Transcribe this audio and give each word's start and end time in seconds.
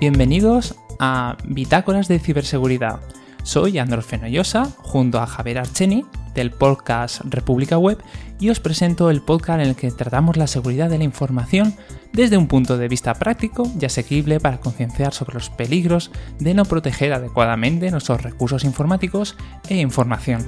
Bienvenidos 0.00 0.76
a 1.00 1.36
Bitácoras 1.44 2.06
de 2.06 2.20
Ciberseguridad. 2.20 3.00
Soy 3.42 3.78
Andros 3.78 4.06
Fenollosa, 4.06 4.66
junto 4.76 5.18
a 5.18 5.26
Javier 5.26 5.58
Archeni, 5.58 6.04
del 6.34 6.52
podcast 6.52 7.22
República 7.24 7.78
Web, 7.78 7.98
y 8.38 8.50
os 8.50 8.60
presento 8.60 9.10
el 9.10 9.22
podcast 9.22 9.60
en 9.60 9.70
el 9.70 9.74
que 9.74 9.90
tratamos 9.90 10.36
la 10.36 10.46
seguridad 10.46 10.88
de 10.88 10.98
la 10.98 11.04
información 11.04 11.74
desde 12.12 12.36
un 12.36 12.46
punto 12.46 12.78
de 12.78 12.86
vista 12.86 13.12
práctico 13.14 13.68
y 13.80 13.86
asequible 13.86 14.38
para 14.38 14.60
concienciar 14.60 15.12
sobre 15.12 15.34
los 15.34 15.50
peligros 15.50 16.12
de 16.38 16.54
no 16.54 16.64
proteger 16.64 17.12
adecuadamente 17.12 17.90
nuestros 17.90 18.22
recursos 18.22 18.62
informáticos 18.62 19.34
e 19.68 19.80
información. 19.80 20.46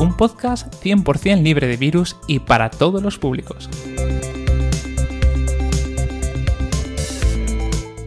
Un 0.00 0.16
podcast 0.16 0.74
100% 0.82 1.40
libre 1.40 1.68
de 1.68 1.76
virus 1.76 2.16
y 2.26 2.40
para 2.40 2.68
todos 2.68 3.00
los 3.00 3.16
públicos. 3.16 3.70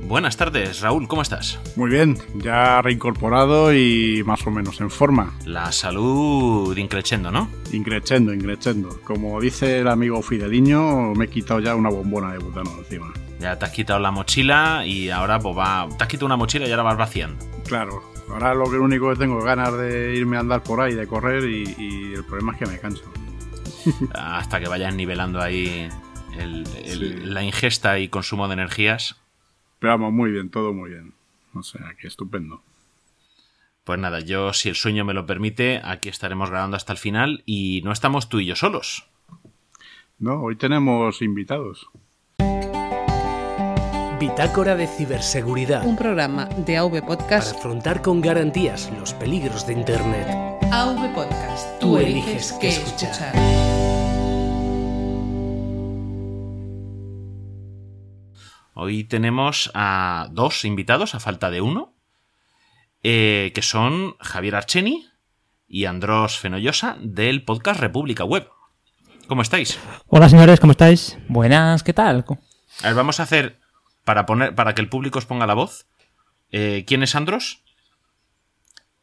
Buenas 0.09 0.37
tardes, 0.37 0.81
Raúl, 0.81 1.07
¿cómo 1.07 1.21
estás? 1.21 1.59
Muy 1.75 1.91
bien, 1.91 2.17
ya 2.33 2.81
reincorporado 2.81 3.71
y 3.75 4.23
más 4.25 4.45
o 4.47 4.49
menos 4.49 4.81
en 4.81 4.89
forma. 4.89 5.37
La 5.45 5.71
salud 5.71 6.75
increchendo, 6.75 7.29
¿no? 7.31 7.47
Increchendo, 7.71 8.33
increchendo. 8.33 8.99
Como 9.03 9.39
dice 9.39 9.79
el 9.81 9.87
amigo 9.87 10.19
Fideliño, 10.23 11.13
me 11.13 11.25
he 11.25 11.27
quitado 11.29 11.59
ya 11.59 11.75
una 11.75 11.89
bombona 11.89 12.31
de 12.31 12.39
butano 12.39 12.71
encima. 12.79 13.13
Ya 13.39 13.59
te 13.59 13.65
has 13.65 13.71
quitado 13.71 13.99
la 13.99 14.09
mochila 14.09 14.83
y 14.83 15.11
ahora 15.11 15.37
pues 15.37 15.55
va... 15.55 15.87
Te 15.95 16.03
has 16.03 16.09
quitado 16.09 16.25
una 16.25 16.37
mochila 16.37 16.67
y 16.67 16.71
ahora 16.71 16.83
vas 16.83 16.97
vaciando. 16.97 17.45
Claro, 17.67 18.01
ahora 18.31 18.55
lo 18.55 18.63
que 18.69 18.79
único 18.79 19.11
que 19.11 19.15
tengo 19.15 19.37
es 19.37 19.45
ganas 19.45 19.77
de 19.77 20.15
irme 20.15 20.37
a 20.37 20.39
andar 20.39 20.63
por 20.63 20.81
ahí, 20.81 20.95
de 20.95 21.05
correr 21.05 21.43
y, 21.47 21.75
y 21.77 22.13
el 22.15 22.25
problema 22.25 22.53
es 22.53 22.57
que 22.57 22.65
me 22.65 22.79
canso. 22.79 23.03
Hasta 24.15 24.59
que 24.59 24.67
vayas 24.67 24.93
nivelando 24.95 25.39
ahí 25.39 25.87
el- 26.35 26.65
el- 26.83 27.19
Sí. 27.19 27.25
la 27.25 27.43
ingesta 27.43 27.99
y 27.99 28.09
consumo 28.09 28.47
de 28.47 28.53
energías. 28.55 29.17
Pero 29.79 29.93
vamos, 29.93 30.13
muy 30.13 30.31
bien, 30.31 30.49
todo 30.49 30.73
muy 30.73 30.91
bien. 30.91 31.13
O 31.53 31.63
sea, 31.63 31.95
que 31.99 32.07
estupendo. 32.07 32.61
Pues 33.83 33.97
nada, 33.99 34.19
yo 34.19 34.53
si 34.53 34.69
el 34.69 34.75
sueño 34.75 35.03
me 35.03 35.13
lo 35.13 35.25
permite, 35.25 35.81
aquí 35.83 36.09
estaremos 36.09 36.49
grabando 36.49 36.77
hasta 36.77 36.93
el 36.93 36.99
final 36.99 37.43
y 37.45 37.81
no 37.83 37.91
estamos 37.91 38.29
tú 38.29 38.39
y 38.39 38.45
yo 38.45 38.55
solos. 38.55 39.07
No, 40.19 40.41
hoy 40.41 40.57
tenemos 40.57 41.21
invitados. 41.21 41.87
Bitácora 44.19 44.75
de 44.75 44.85
Ciberseguridad. 44.85 45.85
Un 45.85 45.95
programa 45.95 46.45
de 46.45 46.77
AV 46.77 46.91
Para 46.91 47.05
Podcast. 47.07 47.55
afrontar 47.55 48.01
con 48.01 48.19
garantías 48.19 48.91
los 48.99 49.13
peligros 49.13 49.65
de 49.65 49.73
Internet. 49.73 50.27
AV 50.71 51.15
Podcast. 51.15 51.79
Tú 51.79 51.97
eliges 51.97 52.51
qué 52.59 52.67
escuchar. 52.67 53.78
Hoy 58.81 59.03
tenemos 59.03 59.71
a 59.73 60.29
dos 60.31 60.63
invitados, 60.63 61.13
a 61.13 61.19
falta 61.19 61.49
de 61.49 61.59
uno, 61.59 61.97
eh, 63.03 63.51
que 63.53 63.61
son 63.61 64.15
Javier 64.21 64.55
Archeni 64.55 65.05
y 65.67 65.83
Andros 65.83 66.39
Fenollosa 66.39 66.95
del 67.01 67.43
podcast 67.43 67.81
República 67.81 68.23
Web. 68.23 68.47
¿Cómo 69.27 69.41
estáis? 69.41 69.77
Hola 70.07 70.29
señores, 70.29 70.61
¿cómo 70.61 70.71
estáis? 70.71 71.17
Buenas, 71.27 71.83
¿qué 71.83 71.91
tal? 71.91 72.23
A 72.81 72.87
ver, 72.87 72.95
vamos 72.95 73.19
a 73.19 73.23
hacer, 73.23 73.59
para, 74.05 74.25
poner, 74.25 74.55
para 74.55 74.73
que 74.75 74.81
el 74.81 74.87
público 74.87 75.19
os 75.19 75.25
ponga 75.25 75.45
la 75.45 75.55
voz, 75.55 75.85
eh, 76.49 76.85
¿quién 76.87 77.03
es 77.03 77.15
Andros 77.15 77.61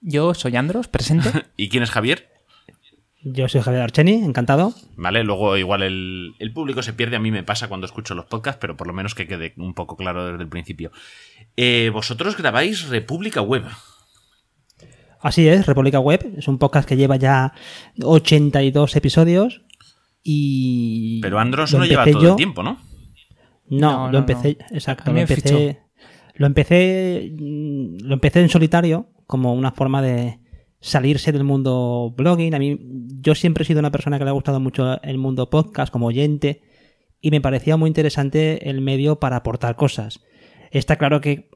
Yo 0.01 0.33
soy 0.33 0.57
Andros, 0.57 0.89
presente. 0.89 1.31
y 1.59 1.69
quién 1.69 1.83
es 1.83 1.91
Javier? 1.91 2.31
Yo 3.29 3.49
soy 3.49 3.61
Javier 3.61 3.83
Archeni, 3.83 4.15
encantado. 4.25 4.73
Vale, 4.97 5.25
luego 5.25 5.57
igual 5.57 5.83
el, 5.83 6.35
el 6.39 6.53
público 6.53 6.81
se 6.85 6.93
pierde, 6.93 7.17
a 7.17 7.19
mí 7.19 7.33
me 7.33 7.43
pasa 7.43 7.67
cuando 7.67 7.85
escucho 7.87 8.15
los 8.15 8.27
podcasts, 8.27 8.59
pero 8.61 8.77
por 8.77 8.87
lo 8.87 8.93
menos 8.93 9.17
que 9.17 9.27
quede 9.27 9.53
un 9.57 9.75
poco 9.75 9.97
claro 9.97 10.27
desde 10.31 10.43
el 10.45 10.49
principio. 10.49 10.93
Eh, 11.57 11.91
vosotros 11.93 12.37
grabáis 12.37 12.89
República 12.89 13.41
Web. 13.43 13.65
Así 15.21 15.49
es, 15.49 15.67
República 15.67 15.99
Web 15.99 16.35
es 16.37 16.47
un 16.47 16.59
podcast 16.59 16.89
que 16.89 16.97
lleva 16.97 17.17
ya 17.17 17.53
82 18.01 18.95
episodios 18.95 19.63
y... 20.23 21.21
Pero 21.21 21.41
Andros 21.41 21.75
no 21.75 21.85
lleva 21.85 22.03
empecé 22.03 22.13
todo 22.13 22.23
yo- 22.23 22.31
el 22.31 22.37
tiempo, 22.37 22.63
¿no? 22.63 22.79
No, 23.69 23.91
No, 23.91 24.07
lo 24.07 24.13
no, 24.13 24.19
empecé, 24.19 24.57
no. 24.61 24.77
exacto, 24.77 25.13
lo 25.13 25.19
empecé, 25.19 25.81
lo 26.35 26.47
empecé, 26.47 27.33
mm, 27.37 27.97
lo 28.07 28.15
empecé 28.15 28.41
en 28.41 28.49
solitario 28.51 29.09
como 29.27 29.53
una 29.55 29.73
forma 29.73 30.01
de 30.01 30.39
salirse 30.87 31.33
del 31.33 31.45
mundo 31.45 32.15
blogging. 32.17 32.55
A 32.55 32.59
mí, 32.59 32.79
yo 33.21 33.35
siempre 33.35 33.63
he 33.63 33.67
sido 33.67 33.81
una 33.81 33.91
persona 33.91 34.19
que 34.19 34.25
le 34.25 34.31
ha 34.31 34.35
gustado 34.35 34.61
mucho 34.61 35.01
el 35.03 35.19
mundo 35.19 35.51
podcast 35.51 35.93
como 35.93 36.07
oyente 36.07 36.63
y 37.21 37.31
me 37.31 37.41
parecía 37.41 37.77
muy 37.77 37.89
interesante 37.89 38.71
el 38.71 38.81
medio 38.81 39.19
para 39.19 39.37
aportar 39.37 39.77
cosas. 39.77 40.21
Está 40.71 40.97
claro 40.97 41.21
que 41.21 41.51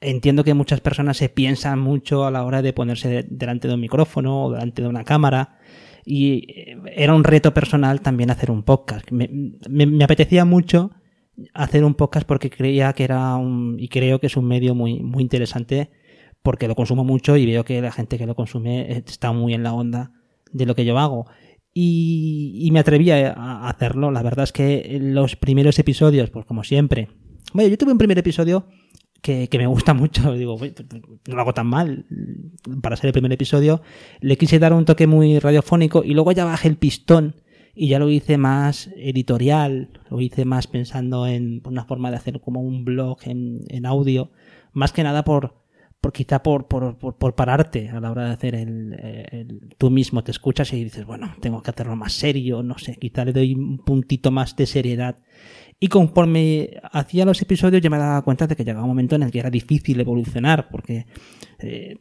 entiendo 0.00 0.42
que 0.44 0.54
muchas 0.54 0.80
personas 0.80 1.16
se 1.16 1.28
piensan 1.28 1.78
mucho 1.78 2.24
a 2.24 2.30
la 2.30 2.44
hora 2.44 2.62
de 2.62 2.72
ponerse 2.72 3.08
de- 3.08 3.26
delante 3.28 3.68
de 3.68 3.74
un 3.74 3.80
micrófono 3.80 4.44
o 4.46 4.52
delante 4.52 4.82
de 4.82 4.88
una 4.88 5.04
cámara 5.04 5.58
y 6.04 6.50
eh, 6.50 6.76
era 6.96 7.14
un 7.14 7.22
reto 7.24 7.52
personal 7.54 8.00
también 8.00 8.30
hacer 8.30 8.50
un 8.50 8.62
podcast. 8.64 9.10
Me, 9.12 9.28
me- 9.68 9.86
me 9.86 10.04
apetecía 10.04 10.44
mucho 10.44 10.90
hacer 11.54 11.84
un 11.84 11.94
podcast 11.94 12.26
porque 12.26 12.50
creía 12.50 12.92
que 12.94 13.04
era 13.04 13.36
un 13.36 13.76
y 13.78 13.88
creo 13.88 14.18
que 14.18 14.26
es 14.26 14.36
un 14.36 14.46
medio 14.46 14.74
muy 14.74 15.00
muy 15.02 15.22
interesante 15.22 15.90
porque 16.42 16.68
lo 16.68 16.74
consumo 16.74 17.04
mucho 17.04 17.36
y 17.36 17.46
veo 17.46 17.64
que 17.64 17.80
la 17.80 17.92
gente 17.92 18.18
que 18.18 18.26
lo 18.26 18.34
consume 18.34 18.92
está 18.92 19.32
muy 19.32 19.54
en 19.54 19.62
la 19.62 19.72
onda 19.72 20.12
de 20.52 20.66
lo 20.66 20.74
que 20.74 20.84
yo 20.84 20.98
hago. 20.98 21.26
Y, 21.74 22.68
me 22.72 22.80
atreví 22.80 23.10
a, 23.10 23.68
hacerlo. 23.68 24.10
La 24.10 24.22
verdad 24.22 24.44
es 24.44 24.52
que 24.52 24.98
los 25.00 25.36
primeros 25.36 25.78
episodios 25.78 26.28
pues 26.30 26.44
como 26.44 26.64
siempre 26.64 27.08
bueno 27.54 27.70
yo 27.70 27.78
tuve 27.78 27.92
un 27.92 27.98
primer 27.98 28.18
episodio 28.18 28.66
que, 29.22 29.48
que 29.48 29.58
me 29.58 29.66
gusta 29.66 29.94
mucho. 29.94 30.32
Digo 30.34 30.54
"Uy, 30.54 30.70
pues, 30.70 30.86
no 31.28 31.34
lo 31.34 31.40
hago 31.40 31.54
tan 31.54 31.66
mal 31.66 32.06
para 32.82 32.96
ser 32.96 33.06
el 33.06 33.12
primer 33.12 33.32
episodio 33.32 33.80
le 34.20 34.36
quise 34.36 34.58
dar 34.58 34.72
un 34.72 34.84
toque 34.84 35.06
muy 35.06 35.38
radiofónico 35.38 36.02
y 36.04 36.12
luego 36.14 36.32
ya 36.32 36.44
bajé 36.44 36.68
el 36.68 36.76
pistón 36.76 37.36
y 37.74 37.88
ya 37.88 37.98
lo 37.98 38.10
hice 38.10 38.36
más 38.36 38.90
editorial, 38.96 39.88
lo 40.10 40.20
hice 40.20 40.44
más 40.44 40.66
pensando 40.66 41.26
en 41.26 41.62
una 41.64 41.84
forma 41.84 42.10
de 42.10 42.18
hacer 42.18 42.40
como 42.40 42.60
un 42.60 42.84
blog 42.84 43.18
en, 43.24 43.60
en 43.68 43.86
audio, 43.86 44.30
más 44.74 44.92
que 44.92 45.02
nada 45.02 45.24
por, 45.24 45.61
por 46.02 46.12
quizá 46.12 46.42
por, 46.42 46.66
por, 46.66 46.98
por, 46.98 47.34
pararte 47.36 47.88
a 47.88 48.00
la 48.00 48.10
hora 48.10 48.24
de 48.26 48.32
hacer 48.32 48.54
el, 48.56 48.92
el- 49.30 49.74
Tú 49.78 49.88
mismo 49.88 50.22
te 50.24 50.32
escuchas 50.32 50.72
y 50.72 50.82
dices, 50.82 51.06
bueno, 51.06 51.34
tengo 51.40 51.62
que 51.62 51.70
hacerlo 51.70 51.94
más 51.94 52.12
serio, 52.12 52.62
no 52.62 52.76
sé, 52.76 52.96
quizá 52.96 53.24
le 53.24 53.32
doy 53.32 53.54
un 53.54 53.78
puntito 53.78 54.32
más 54.32 54.56
de 54.56 54.66
seriedad. 54.66 55.16
Y 55.78 55.86
conforme 55.88 56.70
hacía 56.90 57.24
los 57.24 57.40
episodios 57.40 57.80
ya 57.80 57.88
me 57.88 57.98
daba 57.98 58.22
cuenta 58.22 58.48
de 58.48 58.56
que 58.56 58.64
llegaba 58.64 58.82
un 58.84 58.90
momento 58.90 59.14
en 59.14 59.22
el 59.22 59.30
que 59.30 59.38
era 59.38 59.50
difícil 59.50 60.00
evolucionar, 60.00 60.68
porque 60.70 61.06
eh, 61.60 61.98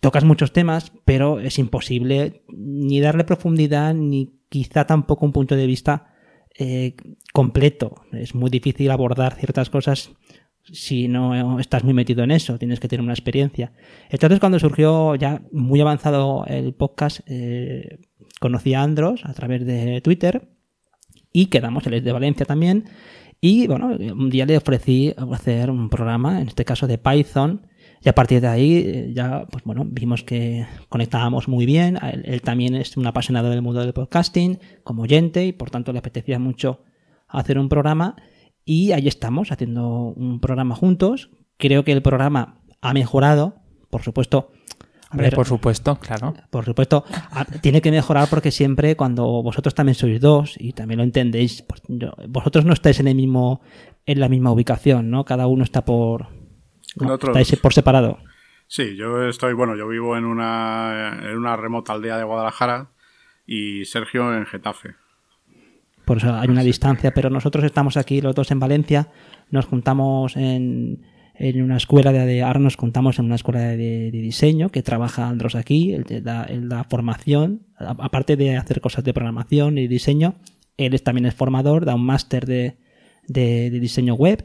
tocas 0.00 0.24
muchos 0.24 0.52
temas, 0.54 0.90
pero 1.04 1.38
es 1.40 1.58
imposible 1.58 2.44
ni 2.48 3.00
darle 3.00 3.24
profundidad 3.24 3.92
ni 3.94 4.40
quizá 4.48 4.86
tampoco 4.86 5.26
un 5.26 5.32
punto 5.32 5.54
de 5.54 5.66
vista 5.66 6.14
eh, 6.58 6.96
completo. 7.34 8.02
Es 8.12 8.34
muy 8.34 8.48
difícil 8.48 8.90
abordar 8.90 9.34
ciertas 9.34 9.68
cosas 9.68 10.12
si 10.72 11.08
no 11.08 11.60
estás 11.60 11.84
muy 11.84 11.94
metido 11.94 12.24
en 12.24 12.30
eso, 12.30 12.58
tienes 12.58 12.80
que 12.80 12.88
tener 12.88 13.02
una 13.02 13.12
experiencia. 13.12 13.72
Entonces 14.10 14.40
cuando 14.40 14.58
surgió 14.58 15.14
ya 15.14 15.42
muy 15.52 15.80
avanzado 15.80 16.44
el 16.46 16.74
podcast, 16.74 17.20
eh, 17.26 17.98
conocí 18.40 18.74
a 18.74 18.82
Andros 18.82 19.24
a 19.24 19.32
través 19.32 19.64
de 19.64 20.00
Twitter 20.00 20.48
y 21.32 21.46
quedamos, 21.46 21.86
él 21.86 21.94
es 21.94 22.04
de 22.04 22.12
Valencia 22.12 22.46
también, 22.46 22.84
y 23.40 23.66
bueno, 23.66 23.88
un 23.88 24.30
día 24.30 24.46
le 24.46 24.56
ofrecí 24.56 25.14
hacer 25.32 25.70
un 25.70 25.90
programa, 25.90 26.40
en 26.40 26.48
este 26.48 26.64
caso 26.64 26.86
de 26.86 26.98
Python, 26.98 27.66
y 28.02 28.08
a 28.08 28.14
partir 28.14 28.40
de 28.40 28.46
ahí 28.48 28.76
eh, 28.76 29.12
ya, 29.14 29.46
pues 29.50 29.64
bueno, 29.64 29.84
vimos 29.86 30.22
que 30.22 30.66
conectábamos 30.88 31.48
muy 31.48 31.66
bien. 31.66 31.98
Él, 32.02 32.22
él 32.24 32.42
también 32.42 32.74
es 32.74 32.96
un 32.96 33.06
apasionado 33.06 33.50
del 33.50 33.62
mundo 33.62 33.80
del 33.80 33.92
podcasting, 33.92 34.58
como 34.84 35.02
oyente, 35.02 35.44
y 35.44 35.52
por 35.52 35.70
tanto 35.70 35.92
le 35.92 35.98
apetecía 35.98 36.38
mucho 36.38 36.82
hacer 37.28 37.58
un 37.58 37.68
programa. 37.68 38.16
Y 38.66 38.92
ahí 38.92 39.06
estamos, 39.08 39.52
haciendo 39.52 39.86
un 40.16 40.40
programa 40.40 40.74
juntos. 40.74 41.30
Creo 41.56 41.84
que 41.84 41.92
el 41.92 42.02
programa 42.02 42.58
ha 42.82 42.92
mejorado, 42.92 43.54
por 43.90 44.02
supuesto. 44.02 44.50
a 45.08 45.12
Hombre, 45.12 45.28
ver, 45.28 45.34
por 45.36 45.46
supuesto, 45.46 45.96
claro. 46.00 46.34
por 46.50 46.64
supuesto, 46.64 47.04
tiene 47.62 47.80
que 47.80 47.92
mejorar 47.92 48.26
porque 48.28 48.50
siempre 48.50 48.96
cuando 48.96 49.24
vosotros 49.42 49.72
también 49.74 49.94
sois 49.94 50.20
dos 50.20 50.56
y 50.58 50.72
también 50.72 50.98
lo 50.98 51.04
entendéis, 51.04 51.62
pues, 51.62 51.80
yo- 51.86 52.12
vosotros 52.28 52.64
no 52.64 52.72
estáis 52.72 52.98
en 52.98 53.06
el 53.06 53.14
mismo, 53.14 53.60
en 54.04 54.18
la 54.18 54.28
misma 54.28 54.50
ubicación, 54.50 55.08
¿no? 55.10 55.24
Cada 55.24 55.46
uno 55.46 55.62
está 55.62 55.84
por, 55.84 56.26
no, 56.96 57.14
estáis 57.14 57.54
por 57.60 57.72
separado. 57.72 58.18
Sí, 58.66 58.96
yo 58.96 59.22
estoy, 59.28 59.54
bueno, 59.54 59.76
yo 59.76 59.86
vivo 59.86 60.16
en 60.16 60.24
una, 60.24 61.20
en 61.22 61.38
una 61.38 61.54
remota 61.56 61.92
aldea 61.92 62.18
de 62.18 62.24
Guadalajara 62.24 62.90
y 63.46 63.84
Sergio 63.84 64.34
en 64.36 64.44
Getafe. 64.44 64.96
Por 66.06 66.18
eso 66.18 66.32
hay 66.34 66.48
una 66.48 66.62
distancia, 66.62 67.12
pero 67.12 67.28
nosotros 67.28 67.64
estamos 67.64 67.96
aquí 67.98 68.20
los 68.22 68.34
dos 68.34 68.50
en 68.52 68.60
Valencia, 68.60 69.08
nos 69.50 69.66
juntamos 69.66 70.36
en, 70.36 71.02
en 71.34 71.62
una 71.62 71.76
escuela 71.76 72.12
de, 72.12 72.42
ahora 72.42 72.60
nos 72.60 72.76
juntamos 72.76 73.18
en 73.18 73.24
una 73.26 73.34
escuela 73.34 73.60
de, 73.60 73.76
de 73.76 74.10
diseño 74.10 74.70
que 74.70 74.82
trabaja 74.82 75.28
Andros 75.28 75.54
aquí, 75.56 75.92
él 75.92 76.04
da, 76.22 76.44
él 76.44 76.68
da 76.68 76.84
formación, 76.84 77.66
aparte 77.78 78.36
de 78.36 78.56
hacer 78.56 78.80
cosas 78.80 79.02
de 79.04 79.12
programación 79.12 79.78
y 79.78 79.88
diseño, 79.88 80.36
él 80.76 80.94
es, 80.94 81.02
también 81.02 81.26
es 81.26 81.34
formador, 81.34 81.84
da 81.84 81.94
un 81.96 82.04
máster 82.06 82.46
de, 82.46 82.76
de- 83.26 83.70
de 83.70 83.80
diseño 83.80 84.14
web. 84.14 84.44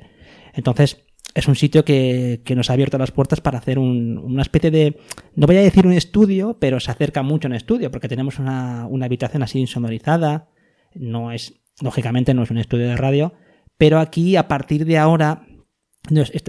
Entonces, 0.54 1.04
es 1.36 1.48
un 1.48 1.56
sitio 1.56 1.86
que, 1.86 2.42
que 2.44 2.56
nos 2.56 2.69
ha 2.69 2.74
abierto 2.74 2.98
las 2.98 3.12
puertas 3.12 3.40
para 3.40 3.60
hacer 3.60 3.78
un- 3.78 4.18
una 4.18 4.42
especie 4.42 4.72
de, 4.72 4.98
no 5.36 5.46
voy 5.48 5.58
a 5.58 5.62
decir 5.62 5.86
un 5.86 5.94
estudio, 5.94 6.58
pero 6.60 6.80
se 6.80 6.90
acerca 6.90 7.22
mucho 7.22 7.48
a 7.48 7.52
un 7.52 7.56
estudio, 7.56 7.92
porque 7.92 8.08
tenemos 8.08 8.40
una, 8.40 8.88
una 8.90 9.06
habitación 9.06 9.44
así 9.44 9.60
insonorizada, 9.60 10.48
no 10.95 11.31
es, 11.31 11.61
lógicamente 11.81 12.33
no 12.33 12.43
es 12.43 12.51
un 12.51 12.57
estudio 12.57 12.88
de 12.88 12.97
radio, 12.97 13.33
pero 13.77 13.99
aquí 13.99 14.35
a 14.35 14.47
partir 14.47 14.85
de 14.85 14.97
ahora 14.97 15.45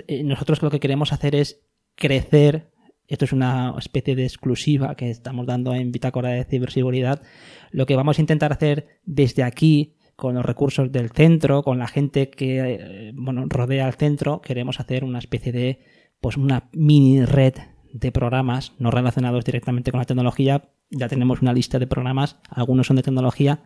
eh, 0.07 0.25
nosotros 0.25 0.63
lo 0.63 0.71
que 0.71 0.81
queremos 0.81 1.13
hacer 1.13 1.35
es 1.35 1.61
crecer. 1.95 2.71
Esto 3.07 3.25
es 3.25 3.33
una 3.33 3.75
especie 3.79 4.17
de 4.17 4.25
exclusiva 4.25 4.95
que 4.95 5.11
estamos 5.11 5.47
dando 5.47 5.75
en 5.75 5.93
Bitácora 5.93 6.31
de 6.31 6.45
Ciberseguridad. 6.45 7.23
Lo 7.71 7.87
que 7.87 7.97
vamos 7.97 8.19
a 8.19 8.23
intentar 8.23 8.53
hacer 8.53 9.01
desde 9.05 9.43
aquí, 9.43 9.97
con 10.17 10.35
los 10.35 10.45
recursos 10.45 10.93
del 10.93 11.11
centro, 11.11 11.63
con 11.63 11.79
la 11.79 11.89
gente 11.89 12.31
que 12.31 12.59
eh, 12.61 13.13
bueno, 13.15 13.45
rodea 13.49 13.87
al 13.87 13.95
centro, 13.95 14.41
queremos 14.41 14.79
hacer 14.79 15.05
una 15.05 15.19
especie 15.19 15.53
de, 15.53 15.81
pues 16.21 16.37
una 16.37 16.69
mini 16.73 17.25
red 17.25 17.55
de 17.93 18.13
programas 18.13 18.73
no 18.79 18.91
relacionados 18.91 19.45
directamente 19.45 19.91
con 19.91 19.99
la 19.99 20.07
tecnología. 20.07 20.71
Ya 20.91 21.09
tenemos 21.09 21.43
una 21.43 21.53
lista 21.53 21.79
de 21.79 21.87
programas, 21.87 22.39
algunos 22.49 22.87
son 22.87 22.97
de 22.97 23.03
tecnología, 23.03 23.63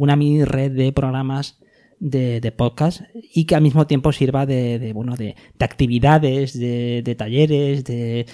una 0.00 0.16
mini 0.16 0.44
red 0.44 0.72
de 0.72 0.92
programas 0.92 1.60
de, 1.98 2.54
podcast 2.56 3.02
y 3.34 3.44
que 3.44 3.54
al 3.54 3.60
mismo 3.60 3.86
tiempo 3.86 4.12
sirva 4.12 4.46
de, 4.46 4.92
bueno 4.94 5.14
de, 5.14 5.36
de 5.58 5.64
actividades, 5.64 6.58
de, 6.58 7.14
talleres, 7.18 7.84
de, 7.84 8.24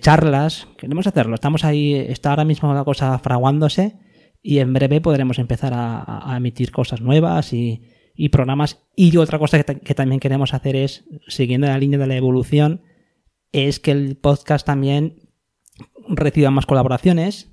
charlas. 0.00 0.66
Queremos 0.76 1.06
hacerlo. 1.06 1.36
Estamos 1.36 1.62
ahí, 1.64 1.94
está 1.94 2.30
ahora 2.30 2.44
mismo 2.44 2.74
la 2.74 2.82
cosa 2.82 3.16
fraguándose 3.20 3.96
y 4.42 4.58
en 4.58 4.72
breve 4.72 5.00
podremos 5.00 5.38
empezar 5.38 5.72
a, 5.72 6.34
emitir 6.36 6.72
cosas 6.72 7.00
nuevas 7.00 7.52
y, 7.52 7.82
y 8.16 8.30
programas. 8.30 8.82
Y 8.96 9.16
otra 9.16 9.38
cosa 9.38 9.58
que, 9.58 9.64
ta- 9.64 9.78
que 9.78 9.94
también 9.94 10.18
queremos 10.18 10.52
hacer 10.52 10.74
es, 10.74 11.04
siguiendo 11.28 11.68
la 11.68 11.78
línea 11.78 12.00
de 12.00 12.08
la 12.08 12.16
evolución, 12.16 12.82
es 13.52 13.78
que 13.78 13.92
el 13.92 14.16
podcast 14.16 14.66
también 14.66 15.30
reciba 16.08 16.50
más 16.50 16.66
colaboraciones, 16.66 17.52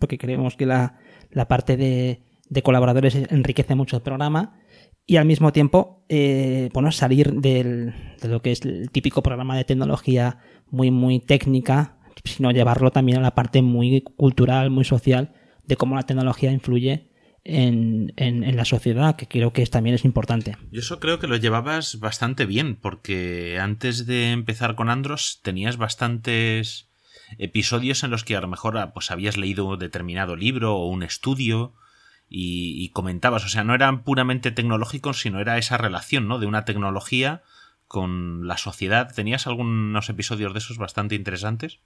porque 0.00 0.16
creemos 0.16 0.56
que 0.56 0.64
la, 0.64 0.98
la 1.30 1.46
parte 1.46 1.76
de, 1.76 2.31
de 2.52 2.62
colaboradores 2.62 3.14
enriquece 3.14 3.74
mucho 3.74 3.96
el 3.96 4.02
programa 4.02 4.60
y 5.06 5.16
al 5.16 5.24
mismo 5.24 5.52
tiempo, 5.52 6.04
eh, 6.10 6.70
salir 6.90 7.32
del, 7.32 7.94
de 8.20 8.28
lo 8.28 8.42
que 8.42 8.52
es 8.52 8.60
el 8.62 8.90
típico 8.90 9.22
programa 9.22 9.56
de 9.56 9.64
tecnología 9.64 10.38
muy, 10.70 10.90
muy 10.90 11.18
técnica, 11.18 11.98
sino 12.24 12.50
llevarlo 12.50 12.90
también 12.90 13.18
a 13.18 13.22
la 13.22 13.34
parte 13.34 13.62
muy 13.62 14.02
cultural, 14.02 14.70
muy 14.70 14.84
social, 14.84 15.32
de 15.64 15.76
cómo 15.76 15.96
la 15.96 16.02
tecnología 16.02 16.52
influye 16.52 17.10
en, 17.42 18.12
en, 18.16 18.54
la 18.54 18.66
sociedad, 18.66 19.16
que 19.16 19.26
creo 19.26 19.52
que 19.54 19.62
es, 19.62 19.70
también 19.70 19.94
es 19.94 20.04
importante. 20.04 20.56
Yo 20.70 20.80
eso 20.80 21.00
creo 21.00 21.18
que 21.18 21.26
lo 21.28 21.36
llevabas 21.36 21.98
bastante 22.00 22.44
bien, 22.44 22.76
porque 22.76 23.58
antes 23.58 24.06
de 24.06 24.30
empezar 24.30 24.74
con 24.74 24.90
Andros 24.90 25.40
tenías 25.42 25.78
bastantes 25.78 26.90
episodios 27.38 28.04
en 28.04 28.10
los 28.10 28.24
que 28.24 28.36
a 28.36 28.42
lo 28.42 28.48
mejor 28.48 28.76
ah, 28.76 28.92
pues 28.92 29.10
habías 29.10 29.38
leído 29.38 29.78
determinado 29.78 30.36
libro 30.36 30.76
o 30.76 30.86
un 30.88 31.02
estudio 31.02 31.72
y, 32.34 32.88
comentabas, 32.94 33.44
o 33.44 33.48
sea, 33.48 33.62
no 33.62 33.74
eran 33.74 34.04
puramente 34.04 34.50
tecnológicos, 34.50 35.20
sino 35.20 35.38
era 35.38 35.58
esa 35.58 35.76
relación, 35.76 36.28
¿no? 36.28 36.38
De 36.38 36.46
una 36.46 36.64
tecnología 36.64 37.42
con 37.86 38.48
la 38.48 38.56
sociedad. 38.56 39.12
Tenías 39.14 39.46
algunos 39.46 40.08
episodios 40.08 40.54
de 40.54 40.60
esos 40.60 40.78
bastante 40.78 41.14
interesantes. 41.14 41.80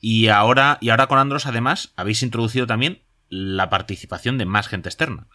Y 0.00 0.28
ahora, 0.28 0.78
y 0.80 0.88
ahora 0.88 1.06
con 1.06 1.18
Andros, 1.18 1.46
además, 1.46 1.92
habéis 1.94 2.24
introducido 2.24 2.66
también 2.66 3.02
la 3.28 3.70
participación 3.70 4.36
de 4.36 4.46
más 4.46 4.66
gente 4.66 4.88
externa. 4.88 5.28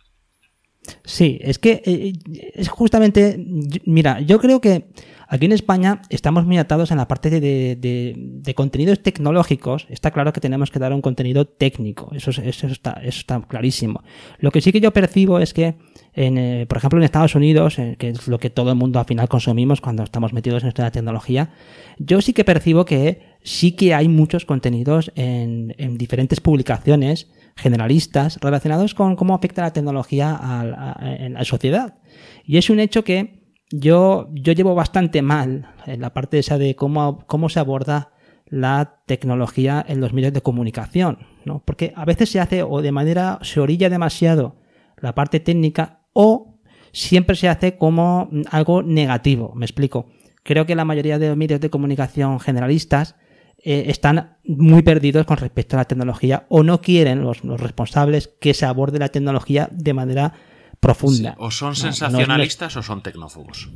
Sí, 1.06 1.40
es 1.42 1.58
que 1.58 1.82
eh, 1.86 2.14
es 2.54 2.68
justamente, 2.68 3.38
mira, 3.86 4.20
yo 4.20 4.40
creo 4.40 4.60
que 4.60 4.90
aquí 5.28 5.46
en 5.46 5.52
España 5.52 6.02
estamos 6.10 6.46
muy 6.46 6.58
atados 6.58 6.92
en 6.92 6.98
la 6.98 7.08
parte 7.08 7.30
de, 7.30 8.54
contenidos 8.56 9.02
tecnológicos. 9.02 9.86
Está 9.90 10.12
claro 10.12 10.34
que 10.34 10.42
tenemos 10.42 10.70
que 10.72 10.80
dar 10.80 10.94
un 10.94 11.02
contenido 11.02 11.46
técnico, 11.46 12.10
eso, 12.14 12.32
es- 12.32 12.40
eso, 12.40 12.68
está, 12.68 12.92
eso 13.04 13.20
está 13.20 13.42
clarísimo. 13.42 14.04
Lo 14.40 14.52
que 14.52 14.62
sí 14.62 14.72
que 14.72 14.80
yo 14.82 14.92
percibo 14.92 15.40
es 15.40 15.54
que, 15.54 15.76
en, 16.14 16.38
eh, 16.38 16.66
por 16.68 16.78
ejemplo, 16.78 17.00
en 17.00 17.04
Estados 17.04 17.36
Unidos, 17.36 17.80
eh, 17.80 17.96
que 17.98 18.10
es 18.10 18.28
lo 18.28 18.38
que 18.40 18.50
todo 18.50 18.70
el 18.72 18.78
mundo 18.78 19.00
al 19.00 19.06
final 19.06 19.28
consumimos 19.28 19.82
cuando 19.82 20.04
estamos 20.04 20.34
metidos 20.34 20.64
en 20.64 20.70
esto 20.70 20.82
la 20.82 20.92
tecnología, 20.92 21.52
yo 21.98 22.22
sí 22.22 22.34
que 22.34 22.44
percibo 22.44 22.86
que 22.86 23.22
sí 23.44 23.74
que 23.74 23.94
hay 23.94 24.08
muchos 24.08 24.46
contenidos 24.46 25.12
en, 25.16 25.76
en 25.78 25.98
diferentes 25.98 26.40
publicaciones 26.40 27.30
generalistas 27.56 28.40
relacionados 28.42 28.94
con 28.96 29.16
cómo 29.16 29.36
afecta 29.36 29.62
la 29.62 29.74
tecnología 29.74 30.38
a, 30.40 30.98
en 31.20 31.34
la 31.34 31.44
sociedad. 31.46 31.96
Y 32.46 32.58
es 32.58 32.70
un 32.70 32.80
hecho 32.80 33.04
que 33.04 33.43
yo, 33.76 34.30
yo 34.34 34.54
llevo 34.54 34.76
bastante 34.76 35.24
mal 35.24 35.74
en 35.88 36.02
la 36.02 36.14
parte 36.14 36.38
esa 36.38 36.60
de 36.60 36.76
cómo, 36.76 37.24
cómo 37.26 37.50
se 37.50 37.60
aborda 37.60 38.12
la 38.46 39.02
tecnología 39.08 39.84
en 39.88 40.00
los 40.00 40.14
medios 40.14 40.32
de 40.32 40.42
comunicación, 40.42 41.26
¿no? 41.44 41.64
Porque 41.66 41.92
a 41.96 42.06
veces 42.06 42.30
se 42.30 42.40
hace 42.40 42.62
o 42.62 42.84
de 42.84 42.92
manera, 42.92 43.40
se 43.42 43.60
orilla 43.60 43.90
demasiado 43.90 44.58
la 44.98 45.16
parte 45.16 45.40
técnica 45.40 46.02
o 46.14 46.60
siempre 46.92 47.36
se 47.36 47.50
hace 47.50 47.76
como 47.76 48.30
algo 48.52 48.84
negativo, 48.84 49.54
me 49.56 49.66
explico. 49.66 50.06
Creo 50.44 50.68
que 50.68 50.76
la 50.76 50.86
mayoría 50.86 51.18
de 51.18 51.30
los 51.30 51.38
medios 51.38 51.60
de 51.60 51.72
comunicación 51.72 52.40
generalistas 52.40 53.16
eh, 53.58 53.86
están 53.88 54.38
muy 54.44 54.84
perdidos 54.84 55.26
con 55.26 55.38
respecto 55.38 55.78
a 55.78 55.80
la 55.80 55.86
tecnología 55.86 56.46
o 56.50 56.62
no 56.62 56.80
quieren 56.80 57.24
los, 57.24 57.44
los 57.44 57.60
responsables 57.60 58.28
que 58.40 58.54
se 58.54 58.68
aborde 58.68 59.00
la 59.00 59.10
tecnología 59.10 59.68
de 59.72 59.94
manera 59.94 60.34
profunda. 60.84 61.32
Sí, 61.32 61.36
o 61.40 61.50
son 61.52 61.70
No, 61.70 61.72
no 61.72 61.74
es- 61.74 61.82
no 61.84 61.90
es- 61.90 61.98
sensacionalistas 61.98 62.78
o 62.78 62.84
son 62.84 63.02
tecnófobos. 63.02 63.70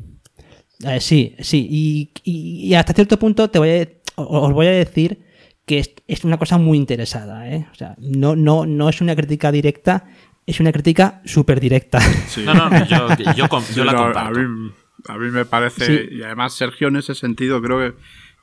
eh, 0.86 1.00
sí, 1.00 1.36
sí. 1.40 1.68
Y, 1.70 2.12
y- 2.24 2.68
y 2.68 2.74
hasta 2.76 2.94
cierto 2.94 3.18
punto 3.18 3.50
te 3.50 3.58
voy 3.60 3.70
a, 3.70 3.88
os 4.16 4.54
voy 4.54 4.68
a 4.68 4.72
decir 4.72 5.26
que 5.66 5.80
es, 5.80 5.92
es 6.08 6.24
una 6.24 6.38
cosa 6.38 6.58
muy 6.58 6.78
interesada. 6.78 7.50
¿eh? 7.50 7.68
O 7.72 7.76
sea, 7.76 7.96
no, 8.00 8.36
no, 8.36 8.66
no 8.66 8.88
es 8.90 9.02
una 9.02 9.16
crítica 9.16 9.52
directa, 9.52 10.06
es 10.46 10.60
una 10.60 10.72
crítica 10.72 11.22
súper 11.26 11.60
directa. 11.60 12.00
Sí. 12.28 12.44
No, 12.46 12.54
no, 12.54 12.86
yo, 12.86 13.08
yo, 13.36 13.48
yo 13.76 13.84
la 13.84 13.94
comparto. 13.96 14.40
A 14.40 14.44
mí, 14.44 14.72
a 15.10 15.18
mí 15.18 15.30
me 15.32 15.46
parece, 15.46 15.86
Sí. 15.86 16.16
y 16.18 16.24
además 16.24 16.54
Sergio 16.54 16.88
en 16.90 16.98
ese 16.98 17.16
sentido 17.16 17.62
creo 17.62 17.80
que, 17.80 17.98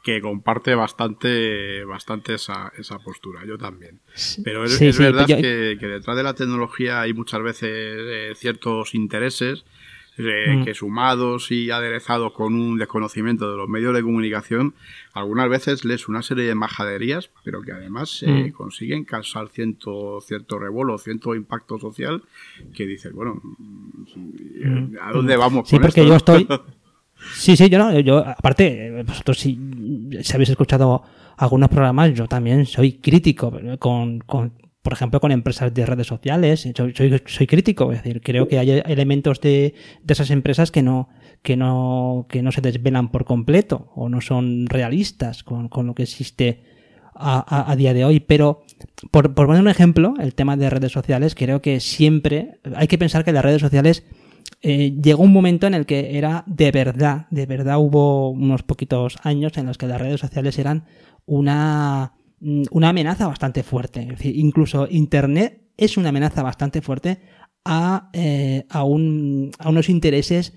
que 0.04 0.20
comparte 0.20 0.74
bastante, 0.74 1.82
bastante 1.84 2.34
esa, 2.34 2.72
esa 2.78 2.98
postura, 3.00 3.44
yo 3.46 3.56
también. 3.58 4.00
Pero 4.44 4.64
es, 4.64 4.76
Sí, 4.76 4.88
es 4.88 4.96
sí, 4.96 5.02
verdad 5.02 5.26
yo- 5.26 5.36
que, 5.36 5.76
que 5.80 5.86
detrás 5.88 6.16
de 6.16 6.22
la 6.22 6.34
tecnología 6.34 7.00
hay 7.00 7.14
muchas 7.14 7.42
veces 7.42 7.70
eh, 7.72 8.32
ciertos 8.36 8.94
intereses 8.94 9.64
eh, 10.16 10.58
Mm. 10.58 10.62
que 10.64 10.74
sumados 10.74 11.50
y 11.50 11.72
aderezados 11.72 12.32
con 12.34 12.54
un 12.54 12.78
desconocimiento 12.78 13.50
de 13.50 13.56
los 13.56 13.68
medios 13.68 13.92
de 13.94 14.02
comunicación, 14.02 14.74
algunas 15.12 15.48
veces 15.48 15.84
lees 15.84 16.06
una 16.06 16.22
serie 16.22 16.44
de 16.44 16.54
majaderías, 16.54 17.30
pero 17.42 17.62
que 17.62 17.72
además 17.72 18.22
eh, 18.22 18.50
Mm. 18.50 18.52
consiguen 18.52 19.04
causar 19.04 19.48
cierto, 19.48 20.20
cierto 20.20 20.60
revuelo, 20.60 20.98
cierto 20.98 21.34
impacto 21.34 21.80
social, 21.80 22.22
que 22.76 22.86
dices, 22.86 23.12
bueno, 23.12 23.40
mm, 23.42 24.96
¿a 25.00 25.12
dónde 25.12 25.36
vamos 25.36 25.68
Sí, 25.68 25.76
con 25.76 25.82
porque 25.82 26.02
esto, 26.02 26.08
yo 26.10 26.16
estoy. 26.16 26.46
Sí, 27.32 27.56
sí, 27.56 27.68
yo 27.68 27.78
no. 27.78 27.98
Yo, 28.00 28.18
aparte, 28.18 28.86
eh, 28.88 29.02
vosotros 29.02 29.38
si, 29.38 29.58
si 30.22 30.32
habéis 30.34 30.50
escuchado 30.50 31.02
algunos 31.36 31.68
programas, 31.68 32.12
yo 32.14 32.26
también 32.28 32.66
soy 32.66 32.92
crítico 32.94 33.52
eh, 33.62 33.78
con, 33.78 34.20
con 34.20 34.52
por 34.82 34.92
ejemplo, 34.92 35.18
con 35.18 35.32
empresas 35.32 35.72
de 35.72 35.86
redes 35.86 36.06
sociales. 36.06 36.68
Soy, 36.76 36.92
soy, 36.94 37.22
soy 37.26 37.46
crítico, 37.46 37.90
es 37.92 38.02
decir, 38.02 38.20
creo 38.22 38.46
que 38.48 38.58
hay 38.58 38.70
elementos 38.84 39.40
de, 39.40 39.74
de 40.02 40.12
esas 40.12 40.30
empresas 40.30 40.70
que 40.70 40.82
no, 40.82 41.08
que 41.42 41.56
no, 41.56 42.26
que 42.28 42.42
no 42.42 42.52
se 42.52 42.60
desvelan 42.60 43.10
por 43.10 43.24
completo 43.24 43.90
o 43.94 44.08
no 44.10 44.20
son 44.20 44.66
realistas 44.66 45.42
con, 45.42 45.70
lo 45.86 45.94
que 45.94 46.02
existe 46.02 46.64
a, 47.14 47.70
a- 47.70 47.76
día 47.76 47.94
de 47.94 48.04
hoy. 48.04 48.20
Pero, 48.20 48.62
por 49.10 49.34
poner 49.34 49.62
un 49.62 49.68
ejemplo, 49.68 50.14
el 50.20 50.34
tema 50.34 50.56
de 50.58 50.68
redes 50.68 50.92
sociales, 50.92 51.34
creo 51.34 51.62
que 51.62 51.80
siempre 51.80 52.58
hay 52.76 52.86
que 52.86 52.98
pensar 52.98 53.24
que 53.24 53.32
las 53.32 53.44
redes 53.44 53.62
sociales 53.62 54.04
eh, 54.66 54.94
llegó 55.02 55.22
un 55.22 55.32
momento 55.32 55.66
en 55.66 55.74
el 55.74 55.84
que 55.84 56.16
era 56.16 56.42
de 56.46 56.70
verdad, 56.70 57.26
de 57.30 57.44
verdad 57.46 57.78
hubo 57.78 58.30
unos 58.30 58.62
poquitos 58.62 59.16
años 59.22 59.52
en 59.58 59.66
los 59.66 59.76
que 59.78 59.86
las 59.86 60.00
redes 60.00 60.20
sociales 60.20 60.58
eran 60.58 60.84
una, 61.26 62.14
mm, 62.40 62.62
una 62.70 62.88
amenaza 62.88 63.26
bastante 63.28 63.62
fuerte. 63.62 64.00
Es 64.00 64.08
decir, 64.08 64.36
incluso 64.38 64.86
Internet 64.90 65.68
es 65.76 65.96
una 65.96 66.08
amenaza 66.08 66.42
bastante 66.42 66.80
fuerte 66.80 67.20
a, 67.64 68.08
eh, 68.14 68.64
a, 68.70 68.84
un- 68.84 69.50
a 69.58 69.68
unos 69.68 69.88
intereses 69.88 70.54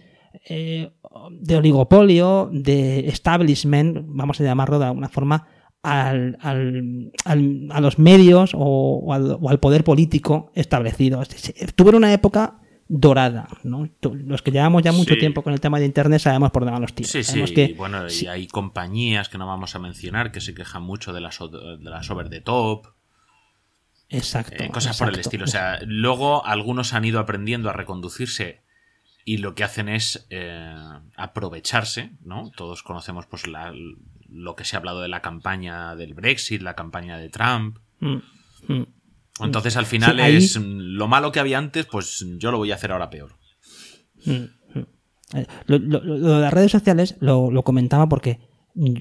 eh, 0.49 0.91
de 1.31 1.55
oligopolio, 1.57 2.49
de 2.53 3.07
establishment, 3.09 3.97
vamos 4.07 4.39
a 4.39 4.43
llamarlo 4.43 4.79
de 4.79 4.85
alguna 4.85 5.09
forma, 5.09 5.47
al, 5.83 6.37
a 6.43 7.81
los 7.81 7.97
medios 7.99 8.53
o, 8.53 9.01
o 9.05 9.13
al, 9.13 9.37
o 9.41 9.49
al 9.49 9.59
poder 9.59 9.83
político 9.83 10.51
establecido. 10.53 11.21
Tuvo 11.75 11.95
una 11.97 12.13
época 12.13 12.59
dorada, 12.89 13.47
¿no? 13.63 13.89
Los 14.01 14.41
que 14.41 14.51
llevamos 14.51 14.81
ya 14.83 14.91
mucho 14.91 15.13
Sí. 15.15 15.19
tiempo 15.19 15.41
con 15.43 15.53
el 15.53 15.59
tema 15.59 15.79
de 15.79 15.85
Internet 15.85 16.19
sabemos 16.21 16.51
por 16.51 16.61
dónde 16.63 16.71
van 16.73 16.81
los 16.81 16.93
tiros. 16.93 17.11
Sí, 17.11 17.23
sí, 17.23 17.31
Sabemos 17.31 17.51
que- 17.51 17.73
bueno, 17.73 18.09
sí. 18.09 18.25
y 18.25 18.27
hay 18.29 18.47
compañías 18.47 19.27
que 19.29 19.37
no 19.37 19.45
vamos 19.47 19.75
a 19.75 19.79
mencionar 19.79 20.31
que 20.31 20.39
se 20.41 20.53
quejan 20.53 20.83
mucho 20.83 21.11
de 21.13 21.19
las, 21.21 21.37
de 21.39 21.89
las 21.89 22.09
over 22.09 22.29
the 22.29 22.41
top, 22.41 22.87
Exacto. 24.09 24.63
eh, 24.63 24.69
cosas 24.69 24.97
por 24.97 25.09
el 25.09 25.19
estilo. 25.19 25.43
O 25.43 25.47
sea, 25.47 25.79
luego 25.85 26.45
algunos 26.45 26.93
han 26.93 27.03
ido 27.05 27.19
aprendiendo 27.19 27.69
a 27.69 27.73
reconducirse 27.73 28.61
y 29.25 29.37
lo 29.37 29.53
que 29.55 29.65
hacen 29.65 29.89
es 29.89 30.25
eh, 30.29 30.73
aprovecharse, 31.17 32.11
¿no? 32.23 32.51
Todos 32.55 32.83
conocemos 32.83 33.25
pues 33.25 33.47
la- 33.47 33.73
lo 34.29 34.55
que 34.55 34.63
se 34.63 34.75
ha 34.75 34.79
hablado 34.79 35.01
de 35.01 35.09
la 35.09 35.21
campaña 35.21 35.95
del 35.95 36.13
Brexit, 36.13 36.61
la 36.61 36.75
campaña 36.75 37.17
de 37.17 37.29
Trump. 37.29 37.79
Mm, 37.99 38.17
mm. 38.67 38.85
Entonces 39.41 39.77
al 39.77 39.85
final 39.85 40.15
Sí, 40.15 40.21
ahí- 40.21 40.35
es 40.37 40.59
mm, 40.59 40.63
lo 40.97 41.07
malo 41.07 41.31
que 41.31 41.39
había 41.39 41.57
antes, 41.57 41.85
pues 41.85 42.25
yo 42.37 42.51
lo 42.51 42.57
voy 42.57 42.71
a 42.71 42.75
hacer 42.75 42.91
ahora 42.91 43.09
peor. 43.09 43.31
Mm, 44.25 44.31
mm. 44.79 44.85
Eh, 45.35 45.45
Lo, 45.65 45.77
lo- 45.79 46.03
lo 46.03 46.35
de 46.35 46.41
las 46.41 46.53
redes 46.53 46.71
sociales 46.71 47.15
lo, 47.19 47.51
lo 47.51 47.63
comentaba 47.63 48.07
porque, 48.07 48.39
mm, 48.75 48.93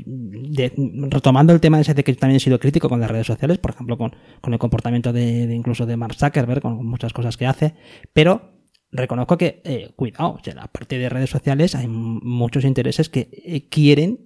de- 0.53 0.73
retomando 1.11 1.53
el 1.53 1.61
tema 1.61 1.81
ese 1.81 1.95
de 1.95 2.03
que 2.05 2.13
yo 2.13 2.19
también 2.19 2.37
he 2.37 2.41
sido 2.41 2.59
crítico 2.59 2.89
con 2.89 3.01
las 3.01 3.11
redes 3.11 3.27
sociales, 3.27 3.59
por 3.59 3.71
ejemplo, 3.73 3.97
con, 3.97 4.15
con 4.41 4.53
el 4.53 4.59
comportamiento 4.59 5.13
de, 5.13 5.47
de 5.47 5.55
incluso 5.55 5.87
de 5.87 5.97
Mark 5.97 6.15
Zuckerberg, 6.15 6.61
con 6.63 6.85
muchas 6.85 7.13
cosas 7.13 7.37
que 7.37 7.47
hace, 7.47 7.75
pero 8.13 8.53
reconozco 8.93 9.37
que, 9.37 9.61
eh, 9.65 9.91
cuidado, 9.97 10.33
o 10.35 10.41
sea, 10.43 10.53
en 10.53 10.59
la 10.59 10.69
parte 10.69 10.99
de 10.99 11.09
redes 11.09 11.31
sociales 11.31 11.75
hay 11.75 11.87
muchos 11.89 12.65
intereses 12.65 13.09
que 13.09 13.29
eh, 13.45 13.69
quieren 13.69 14.26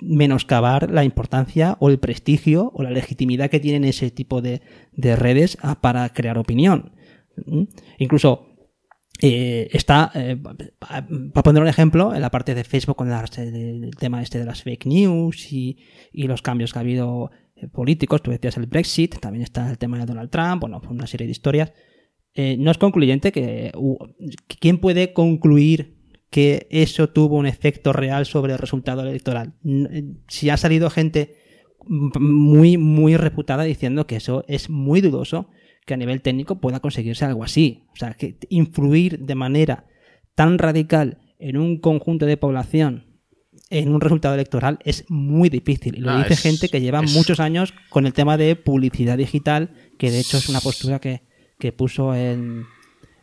menoscabar 0.00 0.90
la 0.90 1.04
importancia 1.04 1.76
o 1.80 1.88
el 1.90 1.98
prestigio 1.98 2.70
o 2.74 2.82
la 2.82 2.90
legitimidad 2.90 3.50
que 3.50 3.60
tienen 3.60 3.84
ese 3.84 4.10
tipo 4.10 4.40
de, 4.42 4.62
de 4.92 5.16
redes 5.16 5.58
ah, 5.62 5.80
para 5.80 6.08
crear 6.10 6.38
opinión. 6.38 6.92
Incluso 7.98 8.46
eh, 9.20 9.68
está, 9.72 10.10
eh, 10.14 10.36
para 10.78 11.42
poner 11.42 11.62
un 11.62 11.68
ejemplo, 11.68 12.14
en 12.14 12.20
la 12.20 12.30
parte 12.30 12.54
de 12.54 12.64
Facebook 12.64 12.96
con 12.96 13.08
las- 13.08 13.36
el 13.38 13.90
tema 13.98 14.22
este 14.22 14.38
de 14.38 14.44
las 14.44 14.62
fake 14.62 14.86
news 14.86 15.52
y, 15.52 15.78
los 16.12 16.42
cambios 16.42 16.72
que 16.72 16.78
ha 16.78 16.82
habido 16.82 17.30
eh, 17.56 17.66
políticos, 17.68 18.22
tú 18.22 18.30
decías 18.30 18.56
el 18.56 18.66
Brexit, 18.66 19.18
también 19.18 19.42
está 19.42 19.68
el 19.70 19.78
tema 19.78 19.98
de 19.98 20.06
Donald 20.06 20.30
Trump, 20.30 20.60
bueno, 20.60 20.80
una 20.88 21.06
serie 21.06 21.26
de 21.26 21.32
historias. 21.32 21.72
Eh, 22.34 22.56
no 22.58 22.70
es 22.70 22.78
concluyente 22.78 23.32
que 23.32 23.72
quién 24.60 24.78
puede 24.78 25.12
concluir 25.12 25.97
que 26.30 26.66
eso 26.70 27.08
tuvo 27.08 27.36
un 27.36 27.46
efecto 27.46 27.92
real 27.92 28.26
sobre 28.26 28.52
el 28.52 28.58
resultado 28.58 29.02
electoral. 29.02 29.54
Eh, 29.64 30.04
Si 30.28 30.50
ha 30.50 30.56
salido 30.56 30.90
gente 30.90 31.36
muy, 31.88 32.76
muy 32.76 33.16
reputada 33.16 33.62
diciendo 33.64 34.06
que 34.06 34.16
eso 34.16 34.44
es 34.48 34.68
muy 34.70 35.00
dudoso 35.00 35.48
que 35.86 35.94
a 35.94 35.96
nivel 35.96 36.20
técnico 36.20 36.60
pueda 36.60 36.80
conseguirse 36.80 37.24
algo 37.24 37.44
así. 37.44 37.84
O 37.92 37.96
sea, 37.96 38.14
que 38.14 38.36
influir 38.50 39.20
de 39.20 39.34
manera 39.34 39.86
tan 40.34 40.58
radical 40.58 41.18
en 41.38 41.56
un 41.56 41.78
conjunto 41.78 42.26
de 42.26 42.36
población 42.36 43.06
en 43.70 43.90
un 43.92 44.00
resultado 44.00 44.34
electoral 44.34 44.78
es 44.84 45.04
muy 45.08 45.48
difícil. 45.48 45.96
Y 45.96 46.00
lo 46.00 46.10
Ah, 46.10 46.18
dice 46.18 46.34
es- 46.34 46.40
gente 46.42 46.68
que 46.68 46.80
lleva 46.80 47.00
es- 47.02 47.12
muchos 47.14 47.40
años 47.40 47.72
con 47.90 48.06
el 48.06 48.12
tema 48.12 48.36
de 48.36 48.54
publicidad 48.56 49.16
digital, 49.18 49.70
que 49.98 50.10
de 50.10 50.20
hecho 50.20 50.36
es 50.38 50.48
una 50.48 50.60
postura 50.60 51.00
que, 51.00 51.22
que 51.58 51.72
puso 51.72 52.14
en 52.14 52.64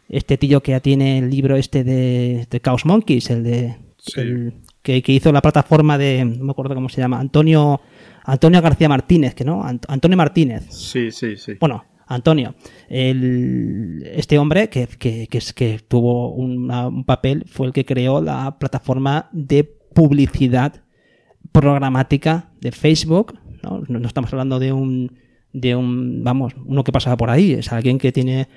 este 0.10 0.38
tío 0.38 0.62
que 0.62 0.72
ya 0.72 0.80
tiene 0.80 1.18
el 1.20 1.30
libro 1.30 1.56
este 1.56 1.84
de, 1.84 2.48
de 2.50 2.60
Chaos 2.60 2.86
Monkeys, 2.86 3.30
el 3.30 3.44
de 3.44 3.76
Sí. 3.98 4.20
el- 4.22 4.54
que, 4.84 5.02
que 5.02 5.14
hizo 5.14 5.32
la 5.32 5.42
plataforma 5.42 5.98
de, 5.98 6.24
no 6.26 6.44
me 6.46 6.52
acuerdo 6.52 6.76
cómo 6.76 6.90
se 6.90 7.02
llama, 7.02 7.20
Antonio 7.20 7.82
Antonio 8.24 8.62
García 8.62 8.88
Martínez, 8.90 9.34
que 9.34 9.44
no, 9.44 9.64
Ant- 9.64 9.86
Antonio 9.88 10.16
Martínez, 10.18 10.66
Sí, 10.70 11.10
sí, 11.12 11.38
sí. 11.38 11.54
bueno, 11.60 11.86
Antonio, 12.08 12.54
el- 12.88 14.04
este 14.16 14.38
hombre 14.38 14.70
que, 14.70 14.86
que- 14.88 15.26
que 15.28 15.38
es- 15.40 15.54
que 15.54 15.80
tuvo 15.88 16.30
una- 16.34 16.88
un 16.88 17.04
papel 17.04 17.46
fue 17.48 17.66
el 17.68 17.74
que 17.74 17.84
creó 17.86 18.22
la 18.22 18.58
plataforma 18.60 19.30
de 19.32 19.64
publicidad 19.64 20.84
programática 21.52 22.52
de 22.62 22.72
Facebook. 22.72 23.40
No, 23.64 23.82
no, 23.88 24.00
no 24.00 24.08
estamos 24.08 24.32
hablando 24.34 24.60
de 24.60 24.72
un, 24.74 25.14
de 25.62 25.76
un, 25.76 26.24
vamos, 26.24 26.54
uno 26.66 26.84
que 26.84 26.92
pasaba 26.92 27.18
por 27.18 27.30
ahí. 27.30 27.54
Es 27.54 27.72
alguien 27.72 27.98
que 27.98 28.12
tiene, 28.12 28.48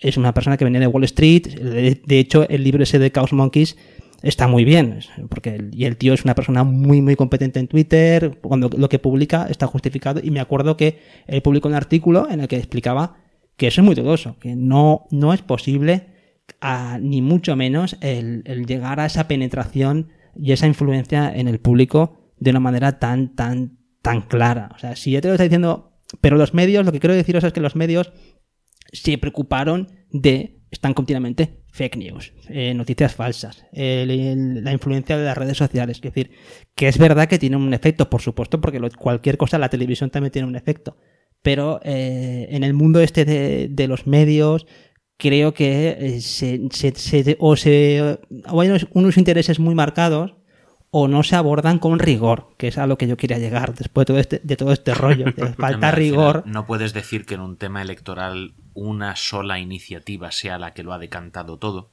es 0.00 0.16
una 0.16 0.34
persona 0.34 0.56
que 0.56 0.64
venía 0.64 0.80
de 0.80 0.86
Wall 0.88 1.04
Street. 1.04 1.42
De, 1.46 2.18
hecho, 2.18 2.48
el 2.48 2.64
libro 2.64 2.82
ese 2.82 2.98
de 2.98 3.10
Chaos 3.10 3.32
Monkeys 3.32 3.76
está 4.22 4.48
muy 4.48 4.64
bien, 4.64 4.98
porque 5.28 5.68
y 5.72 5.84
el 5.84 5.96
tío 5.96 6.12
es 6.12 6.24
una 6.24 6.34
persona 6.34 6.64
muy, 6.64 7.00
muy 7.00 7.14
competente 7.14 7.60
en 7.60 7.68
Twitter. 7.68 8.38
Cuando 8.42 8.68
lo 8.76 8.88
que 8.88 8.98
publica 8.98 9.46
está 9.48 9.66
justificado. 9.66 10.20
Y 10.22 10.30
me 10.30 10.40
acuerdo 10.40 10.76
que 10.76 10.98
él 11.26 11.40
publicó 11.42 11.68
un 11.68 11.74
artículo 11.74 12.28
en 12.28 12.40
el 12.40 12.48
que 12.48 12.56
explicaba 12.56 13.16
que 13.56 13.68
eso 13.68 13.80
es 13.80 13.84
muy 13.84 13.94
dudoso, 13.94 14.36
que 14.40 14.54
no, 14.56 15.06
no 15.10 15.32
es 15.32 15.42
posible, 15.42 16.06
a- 16.60 16.98
ni 17.00 17.22
mucho 17.22 17.54
menos, 17.56 17.96
el, 18.00 18.42
el 18.46 18.66
llegar 18.66 19.00
a 19.00 19.06
esa 19.06 19.28
penetración 19.28 20.08
y 20.36 20.52
esa 20.52 20.66
influencia 20.66 21.32
en 21.34 21.48
el 21.48 21.58
público 21.58 22.32
de 22.38 22.50
una 22.50 22.60
manera 22.60 22.98
tan, 23.00 23.34
tan, 23.34 23.78
tan 24.02 24.22
clara. 24.22 24.70
O 24.74 24.78
sea, 24.78 24.94
si 24.94 25.10
ya 25.12 25.20
te 25.20 25.26
lo 25.28 25.34
está 25.34 25.42
diciendo, 25.44 25.90
pero 26.20 26.36
los 26.36 26.54
medios, 26.54 26.84
lo 26.84 26.92
que 26.92 27.00
quiero 27.00 27.14
deciros 27.14 27.44
es 27.44 27.52
que 27.52 27.60
los 27.60 27.76
medios 27.76 28.12
se 28.92 29.18
preocuparon 29.18 29.88
de, 30.10 30.62
están 30.70 30.94
continuamente 30.94 31.64
fake 31.70 31.96
news, 31.96 32.32
eh, 32.48 32.72
noticias 32.74 33.14
falsas, 33.14 33.64
la 33.72 34.72
influencia 34.72 35.16
de 35.18 35.24
las 35.24 35.36
redes 35.36 35.58
sociales. 35.58 35.98
Es 35.98 36.02
decir, 36.02 36.30
que 36.74 36.88
es 36.88 36.96
verdad 36.98 37.28
que 37.28 37.38
tiene 37.38 37.56
un 37.56 37.74
efecto, 37.74 38.08
por 38.08 38.22
supuesto, 38.22 38.60
porque 38.60 38.80
cualquier 38.98 39.36
cosa, 39.36 39.58
la 39.58 39.68
televisión 39.68 40.10
también 40.10 40.32
tiene 40.32 40.48
un 40.48 40.56
efecto. 40.56 40.96
Pero 41.42 41.80
eh, 41.84 42.48
en 42.50 42.64
el 42.64 42.72
mundo 42.74 43.00
este 43.00 43.24
de, 43.24 43.68
de 43.70 43.86
los 43.86 44.06
medios, 44.06 44.66
creo 45.18 45.52
que 45.54 45.96
eh, 46.00 46.20
se, 46.22 46.60
se- 46.70 46.94
se- 46.94 47.36
o, 47.38 47.54
se, 47.54 48.18
o 48.48 48.60
hay 48.60 48.70
unos 48.92 49.16
intereses 49.18 49.60
muy 49.60 49.74
marcados 49.74 50.37
o 50.90 51.06
no 51.08 51.22
se 51.22 51.36
abordan 51.36 51.78
con 51.78 51.98
rigor, 51.98 52.48
que 52.56 52.68
es 52.68 52.78
a 52.78 52.86
lo 52.86 52.96
que 52.96 53.06
yo 53.06 53.16
quería 53.16 53.38
llegar 53.38 53.74
después 53.74 54.04
de 54.06 54.12
todo 54.12 54.18
este, 54.18 54.40
de 54.42 54.56
todo 54.56 54.72
este 54.72 54.94
rollo. 54.94 55.26
de 55.26 55.52
falta 55.58 55.90
rigor. 55.90 56.42
No 56.46 56.66
puedes 56.66 56.92
decir 56.94 57.26
que 57.26 57.34
en 57.34 57.40
un 57.40 57.56
tema 57.56 57.82
electoral 57.82 58.54
una 58.74 59.14
sola 59.16 59.58
iniciativa 59.58 60.30
sea 60.32 60.58
la 60.58 60.72
que 60.72 60.82
lo 60.82 60.92
ha 60.92 60.98
decantado 60.98 61.58
todo. 61.58 61.90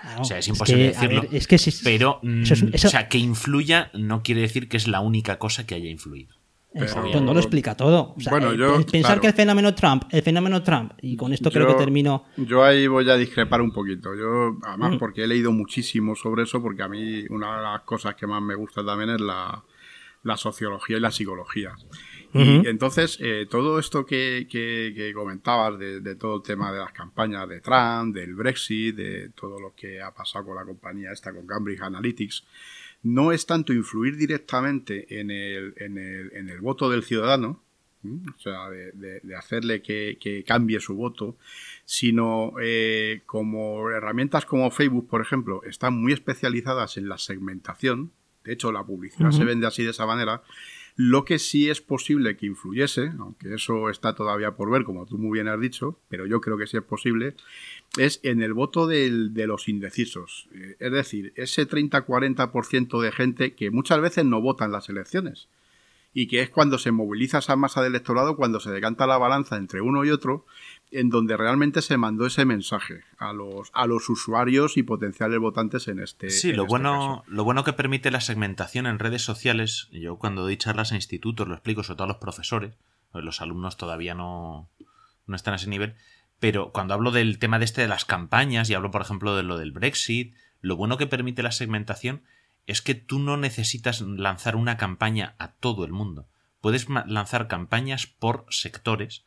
Claro, 0.00 0.22
O 0.22 0.24
sea, 0.24 0.38
es 0.38 0.48
imposible 0.48 0.88
decirlo. 0.88 1.22
ver, 1.22 1.30
es 1.34 1.46
que 1.46 1.56
si- 1.58 1.70
Pero, 1.84 2.18
mm, 2.22 2.42
eso 2.42 2.54
es- 2.54 2.62
eso- 2.72 2.88
o 2.88 2.90
sea, 2.90 3.08
que 3.08 3.18
influya 3.18 3.90
no 3.94 4.22
quiere 4.22 4.40
decir 4.40 4.68
que 4.68 4.76
es 4.76 4.88
la 4.88 5.00
única 5.00 5.38
cosa 5.38 5.64
que 5.66 5.76
haya 5.76 5.88
influido. 5.88 6.34
Exacto, 6.74 7.08
Pero- 7.12 7.20
no 7.20 7.32
lo 7.34 7.40
explica 7.40 7.76
todo. 7.76 8.14
O 8.16 8.20
sea, 8.20 8.30
Bueno, 8.32 8.52
eh, 8.52 8.56
yo, 8.58 8.74
pensar 8.86 9.00
claro. 9.02 9.20
que 9.20 9.26
el 9.28 9.32
fenómeno 9.34 9.74
Trump, 9.74 10.04
el 10.10 10.22
fenómeno 10.22 10.62
Trump, 10.62 10.92
y 11.00 11.16
con 11.16 11.32
esto 11.32 11.50
creo 11.50 11.68
Yo- 11.68 11.72
que 11.76 11.84
termino. 11.84 12.24
Yo 12.36 12.64
ahí 12.64 12.86
voy 12.86 13.08
a 13.08 13.16
discrepar 13.16 13.60
un 13.62 13.70
poquito. 13.72 14.14
Yo, 14.14 14.56
además, 14.64 14.92
Mm. 14.94 14.98
porque 14.98 15.24
he 15.24 15.26
leído 15.26 15.52
muchísimo 15.52 16.16
sobre 16.16 16.42
eso, 16.42 16.60
porque 16.60 16.82
a 16.82 16.88
mí 16.88 17.24
una 17.30 17.56
de 17.56 17.62
las 17.62 17.80
cosas 17.82 18.14
que 18.16 18.26
más 18.26 18.42
me 18.42 18.54
gusta 18.54 18.84
también 18.84 19.10
es 19.10 19.20
la, 19.20 19.62
la 20.24 20.36
sociología 20.36 20.96
y 20.96 21.00
la 21.00 21.10
psicología. 21.10 21.72
Y 22.36 22.66
entonces, 22.66 23.16
eh, 23.20 23.46
todo 23.48 23.78
esto 23.78 24.04
que, 24.04 24.48
que- 24.50 24.92
que 24.96 25.12
comentabas 25.14 25.78
de, 25.78 26.00
de 26.00 26.16
todo 26.16 26.36
el 26.38 26.42
tema 26.42 26.72
de 26.72 26.80
las 26.80 26.90
campañas 26.90 27.48
de 27.48 27.60
Trump, 27.60 28.12
del 28.12 28.34
Brexit, 28.34 28.96
de 28.96 29.28
todo 29.28 29.60
lo 29.60 29.72
que 29.76 30.02
ha 30.02 30.12
pasado 30.12 30.46
con 30.46 30.56
la 30.56 30.64
compañía 30.64 31.12
esta, 31.12 31.32
con 31.32 31.46
Cambridge 31.46 31.80
Analytics, 31.82 32.42
no 33.04 33.30
es 33.30 33.46
tanto 33.46 33.72
influir 33.72 34.16
directamente 34.16 35.20
en 35.20 35.30
el, 35.30 35.74
en 35.76 35.96
el, 35.98 36.32
en 36.34 36.48
el 36.48 36.60
voto 36.60 36.90
del 36.90 37.04
ciudadano, 37.04 37.62
o 38.36 38.38
sea, 38.38 38.68
de, 38.68 38.92
de- 38.92 39.20
de 39.20 39.34
hacerle 39.36 39.80
que, 39.80 40.18
que 40.20 40.44
cambie 40.44 40.78
su 40.80 40.94
voto, 40.94 41.36
sino 41.86 42.52
eh, 42.60 43.22
como 43.24 43.88
herramientas 43.90 44.44
como 44.44 44.70
Facebook, 44.70 45.08
por 45.08 45.20
ejemplo, 45.22 45.62
están 45.64 45.94
muy 45.94 46.12
especializadas 46.12 46.96
en 46.98 47.08
la 47.08 47.16
segmentación, 47.18 48.10
de 48.44 48.52
hecho 48.52 48.72
la 48.72 48.84
publicidad 48.84 49.30
se 49.30 49.44
vende 49.44 49.66
así 49.66 49.82
de 49.84 49.90
esa 49.90 50.04
manera, 50.06 50.42
lo 50.96 51.24
que 51.24 51.38
sí 51.38 51.70
es 51.70 51.80
posible 51.80 52.36
que 52.36 52.46
influyese, 52.46 53.10
aunque 53.18 53.54
eso 53.54 53.88
está 53.90 54.14
todavía 54.14 54.52
por 54.54 54.70
ver, 54.70 54.84
como 54.84 55.06
tú 55.06 55.16
muy 55.18 55.36
bien 55.38 55.48
has 55.48 55.58
dicho, 55.60 55.98
pero 56.08 56.26
yo 56.26 56.40
creo 56.40 56.56
que 56.58 56.66
sí 56.66 56.76
es 56.76 56.82
posible, 56.84 57.34
es 57.98 58.20
en 58.22 58.42
el 58.42 58.54
voto 58.54 58.86
del- 58.86 59.34
de 59.34 59.46
los 59.46 59.68
indecisos. 59.68 60.48
Eh, 60.54 60.76
Es 60.80 60.92
decir, 60.92 61.32
ese 61.36 61.66
30-40% 61.66 63.00
de 63.00 63.12
gente 63.12 63.54
que 63.54 63.70
muchas 63.70 64.00
veces 64.00 64.24
no 64.24 64.40
vota 64.40 64.64
en 64.64 64.72
las 64.72 64.88
elecciones 64.88 65.48
y 66.16 66.28
que 66.28 66.40
es 66.42 66.50
cuando 66.50 66.78
se 66.78 66.92
moviliza 66.92 67.38
esa 67.38 67.56
masa 67.56 67.82
de 67.82 67.88
electorado, 67.88 68.36
cuando 68.36 68.60
se 68.60 68.70
decanta 68.70 69.06
la 69.06 69.18
balanza 69.18 69.56
entre 69.56 69.80
uno 69.80 70.04
y 70.04 70.10
otro, 70.10 70.46
en 70.92 71.10
donde 71.10 71.36
realmente 71.36 71.82
se 71.82 71.96
mandó 71.96 72.24
ese 72.26 72.44
mensaje 72.44 73.02
a 73.18 73.32
los, 73.32 73.70
a 73.74 73.86
los 73.88 74.08
usuarios 74.08 74.76
y 74.76 74.84
potenciales 74.84 75.40
votantes 75.40 75.88
en 75.88 75.98
este 75.98 76.30
Sí, 76.30 76.50
en 76.50 76.56
lo 76.56 76.62
este 76.64 76.70
bueno, 76.70 77.22
caso. 77.22 77.32
lo 77.34 77.42
bueno 77.42 77.64
que 77.64 77.72
permite 77.72 78.12
la 78.12 78.20
segmentación 78.20 78.86
en 78.86 79.00
redes 79.00 79.22
sociales, 79.22 79.88
yo 79.90 80.16
cuando 80.16 80.42
doy 80.42 80.56
charlas 80.56 80.92
a 80.92 80.94
institutos 80.96 81.48
lo 81.48 81.54
explico, 81.54 81.82
sobre 81.82 81.96
todo 81.96 82.04
a 82.04 82.08
los 82.08 82.18
profesores, 82.18 82.74
los 83.12 83.40
alumnos 83.40 83.76
todavía 83.76 84.14
no, 84.14 84.68
no 85.26 85.34
están 85.36 85.54
a 85.54 85.56
ese 85.56 85.68
nivel, 85.68 85.94
pero 86.44 86.72
cuando 86.72 86.92
hablo 86.92 87.10
del 87.10 87.38
tema 87.38 87.58
de 87.58 87.64
este 87.64 87.80
de 87.80 87.88
las 87.88 88.04
campañas 88.04 88.68
y 88.68 88.74
hablo, 88.74 88.90
por 88.90 89.00
ejemplo, 89.00 89.34
de 89.34 89.42
lo 89.42 89.56
del 89.56 89.72
Brexit, 89.72 90.34
lo 90.60 90.76
bueno 90.76 90.98
que 90.98 91.06
permite 91.06 91.42
la 91.42 91.52
segmentación 91.52 92.22
es 92.66 92.82
que 92.82 92.94
tú 92.94 93.18
no 93.18 93.38
necesitas 93.38 94.02
lanzar 94.02 94.54
una 94.54 94.76
campaña 94.76 95.36
a 95.38 95.52
todo 95.52 95.86
el 95.86 95.92
mundo. 95.92 96.28
Puedes 96.60 96.86
lanzar 96.90 97.48
campañas 97.48 98.06
por 98.06 98.44
sectores 98.50 99.24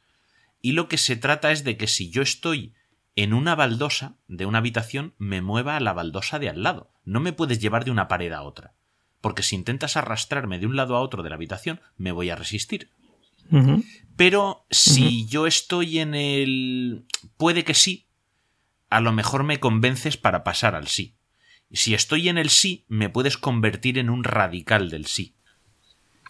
y 0.62 0.74
lo 0.74 0.88
que 0.88 1.00
se 1.00 1.16
trata 1.16 1.52
es 1.52 1.64
de 1.64 1.76
que 1.76 1.88
si 1.88 2.12
yo 2.12 2.22
estoy 2.22 2.76
en 3.16 3.34
una 3.34 3.56
baldosa 3.56 4.18
de 4.28 4.46
una 4.46 4.60
habitación, 4.60 5.16
me 5.18 5.42
mueva 5.42 5.76
a 5.76 5.80
la 5.80 5.94
baldosa 5.94 6.38
de 6.38 6.50
al 6.50 6.62
lado. 6.62 6.92
No 7.04 7.20
me 7.20 7.34
puedes 7.34 7.58
llevar 7.58 7.84
de 7.84 7.90
una 7.90 8.08
pared 8.08 8.32
a 8.32 8.44
otra. 8.44 8.76
Porque 9.22 9.42
si 9.42 9.56
intentas 9.56 9.98
arrastrarme 9.98 10.60
de 10.60 10.68
un 10.68 10.76
lado 10.76 10.96
a 10.96 11.02
otro 11.02 11.24
de 11.24 11.30
la 11.30 11.36
habitación, 11.36 11.82
me 11.98 12.12
voy 12.12 12.30
a 12.30 12.36
resistir. 12.36 12.92
Pero 14.16 14.66
si 14.72 15.28
yo 15.28 15.46
estoy 15.48 16.00
en 16.00 16.16
el... 16.16 17.06
puede 17.38 17.64
que 17.64 17.74
sí, 17.74 18.08
a 18.90 19.00
lo 19.00 19.12
mejor 19.12 19.44
me 19.44 19.60
convences 19.60 20.18
para 20.18 20.44
pasar 20.44 20.76
al 20.76 20.88
sí. 20.88 21.16
Si 21.72 21.94
estoy 21.94 22.30
en 22.30 22.38
el 22.38 22.50
sí, 22.50 22.86
me 22.88 23.10
puedes 23.10 23.38
convertir 23.38 23.98
en 23.98 24.10
un 24.10 24.24
radical 24.24 24.90
del 24.90 25.06
sí. 25.06 25.36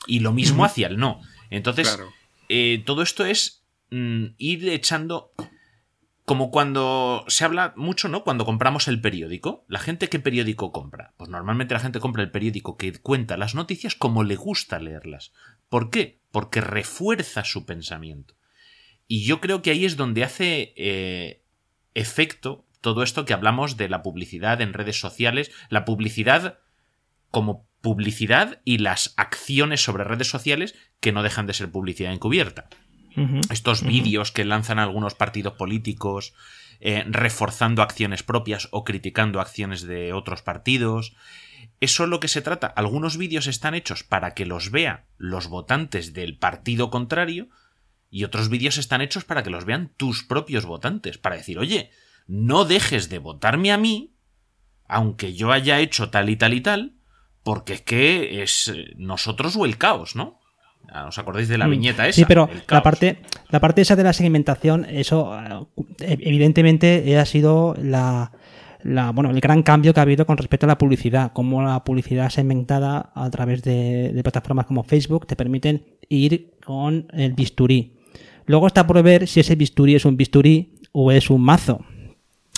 Y 0.06 0.20
lo 0.20 0.32
mismo 0.34 0.66
hacia 0.66 0.88
el 0.88 0.98
no. 0.98 1.22
Entonces, 1.50 1.88
Claro. 1.90 2.12
eh, 2.50 2.84
todo 2.86 3.02
esto 3.02 3.26
es 3.26 3.64
mm, 3.92 4.26
ir 4.38 4.70
echando. 4.70 5.32
Como 6.26 6.52
cuando 6.52 7.24
se 7.30 7.46
habla 7.46 7.74
mucho, 7.78 8.10
¿no? 8.10 8.24
Cuando 8.26 8.44
compramos 8.46 8.90
el 8.90 9.00
periódico. 9.00 9.64
¿La 9.70 9.80
gente 9.80 10.10
qué 10.10 10.20
periódico 10.20 10.74
compra? 10.74 11.14
Pues 11.16 11.30
normalmente 11.30 11.74
la 11.74 11.80
gente 11.80 12.02
compra 12.02 12.22
el 12.24 12.32
periódico 12.32 12.76
que 12.76 12.92
cuenta 13.00 13.38
las 13.38 13.56
noticias 13.56 13.96
como 13.96 14.24
le 14.26 14.36
gusta 14.36 14.78
leerlas. 14.80 15.32
¿Por 15.70 15.90
qué? 15.90 16.20
Porque 16.38 16.62
refuerza 16.62 17.44
su 17.44 17.65
pensamiento. 17.65 18.36
Y 19.08 19.25
yo 19.25 19.41
creo 19.41 19.63
que 19.63 19.72
ahí 19.72 19.86
es 19.86 19.98
donde 19.98 20.24
hace 20.24 20.72
eh, 20.77 21.41
efecto 21.96 22.63
todo 22.79 23.01
esto 23.01 23.25
que 23.25 23.34
hablamos 23.34 23.75
de 23.75 23.89
la 23.89 24.03
publicidad 24.03 24.62
en 24.62 24.74
redes 24.74 25.00
sociales, 25.00 25.50
la 25.70 25.84
publicidad 25.84 26.60
como 27.32 27.67
publicidad 27.82 28.62
y 28.65 28.77
las 28.77 29.15
acciones 29.17 29.82
sobre 29.82 30.03
redes 30.03 30.29
sociales 30.29 30.75
que 31.00 31.12
no 31.12 31.24
dejan 31.24 31.48
de 31.48 31.56
ser 31.56 31.72
publicidad 31.72 32.13
encubierta. 32.13 32.70
Estos 33.50 33.82
vídeos 33.82 34.32
que 34.32 34.46
lanzan 34.46 34.77
algunos 34.77 35.15
partidos 35.15 35.53
políticos 35.53 36.36
eh, 36.80 37.04
reforzando 37.08 37.82
acciones 37.82 38.24
propias 38.24 38.68
o 38.72 38.84
criticando 38.84 39.40
acciones 39.40 39.82
de 39.82 40.14
otros 40.14 40.42
partidos. 40.42 41.16
Eso 41.80 42.04
es 42.04 42.10
lo 42.10 42.20
que 42.20 42.28
se 42.28 42.42
trata. 42.42 42.68
Algunos 42.68 43.18
vídeos 43.18 43.48
están 43.48 43.76
hechos 43.76 44.04
para 44.04 44.34
que 44.34 44.46
los 44.46 44.72
vean 44.72 45.06
los 45.18 45.48
votantes 45.48 46.14
del 46.14 46.38
partido 46.38 46.90
contrario 46.90 47.50
y 48.10 48.24
otros 48.24 48.50
vídeos 48.50 48.78
están 48.78 49.02
hechos 49.02 49.26
para 49.26 49.44
que 49.44 49.50
los 49.50 49.66
vean 49.66 49.94
tus 49.98 50.24
propios 50.24 50.66
votantes. 50.66 51.18
Para 51.18 51.36
decir, 51.36 51.60
oye, 51.60 51.92
no 52.28 52.66
dejes 52.66 53.10
de 53.10 53.20
votarme 53.20 53.72
a 53.72 53.78
mí, 53.78 54.16
aunque 54.88 55.34
yo 55.34 55.52
haya 55.52 55.80
hecho 55.80 56.10
tal 56.10 56.30
y 56.30 56.36
tal 56.36 56.54
y 56.54 56.62
tal, 56.62 56.98
porque 57.44 57.74
es 57.74 57.82
que 57.82 58.44
es 58.44 58.68
eh, 58.70 58.94
nosotros 58.98 59.56
o 59.56 59.66
el 59.66 59.78
caos, 59.78 60.16
¿no? 60.16 60.40
Ah, 60.91 61.08
¿Os 61.08 61.17
acordáis 61.20 61.48
de 61.50 61.58
la 61.58 61.67
Mm. 61.67 61.72
viñeta 61.72 62.08
esa? 62.08 62.15
Sí, 62.15 62.25
pero 62.27 62.50
la 62.70 62.82
parte, 62.84 63.17
la 63.50 63.60
parte 63.60 63.82
esa 63.82 63.96
de 63.96 64.03
la 64.03 64.13
segmentación, 64.13 64.86
eso 64.89 65.34
ah, 65.34 65.65
e- 66.00 66.17
evidentemente 66.22 67.17
ha 67.17 67.25
sido 67.25 67.75
la, 67.82 68.32
la- 68.84 69.12
bueno, 69.12 69.29
el 69.32 69.39
gran 69.41 69.63
cambio 69.63 69.94
que 69.94 70.00
ha 70.00 70.03
habido 70.03 70.25
con 70.25 70.38
respecto 70.38 70.65
a 70.65 70.67
la 70.67 70.77
publicidad. 70.77 71.34
Como 71.34 71.62
la 71.62 71.84
publicidad 71.84 72.29
segmentada 72.29 73.12
a 73.13 73.29
través 73.29 73.63
de, 73.63 74.12
de 74.13 74.24
plataformas 74.24 74.65
como 74.65 74.84
Facebook 74.84 75.27
te 75.27 75.36
permiten 75.36 75.84
ir 76.10 76.51
con 76.65 77.08
el 77.13 77.34
bisturí. 77.34 77.94
Luego 78.46 78.67
está 78.67 78.88
por 78.88 79.01
ver 79.03 79.27
si 79.27 79.41
ese 79.41 79.56
bisturí 79.56 79.96
es 79.96 80.06
un 80.06 80.15
bisturí 80.15 80.74
o 80.94 81.12
es 81.12 81.29
un 81.29 81.41
mazo. 81.41 81.84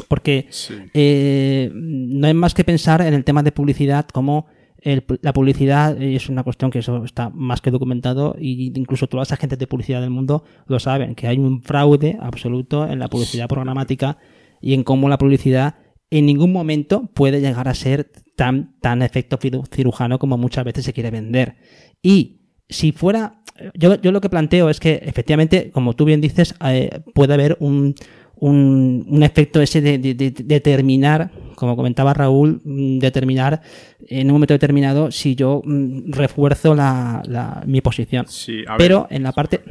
Porque 0.07 0.47
Sí. 0.51 0.75
eh, 0.93 1.71
no 1.73 2.27
hay 2.27 2.33
más 2.33 2.53
que 2.53 2.63
pensar 2.63 3.01
en 3.01 3.13
el 3.13 3.23
tema 3.25 3.41
de 3.43 3.51
publicidad 3.51 4.05
como 4.07 4.45
el- 4.81 5.03
la 5.21 5.33
publicidad 5.33 6.01
es 6.01 6.29
una 6.29 6.43
cuestión 6.43 6.71
que 6.71 6.79
eso 6.79 7.03
está 7.03 7.29
más 7.29 7.61
que 7.61 7.71
documentado 7.71 8.35
y 8.39 8.71
incluso 8.79 9.07
todas 9.07 9.29
las 9.29 9.37
agentes 9.37 9.59
de 9.59 9.67
publicidad 9.67 10.01
del 10.01 10.09
mundo 10.09 10.43
lo 10.67 10.79
saben, 10.79 11.15
que 11.15 11.27
hay 11.27 11.37
un 11.37 11.61
fraude 11.61 12.17
absoluto 12.21 12.87
en 12.87 12.99
la 12.99 13.07
publicidad 13.07 13.47
programática 13.47 14.17
y 14.61 14.73
en 14.73 14.83
cómo 14.83 15.09
la 15.09 15.17
publicidad 15.17 15.75
en 16.11 16.25
ningún 16.25 16.51
momento 16.51 17.09
puede 17.13 17.39
llegar 17.41 17.67
a 17.67 17.73
ser 17.73 18.11
tan, 18.35 18.75
tan 18.81 19.01
efecto 19.01 19.37
ciru- 19.37 19.65
cirujano 19.73 20.17
como 20.17 20.37
muchas 20.37 20.65
veces 20.65 20.85
se 20.85 20.93
quiere 20.93 21.11
vender. 21.11 21.57
Y 22.01 22.41
si 22.67 22.91
fuera, 22.91 23.41
yo, 23.75 23.95
yo 24.01 24.11
lo 24.11 24.21
que 24.21 24.29
planteo 24.29 24.69
es 24.69 24.79
que 24.79 25.01
efectivamente, 25.03 25.69
como 25.71 25.93
tú 25.95 26.05
bien 26.05 26.21
dices, 26.21 26.55
eh, 26.65 27.01
puede 27.13 27.33
haber 27.33 27.57
un, 27.59 27.93
un, 28.39 29.05
un 29.07 29.23
efecto 29.23 29.61
ese 29.61 29.81
de, 29.81 29.97
de- 29.97 30.13
de- 30.13 30.31
determinar, 30.31 31.31
como 31.55 31.75
comentaba 31.75 32.13
Raúl, 32.13 32.61
mm, 32.63 32.99
determinar 32.99 33.61
en 34.07 34.27
un 34.27 34.33
momento 34.33 34.53
determinado 34.53 35.11
si 35.11 35.35
yo 35.35 35.61
mm, 35.65 36.11
refuerzo 36.11 36.73
la, 36.75 37.21
la- 37.25 37.63
mi 37.67 37.81
posición. 37.81 38.25
Sí, 38.27 38.59
a 38.67 38.71
ver. 38.73 38.77
Pero 38.77 39.07
en 39.09 39.23
la 39.23 39.31
parte, 39.33 39.61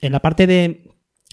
en 0.00 0.12
la 0.12 0.20
parte 0.20 0.46
de, 0.46 0.82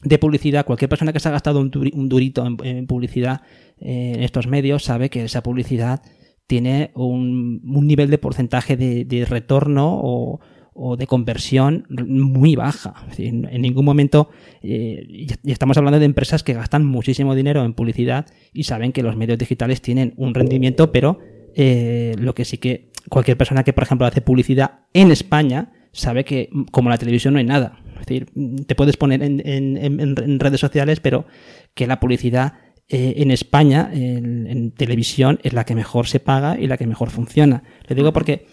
de 0.04 0.18
publicidad, 0.20 0.66
cualquier 0.66 0.90
persona 0.90 1.14
que 1.14 1.20
se 1.20 1.30
ha 1.30 1.32
gastado 1.32 1.60
un, 1.60 1.72
duri- 1.72 1.94
un 1.96 2.10
durito 2.10 2.46
en, 2.46 2.58
en 2.64 2.88
publicidad 2.88 3.42
eh, 3.80 4.14
en 4.16 4.24
estos 4.24 4.48
medios 4.48 4.84
sabe 4.84 5.10
que 5.10 5.24
esa 5.26 5.42
publicidad 5.44 6.02
tiene 6.46 6.92
un, 6.94 7.62
un 7.66 7.88
nivel 7.88 8.10
de 8.10 8.18
porcentaje 8.18 8.76
de, 8.78 9.06
de 9.06 9.26
retorno 9.26 10.00
o, 10.02 10.42
o 10.74 10.98
de 10.98 11.08
conversión 11.08 11.86
muy 11.90 12.56
baja. 12.56 12.96
En 13.18 13.62
ningún 13.62 13.86
momento, 13.86 14.30
eh, 14.62 15.06
y 15.08 15.52
estamos 15.52 15.78
hablando 15.78 16.00
de 16.00 16.06
empresas 16.06 16.44
que 16.44 16.54
gastan 16.54 16.86
muchísimo 16.86 17.36
dinero 17.36 17.64
en 17.64 17.74
publicidad 17.74 18.26
y 18.54 18.64
saben 18.64 18.92
que 18.92 19.04
los 19.04 19.16
medios 19.16 19.38
digitales 19.38 19.82
tienen 19.82 20.14
un 20.18 20.34
rendimiento, 20.34 20.92
pero 20.92 21.20
eh, 21.56 22.16
lo 22.18 22.34
que 22.34 22.46
sí 22.46 22.58
que 22.58 22.92
cualquier 23.10 23.38
persona 23.38 23.64
que, 23.64 23.74
por 23.74 23.84
ejemplo, 23.84 24.08
hace 24.08 24.22
publicidad 24.22 24.80
en 24.94 25.12
España 25.12 25.72
sabe 25.92 26.26
que 26.26 26.50
mm, 26.52 26.64
como 26.66 26.90
la 26.90 26.98
televisión 26.98 27.34
no 27.34 27.40
hay 27.40 27.46
nada. 27.46 27.80
Es 27.94 28.08
decir, 28.08 28.28
mm, 28.34 28.56
te 28.68 28.76
puedes 28.76 28.98
poner 28.98 29.22
en, 29.24 30.40
redes 30.40 30.60
sociales, 30.60 31.00
pero 31.00 31.26
que 31.74 31.88
la 31.88 32.00
publicidad 32.00 32.54
eh, 32.90 33.16
en 33.18 33.32
España, 33.32 33.90
en, 33.94 34.72
televisión, 34.72 35.40
es 35.44 35.54
la 35.54 35.66
que 35.66 35.76
mejor 35.76 36.08
se 36.08 36.20
paga 36.20 36.60
y 36.60 36.68
la 36.68 36.78
que 36.78 36.88
mejor 36.88 37.10
funciona. 37.10 37.64
Le 37.88 37.96
digo 37.96 38.12
porque 38.12 38.48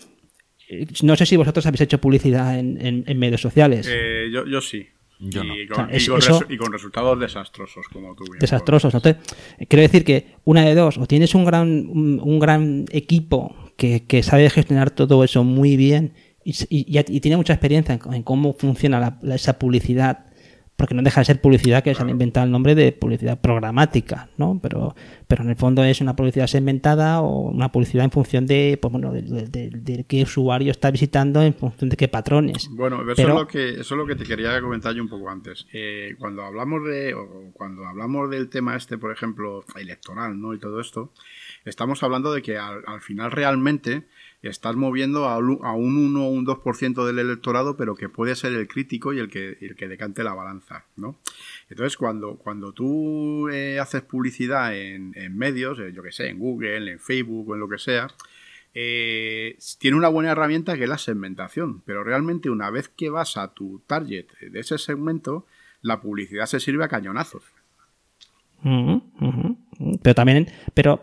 no 1.03 1.17
sé 1.17 1.27
si 1.27 1.37
vosotros 1.37 1.65
habéis 1.67 1.81
hecho 1.83 2.01
publicidad 2.01 2.59
en, 2.59 2.85
en- 2.85 3.05
en 3.07 3.19
medios 3.19 3.41
sociales. 3.41 3.87
Eh, 3.91 4.29
yo, 4.33 4.47
yo 4.47 4.61
sí. 4.61 4.87
Yo 5.23 5.43
y, 5.45 5.67
no. 5.67 5.75
con, 5.75 5.85
O 5.85 5.89
sea, 5.89 5.97
es- 5.97 6.05
y 6.05 6.09
con 6.09 6.19
eso- 6.19 6.41
resu- 6.41 6.47
y 6.49 6.57
con 6.57 6.73
resultados 6.73 7.21
desastrosos, 7.21 7.87
como 7.93 8.15
tú 8.15 8.25
bien 8.25 8.39
desastrosos. 8.39 8.95
¿no? 8.95 8.99
Entonces, 9.05 9.23
eh, 9.59 9.67
quiero 9.67 9.83
decir 9.83 10.03
que 10.05 10.27
una 10.45 10.65
de 10.65 10.75
dos, 10.75 10.97
o 10.97 11.07
tienes 11.07 11.35
un 11.35 11.45
gran, 11.45 11.69
un, 11.89 12.21
un 12.25 12.39
gran 12.39 12.87
equipo 12.91 13.55
que, 13.77 14.05
que 14.07 14.23
sabe 14.23 14.49
gestionar 14.49 14.91
todo 14.91 15.23
eso 15.25 15.45
muy 15.45 15.77
bien 15.77 16.13
y, 16.43 16.55
y- 16.71 17.21
tiene 17.21 17.37
mucha 17.37 17.53
experiencia 17.53 17.95
en, 18.03 18.15
en 18.15 18.23
cómo 18.23 18.55
funciona 18.55 18.99
la- 18.99 19.19
la- 19.21 19.35
esa 19.35 19.59
publicidad, 19.59 20.25
porque 20.81 20.95
no 20.95 21.03
deja 21.03 21.21
de 21.21 21.27
ser 21.27 21.43
publicidad 21.43 21.85
que 21.85 21.95
se 21.95 22.01
han 22.03 22.09
inventado 22.09 22.47
el 22.47 22.51
nombre 22.51 22.75
de 22.75 22.91
publicidad 22.93 23.39
programática, 23.39 24.31
¿no? 24.39 24.59
Pero, 24.63 24.95
pero 25.29 25.45
en 25.45 25.51
el 25.51 25.57
fondo 25.57 25.85
es 25.85 26.01
una 26.01 26.17
publicidad 26.17 26.47
segmentada 26.47 27.21
o 27.21 27.51
una 27.51 27.71
publicidad 27.71 28.07
en 28.07 28.11
función 28.11 28.47
de, 28.47 28.79
pues 28.81 28.91
bueno, 28.91 29.13
de, 29.13 29.23
de- 29.23 30.05
qué 30.09 30.23
usuario 30.23 30.71
está 30.71 30.91
visitando, 30.91 31.43
en 31.43 31.53
función 31.53 31.91
de 31.91 31.99
qué 31.99 32.09
patrones. 32.09 32.67
Bueno, 32.71 33.03
eso, 33.03 33.13
Pero- 33.15 33.29
es 33.29 33.35
lo 33.41 33.47
que, 33.47 33.69
eso 33.73 33.81
es 33.83 33.91
lo 33.99 34.07
que 34.07 34.17
te 34.17 34.25
quería 34.25 34.59
comentar 34.63 34.95
yo 34.95 35.03
un 35.03 35.11
poco 35.11 35.29
antes. 35.29 35.67
Eh, 35.75 36.15
cuando 36.19 36.43
hablamos 36.45 36.83
de, 36.87 37.13
o 37.13 37.51
cuando 37.53 37.85
hablamos 37.87 38.31
del 38.31 38.49
tema 38.49 38.75
este, 38.75 38.97
por 38.97 39.13
ejemplo, 39.13 39.63
electoral, 39.79 40.41
¿no? 40.41 40.55
Y 40.55 40.59
todo 40.59 40.81
esto, 40.81 41.13
estamos 41.67 42.03
hablando 42.03 42.33
de 42.33 42.41
que 42.41 42.57
al, 42.57 42.83
al 42.87 43.03
final 43.03 43.31
realmente 43.33 44.05
estás 44.49 44.75
moviendo 44.77 45.27
a, 45.29 45.37
un- 45.39 45.59
a 45.63 45.73
un 45.73 45.97
1 45.99 46.25
o 46.25 46.29
un 46.31 46.47
2% 46.47 47.05
del 47.07 47.19
electorado, 47.19 47.77
pero 47.77 47.95
que 47.95 48.09
puede 48.09 48.35
ser 48.37 48.53
el 48.55 48.67
crítico 48.69 49.13
y 49.13 49.19
el 49.19 49.29
que, 49.29 49.59
el 49.61 49.77
que 49.77 49.87
decante 49.89 50.25
la 50.25 50.33
balanza, 50.35 50.87
¿no? 50.97 51.19
Entonces, 51.69 51.97
cuando, 51.99 52.37
cuando 52.37 52.73
tú 52.73 53.49
eh, 53.51 53.79
haces 53.81 54.03
publicidad 54.03 54.75
en, 54.77 55.13
medios, 55.37 55.79
eh, 55.79 55.93
yo 55.95 56.03
que 56.03 56.13
sé, 56.13 56.29
en 56.29 56.39
Google, 56.39 56.91
en 56.91 56.99
Facebook 56.99 57.51
o 57.51 57.55
en 57.55 57.61
lo 57.61 57.69
que 57.69 57.79
sea, 57.79 58.09
eh, 58.73 59.59
tiene 59.79 59.97
una 59.97 60.09
buena 60.09 60.31
herramienta 60.31 60.77
que 60.77 60.85
es 60.85 60.89
la 60.89 60.97
segmentación, 60.99 61.83
pero 61.85 62.03
realmente 62.05 62.51
una 62.51 62.71
vez 62.71 62.89
que 62.89 63.11
vas 63.11 63.37
a 63.37 63.53
tu 63.53 63.83
target 63.87 64.27
de 64.41 64.61
ese 64.61 64.79
segmento, 64.79 65.45
la 65.83 66.01
publicidad 66.01 66.47
se 66.47 66.61
sirve 66.61 66.85
a 66.85 66.89
cañonazos. 66.89 67.43
Pero 70.03 70.15
también, 70.15 70.49
pero, 70.75 71.01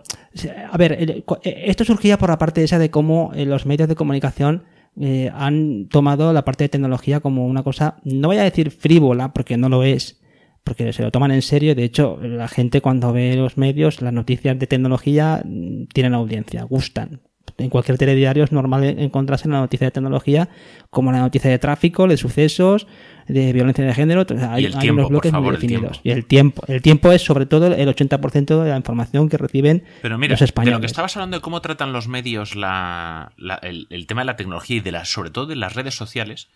a 0.71 0.77
ver, 0.77 0.93
eh, 0.93 1.23
esto 1.65 1.83
surgía 1.83 2.17
por 2.17 2.29
la 2.29 2.37
parte 2.37 2.63
esa 2.63 2.77
de 2.77 2.91
cómo 2.91 3.31
eh, 3.33 3.45
los 3.45 3.65
medios 3.65 3.89
de 3.89 3.95
comunicación 3.95 4.65
eh, 4.99 5.31
han 5.33 5.87
tomado 5.89 6.31
la 6.31 6.45
parte 6.45 6.65
de 6.65 6.69
tecnología 6.69 7.19
como 7.19 7.47
una 7.47 7.63
cosa, 7.63 7.97
no 8.03 8.27
voy 8.27 8.37
a 8.37 8.43
decir 8.43 8.71
frívola, 8.71 9.33
porque 9.33 9.57
no 9.57 9.69
lo 9.69 9.83
es, 9.83 10.21
porque 10.63 10.93
se 10.93 11.01
lo 11.01 11.11
toman 11.11 11.31
en 11.31 11.41
serio. 11.41 11.73
De 11.73 11.83
hecho, 11.83 12.19
la 12.21 12.47
gente 12.47 12.81
cuando 12.81 13.11
ve 13.13 13.35
los 13.35 13.57
medios, 13.57 14.01
las 14.01 14.13
noticias 14.13 14.57
de 14.59 14.67
tecnología 14.67 15.41
mm, 15.43 15.85
tienen 15.93 16.13
audiencia, 16.13 16.63
gustan. 16.63 17.21
En 17.59 17.69
cualquier 17.69 17.97
telediario 17.97 18.43
es 18.43 18.51
normal 18.51 18.83
encontrarse 18.83 19.49
la 19.49 19.59
noticia 19.59 19.87
de 19.87 19.91
tecnología 19.91 20.47
como 20.91 21.11
la 21.11 21.19
noticia 21.19 21.49
de 21.49 21.57
tráfico, 21.57 22.07
de 22.07 22.15
sucesos, 22.15 22.85
de 23.27 23.51
violencia 23.51 23.83
de 23.83 23.93
género. 23.95 24.25
hay, 24.49 24.65
el 24.65 24.73
hay 24.75 24.79
tiempo, 24.79 24.93
unos 24.99 25.03
por 25.05 25.09
bloques 25.11 25.31
favor, 25.31 25.47
muy 25.47 25.55
el 25.55 25.61
definidos. 25.61 26.01
tiempo. 26.01 26.07
Y 26.07 26.11
el 26.11 26.25
tiempo. 26.25 26.63
El 26.67 26.81
tiempo 26.83 27.11
es 27.11 27.23
sobre 27.23 27.45
todo 27.47 27.67
el 27.67 27.89
80% 27.89 28.63
de 28.63 28.69
la 28.69 28.77
información 28.77 29.27
que 29.27 29.37
reciben 29.37 29.83
Pero 30.03 30.17
mira, 30.19 30.33
los 30.33 30.39
de 30.39 30.45
españoles. 30.45 30.75
lo 30.77 30.81
que 30.81 30.85
estabas 30.85 31.17
hablando 31.17 31.37
de 31.37 31.41
cómo 31.41 31.61
tratan 31.61 31.93
los 31.93 32.07
medios 32.07 32.55
la, 32.55 33.31
la- 33.37 33.55
el, 33.63 33.87
el 33.89 34.05
tema 34.05 34.21
de 34.21 34.25
la 34.25 34.35
tecnología 34.35 34.77
y 34.77 34.79
de 34.81 34.91
las, 34.91 35.09
sobre 35.09 35.31
todo 35.31 35.47
de 35.47 35.55
las 35.55 35.73
redes 35.73 35.95
sociales. 35.95 36.49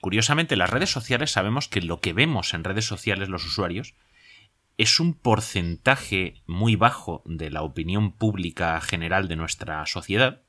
Curiosamente, 0.00 0.56
las 0.56 0.70
redes 0.70 0.90
sociales 0.90 1.30
sabemos 1.32 1.68
que 1.68 1.80
lo 1.82 2.00
que 2.00 2.12
vemos 2.14 2.54
en 2.54 2.64
redes 2.64 2.86
sociales 2.86 3.28
los 3.28 3.44
usuarios 3.44 3.94
es 4.78 5.00
un 5.00 5.14
porcentaje 5.14 6.34
muy 6.46 6.76
bajo 6.76 7.22
de 7.24 7.50
la 7.50 7.62
opinión 7.62 8.12
pública 8.12 8.78
general 8.80 9.26
de 9.28 9.36
nuestra 9.36 9.84
sociedad, 9.86 10.42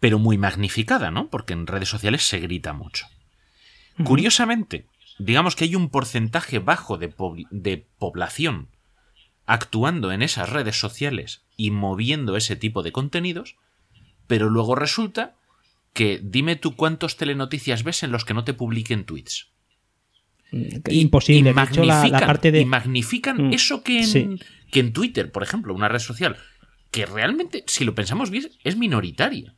pero 0.00 0.18
muy 0.18 0.38
magnificada, 0.38 1.10
¿no? 1.10 1.28
Porque 1.30 1.52
en 1.52 1.66
redes 1.66 1.88
sociales 1.88 2.26
se 2.28 2.38
grita 2.40 2.72
mucho. 2.72 3.06
Curiosamente, 4.02 4.86
digamos 5.18 5.54
que 5.56 5.64
hay 5.64 5.74
un 5.76 5.88
porcentaje 5.88 6.58
bajo 6.58 6.98
de, 6.98 7.14
pobl- 7.14 7.46
de 7.50 7.86
población 7.98 8.68
actuando 9.46 10.10
en 10.10 10.22
esas 10.22 10.48
redes 10.50 10.78
sociales 10.78 11.42
y 11.56 11.70
moviendo 11.70 12.36
ese 12.36 12.56
tipo 12.56 12.82
de 12.82 12.92
contenidos, 12.92 13.56
pero 14.26 14.48
luego 14.50 14.74
resulta 14.74 15.34
que 15.92 16.20
dime 16.22 16.56
tú 16.56 16.74
cuántos 16.74 17.16
telenoticias 17.16 17.84
ves 17.84 18.02
en 18.02 18.10
los 18.10 18.24
que 18.24 18.34
no 18.34 18.42
te 18.44 18.54
publiquen 18.54 19.04
tweets. 19.04 19.48
Y- 20.50 21.00
Imposible. 21.00 21.50
Y 21.50 21.52
hecho, 21.52 21.84
la- 21.84 21.94
la, 21.94 21.94
magnifican, 21.94 22.26
parte 22.26 22.52
de. 22.52 22.60
y 22.60 22.64
magnifican 22.64 23.48
Mm, 23.48 23.52
eso 23.52 23.82
que 23.84 23.98
en, 24.00 24.06
sí. 24.06 24.28
que 24.72 24.80
en 24.80 24.92
Twitter, 24.92 25.30
por 25.30 25.42
ejemplo, 25.42 25.72
una 25.74 25.88
red 25.88 25.98
social, 26.00 26.36
que 26.90 27.06
realmente, 27.06 27.62
si 27.68 27.84
lo 27.84 27.94
pensamos 27.94 28.30
bien, 28.30 28.50
es 28.64 28.76
minoritaria. 28.76 29.54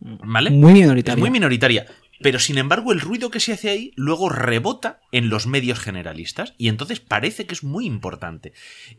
¿Vale? 0.00 0.50
Muy 0.50 0.72
minoritaria. 0.74 1.14
Es 1.16 1.20
muy 1.20 1.30
minoritaria. 1.30 1.86
Pero 2.20 2.40
sin 2.40 2.58
embargo, 2.58 2.92
el 2.92 3.00
ruido 3.00 3.30
que 3.30 3.38
se 3.38 3.52
hace 3.52 3.70
ahí 3.70 3.92
luego 3.94 4.28
rebota 4.28 5.00
en 5.12 5.28
los 5.28 5.46
medios 5.46 5.78
generalistas 5.78 6.54
y 6.58 6.66
entonces 6.68 6.98
parece 6.98 7.46
que 7.46 7.54
es 7.54 7.62
muy 7.62 7.86
importante. 7.86 8.52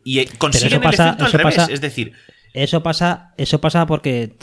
Y 0.05 0.19
eh, 0.19 0.29
consiguen 0.37 0.79
pasa- 0.81 1.03
el 1.03 1.09
efecto 1.09 1.23
al 1.25 1.29
eso 1.29 1.37
revés. 1.37 1.55
pasa- 1.55 1.73
Es 1.73 1.81
decir, 1.81 2.13
Eso 2.53 2.81
pasa, 2.81 3.35
eso 3.37 3.61
pasa 3.61 3.85
porque 3.85 4.33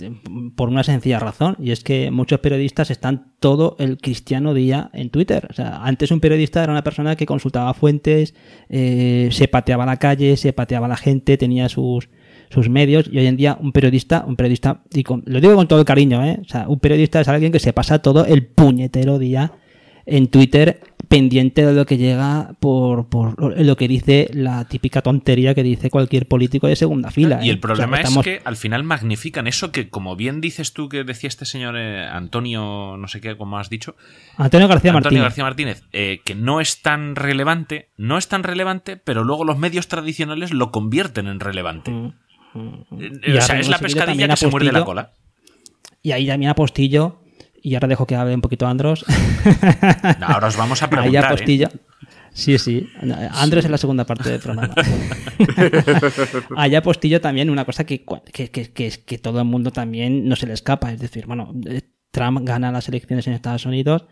por 0.54 0.68
una 0.68 0.84
sencilla 0.84 1.18
razón, 1.18 1.56
y 1.58 1.72
es 1.72 1.82
que 1.82 2.12
muchos 2.12 2.38
periodistas 2.38 2.90
están 2.92 3.32
todo 3.40 3.74
el 3.80 3.98
cristiano 3.98 4.54
día 4.54 4.90
en 4.92 5.10
Twitter. 5.10 5.48
O 5.50 5.54
sea, 5.54 5.82
antes 5.82 6.12
un 6.12 6.20
periodista 6.20 6.62
era 6.62 6.70
una 6.70 6.84
persona 6.84 7.16
que 7.16 7.26
consultaba 7.26 7.74
fuentes, 7.74 8.34
eh, 8.68 9.28
se 9.32 9.48
pateaba 9.48 9.86
la 9.86 9.96
calle, 9.96 10.36
se 10.36 10.52
pateaba 10.52 10.86
la 10.86 10.96
gente, 10.96 11.36
tenía 11.36 11.68
sus, 11.68 12.08
sus 12.50 12.68
medios, 12.68 13.08
y 13.10 13.18
hoy 13.18 13.26
en 13.26 13.36
día 13.36 13.56
un 13.60 13.72
periodista, 13.72 14.24
un 14.26 14.36
periodista, 14.36 14.82
y 14.92 15.02
con- 15.02 15.22
lo 15.26 15.40
digo 15.40 15.54
con 15.54 15.68
todo 15.68 15.78
el 15.80 15.84
cariño, 15.84 16.24
¿eh? 16.24 16.38
O 16.40 16.48
sea, 16.48 16.68
un 16.68 16.78
periodista 16.78 17.20
es 17.20 17.28
alguien 17.28 17.52
que 17.52 17.58
se 17.60 17.72
pasa 17.72 17.98
todo 18.00 18.24
el 18.26 18.46
puñetero 18.46 19.18
día 19.18 19.52
en 20.08 20.28
Twitter 20.28 20.80
pendiente 21.08 21.64
de 21.66 21.72
lo 21.72 21.84
que 21.84 21.98
llega 21.98 22.52
por, 22.60 23.08
por 23.08 23.58
lo 23.60 23.76
que 23.76 23.88
dice 23.88 24.28
la 24.32 24.64
típica 24.64 25.02
tontería 25.02 25.52
que 25.54 25.62
dice 25.64 25.90
cualquier 25.90 26.26
político 26.26 26.66
de 26.68 26.76
segunda 26.76 27.10
fila. 27.10 27.40
Y 27.44 27.48
¿eh? 27.48 27.52
el 27.52 27.58
problema 27.60 27.92
O 27.92 27.96
sea, 27.96 28.00
estamos- 28.04 28.26
es 28.26 28.38
que 28.38 28.42
al 28.44 28.56
final 28.56 28.82
magnifican 28.84 29.46
eso 29.48 29.70
que, 29.72 29.88
como 29.88 30.14
bien 30.16 30.40
dices 30.40 30.72
tú 30.72 30.88
que 30.88 31.02
decía 31.04 31.26
este 31.28 31.44
señor 31.44 31.74
eh, 31.76 32.06
Antonio, 32.06 32.96
no 32.96 33.08
sé 33.08 33.20
qué, 33.20 33.36
como 33.36 33.58
has 33.58 33.68
dicho, 33.70 33.96
Antonio 34.36 34.68
García 34.68 34.90
Antonio 34.92 35.20
Martínez. 35.20 35.22
García 35.22 35.44
Martínez, 35.44 35.82
eh, 35.92 36.20
que 36.24 36.34
no 36.36 36.60
es 36.60 36.82
tan 36.82 37.14
relevante, 37.16 37.88
no 37.96 38.16
es 38.18 38.28
tan 38.28 38.42
relevante, 38.42 38.96
pero 38.96 39.22
luego 39.24 39.44
los 39.44 39.58
medios 39.58 39.88
tradicionales 39.88 40.52
lo 40.52 40.70
convierten 40.72 41.26
en 41.28 41.40
relevante. 41.40 41.90
Mm, 41.90 42.12
Y 43.26 43.36
o 43.36 43.40
sea, 43.40 43.54
ahora 43.56 43.60
es 43.60 43.68
la 43.68 43.78
pescadilla 43.78 44.28
que 44.28 44.36
se 44.36 44.46
muerde 44.48 44.66
la 44.66 44.72
Postillo. 44.72 44.84
cola. 44.84 45.12
Y 46.02 46.12
ahí 46.12 46.26
también 46.26 46.50
Apostillo, 46.50 47.20
y 47.62 47.74
ahora 47.74 47.88
dejo 47.88 48.06
que 48.06 48.14
hable 48.16 48.34
un 48.34 48.40
poquito 48.40 48.66
Andros. 48.66 49.04
No, 50.20 50.26
ahora 50.26 50.48
os 50.48 50.56
vamos 50.56 50.82
a 50.82 50.86
ahí 50.86 50.90
preguntar. 50.90 51.22
¿eh? 51.22 51.26
Apostillo. 51.26 51.68
Sí, 52.32 52.58
sí. 52.58 52.88
Andrés 53.32 53.64
en 53.64 53.70
la 53.72 53.78
segunda 53.78 54.04
parte 54.04 54.28
del 54.30 54.40
programa. 54.40 54.74
Allá 56.56 56.82
Postillo 56.82 57.20
también, 57.20 57.48
una 57.50 57.64
cosa 57.64 57.84
que, 57.84 58.04
que, 58.32 58.50
que, 58.50 58.72
que, 58.72 58.90
que 58.90 59.18
todo 59.18 59.38
el 59.38 59.46
mundo 59.46 59.70
también 59.70 60.28
no 60.28 60.36
se 60.36 60.46
le 60.46 60.52
escapa. 60.52 60.92
Es 60.92 61.00
decir, 61.00 61.26
bueno, 61.26 61.54
eh, 61.66 61.82
Trump 62.10 62.40
gana 62.42 62.72
las 62.72 62.88
elecciones 62.88 63.26
en 63.26 63.32
Estados 63.32 63.66
Unidos. 63.66 64.04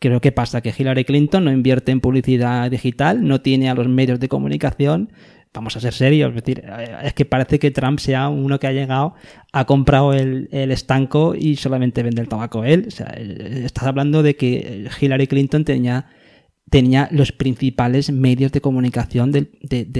Creo 0.00 0.20
que 0.20 0.32
pasa 0.32 0.60
que 0.60 0.72
Hillary 0.76 1.04
Clinton 1.04 1.44
no 1.44 1.50
invierte 1.52 1.90
en 1.92 2.00
publicidad 2.00 2.70
digital, 2.70 3.26
no 3.26 3.40
tiene 3.40 3.68
a 3.68 3.74
los 3.74 3.88
medios 3.88 4.20
de 4.20 4.28
comunicación. 4.28 5.12
Vamos 5.58 5.76
a 5.76 5.80
ser 5.80 5.92
serios, 5.92 6.28
es 6.28 6.36
decir, 6.36 6.62
eh, 6.64 6.96
es 7.02 7.14
que 7.14 7.24
parece 7.24 7.58
que 7.58 7.72
Trump 7.72 7.98
sea 7.98 8.28
uno 8.28 8.60
que 8.60 8.68
ha 8.68 8.72
llegado, 8.72 9.14
ha 9.52 9.64
comprado 9.64 10.12
el, 10.12 10.48
el 10.52 10.70
estanco 10.70 11.34
y 11.34 11.56
solamente 11.56 12.04
vende 12.04 12.22
el 12.22 12.28
tabaco 12.28 12.62
él. 12.62 12.84
O 12.86 12.90
sea, 12.92 13.12
eh, 13.16 13.62
estás 13.64 13.88
hablando 13.88 14.22
de 14.22 14.36
que 14.36 14.88
Hillary 15.00 15.26
Clinton 15.26 15.64
tenía 15.64 16.06
tenía 16.70 17.08
los 17.10 17.32
principales 17.32 18.10
medios 18.12 18.52
de 18.52 18.60
comunicación 18.60 19.32
de, 19.32 19.48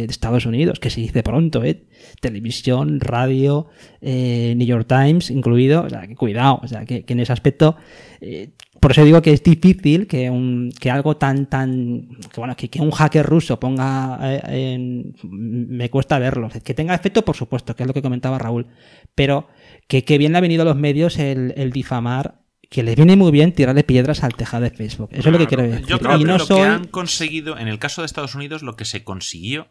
Estados 0.08 0.46
Unidos, 0.46 0.80
que 0.80 0.90
se 0.90 1.00
dice 1.00 1.22
pronto, 1.22 1.64
¿eh? 1.64 1.84
Televisión, 2.20 3.00
radio, 3.00 3.68
eh, 4.00 4.54
New 4.56 4.66
York 4.66 4.86
Times 4.86 5.30
incluido, 5.30 5.82
o 5.82 5.90
sea, 5.90 6.06
que 6.06 6.14
cuidado, 6.14 6.60
o 6.62 6.68
sea, 6.68 6.84
que, 6.84 7.04
en 7.06 7.20
ese 7.20 7.32
aspecto, 7.32 7.76
eh, 8.20 8.50
por 8.80 8.92
eso 8.92 9.04
digo 9.04 9.22
que 9.22 9.32
es 9.32 9.42
difícil 9.42 10.06
que, 10.06 10.30
un, 10.30 10.72
que 10.78 10.90
algo 10.90 11.16
tan, 11.16 11.46
tan, 11.46 12.08
que 12.32 12.40
bueno, 12.40 12.56
que, 12.56 12.68
que 12.68 12.80
un 12.80 12.90
hacker 12.90 13.24
ruso 13.24 13.58
ponga 13.58 14.18
eh, 14.22 14.74
en, 14.74 15.14
me 15.22 15.90
cuesta 15.90 16.18
verlo, 16.18 16.48
que 16.62 16.74
tenga 16.74 16.94
efecto, 16.94 17.24
por 17.24 17.36
supuesto, 17.36 17.74
que 17.74 17.82
es 17.82 17.86
lo 17.86 17.94
que 17.94 18.02
comentaba 18.02 18.38
Raúl, 18.38 18.66
pero 19.14 19.48
que, 19.86 20.04
que 20.04 20.18
bien 20.18 20.32
le 20.32 20.38
ha 20.38 20.42
venido 20.42 20.62
a 20.62 20.66
los 20.66 20.76
medios 20.76 21.18
el, 21.18 21.54
el 21.56 21.72
difamar 21.72 22.40
que 22.70 22.82
les 22.82 22.96
viene 22.96 23.16
muy 23.16 23.30
bien 23.30 23.52
tirarle 23.52 23.82
piedras 23.82 24.22
al 24.22 24.34
tejado 24.34 24.64
de 24.64 24.70
Facebook. 24.70 25.08
Eso 25.12 25.28
es 25.28 25.32
lo 25.32 25.38
que 25.38 25.46
quiero 25.46 25.62
decir. 25.62 25.86
Yo 25.86 25.98
creo 25.98 26.16
y 26.16 26.18
que 26.20 26.24
no 26.26 26.38
lo 26.38 26.44
soy... 26.44 26.58
que 26.58 26.62
han 26.66 26.84
conseguido, 26.86 27.58
en 27.58 27.68
el 27.68 27.78
caso 27.78 28.02
de 28.02 28.06
Estados 28.06 28.34
Unidos, 28.34 28.62
lo 28.62 28.76
que 28.76 28.84
se 28.84 29.04
consiguió 29.04 29.68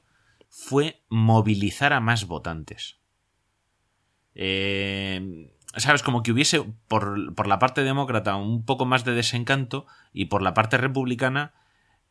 fue 0.49 1.03
movilizar 1.09 1.93
a 1.93 1.99
más 1.99 2.25
votantes. 2.25 2.97
Eh, 4.33 5.51
¿Sabes? 5.77 6.03
Como 6.03 6.23
que 6.23 6.31
hubiese 6.31 6.63
por, 6.87 7.33
por 7.35 7.47
la 7.47 7.59
parte 7.59 7.83
demócrata 7.83 8.35
un 8.35 8.65
poco 8.65 8.85
más 8.85 9.05
de 9.05 9.13
desencanto 9.13 9.85
y 10.11 10.25
por 10.25 10.41
la 10.41 10.53
parte 10.53 10.77
republicana, 10.77 11.53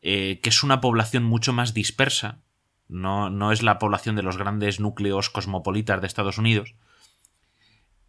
eh, 0.01 0.39
que 0.41 0.49
es 0.49 0.63
una 0.63 0.81
población 0.81 1.23
mucho 1.23 1.53
más 1.53 1.73
dispersa, 1.73 2.39
no, 2.87 3.29
no 3.29 3.51
es 3.51 3.63
la 3.63 3.79
población 3.79 4.15
de 4.15 4.23
los 4.23 4.37
grandes 4.37 4.79
núcleos 4.79 5.29
cosmopolitas 5.29 5.99
de 5.99 6.07
Estados 6.07 6.37
Unidos, 6.37 6.75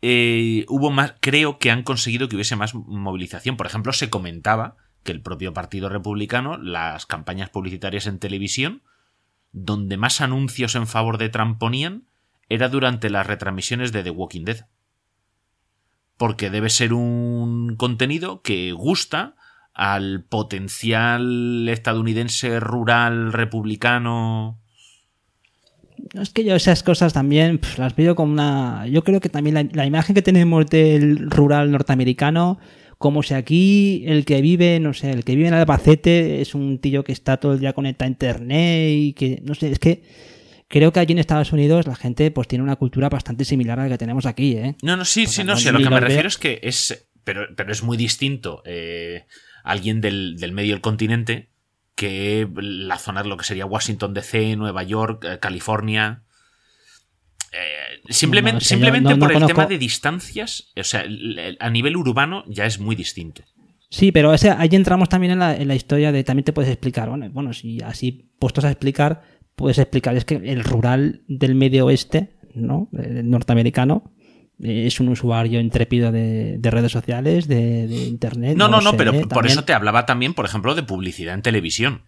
eh, 0.00 0.64
hubo 0.68 0.90
más, 0.90 1.14
creo 1.20 1.58
que 1.58 1.70
han 1.70 1.82
conseguido 1.82 2.28
que 2.28 2.36
hubiese 2.36 2.56
más 2.56 2.74
movilización. 2.74 3.56
Por 3.56 3.66
ejemplo, 3.66 3.92
se 3.92 4.10
comentaba 4.10 4.76
que 5.02 5.12
el 5.12 5.22
propio 5.22 5.52
Partido 5.52 5.88
Republicano, 5.88 6.56
las 6.56 7.06
campañas 7.06 7.50
publicitarias 7.50 8.06
en 8.06 8.18
televisión, 8.18 8.82
donde 9.52 9.96
más 9.96 10.20
anuncios 10.20 10.74
en 10.74 10.86
favor 10.86 11.18
de 11.18 11.30
Trump 11.30 11.58
ponían, 11.58 12.04
era 12.48 12.68
durante 12.68 13.10
las 13.10 13.26
retransmisiones 13.26 13.92
de 13.92 14.02
The 14.02 14.10
Walking 14.10 14.44
Dead. 14.44 14.66
Porque 16.18 16.50
debe 16.50 16.68
ser 16.68 16.92
un 16.92 17.76
contenido 17.76 18.42
que 18.42 18.72
gusta 18.72 19.36
al 19.72 20.24
potencial 20.24 21.66
estadounidense 21.68 22.60
rural 22.60 23.32
republicano. 23.32 24.58
Es 26.20 26.30
que 26.30 26.44
yo 26.44 26.56
esas 26.56 26.82
cosas 26.82 27.12
también 27.12 27.60
las 27.76 27.94
veo 27.94 28.16
como 28.16 28.32
una... 28.32 28.86
Yo 28.88 29.04
creo 29.04 29.20
que 29.20 29.28
también 29.28 29.54
la, 29.54 29.66
la 29.72 29.86
imagen 29.86 30.14
que 30.14 30.22
tenemos 30.22 30.66
del 30.66 31.30
rural 31.30 31.70
norteamericano, 31.70 32.58
como 32.98 33.22
si 33.22 33.34
aquí 33.34 34.02
el 34.06 34.24
que 34.24 34.42
vive, 34.42 34.80
no 34.80 34.92
sé, 34.94 35.12
el 35.12 35.24
que 35.24 35.36
vive 35.36 35.48
en 35.48 35.54
Albacete 35.54 36.40
es 36.40 36.54
un 36.56 36.78
tío 36.78 37.04
que 37.04 37.12
está 37.12 37.36
todo 37.36 37.52
el 37.52 37.60
día 37.60 37.72
conectado 37.72 38.08
a 38.08 38.10
internet 38.10 38.90
y 38.92 39.12
que, 39.12 39.40
no 39.44 39.54
sé, 39.54 39.70
es 39.70 39.78
que 39.78 40.02
creo 40.68 40.92
que 40.92 41.00
allí 41.00 41.12
en 41.12 41.18
Estados 41.18 41.52
Unidos 41.52 41.86
la 41.86 41.96
gente 41.96 42.30
pues 42.30 42.46
tiene 42.48 42.62
una 42.62 42.76
cultura 42.76 43.08
bastante 43.08 43.44
similar 43.44 43.80
a 43.80 43.84
la 43.84 43.88
que 43.90 43.98
tenemos 43.98 44.26
aquí, 44.26 44.52
¿eh? 44.56 44.76
No, 44.82 44.96
no, 44.96 45.04
sí, 45.04 45.26
sí, 45.26 45.42
no, 45.44 45.54
a 45.54 45.72
lo 45.72 45.78
que 45.78 45.90
me 45.90 46.00
refiero 46.00 46.28
es 46.28 46.38
que 46.38 46.60
es. 46.62 47.06
Pero, 47.24 47.46
pero 47.56 47.72
es 47.72 47.82
muy 47.82 47.96
distinto 47.98 48.62
eh, 48.64 49.26
alguien 49.64 50.00
del, 50.00 50.36
del 50.38 50.52
medio 50.52 50.72
del 50.72 50.80
continente 50.80 51.50
que 51.94 52.48
la 52.54 52.96
zona 52.96 53.22
de 53.22 53.28
lo 53.28 53.36
que 53.36 53.44
sería 53.44 53.66
Washington 53.66 54.14
DC, 54.14 54.56
Nueva 54.56 54.82
York, 54.82 55.24
eh, 55.24 55.38
California. 55.40 56.22
Eh, 57.52 58.00
simplemente 58.10 58.54
No, 58.56 58.60
simplemente 58.60 59.10
no- 59.10 59.18
por 59.18 59.30
el 59.30 59.34
conozco- 59.38 59.54
tema 59.54 59.66
de 59.66 59.78
distancias, 59.78 60.70
o 60.76 60.84
sea, 60.84 61.04
a 61.60 61.70
nivel 61.70 61.96
urbano 61.96 62.44
ya 62.46 62.66
es 62.66 62.78
muy 62.78 62.94
distinto. 62.94 63.42
Sí, 63.90 64.12
pero 64.12 64.34
ese, 64.34 64.50
ahí 64.50 64.68
entramos 64.72 65.08
también 65.08 65.32
en 65.32 65.38
la, 65.38 65.56
en 65.56 65.66
la 65.66 65.74
historia 65.74 66.12
de 66.12 66.22
también 66.22 66.44
te 66.44 66.52
puedes 66.52 66.70
explicar, 66.70 67.08
bueno, 67.08 67.28
bueno, 67.30 67.54
si 67.54 67.80
así 67.80 68.30
puestos 68.38 68.64
a 68.64 68.70
explicar, 68.70 69.22
puedes 69.58 69.76
explicar, 69.78 70.16
es 70.16 70.24
que 70.24 70.36
el 70.36 70.64
rural 70.64 71.20
del 71.28 71.54
medio 71.54 71.84
oeste, 71.86 72.30
¿no? 72.54 72.88
El 72.96 73.28
norteamericano, 73.28 74.10
eh, 74.62 74.86
es 74.86 74.98
un 75.00 75.08
usuario 75.10 75.60
intrépido 75.60 76.10
de, 76.10 76.56
de 76.58 76.70
redes 76.70 76.90
sociales, 76.92 77.46
de, 77.46 77.86
de 77.86 78.04
internet. 78.06 78.56
No, 78.56 78.68
no, 78.68 78.80
no, 78.80 78.92
sé, 78.92 78.96
pero 78.96 79.12
¿eh? 79.12 79.20
por 79.20 79.28
También- 79.28 79.52
eso 79.52 79.64
te 79.64 79.74
hablaba 79.74 80.06
también, 80.06 80.32
por 80.32 80.46
ejemplo, 80.46 80.74
de 80.74 80.82
publicidad 80.82 81.34
en 81.34 81.42
televisión. 81.42 82.02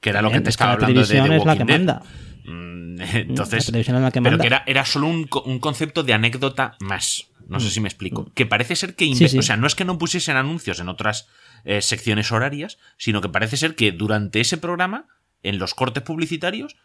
Que 0.00 0.10
era 0.10 0.22
lo 0.22 0.30
que 0.30 0.40
te 0.40 0.50
es 0.50 0.56
que 0.56 0.62
estaba 0.62 0.70
la 0.70 0.74
hablando 0.74 1.00
de 1.00 1.06
The 1.06 1.12
televisión 1.14 1.36
es 1.40 1.44
la 1.44 1.52
Walking 1.52 1.66
que 1.66 1.72
Dead. 1.72 1.78
manda. 1.80 2.02
Mm, 2.44 2.96
La 2.98 3.18
Entonces, 3.20 3.66
televisión 3.66 3.96
es 3.96 4.02
la 4.02 4.10
que 4.12 4.22
pero 4.22 4.38
que 4.38 4.46
era, 4.46 4.62
era 4.66 4.84
solo 4.84 5.06
un, 5.08 5.28
un 5.46 5.58
concepto 5.58 6.02
de 6.04 6.12
anécdota 6.14 6.76
más. 6.80 7.26
No 7.48 7.60
sé 7.60 7.70
si 7.70 7.80
me 7.80 7.88
explico. 7.88 8.30
Que 8.34 8.44
parece 8.44 8.76
ser 8.76 8.94
que... 8.94 9.06
Mm. 9.06 9.14
Sí, 9.14 9.24
inve- 9.24 9.28
sí. 9.28 9.38
O 9.38 9.42
sea, 9.42 9.56
no 9.56 9.66
es 9.66 9.74
que 9.74 9.84
no 9.86 9.96
pusiesen 9.98 10.36
anuncios 10.36 10.80
en 10.80 10.88
otras 10.88 11.28
eh, 11.64 11.80
secciones 11.80 12.30
horarias, 12.30 12.78
sino 12.98 13.20
que 13.22 13.28
parece 13.30 13.56
ser 13.56 13.74
que 13.74 13.90
durante 13.90 14.40
ese 14.40 14.58
programa, 14.58 15.06
en 15.42 15.58
los 15.58 15.74
cortes 15.74 16.02
publicitarios, 16.02 16.76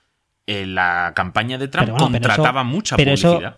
eh, 0.46 0.66
la 0.66 1.14
campaña 1.16 1.58
de 1.58 1.68
Trump 1.68 1.90
bueno, 1.90 2.06
eso- 2.06 2.12
contrataba 2.12 2.64
mucha 2.64 2.96
pero 2.98 3.12
eso- 3.14 3.30
publicidad. 3.34 3.58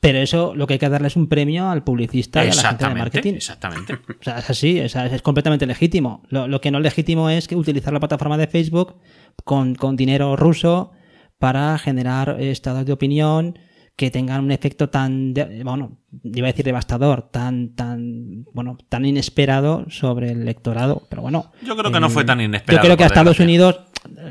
Pero 0.00 0.18
eso 0.18 0.52
lo 0.56 0.66
que 0.66 0.72
hay 0.74 0.78
que 0.80 0.88
darle 0.88 1.06
es 1.06 1.14
un 1.14 1.28
premio 1.28 1.70
al 1.70 1.84
publicista 1.84 2.44
y 2.44 2.48
a 2.50 2.54
la 2.54 2.62
gente 2.70 2.88
de 2.88 2.94
marketing. 2.96 3.34
exactamente. 3.34 3.94
O 4.20 4.22
sea, 4.24 4.38
es 4.38 4.50
así, 4.50 4.80
es 4.80 5.22
completamente 5.22 5.64
legítimo. 5.64 6.24
Lo, 6.28 6.48
lo 6.48 6.60
que 6.60 6.72
no 6.72 6.78
es 6.78 6.82
legítimo 6.84 7.30
es 7.30 7.46
que 7.46 7.54
utilizar 7.54 7.92
la 7.92 8.00
plataforma 8.00 8.36
de 8.36 8.48
Facebook 8.48 8.96
con, 9.44 9.76
con 9.76 9.94
dinero 9.94 10.34
ruso 10.34 10.90
para 11.38 11.78
generar 11.78 12.40
estados 12.40 12.84
de 12.84 12.92
opinión 12.92 13.56
que 13.94 14.10
tengan 14.10 14.42
un 14.42 14.50
efecto 14.50 14.88
tan, 14.88 15.34
bueno, 15.62 15.98
iba 16.24 16.48
a 16.48 16.50
decir 16.50 16.64
devastador, 16.64 17.30
tan, 17.30 17.74
tan, 17.76 18.42
bueno, 18.52 18.78
tan 18.88 19.04
inesperado 19.04 19.84
sobre 19.88 20.32
el 20.32 20.42
electorado. 20.42 21.06
Pero 21.10 21.22
bueno. 21.22 21.52
Yo 21.64 21.76
creo 21.76 21.92
que 21.92 22.00
no 22.00 22.08
eh, 22.08 22.10
fue 22.10 22.24
tan 22.24 22.40
inesperado, 22.40 22.82
Yo 22.82 22.84
creo 22.84 22.96
que 22.96 23.04
a 23.04 23.06
Estados. 23.06 23.38
Unidos, 23.38 23.80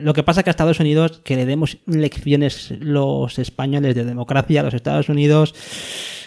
lo 0.01 0.13
que 0.13 0.23
pasa 0.23 0.43
que 0.43 0.49
a 0.49 0.51
Estados 0.51 0.79
Unidos 0.79 1.21
que 1.23 1.36
le 1.36 1.45
demos 1.45 1.77
lecciones 1.86 2.73
los 2.79 3.39
españoles 3.39 3.95
de 3.95 4.03
democracia 4.05 4.62
a 4.62 4.63
los 4.63 4.73
Estados 4.73 5.10
Unidos, 5.10 5.53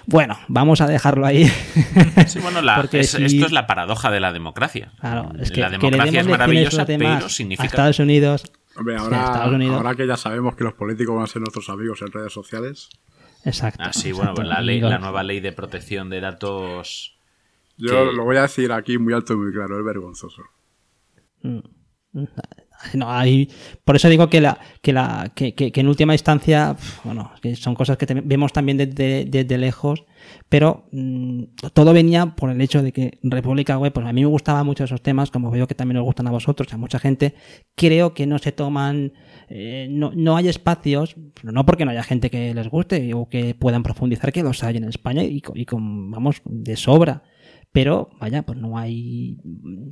bueno, 0.06 0.38
vamos 0.48 0.80
a 0.80 0.86
dejarlo 0.86 1.26
ahí. 1.26 1.44
Sí, 2.26 2.38
bueno, 2.40 2.60
la- 2.62 2.76
Porque 2.76 3.00
es- 3.00 3.10
si- 3.10 3.24
esto 3.24 3.46
es 3.46 3.52
la 3.52 3.66
paradoja 3.66 4.10
de 4.10 4.20
la 4.20 4.32
democracia. 4.32 4.92
Claro, 5.00 5.32
es 5.38 5.50
que, 5.50 5.60
la 5.60 5.66
que 5.70 5.72
le 5.76 5.78
democracia 5.78 6.12
demos 6.12 6.26
es 6.26 6.30
maravillosa, 6.30 6.86
pero 6.86 7.08
a 7.08 7.28
significa... 7.28 7.66
Estados 7.66 7.98
Unidos. 7.98 8.44
Hombre, 8.76 8.96
Sí, 8.98 9.02
ahora, 9.04 9.24
Estados 9.24 9.54
Unidos. 9.54 9.76
ahora 9.76 9.94
que 9.94 10.06
ya 10.06 10.16
sabemos 10.16 10.56
que 10.56 10.64
los 10.64 10.74
políticos 10.74 11.14
van 11.14 11.24
a 11.24 11.26
ser 11.28 11.40
nuestros 11.40 11.68
amigos 11.68 12.00
en 12.02 12.12
redes 12.12 12.32
sociales, 12.32 12.88
Exacto. 13.44 13.82
Ah, 13.84 13.92
sí, 13.92 14.10
bueno, 14.12 14.30
exacto. 14.30 14.34
pues 14.36 14.48
la, 14.48 14.60
ley, 14.62 14.76
Digo, 14.76 14.88
la 14.88 14.98
nueva 14.98 15.22
ley 15.22 15.40
de 15.40 15.52
protección 15.52 16.08
de 16.08 16.20
datos... 16.20 17.14
yo 17.76 18.08
Que- 18.10 18.16
lo 18.16 18.24
voy 18.24 18.36
a 18.38 18.42
decir 18.42 18.72
aquí 18.72 18.96
muy 18.98 19.12
alto 19.12 19.34
y 19.34 19.36
muy 19.36 19.52
claro, 19.52 19.78
es 19.78 19.84
vergonzoso. 19.84 20.42
No, 22.94 23.10
hay, 23.10 23.48
por 23.84 23.96
eso 23.96 24.08
digo 24.08 24.28
que 24.28 24.40
la, 24.40 24.58
que 24.82 24.92
la, 24.92 25.32
que, 25.34 25.54
que- 25.54 25.72
que 25.72 25.80
en 25.80 25.88
última 25.88 26.12
instancia, 26.14 26.76
bueno, 27.04 27.32
que 27.42 27.56
son 27.56 27.74
cosas 27.74 27.96
que 27.96 28.06
vemos 28.24 28.52
también 28.52 28.76
desde, 28.78 29.24
desde 29.24 29.58
lejos, 29.58 30.04
pero 30.48 30.86
mm, 30.92 31.42
todo 31.72 31.92
venía 31.92 32.26
por 32.36 32.50
el 32.50 32.60
hecho 32.60 32.82
de 32.82 32.92
que 32.92 33.18
República 33.22 33.78
Web, 33.78 33.92
pues 33.92 34.06
a 34.06 34.12
mí 34.12 34.20
me 34.22 34.26
gustaban 34.26 34.64
mucho 34.66 34.84
esos 34.84 35.02
temas, 35.02 35.30
como 35.30 35.50
veo 35.50 35.66
que 35.66 35.74
también 35.74 35.98
os 35.98 36.04
gustan 36.04 36.26
a 36.28 36.30
vosotros, 36.30 36.72
a 36.72 36.76
mucha 36.76 36.98
gente, 36.98 37.34
creo 37.74 38.14
que 38.14 38.26
no 38.26 38.38
se 38.38 38.52
toman, 38.52 39.12
eh, 39.48 39.88
no, 39.90 40.12
no 40.14 40.36
hay 40.36 40.48
espacios, 40.48 41.16
no 41.42 41.66
porque 41.66 41.84
no 41.84 41.90
haya 41.90 42.02
gente 42.02 42.30
que 42.30 42.54
les 42.54 42.68
guste 42.68 43.12
o 43.14 43.28
que 43.28 43.54
puedan 43.54 43.82
profundizar, 43.82 44.32
que 44.32 44.42
los 44.42 44.62
hay 44.64 44.76
en 44.76 44.84
España 44.84 45.22
y, 45.24 45.42
y 45.54 45.64
con, 45.66 46.10
vamos, 46.10 46.42
de 46.44 46.76
sobra. 46.76 47.22
Pero, 47.74 48.08
vaya, 48.20 48.42
pues 48.42 48.56
no 48.56 48.78
hay. 48.78 49.36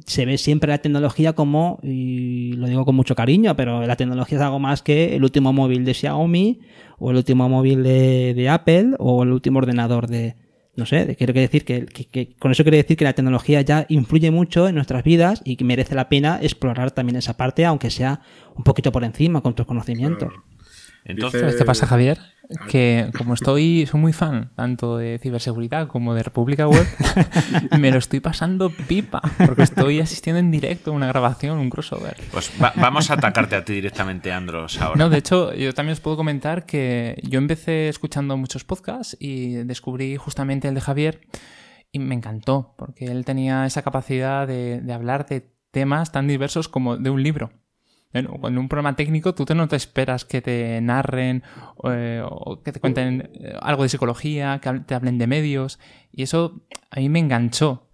Se 0.06 0.24
ve 0.24 0.38
siempre 0.38 0.70
la 0.70 0.78
tecnología 0.78 1.32
como, 1.32 1.80
y 1.82 2.52
lo 2.52 2.68
digo 2.68 2.84
con 2.84 2.94
mucho 2.94 3.16
cariño, 3.16 3.56
pero 3.56 3.84
la 3.84 3.96
tecnología 3.96 4.38
es 4.38 4.42
algo 4.44 4.60
más 4.60 4.82
que 4.82 5.16
el 5.16 5.24
último 5.24 5.52
móvil 5.52 5.84
de 5.84 5.92
Xiaomi, 5.92 6.60
o 7.00 7.10
el 7.10 7.16
último 7.16 7.48
móvil 7.48 7.82
de, 7.82 8.34
de 8.34 8.48
Apple, 8.48 8.92
o 9.00 9.24
el 9.24 9.32
último 9.32 9.58
ordenador 9.58 10.06
de. 10.06 10.36
No 10.76 10.86
sé, 10.86 11.16
quiero 11.16 11.32
decir 11.34 11.64
que, 11.64 11.84
que- 11.86 12.04
que- 12.06 12.36
con 12.36 12.52
eso 12.52 12.62
quiero 12.62 12.76
decir 12.76 12.96
que 12.96 13.04
la 13.04 13.14
tecnología 13.14 13.60
ya 13.62 13.84
influye 13.88 14.30
mucho 14.30 14.68
en 14.68 14.76
nuestras 14.76 15.02
vidas 15.02 15.42
y 15.44 15.56
que 15.56 15.64
merece 15.64 15.96
la 15.96 16.08
pena 16.08 16.38
explorar 16.40 16.92
también 16.92 17.16
esa 17.16 17.36
parte, 17.36 17.64
aunque 17.64 17.90
sea 17.90 18.20
un 18.56 18.62
poquito 18.62 18.92
por 18.92 19.02
encima 19.02 19.40
con 19.42 19.54
tus 19.54 19.66
conocimientos. 19.66 20.32
Entonces, 21.04 21.40
¿Sabes 21.40 21.56
qué 21.56 21.64
pasa, 21.64 21.86
Javier? 21.86 22.18
Que 22.68 23.10
como 23.16 23.34
estoy, 23.34 23.86
soy 23.86 24.00
muy 24.00 24.12
fan 24.12 24.50
tanto 24.56 24.96
de 24.96 25.18
ciberseguridad 25.22 25.86
como 25.88 26.14
de 26.14 26.22
República 26.22 26.66
Web, 26.68 26.86
me 27.78 27.90
lo 27.90 27.98
estoy 27.98 28.20
pasando 28.20 28.70
pipa, 28.70 29.20
porque 29.46 29.62
estoy 29.62 30.00
asistiendo 30.00 30.38
en 30.40 30.50
directo 30.50 30.90
a 30.90 30.94
una 30.94 31.06
grabación, 31.06 31.58
un 31.58 31.70
crossover. 31.70 32.16
pues 32.32 32.50
va- 32.62 32.72
vamos 32.76 33.10
a 33.10 33.14
atacarte 33.14 33.56
a 33.56 33.64
ti 33.64 33.74
directamente, 33.74 34.32
Andros, 34.32 34.80
ahora. 34.80 34.96
No, 34.98 35.10
de 35.10 35.18
hecho, 35.18 35.54
yo 35.54 35.72
también 35.74 35.92
os 35.94 36.00
puedo 36.00 36.16
comentar 36.16 36.66
que 36.66 37.20
yo 37.22 37.38
empecé 37.38 37.88
escuchando 37.88 38.36
muchos 38.36 38.64
podcasts 38.64 39.16
y 39.20 39.52
descubrí 39.64 40.16
justamente 40.16 40.68
el 40.68 40.74
de 40.74 40.80
Javier 40.80 41.20
y 41.90 41.98
me 41.98 42.14
encantó, 42.14 42.74
porque 42.78 43.06
él 43.06 43.24
tenía 43.24 43.66
esa 43.66 43.82
capacidad 43.82 44.46
de, 44.46 44.80
de 44.80 44.92
hablar 44.92 45.26
de 45.26 45.50
temas 45.70 46.12
tan 46.12 46.26
diversos 46.28 46.68
como 46.68 46.96
de 46.96 47.10
un 47.10 47.22
libro. 47.22 47.50
Cuando 48.12 48.60
un 48.60 48.68
programa 48.68 48.94
técnico 48.94 49.34
tú 49.34 49.46
no 49.54 49.68
te 49.68 49.76
esperas 49.76 50.24
que 50.24 50.42
te 50.42 50.80
narren 50.82 51.42
eh, 51.84 52.22
o 52.22 52.62
que 52.62 52.72
te 52.72 52.78
cuenten 52.80 53.30
eh, 53.34 53.54
algo 53.60 53.84
de 53.84 53.88
psicología, 53.88 54.60
que 54.60 54.80
te 54.80 54.94
hablen 54.94 55.16
de 55.16 55.26
medios 55.26 55.78
y 56.12 56.22
eso 56.22 56.60
a 56.90 57.00
mí 57.00 57.08
me 57.08 57.20
enganchó. 57.20 57.88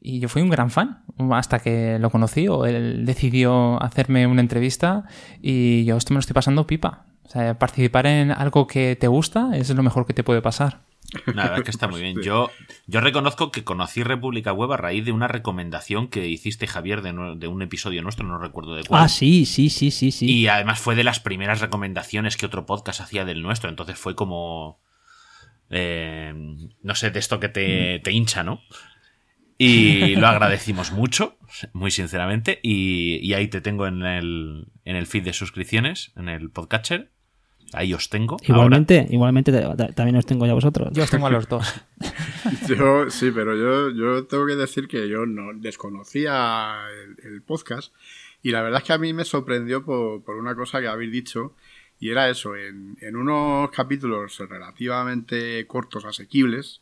Y 0.00 0.20
yo 0.20 0.28
fui 0.28 0.42
un 0.42 0.50
gran 0.50 0.70
fan 0.70 1.02
hasta 1.32 1.58
que 1.58 1.98
lo 1.98 2.10
conocí 2.10 2.46
o 2.46 2.66
él 2.66 3.04
decidió 3.04 3.82
hacerme 3.82 4.26
una 4.26 4.42
entrevista 4.42 5.04
y 5.40 5.84
yo 5.84 5.96
esto 5.96 6.12
me 6.12 6.16
lo 6.16 6.20
estoy 6.20 6.34
pasando 6.34 6.66
pipa. 6.66 7.06
O 7.24 7.30
sea, 7.30 7.58
participar 7.58 8.06
en 8.06 8.30
algo 8.30 8.66
que 8.66 8.96
te 8.96 9.08
gusta 9.08 9.50
es 9.54 9.70
lo 9.70 9.82
mejor 9.82 10.06
que 10.06 10.14
te 10.14 10.24
puede 10.24 10.40
pasar. 10.40 10.87
La 11.26 11.44
verdad 11.44 11.58
es 11.58 11.64
que 11.64 11.70
está 11.70 11.88
muy 11.88 12.00
bien. 12.02 12.16
Yo, 12.22 12.50
yo 12.86 13.00
reconozco 13.00 13.50
que 13.50 13.64
conocí 13.64 14.02
República 14.02 14.52
Web 14.52 14.72
a 14.72 14.76
raíz 14.76 15.04
de 15.04 15.12
una 15.12 15.26
recomendación 15.28 16.08
que 16.08 16.28
hiciste, 16.28 16.66
Javier, 16.66 17.00
de, 17.02 17.12
de 17.36 17.46
un 17.48 17.62
episodio 17.62 18.02
nuestro, 18.02 18.26
no 18.26 18.38
recuerdo 18.38 18.74
de 18.74 18.84
cuál. 18.84 19.04
Ah, 19.04 19.08
sí, 19.08 19.46
sí, 19.46 19.70
sí, 19.70 19.90
sí, 19.90 20.10
sí. 20.12 20.26
Y 20.30 20.48
además 20.48 20.80
fue 20.80 20.94
de 20.94 21.04
las 21.04 21.20
primeras 21.20 21.60
recomendaciones 21.60 22.36
que 22.36 22.46
otro 22.46 22.66
podcast 22.66 23.00
hacía 23.00 23.24
del 23.24 23.42
nuestro. 23.42 23.70
Entonces 23.70 23.98
fue 23.98 24.14
como. 24.14 24.80
eh, 25.70 26.32
no 26.82 26.94
sé, 26.94 27.10
de 27.10 27.18
esto 27.18 27.40
que 27.40 27.48
te, 27.48 28.00
te 28.00 28.12
hincha, 28.12 28.42
¿no? 28.42 28.60
Y 29.56 30.14
lo 30.16 30.26
agradecimos 30.28 30.92
mucho, 30.92 31.36
muy 31.72 31.90
sinceramente. 31.90 32.60
Y, 32.62 33.18
y 33.22 33.34
ahí 33.34 33.48
te 33.48 33.60
tengo 33.60 33.86
en 33.86 34.02
el, 34.04 34.66
en 34.84 34.96
el 34.96 35.06
feed 35.06 35.24
de 35.24 35.32
suscripciones, 35.32 36.12
en 36.16 36.28
el 36.28 36.50
podcatcher. 36.50 37.10
Ahí 37.74 37.92
os 37.94 38.08
tengo. 38.08 38.36
Igualmente, 38.42 39.06
igualmente 39.10 39.52
te- 39.52 39.60
ta- 39.76 39.88
también 39.92 40.16
os 40.16 40.24
tengo 40.26 40.46
ya 40.46 40.54
vosotros. 40.54 40.88
Yo 40.92 41.04
os 41.04 41.10
tengo 41.10 41.26
a 41.26 41.30
los 41.30 41.48
dos. 41.48 41.66
Yo, 42.68 43.10
sí, 43.10 43.30
pero 43.34 43.56
yo, 43.56 43.90
yo 43.90 44.24
tengo 44.26 44.46
que 44.46 44.56
decir 44.56 44.88
que 44.88 45.08
yo 45.08 45.26
no 45.26 45.52
desconocía 45.54 46.86
el, 47.22 47.32
el 47.32 47.42
podcast 47.42 47.92
y 48.42 48.50
la 48.52 48.62
verdad 48.62 48.80
es 48.80 48.86
que 48.86 48.92
a 48.92 48.98
mí 48.98 49.12
me 49.12 49.24
sorprendió 49.24 49.84
por, 49.84 50.22
por 50.22 50.36
una 50.36 50.54
cosa 50.54 50.80
que 50.80 50.86
habéis 50.88 51.12
dicho 51.12 51.54
y 52.00 52.10
era 52.10 52.28
eso, 52.30 52.54
en, 52.56 52.96
en 53.00 53.16
unos 53.16 53.70
capítulos 53.70 54.38
relativamente 54.48 55.66
cortos, 55.66 56.04
asequibles, 56.04 56.80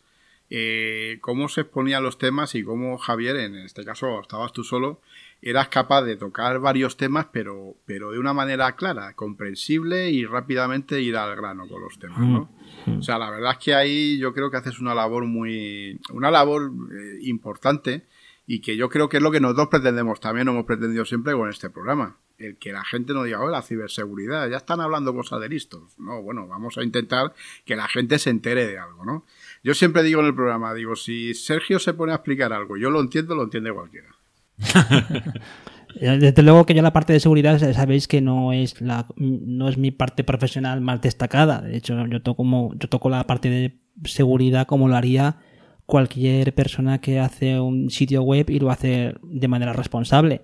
eh, 0.50 1.18
cómo 1.22 1.48
se 1.48 1.62
exponían 1.62 2.02
los 2.02 2.18
temas 2.18 2.54
y 2.54 2.62
cómo 2.62 2.98
Javier, 2.98 3.36
en 3.36 3.56
este 3.56 3.84
caso 3.84 4.20
estabas 4.20 4.52
tú 4.52 4.62
solo, 4.62 5.00
eras 5.48 5.68
capaz 5.68 6.02
de 6.02 6.16
tocar 6.16 6.58
varios 6.58 6.96
temas, 6.96 7.28
pero, 7.30 7.76
pero 7.86 8.10
de 8.10 8.18
una 8.18 8.32
manera 8.32 8.74
clara, 8.74 9.14
comprensible 9.14 10.10
y 10.10 10.26
rápidamente 10.26 11.00
ir 11.00 11.16
al 11.16 11.36
grano 11.36 11.68
con 11.68 11.80
los 11.82 12.00
temas, 12.00 12.18
¿no? 12.18 12.50
O 12.98 13.02
sea, 13.02 13.16
la 13.16 13.30
verdad 13.30 13.52
es 13.52 13.58
que 13.64 13.72
ahí 13.72 14.18
yo 14.18 14.34
creo 14.34 14.50
que 14.50 14.56
haces 14.56 14.80
una 14.80 14.92
labor 14.92 15.24
muy, 15.24 16.00
una 16.12 16.32
labor 16.32 16.72
eh, 16.92 17.18
importante 17.22 18.06
y 18.44 18.60
que 18.60 18.76
yo 18.76 18.88
creo 18.88 19.08
que 19.08 19.18
es 19.18 19.22
lo 19.22 19.30
que 19.30 19.40
nosotros 19.40 19.68
pretendemos 19.68 20.18
también, 20.18 20.48
hemos 20.48 20.64
pretendido 20.64 21.04
siempre 21.04 21.32
con 21.34 21.48
este 21.48 21.70
programa. 21.70 22.16
El 22.38 22.56
que 22.56 22.72
la 22.72 22.84
gente 22.84 23.14
no 23.14 23.22
diga, 23.22 23.40
oh, 23.40 23.48
la 23.48 23.62
ciberseguridad, 23.62 24.50
ya 24.50 24.56
están 24.56 24.80
hablando 24.80 25.14
cosas 25.14 25.40
de 25.40 25.48
listos. 25.48 25.96
No, 25.96 26.22
bueno, 26.22 26.48
vamos 26.48 26.76
a 26.76 26.82
intentar 26.82 27.32
que 27.64 27.76
la 27.76 27.86
gente 27.86 28.18
se 28.18 28.30
entere 28.30 28.66
de 28.66 28.78
algo, 28.78 29.04
¿no? 29.04 29.24
Yo 29.62 29.74
siempre 29.74 30.02
digo 30.02 30.20
en 30.20 30.26
el 30.26 30.34
programa, 30.34 30.74
digo, 30.74 30.96
si 30.96 31.34
Sergio 31.34 31.78
se 31.78 31.94
pone 31.94 32.12
a 32.12 32.16
explicar 32.16 32.52
algo, 32.52 32.76
yo 32.76 32.90
lo 32.90 33.00
entiendo, 33.00 33.36
lo 33.36 33.44
entiende 33.44 33.72
cualquiera. 33.72 34.15
Desde 36.00 36.42
luego 36.42 36.66
que 36.66 36.74
yo 36.74 36.82
la 36.82 36.92
parte 36.92 37.14
de 37.14 37.20
seguridad 37.20 37.58
sabéis 37.72 38.06
que 38.06 38.20
no 38.20 38.52
es 38.52 38.80
la 38.82 39.06
no 39.16 39.68
es 39.68 39.78
mi 39.78 39.90
parte 39.90 40.24
profesional 40.24 40.80
más 40.80 41.00
destacada. 41.00 41.62
De 41.62 41.76
hecho, 41.76 42.06
yo 42.06 42.20
toco 42.22 42.44
yo 42.74 42.88
toco 42.88 43.08
la 43.08 43.26
parte 43.26 43.48
de 43.48 43.80
seguridad 44.04 44.66
como 44.66 44.88
lo 44.88 44.96
haría 44.96 45.38
cualquier 45.86 46.54
persona 46.54 47.00
que 47.00 47.20
hace 47.20 47.58
un 47.60 47.90
sitio 47.90 48.22
web 48.22 48.50
y 48.50 48.58
lo 48.58 48.70
hace 48.70 49.14
de 49.22 49.48
manera 49.48 49.72
responsable. 49.72 50.42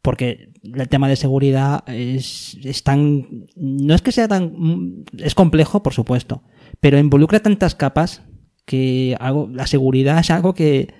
Porque 0.00 0.50
el 0.64 0.88
tema 0.88 1.08
de 1.08 1.14
seguridad 1.14 1.84
es, 1.86 2.58
tan 2.82 3.46
no 3.54 3.94
es 3.94 4.02
que 4.02 4.10
sea 4.10 4.26
tan 4.26 5.04
es 5.16 5.36
complejo, 5.36 5.84
por 5.84 5.92
supuesto, 5.92 6.42
pero 6.80 6.98
involucra 6.98 7.38
tantas 7.38 7.76
capas 7.76 8.22
que 8.64 9.16
la 9.52 9.66
seguridad 9.68 10.18
es 10.18 10.30
algo 10.32 10.54
que 10.54 10.92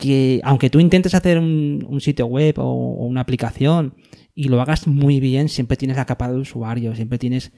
que 0.00 0.40
aunque 0.42 0.70
tú 0.70 0.80
intentes 0.80 1.14
hacer 1.14 1.38
un, 1.38 1.84
un 1.88 2.00
sitio 2.00 2.26
web 2.26 2.58
o, 2.58 2.64
o 2.64 3.06
una 3.06 3.20
aplicación 3.20 3.94
y 4.34 4.44
lo 4.48 4.60
hagas 4.60 4.86
muy 4.86 5.20
bien, 5.20 5.48
siempre 5.48 5.76
tienes 5.76 5.96
la 5.96 6.06
capa 6.06 6.30
de 6.30 6.38
usuario, 6.38 6.94
siempre 6.96 7.18
tienes, 7.18 7.52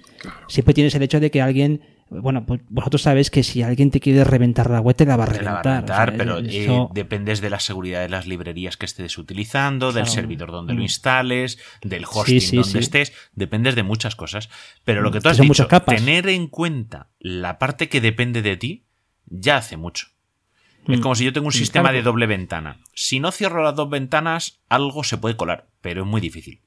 siempre 0.49 0.75
tienes 0.75 0.95
el 0.95 1.03
hecho 1.03 1.21
de 1.21 1.31
que 1.31 1.41
alguien, 1.41 1.81
bueno, 2.11 2.45
pues 2.45 2.61
vosotros 2.69 3.03
sabéis 3.03 3.31
que 3.31 3.43
si 3.43 3.63
alguien 3.63 3.91
te 3.91 4.01
quiere 4.01 4.25
reventar 4.25 4.69
la 4.71 4.81
web, 4.81 4.97
te 4.97 5.07
la 5.07 5.17
va 5.17 5.25
a 5.25 5.27
reventar. 5.27 5.65
la 5.65 5.71
va 5.87 6.03
a 6.03 6.07
reventar, 6.07 6.09
o 6.09 6.15
sea, 6.15 6.19
pero 6.19 6.39
eh, 6.85 6.89
dependes 6.93 7.41
de 7.41 7.51
la 7.51 7.61
seguridad 7.61 8.01
de 8.01 8.09
las 8.09 8.27
librerías 8.27 8.77
que 8.77 8.87
estés 8.87 9.17
utilizando, 9.19 9.93
del 9.93 10.07
servidor 10.07 10.51
donde 10.51 10.73
lo 10.75 10.81
Mm. 10.81 10.83
instales, 10.83 11.59
del 11.83 12.05
hosting 12.11 12.41
sí, 12.41 12.57
donde 12.57 12.71
sí. 12.73 12.79
estés, 12.79 13.13
dependes 13.35 13.77
de 13.77 13.83
muchas 13.85 14.17
cosas. 14.17 14.49
Pero 14.85 15.03
lo 15.03 15.11
que 15.13 15.21
tú 15.21 15.29
has 15.29 15.37
son 15.37 15.49
dicho, 15.49 15.69
tener 15.87 16.29
en 16.29 16.49
cuenta 16.49 17.11
la 17.21 17.59
parte 17.59 17.89
que 17.89 18.01
depende 18.01 18.43
de 18.43 18.57
ti, 18.57 18.87
ya 19.27 19.59
hace 19.59 19.77
mucho. 19.77 20.09
Es 20.89 20.99
Mm. 20.99 21.03
como 21.03 21.15
si 21.15 21.25
yo 21.25 21.33
tengo 21.33 21.47
un 21.47 21.53
sistema 21.53 21.85
claro. 21.91 21.97
de 21.99 22.03
doble 22.03 22.27
ventana. 22.27 22.81
Si 22.95 23.21
no 23.21 23.31
cierro 23.31 23.63
las 23.63 23.75
dos 23.77 23.89
ventanas, 23.89 24.61
algo 24.69 25.05
se 25.05 25.17
puede 25.19 25.37
colar, 25.37 25.69
pero 25.81 26.03
es 26.03 26.07
muy 26.09 26.21
difícil. 26.21 26.61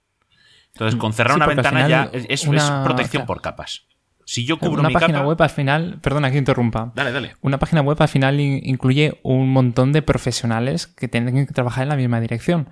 Entonces, 0.73 0.99
con 0.99 1.13
cerrar 1.13 1.33
Sí, 1.33 1.37
una 1.37 1.47
ventana 1.47 1.87
ya 1.87 2.09
es, 2.11 2.25
es 2.29 2.45
una- 2.47 2.83
protección 2.83 3.21
o 3.21 3.23
sea, 3.23 3.27
por 3.27 3.41
capas. 3.41 3.83
Si 4.27 4.43
yo 4.45 4.57
cubro 4.57 4.79
Una 4.79 4.89
mi 4.89 4.93
página 4.93 5.19
capa... 5.19 5.27
web 5.27 5.41
al 5.41 5.49
final, 5.49 5.99
perdona 6.01 6.31
que 6.31 6.37
interrumpa. 6.37 6.91
Dale, 6.95 7.11
dale. 7.11 7.35
Una 7.41 7.59
página 7.59 7.81
web 7.81 7.95
al 8.01 8.07
final 8.07 8.39
in- 8.39 8.59
incluye 8.63 9.19
un 9.23 9.51
montón 9.51 9.93
de 9.93 10.01
profesionales 10.01 10.87
que 10.87 11.07
tienen 11.07 11.45
que 11.45 11.53
trabajar 11.53 11.83
en 11.83 11.89
la 11.89 11.95
misma 11.95 12.19
dirección. 12.19 12.69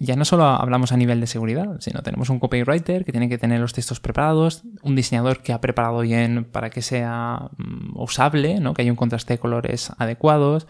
Ya 0.00 0.16
no 0.16 0.24
solo 0.24 0.44
hablamos 0.44 0.92
a 0.92 0.96
nivel 0.96 1.20
de 1.20 1.26
seguridad, 1.26 1.76
sino 1.80 2.02
tenemos 2.02 2.30
un 2.30 2.38
copywriter 2.38 3.04
que 3.04 3.12
tiene 3.12 3.28
que 3.28 3.38
tener 3.38 3.60
los 3.60 3.72
textos 3.72 4.00
preparados, 4.00 4.62
un 4.82 4.94
diseñador 4.94 5.42
que 5.42 5.52
ha 5.52 5.60
preparado 5.60 6.00
bien 6.00 6.44
para 6.44 6.70
que 6.70 6.82
sea 6.82 7.50
mm, 7.56 7.98
usable, 8.00 8.60
¿no? 8.60 8.74
que 8.74 8.82
haya 8.82 8.92
un 8.92 8.96
contraste 8.96 9.34
de 9.34 9.38
colores 9.38 9.90
adecuados. 9.98 10.66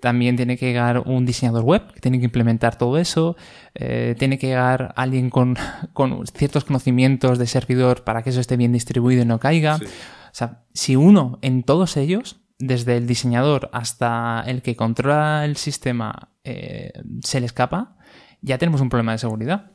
también 0.00 0.36
tiene 0.36 0.56
que 0.56 0.66
llegar 0.66 1.00
un 1.06 1.26
diseñador 1.26 1.62
web 1.62 1.92
que 1.92 2.00
tiene 2.00 2.18
que 2.18 2.24
implementar 2.24 2.76
todo 2.76 2.98
eso, 2.98 3.36
eh, 3.74 4.16
tiene 4.18 4.38
que 4.38 4.48
llegar 4.48 4.92
alguien 4.96 5.30
con, 5.30 5.56
con, 5.92 6.26
ciertos 6.26 6.64
conocimientos 6.64 7.38
de 7.38 7.46
servidor 7.46 8.04
para 8.04 8.22
que 8.22 8.30
eso 8.30 8.40
esté 8.40 8.56
bien 8.56 8.72
distribuido 8.72 9.22
y 9.22 9.26
no 9.26 9.38
caiga. 9.38 9.78
Sí. 9.78 9.84
O 9.84 10.34
sea, 10.34 10.62
si 10.72 10.96
uno 10.96 11.38
en 11.42 11.62
todos 11.62 11.96
ellos, 11.98 12.40
desde 12.58 12.96
el 12.96 13.06
diseñador 13.06 13.68
hasta 13.72 14.42
el 14.46 14.62
que 14.62 14.76
controla 14.76 15.44
el 15.44 15.56
sistema, 15.56 16.30
eh, 16.44 16.92
se 17.22 17.40
le 17.40 17.46
escapa, 17.46 17.96
ya 18.42 18.58
tenemos 18.58 18.80
un 18.80 18.88
problema 18.90 19.12
de 19.12 19.18
seguridad. 19.18 19.70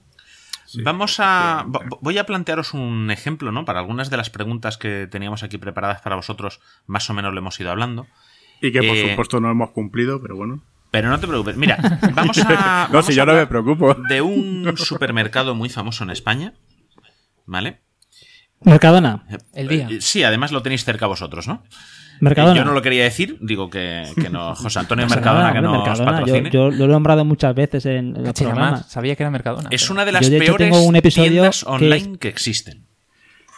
Sí, 0.66 0.82
Vamos 0.84 1.16
a. 1.20 1.66
Voy 2.02 2.18
a 2.18 2.26
plantearos 2.26 2.74
un 2.74 3.10
ejemplo, 3.10 3.52
¿no? 3.54 3.64
Para 3.66 3.80
algunas 3.80 4.10
de 4.10 4.18
las 4.18 4.30
preguntas 4.30 4.78
que 4.78 5.08
teníamos 5.10 5.42
aquí 5.44 5.58
preparadas 5.58 6.02
para 6.02 6.18
vosotros, 6.18 6.60
más 6.86 7.10
o 7.10 7.14
menos 7.14 7.34
lo 7.34 7.40
hemos 7.40 7.58
ido 7.60 7.72
hablando. 7.72 8.06
Y 8.62 8.72
que 8.74 8.80
por 8.84 8.98
Eh, 8.98 9.10
supuesto 9.12 9.40
no 9.40 9.50
hemos 9.50 9.70
cumplido, 9.72 10.22
pero 10.22 10.36
bueno. 10.36 10.62
Pero 10.92 11.10
no 11.10 11.20
te 11.20 11.28
preocupes. 11.28 11.56
Mira, 11.56 11.78
vamos 12.14 12.38
a. 12.46 12.88
No, 12.88 12.94
vamos 12.94 13.06
si 13.06 13.14
yo 13.16 13.26
no 13.26 13.34
me 13.34 13.48
preocupo. 13.48 13.94
De 14.10 14.22
un 14.22 14.74
supermercado 14.78 15.56
muy 15.56 15.70
famoso 15.70 16.04
en 16.04 16.10
España. 16.10 16.54
¿Vale? 17.46 17.82
Mercadona. 18.62 19.26
El 19.54 19.68
día. 19.70 19.88
Eh, 19.90 20.02
Sí, 20.02 20.24
además 20.24 20.52
lo 20.52 20.62
tenéis 20.64 20.84
cerca 20.84 21.08
vosotros, 21.08 21.48
¿no? 21.48 21.64
Mercadona. 22.20 22.56
Yo 22.56 22.66
no 22.66 22.72
lo 22.74 22.82
quería 22.82 23.04
decir, 23.04 23.38
digo 23.42 23.70
que, 23.70 24.04
que 24.20 24.30
no. 24.30 24.56
José 24.56 24.80
Antonio 24.80 25.06
No 25.06 25.10
Mercadona, 25.16 25.42
nada, 25.44 25.54
que 25.54 25.62
nos 25.62 25.72
Mercadona. 25.72 26.12
Yo, 26.12 26.26
patrocine. 26.26 26.50
yo 26.52 26.72
lo 26.72 26.86
he 26.86 26.88
nombrado 26.88 27.26
muchas 27.26 27.54
veces 27.56 27.86
en, 27.86 28.14
programas. 28.14 28.72
más, 28.72 28.92
sabía 28.92 29.16
que 29.16 29.24
era 29.24 29.30
Mercadona. 29.32 29.70
Es 29.72 29.90
una 29.90 30.06
de 30.06 30.12
las 30.12 30.22
Yo, 30.24 30.30
de 30.30 30.38
hecho, 30.38 30.46
peores 30.46 30.70
tengo 30.72 30.82
un 30.84 30.96
episodio 30.96 31.30
tiendas 31.32 31.64
que 31.64 31.70
online 31.70 32.12
es- 32.14 32.18
que 32.20 32.28
existen. 32.28 32.86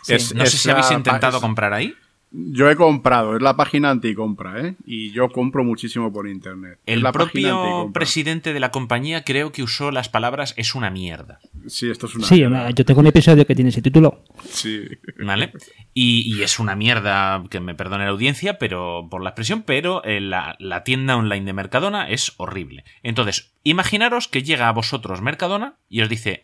Sí. 0.04 0.14
Es- 0.14 0.34
No 0.36 0.46
sé 0.46 0.58
si 0.58 0.70
habéis 0.70 0.92
intentado 0.92 1.40
comprar 1.42 1.74
ahí. 1.74 1.94
Yo 2.32 2.70
he 2.70 2.76
comprado, 2.76 3.36
es 3.36 3.42
la 3.42 3.56
página 3.56 3.90
anticompra, 3.90 4.62
¿eh? 4.62 4.76
Y 4.86 5.12
yo 5.12 5.30
compro 5.30 5.64
muchísimo 5.64 6.14
por 6.14 6.28
internet. 6.28 6.80
El 6.86 7.02
la 7.02 7.12
propio 7.12 7.90
presidente 7.92 8.54
de 8.54 8.60
la 8.60 8.70
compañía 8.70 9.24
creo 9.24 9.52
que 9.52 9.64
usó 9.64 9.90
las 9.90 10.10
palabras 10.10 10.54
es 10.56 10.76
una 10.76 10.92
mierda. 10.92 11.40
Sí, 11.66 11.90
esto 11.90 12.06
es 12.06 12.16
una. 12.16 12.28
Sí, 12.28 12.36
mierda. 12.36 12.70
yo 12.70 12.86
tengo 12.86 13.00
un 13.00 13.08
episodio 13.08 13.48
que 13.48 13.56
tiene 13.56 13.70
ese 13.70 13.82
título. 13.82 14.24
Sí. 14.48 14.88
¿Vale? 15.20 15.54
Y, 15.96 16.36
y 16.36 16.44
es 16.44 16.60
una 16.60 16.76
mierda, 16.76 17.44
que 17.50 17.60
me 17.60 17.74
perdone 17.74 18.04
la 18.04 18.12
audiencia, 18.12 18.60
pero 18.60 19.08
por 19.10 19.24
la 19.24 19.30
expresión, 19.30 19.64
pero 19.64 20.04
eh, 20.04 20.22
la, 20.22 20.56
la 20.60 20.84
tienda 20.84 21.18
online 21.18 21.46
de 21.46 21.54
Mercadona 21.54 22.10
es 22.10 22.34
horrible. 22.38 22.84
Entonces, 23.02 23.54
imaginaros 23.64 24.28
que 24.28 24.44
llega 24.44 24.68
a 24.68 24.74
vosotros 24.74 25.22
Mercadona 25.22 25.78
y 25.90 26.02
os 26.02 26.10
dice, 26.10 26.44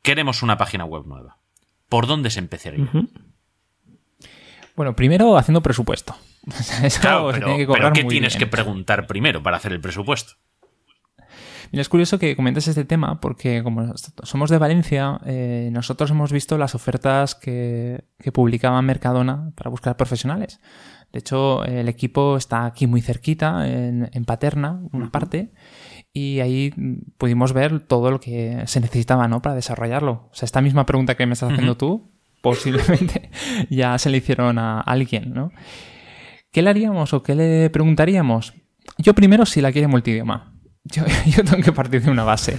queremos 0.00 0.42
una 0.42 0.56
página 0.56 0.86
web 0.86 1.04
nueva. 1.06 1.38
¿Por 1.90 2.06
dónde 2.06 2.30
se 2.30 2.40
empezaría? 2.40 2.88
Bueno, 4.76 4.96
primero 4.96 5.36
haciendo 5.36 5.62
presupuesto. 5.62 6.16
Eso 6.82 7.00
Claro, 7.00 7.30
pero, 7.32 7.46
tiene 7.46 7.66
que 7.66 7.72
pero 7.72 7.92
¿qué 7.92 8.04
tienes 8.04 8.34
bien. 8.34 8.40
que 8.40 8.46
preguntar 8.46 9.06
primero 9.06 9.42
para 9.42 9.56
hacer 9.56 9.72
el 9.72 9.80
presupuesto? 9.80 10.34
Mira, 11.72 11.82
es 11.82 11.88
curioso 11.88 12.18
que 12.18 12.36
comentes 12.36 12.68
este 12.68 12.84
tema 12.84 13.20
porque 13.20 13.62
como 13.62 13.94
somos 13.96 14.50
de 14.50 14.58
Valencia, 14.58 15.20
eh, 15.24 15.70
nosotros 15.72 16.10
hemos 16.10 16.30
visto 16.30 16.56
las 16.58 16.74
ofertas 16.74 17.34
que, 17.34 18.04
que 18.18 18.30
publicaba 18.30 18.80
Mercadona 18.82 19.50
para 19.56 19.70
buscar 19.70 19.96
profesionales. 19.96 20.60
De 21.12 21.20
hecho, 21.20 21.64
el 21.64 21.88
equipo 21.88 22.36
está 22.36 22.64
aquí 22.66 22.86
muy 22.86 23.00
cerquita, 23.00 23.68
en, 23.68 24.10
en 24.12 24.24
Paterna, 24.24 24.82
una 24.92 25.12
parte, 25.12 25.52
y 26.12 26.40
ahí 26.40 26.72
pudimos 27.18 27.52
ver 27.52 27.80
todo 27.80 28.10
lo 28.10 28.20
que 28.20 28.62
se 28.66 28.80
necesitaba 28.80 29.28
¿no? 29.28 29.40
para 29.40 29.54
desarrollarlo. 29.54 30.28
O 30.30 30.34
sea, 30.34 30.46
esta 30.46 30.60
misma 30.60 30.86
pregunta 30.86 31.16
que 31.16 31.26
me 31.26 31.34
estás 31.34 31.52
haciendo 31.52 31.76
tú, 31.76 32.13
posiblemente 32.44 33.30
ya 33.70 33.98
se 33.98 34.10
le 34.10 34.18
hicieron 34.18 34.58
a 34.58 34.80
alguien, 34.80 35.32
¿no? 35.34 35.50
¿Qué 36.52 36.62
le 36.62 36.70
haríamos 36.70 37.12
o 37.14 37.22
qué 37.24 37.34
le 37.34 37.70
preguntaríamos? 37.70 38.52
Yo 38.98 39.14
primero 39.14 39.44
si 39.46 39.60
la 39.60 39.72
quiere 39.72 39.88
multidioma. 39.88 40.52
Yo, 40.84 41.02
yo 41.26 41.42
tengo 41.42 41.62
que 41.62 41.72
partir 41.72 42.02
de 42.02 42.10
una 42.10 42.22
base. 42.24 42.58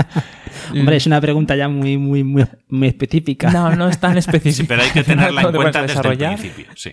Hombre, 0.72 0.96
es 0.96 1.06
una 1.06 1.20
pregunta 1.20 1.56
ya 1.56 1.68
muy, 1.68 1.96
muy, 1.98 2.22
muy, 2.22 2.44
muy 2.68 2.88
específica. 2.88 3.50
No, 3.50 3.74
no 3.74 3.88
es 3.88 3.98
tan 3.98 4.16
específica. 4.18 4.52
Sí, 4.56 4.64
pero 4.68 4.82
hay 4.82 4.90
que 4.90 5.02
tenerla 5.02 5.42
en 5.42 5.52
cuenta 5.52 5.64
desde 5.64 5.80
el 5.80 5.86
desarrollar. 5.88 6.38
principio. 6.38 6.66
Sí. 6.76 6.92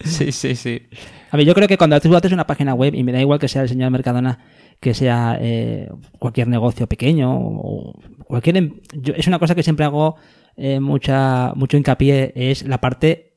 Sí, 0.00 0.32
sí, 0.32 0.54
sí. 0.54 0.82
A 1.30 1.36
ver, 1.36 1.46
yo 1.46 1.54
creo 1.54 1.66
que 1.66 1.78
cuando 1.78 1.98
tú 2.00 2.14
haces 2.14 2.32
una 2.32 2.46
página 2.46 2.74
web, 2.74 2.94
y 2.94 3.02
me 3.02 3.12
da 3.12 3.20
igual 3.20 3.38
que 3.38 3.48
sea 3.48 3.62
el 3.62 3.68
señor 3.68 3.90
Mercadona, 3.90 4.38
que 4.80 4.92
sea 4.92 5.38
eh, 5.40 5.88
cualquier 6.18 6.48
negocio 6.48 6.86
pequeño 6.86 7.32
o 7.34 7.98
cualquier... 8.26 8.58
em- 8.58 8.74
yo- 8.92 9.14
es 9.16 9.26
una 9.26 9.38
cosa 9.38 9.54
que 9.54 9.62
siempre 9.62 9.86
hago 9.86 10.16
eh, 10.56 10.80
mucha, 10.80 11.52
mucho 11.54 11.76
hincapié, 11.76 12.32
es 12.34 12.66
la 12.66 12.80
parte 12.80 13.32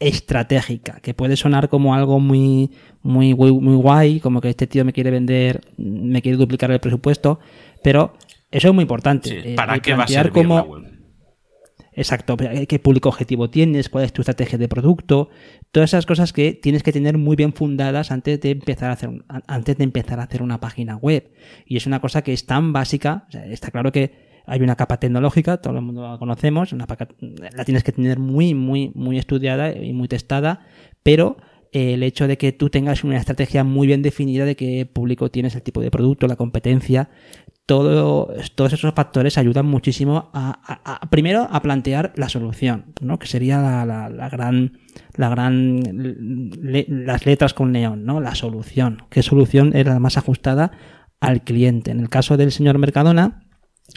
estratégica, 0.00 1.00
que 1.00 1.14
puede 1.14 1.36
sonar 1.36 1.68
como 1.68 1.94
algo 1.94 2.20
muy, 2.20 2.70
muy, 3.02 3.34
muy, 3.34 3.74
guay, 3.76 4.20
como 4.20 4.40
que 4.40 4.48
este 4.50 4.66
tío 4.66 4.84
me 4.84 4.92
quiere 4.92 5.10
vender, 5.10 5.60
me 5.76 6.22
quiere 6.22 6.38
duplicar 6.38 6.70
el 6.70 6.78
presupuesto, 6.80 7.40
pero 7.82 8.14
eso 8.50 8.68
es 8.68 8.74
muy 8.74 8.82
importante. 8.82 9.28
Sí, 9.30 9.36
eh, 9.44 9.54
¿Para 9.56 9.74
el 9.74 9.82
qué 9.82 9.94
va 9.94 10.04
a 10.04 10.08
servir 10.08 10.46
la 10.46 10.62
cómo- 10.62 10.62
web? 10.62 10.98
Exacto, 11.92 12.36
qué 12.36 12.78
público 12.78 13.08
objetivo 13.08 13.50
tienes, 13.50 13.88
cuál 13.88 14.04
es 14.04 14.12
tu 14.12 14.22
estrategia 14.22 14.56
de 14.56 14.68
producto, 14.68 15.30
todas 15.72 15.90
esas 15.90 16.06
cosas 16.06 16.32
que 16.32 16.52
tienes 16.52 16.84
que 16.84 16.92
tener 16.92 17.18
muy 17.18 17.34
bien 17.34 17.52
fundadas 17.52 18.12
antes 18.12 18.40
de 18.40 18.50
empezar 18.52 18.90
a 18.90 18.92
hacer 18.92 19.10
antes 19.48 19.76
de 19.76 19.82
empezar 19.82 20.20
a 20.20 20.22
hacer 20.22 20.42
una 20.42 20.60
página 20.60 20.96
web. 20.96 21.32
Y 21.66 21.76
es 21.76 21.86
una 21.88 22.00
cosa 22.00 22.22
que 22.22 22.32
es 22.32 22.46
tan 22.46 22.72
básica, 22.72 23.24
o 23.28 23.32
sea, 23.32 23.46
está 23.46 23.72
claro 23.72 23.90
que 23.90 24.27
hay 24.48 24.60
una 24.62 24.76
capa 24.76 24.98
tecnológica, 24.98 25.58
todo 25.58 25.76
el 25.76 25.82
mundo 25.82 26.02
la 26.10 26.18
conocemos, 26.18 26.72
la 26.72 27.64
tienes 27.64 27.84
que 27.84 27.92
tener 27.92 28.18
muy 28.18 28.54
muy 28.54 28.90
muy 28.94 29.18
estudiada 29.18 29.72
y 29.76 29.92
muy 29.92 30.08
testada, 30.08 30.60
pero 31.02 31.36
eh, 31.72 31.94
el 31.94 32.02
hecho 32.02 32.26
de 32.26 32.38
que 32.38 32.52
tú 32.52 32.70
tengas 32.70 33.04
una 33.04 33.16
estrategia 33.18 33.62
muy 33.62 33.86
bien 33.86 34.02
definida 34.02 34.44
de 34.44 34.56
qué 34.56 34.86
público 34.86 35.30
tienes, 35.30 35.54
el 35.54 35.62
tipo 35.62 35.80
de 35.80 35.90
producto, 35.90 36.26
la 36.26 36.36
competencia, 36.36 37.10
todo, 37.66 38.28
todos 38.54 38.72
esos 38.72 38.94
factores 38.94 39.36
ayudan 39.36 39.66
muchísimo 39.66 40.30
a, 40.32 41.06
primero 41.10 41.46
a 41.50 41.60
plantear 41.60 42.14
la 42.16 42.30
solución, 42.30 42.94
¿no? 43.02 43.18
Que 43.18 43.26
sería 43.26 43.60
la, 43.60 43.84
la- 43.84 44.08
la 44.08 44.30
gran, 44.30 44.78
la 45.16 45.28
gran, 45.28 45.82
las 46.88 47.26
letras 47.26 47.52
con 47.52 47.72
neón, 47.72 48.04
¿no? 48.06 48.20
La 48.20 48.34
solución. 48.34 49.02
¿Qué 49.10 49.22
solución 49.22 49.72
es 49.76 49.84
la 49.86 49.98
más 49.98 50.16
ajustada 50.16 50.72
al 51.20 51.42
cliente? 51.42 51.90
En 51.90 52.00
el 52.00 52.08
caso 52.08 52.38
del 52.38 52.52
señor 52.52 52.78
Mercadona, 52.78 53.42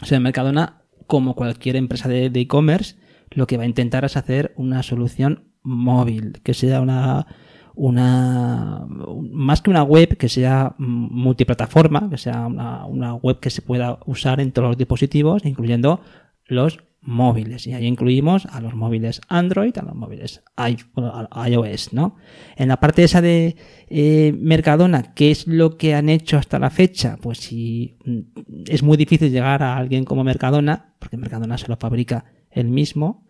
el 0.00 0.08
señor 0.08 0.22
Mercadona, 0.22 0.82
como 1.06 1.34
cualquier 1.34 1.76
empresa 1.76 2.08
de 2.08 2.26
e-commerce, 2.26 2.96
lo 3.30 3.46
que 3.46 3.56
va 3.56 3.64
a 3.64 3.66
intentar 3.66 4.04
es 4.04 4.16
hacer 4.16 4.52
una 4.56 4.82
solución 4.82 5.44
móvil, 5.62 6.40
que 6.42 6.54
sea 6.54 6.80
una, 6.80 7.26
una 7.74 8.86
más 8.88 9.62
que 9.62 9.70
una 9.70 9.82
web 9.82 10.16
que 10.16 10.28
sea 10.28 10.74
multiplataforma, 10.78 12.08
que 12.10 12.18
sea 12.18 12.46
una, 12.46 12.86
una 12.86 13.14
web 13.14 13.40
que 13.40 13.50
se 13.50 13.62
pueda 13.62 13.98
usar 14.06 14.40
en 14.40 14.52
todos 14.52 14.68
los 14.68 14.76
dispositivos, 14.76 15.44
incluyendo 15.44 16.00
los 16.46 16.80
móviles. 17.02 17.66
Y 17.66 17.74
ahí 17.74 17.86
incluimos 17.86 18.46
a 18.46 18.60
los 18.60 18.74
móviles 18.74 19.20
Android, 19.28 19.76
a 19.76 19.82
los 19.82 19.94
móviles 19.94 20.42
iOS, 20.56 21.92
¿no? 21.92 22.16
En 22.56 22.68
la 22.68 22.78
parte 22.78 23.04
esa 23.04 23.20
de 23.20 23.56
eh, 23.88 24.32
Mercadona, 24.38 25.12
¿qué 25.14 25.30
es 25.30 25.46
lo 25.46 25.76
que 25.76 25.94
han 25.94 26.08
hecho 26.08 26.38
hasta 26.38 26.58
la 26.58 26.70
fecha? 26.70 27.18
Pues 27.20 27.38
si 27.38 27.96
mm, 28.04 28.20
es 28.68 28.82
muy 28.82 28.96
difícil 28.96 29.30
llegar 29.30 29.62
a 29.62 29.76
alguien 29.76 30.04
como 30.04 30.24
Mercadona, 30.24 30.94
porque 30.98 31.16
Mercadona 31.16 31.58
se 31.58 31.68
lo 31.68 31.76
fabrica 31.76 32.24
él 32.50 32.68
mismo, 32.68 33.26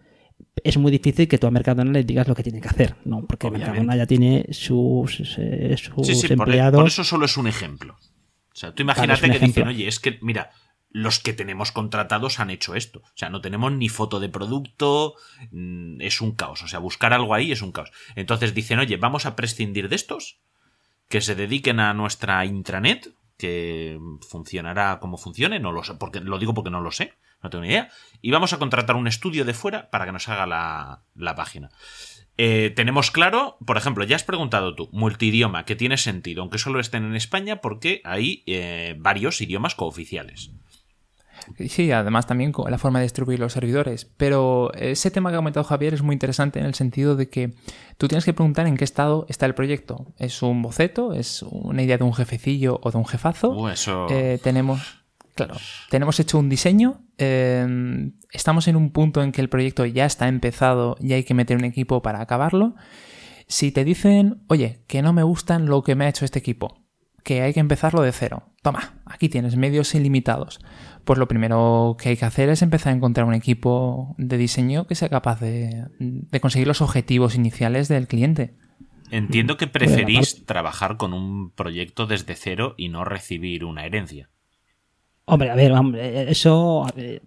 es 0.64 0.76
muy 0.76 0.90
difícil 0.92 1.28
que 1.28 1.38
tú 1.38 1.46
a 1.46 1.50
Mercadona 1.50 1.90
le 1.92 2.04
digas 2.04 2.28
lo 2.28 2.34
que 2.34 2.42
tiene 2.42 2.60
que 2.60 2.68
hacer, 2.68 2.96
¿no? 3.04 3.24
Porque 3.26 3.46
Obviamente. 3.46 3.70
Mercadona 3.70 3.96
ya 3.96 4.06
tiene 4.06 4.46
sus, 4.50 5.38
eh, 5.38 5.74
sus 5.78 6.06
Sí, 6.06 6.14
sí, 6.14 6.28
por, 6.28 6.46
empleados. 6.48 6.78
por 6.80 6.88
eso 6.88 7.04
solo 7.04 7.24
es 7.24 7.36
un 7.36 7.46
ejemplo. 7.46 7.94
O 7.94 8.54
sea, 8.54 8.74
tú 8.74 8.82
imagínate 8.82 9.22
Claro, 9.22 9.40
que 9.40 9.46
dicen, 9.46 9.68
oye, 9.68 9.88
es 9.88 9.98
que, 9.98 10.18
mira, 10.20 10.50
los 10.92 11.18
que 11.18 11.32
tenemos 11.32 11.72
contratados 11.72 12.38
han 12.38 12.50
hecho 12.50 12.74
esto. 12.74 13.00
O 13.00 13.16
sea, 13.16 13.30
no 13.30 13.40
tenemos 13.40 13.72
ni 13.72 13.88
foto 13.88 14.20
de 14.20 14.28
producto, 14.28 15.14
mm, 15.50 16.00
es 16.00 16.20
un 16.20 16.32
caos. 16.32 16.62
O 16.62 16.68
sea, 16.68 16.78
buscar 16.78 17.12
algo 17.12 17.34
ahí 17.34 17.50
es 17.50 17.62
un 17.62 17.72
caos. 17.72 17.90
Entonces 18.14 18.54
dicen, 18.54 18.78
oye, 18.78 18.96
vamos 18.98 19.26
a 19.26 19.34
prescindir 19.34 19.88
de 19.88 19.96
estos, 19.96 20.38
que 21.08 21.20
se 21.20 21.34
dediquen 21.34 21.80
a 21.80 21.94
nuestra 21.94 22.44
intranet, 22.44 23.14
que 23.38 23.98
funcionará 24.28 25.00
como 25.00 25.16
funcione, 25.16 25.58
no 25.58 25.72
lo 25.72 25.82
sé, 25.82 25.94
porque 25.94 26.20
lo 26.20 26.38
digo 26.38 26.54
porque 26.54 26.70
no 26.70 26.80
lo 26.80 26.92
sé, 26.92 27.14
no 27.42 27.50
tengo 27.50 27.62
ni 27.62 27.70
idea, 27.70 27.90
y 28.20 28.30
vamos 28.30 28.52
a 28.52 28.58
contratar 28.58 28.94
un 28.94 29.08
estudio 29.08 29.44
de 29.44 29.54
fuera 29.54 29.90
para 29.90 30.04
que 30.04 30.12
nos 30.12 30.28
haga 30.28 30.46
la, 30.46 31.02
la 31.14 31.34
página. 31.34 31.70
Eh, 32.38 32.72
tenemos 32.74 33.10
claro, 33.10 33.56
por 33.66 33.76
ejemplo, 33.76 34.04
ya 34.04 34.16
has 34.16 34.24
preguntado 34.24 34.74
tú, 34.74 34.88
multidioma, 34.92 35.64
que 35.64 35.76
tiene 35.76 35.96
sentido, 35.96 36.42
aunque 36.42 36.58
solo 36.58 36.80
estén 36.80 37.04
en 37.04 37.16
España, 37.16 37.60
porque 37.60 38.00
hay 38.04 38.42
eh, 38.46 38.94
varios 38.98 39.40
idiomas 39.40 39.74
cooficiales. 39.74 40.50
Sí, 41.68 41.90
además 41.92 42.26
también 42.26 42.52
con 42.52 42.70
la 42.70 42.78
forma 42.78 42.98
de 42.98 43.04
distribuir 43.04 43.38
los 43.38 43.52
servidores. 43.52 44.04
Pero 44.16 44.72
ese 44.74 45.10
tema 45.10 45.30
que 45.30 45.36
ha 45.36 45.38
comentado 45.38 45.64
Javier 45.64 45.94
es 45.94 46.02
muy 46.02 46.12
interesante 46.12 46.58
en 46.58 46.66
el 46.66 46.74
sentido 46.74 47.16
de 47.16 47.28
que 47.28 47.54
tú 47.98 48.08
tienes 48.08 48.24
que 48.24 48.32
preguntar 48.32 48.66
en 48.66 48.76
qué 48.76 48.84
estado 48.84 49.26
está 49.28 49.46
el 49.46 49.54
proyecto. 49.54 50.06
¿Es 50.18 50.42
un 50.42 50.62
boceto? 50.62 51.12
¿Es 51.14 51.42
una 51.42 51.82
idea 51.82 51.98
de 51.98 52.04
un 52.04 52.14
jefecillo 52.14 52.80
o 52.82 52.90
de 52.90 52.98
un 52.98 53.06
jefazo? 53.06 53.50
Uh, 53.50 53.68
eso... 53.68 54.06
Eh, 54.10 54.38
tenemos, 54.42 55.04
claro, 55.34 55.56
tenemos 55.90 56.18
hecho 56.20 56.38
un 56.38 56.48
diseño. 56.48 57.00
eh, 57.18 58.10
estamos 58.32 58.66
en 58.68 58.76
un 58.76 58.90
punto 58.90 59.22
en 59.22 59.32
que 59.32 59.40
el 59.40 59.48
proyecto 59.48 59.84
ya 59.84 60.06
está 60.06 60.28
empezado 60.28 60.96
y 61.00 61.12
hay 61.12 61.24
que 61.24 61.34
meter 61.34 61.56
un 61.56 61.64
equipo 61.64 62.02
para 62.02 62.20
acabarlo. 62.20 62.74
Si 63.46 63.70
te 63.72 63.84
dicen, 63.84 64.42
oye, 64.48 64.82
que 64.86 65.02
no 65.02 65.12
me 65.12 65.22
gustan 65.22 65.66
lo 65.66 65.82
que 65.82 65.94
me 65.94 66.06
ha 66.06 66.08
hecho 66.08 66.24
este 66.24 66.38
equipo, 66.38 66.82
que 67.22 67.42
hay 67.42 67.52
que 67.52 67.60
empezarlo 67.60 68.02
de 68.02 68.12
cero. 68.12 68.44
Toma, 68.62 69.02
aquí 69.04 69.28
tienes 69.28 69.56
medios 69.56 69.94
ilimitados. 69.94 70.60
Pues 71.04 71.18
lo 71.18 71.26
primero 71.26 71.96
que 72.00 72.10
hay 72.10 72.16
que 72.16 72.24
hacer 72.24 72.48
es 72.48 72.62
empezar 72.62 72.92
a 72.92 72.96
encontrar 72.96 73.26
un 73.26 73.34
equipo 73.34 74.14
de 74.18 74.36
diseño 74.38 74.86
que 74.86 74.94
sea 74.94 75.08
capaz 75.08 75.40
de, 75.40 75.86
de 75.98 76.40
conseguir 76.40 76.68
los 76.68 76.80
objetivos 76.80 77.34
iniciales 77.34 77.88
del 77.88 78.06
cliente. 78.06 78.54
Entiendo 79.10 79.56
que 79.56 79.66
preferís 79.66 80.46
trabajar 80.46 80.96
con 80.96 81.12
un 81.12 81.50
proyecto 81.50 82.06
desde 82.06 82.34
cero 82.34 82.74
y 82.78 82.88
no 82.88 83.04
recibir 83.04 83.64
una 83.64 83.84
herencia. 83.84 84.30
Hombre, 85.24 85.50
a 85.50 85.54
ver, 85.54 85.70
hombre, 85.72 86.30
eso. 86.30 86.84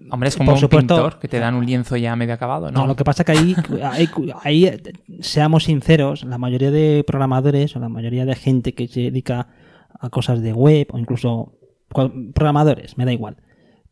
Hombre, 0.09 0.29
es 0.29 0.35
como 0.35 0.51
por 0.51 0.55
un 0.55 0.59
supuesto- 0.61 0.95
pintor 0.95 1.19
que 1.19 1.27
te 1.27 1.39
dan 1.39 1.55
un 1.55 1.65
lienzo 1.65 1.95
ya 1.95 2.15
medio 2.15 2.33
acabado, 2.33 2.71
¿no? 2.71 2.81
No, 2.81 2.87
lo 2.87 2.95
que 2.95 3.03
pasa 3.05 3.23
que 3.23 3.31
ahí, 3.33 3.55
ahí, 3.83 4.09
ahí, 4.43 4.81
seamos 5.21 5.65
sinceros, 5.65 6.23
la 6.23 6.37
mayoría 6.37 6.71
de 6.71 7.03
programadores 7.07 7.75
o 7.75 7.79
la 7.79 7.87
mayoría 7.87 8.25
de 8.25 8.35
gente 8.35 8.73
que 8.73 8.87
se 8.87 9.01
dedica 9.01 9.47
a 9.97 10.09
cosas 10.09 10.41
de 10.41 10.51
web 10.53 10.87
o 10.91 10.97
incluso 10.97 11.53
programadores, 11.87 12.97
me 12.97 13.05
da 13.05 13.13
igual. 13.13 13.37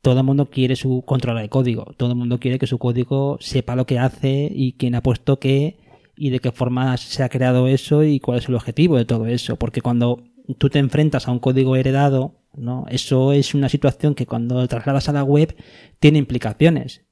Todo 0.04 0.20
el 0.20 0.26
mundo 0.26 0.50
quiere 0.50 0.76
su 0.76 1.02
control 1.06 1.42
de 1.42 1.48
código. 1.48 1.86
Todo 1.96 2.12
el 2.12 2.18
mundo 2.18 2.38
quiere 2.38 2.60
que 2.60 2.68
su 2.68 2.78
código 2.78 3.38
sepa 3.40 3.78
lo 3.78 3.86
que 3.86 4.00
hace 4.00 4.52
y 4.54 4.74
quién 4.74 4.96
ha 4.96 5.02
puesto 5.02 5.40
qué 5.40 5.78
y 6.18 6.30
de 6.30 6.40
qué 6.40 6.52
forma 6.52 6.98
se 6.98 7.24
ha 7.24 7.30
creado 7.30 7.70
eso 7.70 8.04
y 8.04 8.20
cuál 8.20 8.40
es 8.40 8.50
el 8.50 8.56
objetivo 8.56 8.98
de 8.98 9.06
todo 9.06 9.28
eso. 9.28 9.56
Porque 9.56 9.80
cuando 9.80 10.22
tú 10.58 10.70
te 10.70 10.80
enfrentas 10.80 11.30
a 11.30 11.32
un 11.32 11.40
código 11.40 11.78
heredado, 11.78 12.42
¿no? 12.54 12.86
Eso 12.90 13.32
es 13.32 13.56
una 13.56 13.70
situación 13.70 14.14
que 14.14 14.26
cuando 14.26 14.68
trasladas 14.68 15.08
a 15.08 15.14
la 15.14 15.24
web 15.24 15.56
tiene 16.02 16.20
implicaciones 16.20 17.06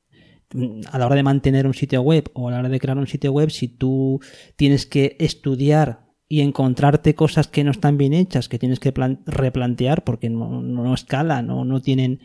a 0.92 1.00
la 1.00 1.06
hora 1.06 1.16
de 1.16 1.24
mantener 1.24 1.66
un 1.66 1.74
sitio 1.74 2.02
web 2.02 2.30
o 2.34 2.50
a 2.50 2.52
la 2.52 2.60
hora 2.60 2.68
de 2.68 2.80
crear 2.82 2.98
un 2.98 3.08
sitio 3.08 3.32
web, 3.32 3.52
si 3.52 3.70
tú 3.70 4.20
tienes 4.58 4.86
que 4.86 5.16
estudiar 5.20 6.08
y 6.28 6.42
encontrarte 6.42 7.16
cosas 7.16 7.48
que 7.48 7.64
no 7.64 7.72
están 7.72 7.98
bien 7.98 8.14
hechas, 8.14 8.50
que 8.50 8.60
tienes 8.60 8.82
que 8.82 8.92
plan- 8.92 9.22
replantear 9.26 10.04
porque 10.04 10.30
no, 10.30 10.62
no, 10.62 10.84
no 10.84 10.94
escalan 10.94 11.50
o 11.50 11.64
no 11.64 11.82
tienen 11.82 12.20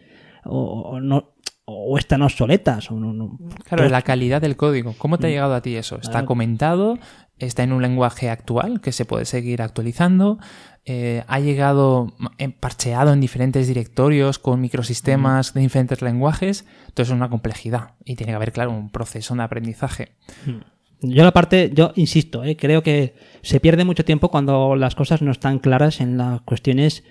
o, 0.49 0.80
o 0.90 1.01
no 1.01 1.32
o 1.68 1.99
están 1.99 2.22
obsoletas 2.22 2.90
o 2.92 2.94
no, 2.94 3.12
no- 3.12 3.38
Claro, 3.64 3.88
la 3.88 4.03
calidad 4.03 4.40
del 4.40 4.57
código. 4.57 4.94
¿Cómo 4.99 5.18
te 5.18 5.26
ha 5.26 5.30
llegado 5.30 5.53
a 5.55 5.62
ti 5.62 5.74
eso? 5.74 5.97
¿Está 5.97 6.11
Claro. 6.12 6.26
comentado? 6.26 6.99
¿Está 7.38 7.64
en 7.64 7.72
un 7.72 7.82
lenguaje 7.82 8.30
actual 8.30 8.80
que 8.80 8.92
se 8.92 9.05
puede 9.05 9.24
seguir 9.24 9.61
actualizando? 9.61 10.38
Eh, 10.84 11.24
¿Ha 11.26 11.40
llegado 11.40 12.14
en- 12.38 12.53
parcheado 12.53 13.12
en 13.12 13.20
diferentes 13.20 13.66
directorios 13.66 14.38
con 14.38 14.61
microsistemas 14.61 15.55
de 15.55 15.61
diferentes 15.62 16.03
lenguajes? 16.03 16.64
Entonces 16.86 17.09
es 17.09 17.16
una 17.16 17.28
complejidad 17.30 17.97
y 18.05 18.14
tiene 18.14 18.30
que 18.32 18.36
haber, 18.36 18.53
claro, 18.53 18.70
un 18.70 18.90
proceso 18.90 19.34
de 19.34 19.42
aprendizaje. 19.42 20.11
Yo 21.01 21.24
la 21.24 21.32
parte, 21.32 21.72
yo 21.74 21.92
insisto, 21.97 22.44
eh, 22.44 22.57
creo 22.57 22.82
que 22.84 23.16
se 23.42 23.59
pierde 23.59 23.84
mucho 23.84 24.05
tiempo 24.05 24.30
cuando 24.30 24.76
las 24.76 24.94
cosas 24.94 25.20
no 25.20 25.32
están 25.32 25.59
claras 25.59 26.01
en 26.01 26.16
las 26.16 26.40
cuestiones 26.42 27.03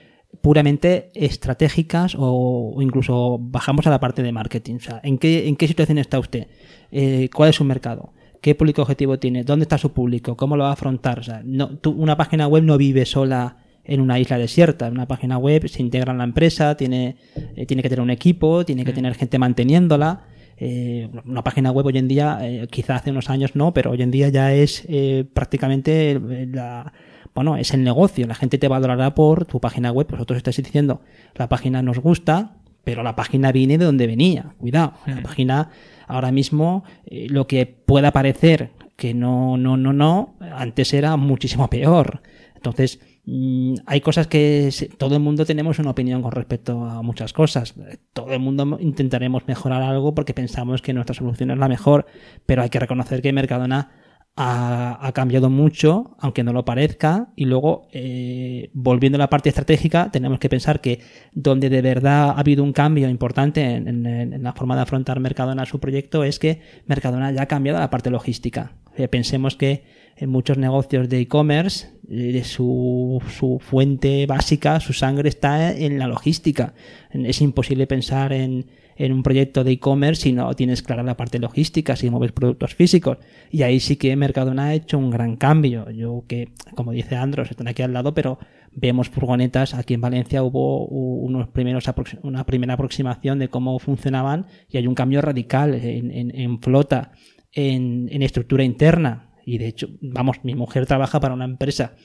puramente 0.42 1.10
estratégicas 1.14 2.16
o, 2.18 2.78
incluso 2.82 3.38
bajamos 3.40 3.88
a 3.88 3.90
la 3.90 4.00
parte 4.00 4.24
de 4.24 4.32
marketing. 4.32 4.76
O 4.76 4.80
sea, 4.80 5.00
¿en 5.04 5.18
qué, 5.18 5.48
en 5.48 5.56
qué 5.56 5.68
situación 5.68 5.98
está 5.98 6.20
usted? 6.20 6.48
Eh, 6.92 7.30
¿Cuál 7.34 7.50
es 7.50 7.56
su 7.56 7.64
mercado? 7.64 8.14
¿Qué 8.42 8.56
público 8.56 8.82
objetivo 8.84 9.18
tiene? 9.18 9.44
¿Dónde 9.44 9.64
está 9.64 9.78
su 9.78 9.92
público? 9.92 10.36
¿Cómo 10.38 10.56
lo 10.56 10.64
va 10.64 10.70
a 10.70 10.74
afrontar? 10.74 11.20
O 11.20 11.24
sea, 11.24 11.42
no, 11.44 11.78
tú- 11.78 11.92
una 11.92 12.16
página 12.16 12.48
web 12.48 12.64
no 12.64 12.78
vive 12.78 13.06
sola 13.06 13.58
en 13.84 14.02
una 14.02 14.20
isla 14.20 14.38
desierta. 14.38 14.88
Una 14.90 15.08
página 15.08 15.38
web 15.38 15.68
se 15.68 15.82
integra 15.82 16.12
en 16.12 16.18
la 16.20 16.24
empresa, 16.24 16.76
tiene, 16.78 17.18
eh, 17.56 17.66
tiene 17.66 17.82
que 17.84 17.90
tener 17.90 18.02
un 18.02 18.10
equipo, 18.12 18.66
tiene 18.66 18.84
que 18.86 18.94
tener 18.94 19.14
gente 19.16 19.38
manteniéndola. 19.40 20.22
Eh, 20.58 21.10
una 21.26 21.44
página 21.44 21.72
web 21.72 21.88
hoy 21.88 21.98
en 21.98 22.08
día, 22.08 22.40
eh, 22.42 22.68
quizá 22.70 22.96
hace 22.96 23.12
unos 23.12 23.30
años 23.30 23.56
no, 23.56 23.74
pero 23.74 23.92
hoy 23.92 24.02
en 24.02 24.12
día 24.12 24.30
ya 24.30 24.54
es 24.54 24.86
eh, 24.88 25.26
prácticamente 25.34 26.20
la, 26.52 26.94
bueno, 27.36 27.58
es 27.58 27.74
el 27.74 27.84
negocio. 27.84 28.26
La 28.26 28.36
gente 28.36 28.58
te 28.58 28.70
valorará 28.70 29.14
por 29.14 29.46
tu 29.46 29.60
página 29.60 29.92
web. 29.92 30.08
Vosotros 30.10 30.38
estáis 30.38 30.58
diciendo, 30.58 31.02
la 31.36 31.50
página 31.50 31.82
nos 31.82 32.00
gusta, 32.00 32.56
pero 32.86 33.04
la 33.04 33.16
página 33.16 33.52
viene 33.52 33.78
de 33.78 33.86
donde 33.86 34.08
venía. 34.08 34.54
Cuidado, 34.58 34.94
la 35.06 35.22
página 35.22 35.70
ahora 36.08 36.32
mismo 36.32 36.86
eh, 37.06 37.28
lo 37.30 37.46
que 37.46 37.66
pueda 37.66 38.12
parecer 38.12 38.72
que 38.96 39.14
no, 39.14 39.58
no, 39.58 39.76
no, 39.76 39.92
no, 39.92 40.36
antes 40.40 40.94
era 40.94 41.18
muchísimo 41.18 41.70
peor. 41.70 42.22
Entonces, 42.56 43.02
mm, 43.26 43.76
hay 43.86 44.00
cosas 44.00 44.28
que 44.28 44.70
todo 44.98 45.16
el 45.16 45.22
mundo 45.22 45.46
tenemos 45.46 45.78
una 45.80 45.92
opinión 45.92 46.22
con 46.22 46.32
respecto 46.32 46.86
a 46.86 47.02
muchas 47.02 47.34
cosas. 47.34 47.76
Todo 48.14 48.32
el 48.32 48.40
mundo 48.40 48.78
intentaremos 48.80 49.46
mejorar 49.46 49.84
algo 49.84 50.16
porque 50.16 50.34
pensamos 50.34 50.82
que 50.82 50.94
nuestra 50.94 51.14
solución 51.14 51.52
es 51.52 51.58
la 51.58 51.68
mejor, 51.68 52.06
pero 52.46 52.62
hay 52.62 52.70
que 52.70 52.80
reconocer 52.80 53.22
que 53.22 53.34
Mercadona 53.34 53.92
ha, 54.36 54.98
ha 55.06 55.12
cambiado 55.14 55.50
mucho, 55.50 56.16
aunque 56.20 56.44
no 56.44 56.52
lo 56.52 56.66
parezca, 56.66 57.30
y 57.36 57.46
luego, 57.46 57.88
eh, 57.92 58.70
volviendo 58.74 59.16
a 59.18 59.20
la 59.20 59.30
parte 59.30 59.50
estratégica, 59.50 60.12
tenemos 60.12 60.40
que 60.40 60.50
pensar 60.50 60.82
que 60.82 61.00
donde 61.34 61.70
de 61.70 61.82
verdad 61.82 62.30
ha 62.30 62.40
habido 62.40 62.64
un 62.64 62.74
cambio 62.74 63.08
importante 63.08 63.64
en, 63.64 64.44
la 64.44 64.54
forma 64.54 64.76
de 64.76 64.82
afrontar 64.82 65.20
Mercadona 65.20 65.66
su 65.66 65.80
proyecto 65.80 66.24
es 66.24 66.40
que 66.40 66.62
Mercadona 66.86 67.32
ya 67.32 67.44
ha 67.44 67.48
cambiado 67.48 67.80
la 67.80 67.90
parte 67.90 68.10
logística. 68.10 68.74
Pensemos 69.10 69.56
que 69.56 69.84
en 70.18 70.30
muchos 70.30 70.58
negocios 70.58 71.10
de 71.10 71.20
e-commerce 71.20 71.90
eh, 72.10 72.44
su, 72.46 73.22
su 73.38 73.60
fuente 73.60 74.26
básica, 74.26 74.80
su 74.80 74.94
sangre 74.94 75.30
está 75.30 75.74
en 75.74 76.00
la 76.00 76.08
logística. 76.08 76.74
Es 77.12 77.42
imposible 77.42 77.88
pensar 77.88 78.32
en, 78.32 78.66
en 78.96 79.12
un 79.12 79.24
proyecto 79.24 79.64
de 79.64 79.72
e-commerce 79.72 80.24
si 80.24 80.34
no 80.34 80.54
tienes 80.54 80.82
clara 80.82 81.04
la 81.04 81.18
parte 81.18 81.40
logística, 81.40 81.96
si 81.96 82.10
mueves 82.10 82.32
productos 82.32 82.76
físicos. 82.76 83.18
Y 83.52 83.64
ahí 83.64 83.80
sí 83.80 83.98
que 83.98 84.16
Mercadona 84.16 84.66
ha 84.66 84.74
hecho 84.74 84.98
un 84.98 85.10
gran 85.10 85.36
cambio. 85.36 85.90
Yo 85.92 86.24
que, 86.28 86.50
como 86.76 86.92
dice 86.92 87.16
Andros, 87.16 87.52
están 87.52 87.68
aquí 87.68 87.82
al 87.82 87.94
lado, 87.94 88.14
pero 88.14 88.40
vemos 88.72 89.10
furgonetas. 89.10 89.74
Aquí 89.74 89.94
en 89.94 90.02
Valencia 90.02 90.44
hubo 90.44 90.86
unos 90.86 91.50
primeros 91.50 91.86
una 92.24 92.46
primera 92.46 92.74
aproximación 92.74 93.40
de 93.40 93.50
cómo 93.50 93.78
funcionaban 93.80 94.48
y 94.70 94.78
hay 94.78 94.88
un 94.88 94.96
cambio 94.96 95.22
radical 95.22 95.76
en 95.76 96.62
flota, 96.62 97.12
en, 97.52 98.08
en 98.12 98.22
estructura 98.22 98.64
interna. 98.64 99.32
Y 99.46 99.60
de 99.60 99.68
hecho, 99.68 99.88
vamos, 100.02 100.38
mi 100.44 100.56
mujer 100.56 100.86
trabaja 100.86 101.20
para 101.20 101.34
una 101.34 101.46
empresa 101.46 101.96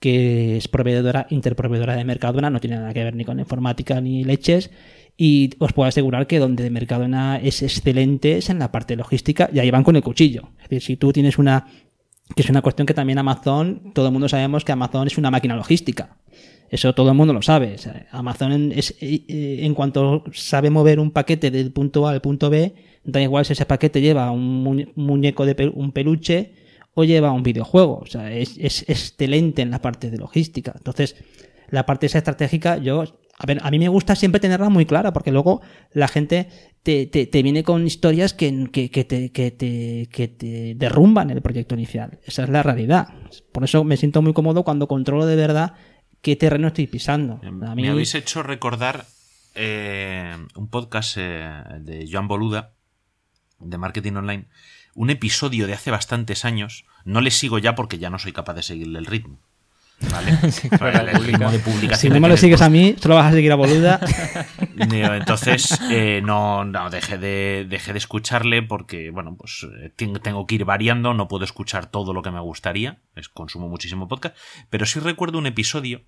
que 0.00 0.56
es 0.56 0.66
proveedora, 0.68 1.26
interproveedora 1.30 1.94
de 1.94 2.04
Mercadona, 2.04 2.50
no 2.50 2.58
tiene 2.60 2.76
nada 2.76 2.92
que 2.92 3.04
ver 3.04 3.14
ni 3.14 3.24
con 3.24 3.38
informática 3.38 4.00
ni 4.00 4.24
leches. 4.24 4.70
Y 5.16 5.50
os 5.58 5.72
puedo 5.74 5.86
asegurar 5.86 6.26
que 6.26 6.38
donde 6.38 6.70
Mercadona 6.70 7.36
es 7.36 7.62
excelente 7.62 8.38
es 8.38 8.48
en 8.48 8.58
la 8.58 8.72
parte 8.72 8.96
logística 8.96 9.50
y 9.52 9.58
ahí 9.58 9.70
van 9.70 9.84
con 9.84 9.94
el 9.94 10.02
cuchillo. 10.02 10.48
Es 10.56 10.70
decir, 10.70 10.82
si 10.82 10.96
tú 10.96 11.12
tienes 11.12 11.38
una 11.38 11.66
que 12.34 12.42
es 12.42 12.48
una 12.48 12.62
cuestión 12.62 12.86
que 12.86 12.94
también 12.94 13.18
Amazon, 13.18 13.92
todo 13.92 14.06
el 14.06 14.12
mundo 14.12 14.28
sabemos 14.28 14.64
que 14.64 14.70
Amazon 14.72 15.08
es 15.08 15.18
una 15.18 15.30
máquina 15.30 15.56
logística. 15.56 16.16
Eso 16.70 16.94
todo 16.94 17.08
el 17.10 17.16
mundo 17.16 17.34
lo 17.34 17.42
sabe. 17.42 17.74
Amazon 18.12 18.70
es, 18.72 18.92
eh, 19.00 19.24
eh, 19.28 19.58
en 19.62 19.74
cuanto 19.74 20.22
sabe 20.32 20.70
mover 20.70 21.00
un 21.00 21.10
paquete 21.10 21.50
del 21.50 21.72
punto 21.72 22.06
A 22.06 22.12
al 22.12 22.20
punto 22.20 22.48
B, 22.48 22.72
da 23.02 23.20
igual 23.20 23.44
si 23.44 23.54
ese 23.54 23.66
paquete 23.66 24.00
lleva 24.00 24.30
un 24.30 24.64
muñe- 24.64 24.92
un 24.94 25.06
muñeco 25.06 25.44
de 25.44 25.72
un 25.74 25.90
peluche 25.90 26.52
o 26.94 27.04
lleva 27.04 27.32
un 27.32 27.42
videojuego. 27.42 27.98
O 27.98 28.06
sea, 28.06 28.30
es, 28.32 28.56
es 28.58 28.82
excelente 28.88 29.62
en 29.62 29.70
la 29.70 29.80
parte 29.80 30.10
de 30.10 30.18
logística. 30.18 30.72
Entonces, 30.76 31.16
la 31.70 31.86
parte 31.86 32.06
esa 32.06 32.18
estratégica, 32.18 32.76
yo, 32.78 33.04
a 33.38 33.46
ver, 33.46 33.58
a 33.62 33.70
mí 33.70 33.78
me 33.78 33.88
gusta 33.88 34.16
siempre 34.16 34.40
tenerla 34.40 34.68
muy 34.68 34.86
clara, 34.86 35.12
porque 35.12 35.30
luego 35.30 35.60
la 35.92 36.08
gente 36.08 36.48
te, 36.82 37.06
te, 37.06 37.26
te 37.26 37.42
viene 37.42 37.62
con 37.62 37.86
historias 37.86 38.34
que, 38.34 38.68
que, 38.72 38.90
que 38.90 39.04
te, 39.04 39.30
que, 39.32 39.50
te, 39.50 40.08
que 40.10 40.28
te 40.28 40.74
derrumban 40.76 41.30
el 41.30 41.40
proyecto 41.42 41.74
inicial. 41.74 42.18
Esa 42.24 42.42
es 42.44 42.48
la 42.48 42.62
realidad. 42.62 43.08
Por 43.52 43.64
eso 43.64 43.84
me 43.84 43.96
siento 43.96 44.20
muy 44.20 44.32
cómodo 44.32 44.64
cuando 44.64 44.88
controlo 44.88 45.26
de 45.26 45.36
verdad 45.36 45.74
qué 46.22 46.36
terreno 46.36 46.68
estoy 46.68 46.86
pisando. 46.86 47.40
A 47.42 47.74
mí- 47.74 47.82
Me 47.82 47.88
habéis 47.90 48.14
hecho 48.14 48.42
recordar 48.42 49.06
eh, 49.54 50.34
un 50.56 50.68
podcast 50.68 51.16
eh, 51.18 51.62
de 51.80 52.08
Joan 52.10 52.28
Boluda, 52.28 52.72
de 53.58 53.78
Marketing 53.78 54.12
Online, 54.14 54.46
un 54.94 55.10
episodio 55.10 55.66
de 55.66 55.74
hace 55.74 55.90
bastantes 55.90 56.44
años. 56.44 56.84
No 57.04 57.20
le 57.20 57.30
sigo 57.30 57.58
ya 57.58 57.74
porque 57.74 57.98
ya 57.98 58.10
no 58.10 58.18
soy 58.18 58.32
capaz 58.32 58.54
de 58.54 58.62
seguirle 58.62 58.98
el 58.98 59.06
ritmo. 59.06 59.38
¿Vale? 60.10 60.30
el 61.12 61.24
ritmo 61.24 61.50
de 61.50 61.58
publicación. 61.58 61.98
si 61.98 62.08
no 62.08 62.20
me 62.20 62.28
lo 62.30 62.36
sigues 62.38 62.62
a 62.62 62.70
mí, 62.70 62.96
solo 62.98 63.16
vas 63.16 63.26
a 63.26 63.32
seguir 63.32 63.52
a 63.52 63.56
boluda. 63.56 64.00
Entonces, 64.78 65.78
eh, 65.90 66.22
no, 66.24 66.64
no, 66.64 66.88
dejé 66.90 67.18
de, 67.18 67.66
dejé 67.68 67.92
de 67.92 67.98
escucharle 67.98 68.62
porque, 68.62 69.10
bueno, 69.10 69.36
pues 69.36 69.66
eh, 69.82 69.90
ten- 69.94 70.14
tengo 70.20 70.46
que 70.46 70.54
ir 70.56 70.64
variando, 70.64 71.14
no 71.14 71.28
puedo 71.28 71.44
escuchar 71.44 71.86
todo 71.90 72.12
lo 72.14 72.22
que 72.22 72.30
me 72.30 72.40
gustaría, 72.40 72.98
es, 73.14 73.28
consumo 73.28 73.68
muchísimo 73.68 74.08
podcast, 74.08 74.36
pero 74.70 74.86
sí 74.86 75.00
recuerdo 75.00 75.38
un 75.38 75.46
episodio 75.46 76.02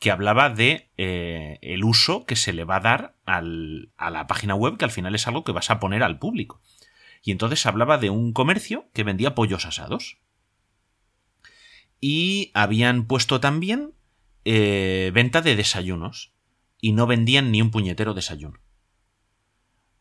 que 0.00 0.10
hablaba 0.10 0.50
de 0.50 0.90
eh, 0.96 1.58
el 1.62 1.84
uso 1.84 2.26
que 2.26 2.34
se 2.36 2.52
le 2.52 2.64
va 2.64 2.76
a 2.76 2.80
dar 2.80 3.14
al- 3.26 3.90
a 3.96 4.10
la 4.10 4.26
página 4.26 4.54
web, 4.54 4.76
que 4.76 4.84
al 4.84 4.90
final 4.90 5.14
es 5.14 5.26
algo 5.28 5.44
que 5.44 5.52
vas 5.52 5.70
a 5.70 5.78
poner 5.78 6.02
al 6.02 6.18
público. 6.18 6.60
Y 7.24 7.32
entonces 7.32 7.64
hablaba 7.64 7.96
de 7.96 8.10
un 8.10 8.32
comercio 8.34 8.86
que 8.92 9.02
vendía 9.02 9.34
pollos 9.34 9.64
asados. 9.64 10.18
Y 12.00 12.50
habían 12.52 13.06
puesto 13.06 13.40
también 13.40 13.92
eh, 14.44 15.10
venta 15.14 15.40
de 15.40 15.56
desayunos. 15.56 16.32
Y 16.82 16.92
no 16.92 17.06
vendían 17.06 17.50
ni 17.50 17.62
un 17.62 17.70
puñetero 17.70 18.12
desayuno. 18.12 18.60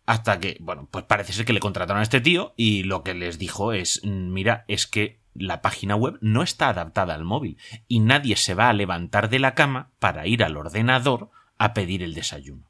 Hasta 0.05 0.41
que, 0.41 0.57
bueno, 0.59 0.89
pues 0.91 1.05
parece 1.05 1.31
ser 1.31 1.45
que 1.45 1.53
le 1.53 1.61
contrataron 1.61 2.01
a 2.01 2.03
este 2.03 2.19
tío 2.19 2.53
y 2.57 2.83
lo 2.83 3.03
que 3.03 3.13
les 3.13 3.39
dijo 3.39 3.71
es, 3.71 4.01
"Mm, 4.03 4.33
mira, 4.33 4.65
es 4.67 4.85
que 4.85 5.21
la 5.33 5.61
página 5.61 5.95
web 5.95 6.17
no 6.19 6.43
está 6.43 6.67
adaptada 6.67 7.15
al 7.15 7.23
móvil 7.23 7.57
y 7.87 8.01
nadie 8.01 8.35
se 8.35 8.53
va 8.53 8.67
a 8.67 8.73
levantar 8.73 9.29
de 9.29 9.39
la 9.39 9.55
cama 9.55 9.91
para 9.99 10.27
ir 10.27 10.43
al 10.43 10.57
ordenador 10.57 11.31
a 11.57 11.73
pedir 11.73 12.03
el 12.03 12.13
desayuno. 12.13 12.69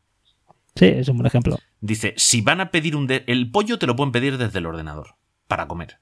Sí, 0.75 0.85
es 0.85 1.07
un 1.07 1.17
buen 1.17 1.27
ejemplo. 1.27 1.57
Dice, 1.85 2.13
si 2.15 2.39
van 2.39 2.61
a 2.61 2.71
pedir 2.71 2.95
un... 2.95 3.07
de- 3.07 3.25
el 3.27 3.51
pollo 3.51 3.77
te 3.77 3.87
lo 3.87 3.95
pueden 3.97 4.13
pedir 4.13 4.37
desde 4.37 4.59
el 4.59 4.65
ordenador 4.67 5.15
para 5.49 5.67
comer. 5.67 5.97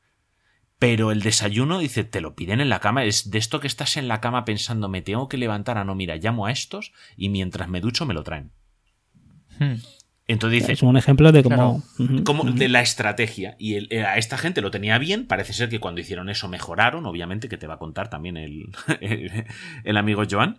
Pero 0.77 1.11
el 1.11 1.21
desayuno, 1.23 1.79
dice, 1.79 2.03
te 2.03 2.21
lo 2.21 2.35
piden 2.35 2.61
en 2.61 2.69
la 2.69 2.79
cama. 2.79 3.03
Es 3.03 3.31
de 3.31 3.39
esto 3.39 3.59
que 3.59 3.65
estás 3.65 3.97
en 3.97 4.07
la 4.07 4.21
cama 4.21 4.45
pensando, 4.45 4.89
me 4.89 5.01
tengo 5.01 5.27
que 5.27 5.37
levantar 5.37 5.79
a 5.79 5.83
no, 5.83 5.95
mira, 5.95 6.17
llamo 6.17 6.45
a 6.45 6.51
estos 6.51 6.93
y 7.17 7.29
mientras 7.29 7.67
me 7.67 7.81
ducho 7.81 8.05
me 8.05 8.13
lo 8.13 8.23
traen. 8.23 8.51
Hmm. 9.59 9.75
Entonces 10.27 10.59
dice, 10.61 10.73
Es 10.73 10.83
un 10.83 10.97
ejemplo 10.97 11.31
de 11.31 11.41
cómo... 11.41 11.83
Claro. 11.97 12.23
Como 12.23 12.43
de 12.43 12.69
la 12.69 12.81
estrategia. 12.81 13.55
Y 13.57 13.73
el- 13.73 13.87
eh, 13.89 14.03
a 14.05 14.17
esta 14.17 14.37
gente 14.37 14.61
lo 14.61 14.69
tenía 14.69 14.99
bien. 14.99 15.25
Parece 15.25 15.53
ser 15.53 15.67
que 15.69 15.79
cuando 15.79 15.99
hicieron 15.99 16.29
eso 16.29 16.47
mejoraron. 16.47 17.07
Obviamente, 17.07 17.49
que 17.49 17.57
te 17.57 17.65
va 17.67 17.73
a 17.73 17.79
contar 17.79 18.09
también 18.09 18.37
el, 18.37 18.69
el, 19.01 19.45
el 19.83 19.97
amigo 19.97 20.23
Joan. 20.29 20.57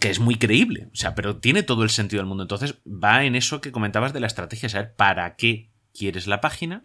Que 0.00 0.10
es 0.10 0.18
muy 0.18 0.36
creíble. 0.36 0.88
O 0.92 0.96
sea, 0.96 1.14
pero 1.14 1.36
tiene 1.36 1.62
todo 1.62 1.82
el 1.82 1.90
sentido 1.90 2.20
del 2.20 2.28
mundo. 2.28 2.44
Entonces, 2.44 2.76
va 2.86 3.24
en 3.24 3.34
eso 3.34 3.60
que 3.60 3.72
comentabas 3.72 4.12
de 4.12 4.20
la 4.20 4.26
estrategia, 4.26 4.68
saber 4.68 4.94
para 4.94 5.36
qué 5.36 5.70
quieres 5.92 6.26
la 6.26 6.40
página. 6.40 6.84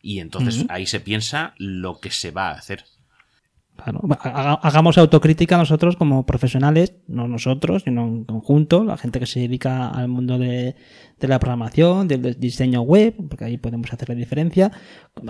Y 0.00 0.18
entonces 0.18 0.64
ahí 0.68 0.86
se 0.86 0.98
piensa 0.98 1.54
lo 1.58 2.00
que 2.00 2.10
se 2.10 2.32
va 2.32 2.48
a 2.48 2.54
hacer. 2.54 2.84
Claro, 3.76 4.00
Hagamos 4.62 4.96
autocrítica 4.98 5.56
nosotros 5.56 5.96
como 5.96 6.24
profesionales, 6.24 6.94
no 7.08 7.26
nosotros, 7.26 7.82
sino 7.84 8.04
en 8.04 8.24
conjunto, 8.24 8.84
la 8.84 8.96
gente 8.96 9.18
que 9.18 9.26
se 9.26 9.40
dedica 9.40 9.88
al 9.88 10.06
mundo 10.08 10.38
de, 10.38 10.76
de 11.18 11.28
la 11.28 11.40
programación, 11.40 12.06
del 12.06 12.22
de- 12.22 12.34
diseño 12.34 12.82
web, 12.82 13.14
porque 13.28 13.44
ahí 13.44 13.56
podemos 13.56 13.92
hacer 13.92 14.08
la 14.10 14.14
diferencia. 14.14 14.70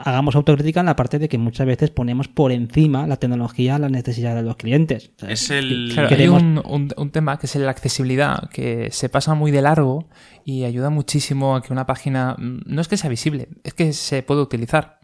Hagamos 0.04 0.34
autocrítica 0.36 0.80
en 0.80 0.86
la 0.86 0.96
parte 0.96 1.18
de 1.18 1.28
que 1.30 1.38
muchas 1.38 1.66
veces 1.66 1.90
ponemos 1.90 2.28
por 2.28 2.52
encima 2.52 3.06
la 3.06 3.16
tecnología 3.16 3.76
a 3.76 3.78
las 3.78 3.90
necesidades 3.90 4.42
de 4.42 4.48
los 4.48 4.56
clientes. 4.56 5.12
O 5.16 5.20
sea, 5.20 5.30
Es 5.30 5.48
el. 5.50 5.90
Claro, 5.94 6.08
Queremos- 6.10 6.42
hay 6.42 6.48
un, 6.48 6.62
un- 6.68 6.92
un 6.96 7.10
tema 7.10 7.38
que 7.38 7.46
es 7.46 7.56
la 7.56 7.70
accesibilidad, 7.70 8.50
que 8.50 8.88
se 8.90 9.08
pasa 9.08 9.34
muy 9.34 9.50
de 9.50 9.62
largo 9.62 10.04
y 10.44 10.64
ayuda 10.64 10.90
muchísimo 10.90 11.56
a 11.56 11.62
que 11.62 11.72
una 11.72 11.86
página 11.86 12.34
mm, 12.38 12.62
no 12.66 12.80
es 12.82 12.88
que 12.88 12.96
sea 12.98 13.08
visible, 13.08 13.48
es 13.64 13.72
que 13.72 13.92
se 13.94 14.22
puede 14.22 14.42
utilizar. 14.42 14.98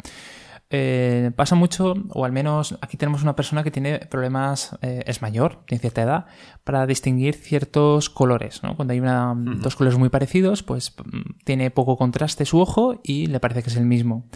Eh, 0.70 1.30
pasa 1.34 1.54
mucho, 1.54 1.94
o 2.10 2.26
al 2.26 2.32
menos 2.32 2.76
aquí 2.82 2.98
tenemos 2.98 3.22
una 3.22 3.34
persona 3.34 3.62
que 3.62 3.70
tiene 3.70 4.00
problemas, 4.00 4.76
eh, 4.82 5.02
es 5.06 5.22
mayor, 5.22 5.60
tiene 5.66 5.80
cierta 5.80 6.02
edad, 6.02 6.26
para 6.64 6.86
distinguir 6.86 7.34
ciertos 7.36 8.10
colores. 8.10 8.62
¿no? 8.62 8.76
Cuando 8.76 8.92
hay 8.92 9.00
una- 9.00 9.34
dos 9.34 9.76
colores 9.76 9.98
muy 9.98 10.10
parecidos, 10.10 10.62
pues 10.62 10.94
mm, 11.02 11.38
tiene 11.44 11.70
poco 11.70 11.96
contraste 11.96 12.44
su 12.44 12.60
ojo 12.60 13.00
y 13.02 13.26
le 13.28 13.40
parece 13.40 13.62
que 13.62 13.70
es 13.70 13.76
el 13.76 13.86
mismo. 13.86 14.26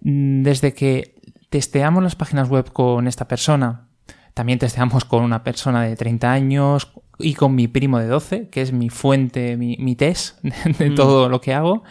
Mm, 0.00 0.42
Desde 0.42 0.74
que 0.74 1.14
testeamos 1.48 2.02
las 2.02 2.16
páginas 2.16 2.48
web 2.48 2.72
con 2.72 3.06
esta 3.06 3.28
persona, 3.28 3.86
también 4.34 4.58
testeamos 4.58 5.04
con 5.04 5.22
una 5.22 5.44
persona 5.44 5.82
de 5.82 5.94
30 5.96 6.32
años 6.32 6.92
y 7.18 7.34
con 7.34 7.54
mi 7.54 7.68
primo 7.68 7.98
de 8.00 8.06
12, 8.08 8.48
que 8.50 8.62
es 8.62 8.72
mi 8.72 8.90
fuente, 8.90 9.56
mi, 9.56 9.76
mi 9.78 9.94
test 9.96 10.40
de, 10.42 10.86
de 10.88 10.90
todo 10.90 11.28
lo 11.28 11.40
que 11.40 11.54
hago, 11.54 11.84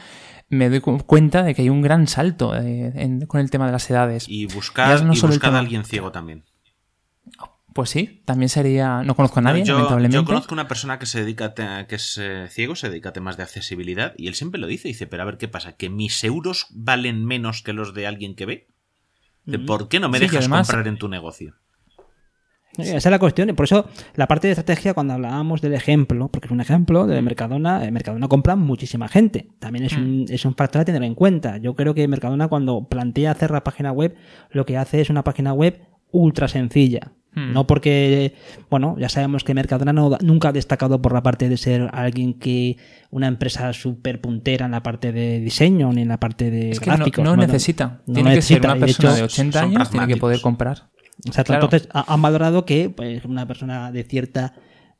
me 0.49 0.69
doy 0.69 0.79
cu- 0.79 1.03
cuenta 1.05 1.43
de 1.43 1.53
que 1.55 1.61
hay 1.63 1.69
un 1.69 1.81
gran 1.81 2.07
salto 2.07 2.55
eh, 2.55 2.91
en- 2.95 3.25
con 3.25 3.39
el 3.41 3.49
tema 3.49 3.65
de 3.65 3.71
las 3.71 3.89
edades. 3.89 4.25
Y 4.29 4.45
buscar, 4.45 5.03
no 5.03 5.13
y 5.13 5.19
buscar 5.19 5.55
a 5.55 5.59
alguien 5.59 5.83
ciego 5.83 6.11
también. 6.11 6.43
Pues 7.73 7.89
sí, 7.89 8.21
también 8.23 8.47
sería... 8.47 9.03
No 9.03 9.15
conozco 9.17 9.39
a 9.39 9.41
nadie, 9.41 9.65
yo, 9.65 9.73
lamentablemente. 9.73 10.15
yo 10.15 10.23
conozco 10.23 10.53
una 10.53 10.67
persona 10.69 10.97
que 10.97 11.05
se 11.05 11.19
dedica 11.19 11.53
a 11.57 11.87
que 11.87 11.95
es 11.95 12.17
eh, 12.21 12.47
ciego, 12.49 12.75
se 12.77 12.87
dedica 12.89 13.09
a 13.09 13.13
temas 13.13 13.35
de 13.35 13.43
accesibilidad 13.43 14.13
y 14.17 14.27
él 14.27 14.35
siempre 14.35 14.61
lo 14.61 14.67
dice, 14.67 14.87
dice, 14.87 15.07
pero 15.07 15.23
a 15.23 15.25
ver 15.25 15.37
qué 15.37 15.49
pasa, 15.49 15.73
que 15.75 15.89
mis 15.89 16.23
euros 16.23 16.67
valen 16.69 17.25
menos 17.25 17.61
que 17.63 17.73
los 17.73 17.93
de 17.93 18.07
alguien 18.07 18.35
que 18.35 18.45
ve. 18.45 18.67
Dice, 19.43 19.59
¿Por 19.59 19.89
qué 19.89 19.99
no 19.99 20.07
me 20.07 20.19
Sí, 20.19 20.23
dejas 20.23 20.37
además- 20.39 20.67
comprar 20.67 20.87
en 20.87 20.97
tu 20.97 21.09
negocio? 21.09 21.55
Esa 22.77 22.97
es 22.97 23.05
la 23.05 23.19
cuestión. 23.19 23.49
Y 23.49 23.53
por 23.53 23.65
eso, 23.65 23.87
la 24.15 24.27
parte 24.27 24.47
de 24.47 24.53
estrategia, 24.53 24.93
cuando 24.93 25.13
hablábamos 25.13 25.61
del 25.61 25.73
ejemplo, 25.73 26.27
porque 26.29 26.47
es 26.47 26.51
un 26.51 26.61
ejemplo 26.61 27.07
de 27.07 27.21
Mercadona, 27.21 27.85
eh, 27.85 27.91
Mercadona 27.91 28.27
compra 28.27 28.55
muchísima 28.55 29.07
gente. 29.07 29.49
También 29.59 29.85
es 29.85 29.93
un, 29.93 30.25
es 30.29 30.45
un 30.45 30.55
factor 30.55 30.81
a 30.81 30.85
tener 30.85 31.03
en 31.03 31.15
cuenta. 31.15 31.57
Yo 31.57 31.75
creo 31.75 31.93
que 31.93 32.07
Mercadona, 32.07 32.47
cuando 32.47 32.87
plantea 32.87 33.31
hacer 33.31 33.51
la 33.51 33.63
página 33.63 33.91
web, 33.91 34.15
lo 34.51 34.65
que 34.65 34.77
hace 34.77 35.01
es 35.01 35.09
una 35.09 35.23
página 35.23 35.53
web 35.53 35.79
ultra 36.11 36.47
sencilla. 36.47 37.11
Hmm. 37.33 37.51
No 37.51 37.67
porque, 37.67 38.33
bueno, 38.69 38.95
ya 38.97 39.09
sabemos 39.09 39.43
que 39.43 39.53
Mercadona 39.53 39.91
no, 39.91 40.17
nunca 40.21 40.49
ha 40.49 40.51
destacado 40.53 41.01
por 41.01 41.13
la 41.13 41.21
parte 41.21 41.49
de 41.49 41.57
ser 41.57 41.89
alguien 41.91 42.33
que, 42.33 42.77
una 43.11 43.27
empresa 43.27 43.71
súper 43.73 44.19
puntera 44.19 44.65
en 44.65 44.71
la 44.71 44.83
parte 44.83 45.11
de 45.11 45.39
diseño 45.39 45.91
ni 45.93 46.01
en 46.01 46.09
la 46.09 46.19
parte 46.19 46.49
de 46.49 46.71
Es 46.71 46.79
que 46.79 46.89
no, 47.21 47.35
necesita. 47.37 48.01
no 48.07 48.13
Tiene 48.13 48.35
que 48.35 48.41
ser 48.41 48.59
una 48.59 48.75
Y 48.75 48.79
de 48.79 48.85
persona 48.85 49.09
hecho, 49.09 49.17
de 49.17 49.23
80 49.23 49.59
son 49.59 49.69
años, 49.69 49.89
tiene 49.89 50.07
que 50.07 50.17
poder 50.17 50.41
pragmáticos. 50.41 50.89
Claro. 51.31 51.53
entonces 51.65 51.89
ha- 51.93 52.13
han 52.13 52.21
valorado 52.21 52.65
que 52.65 52.89
pues, 52.89 53.25
una 53.25 53.47
persona 53.47 53.91
de 53.91 54.03
cierta. 54.03 54.53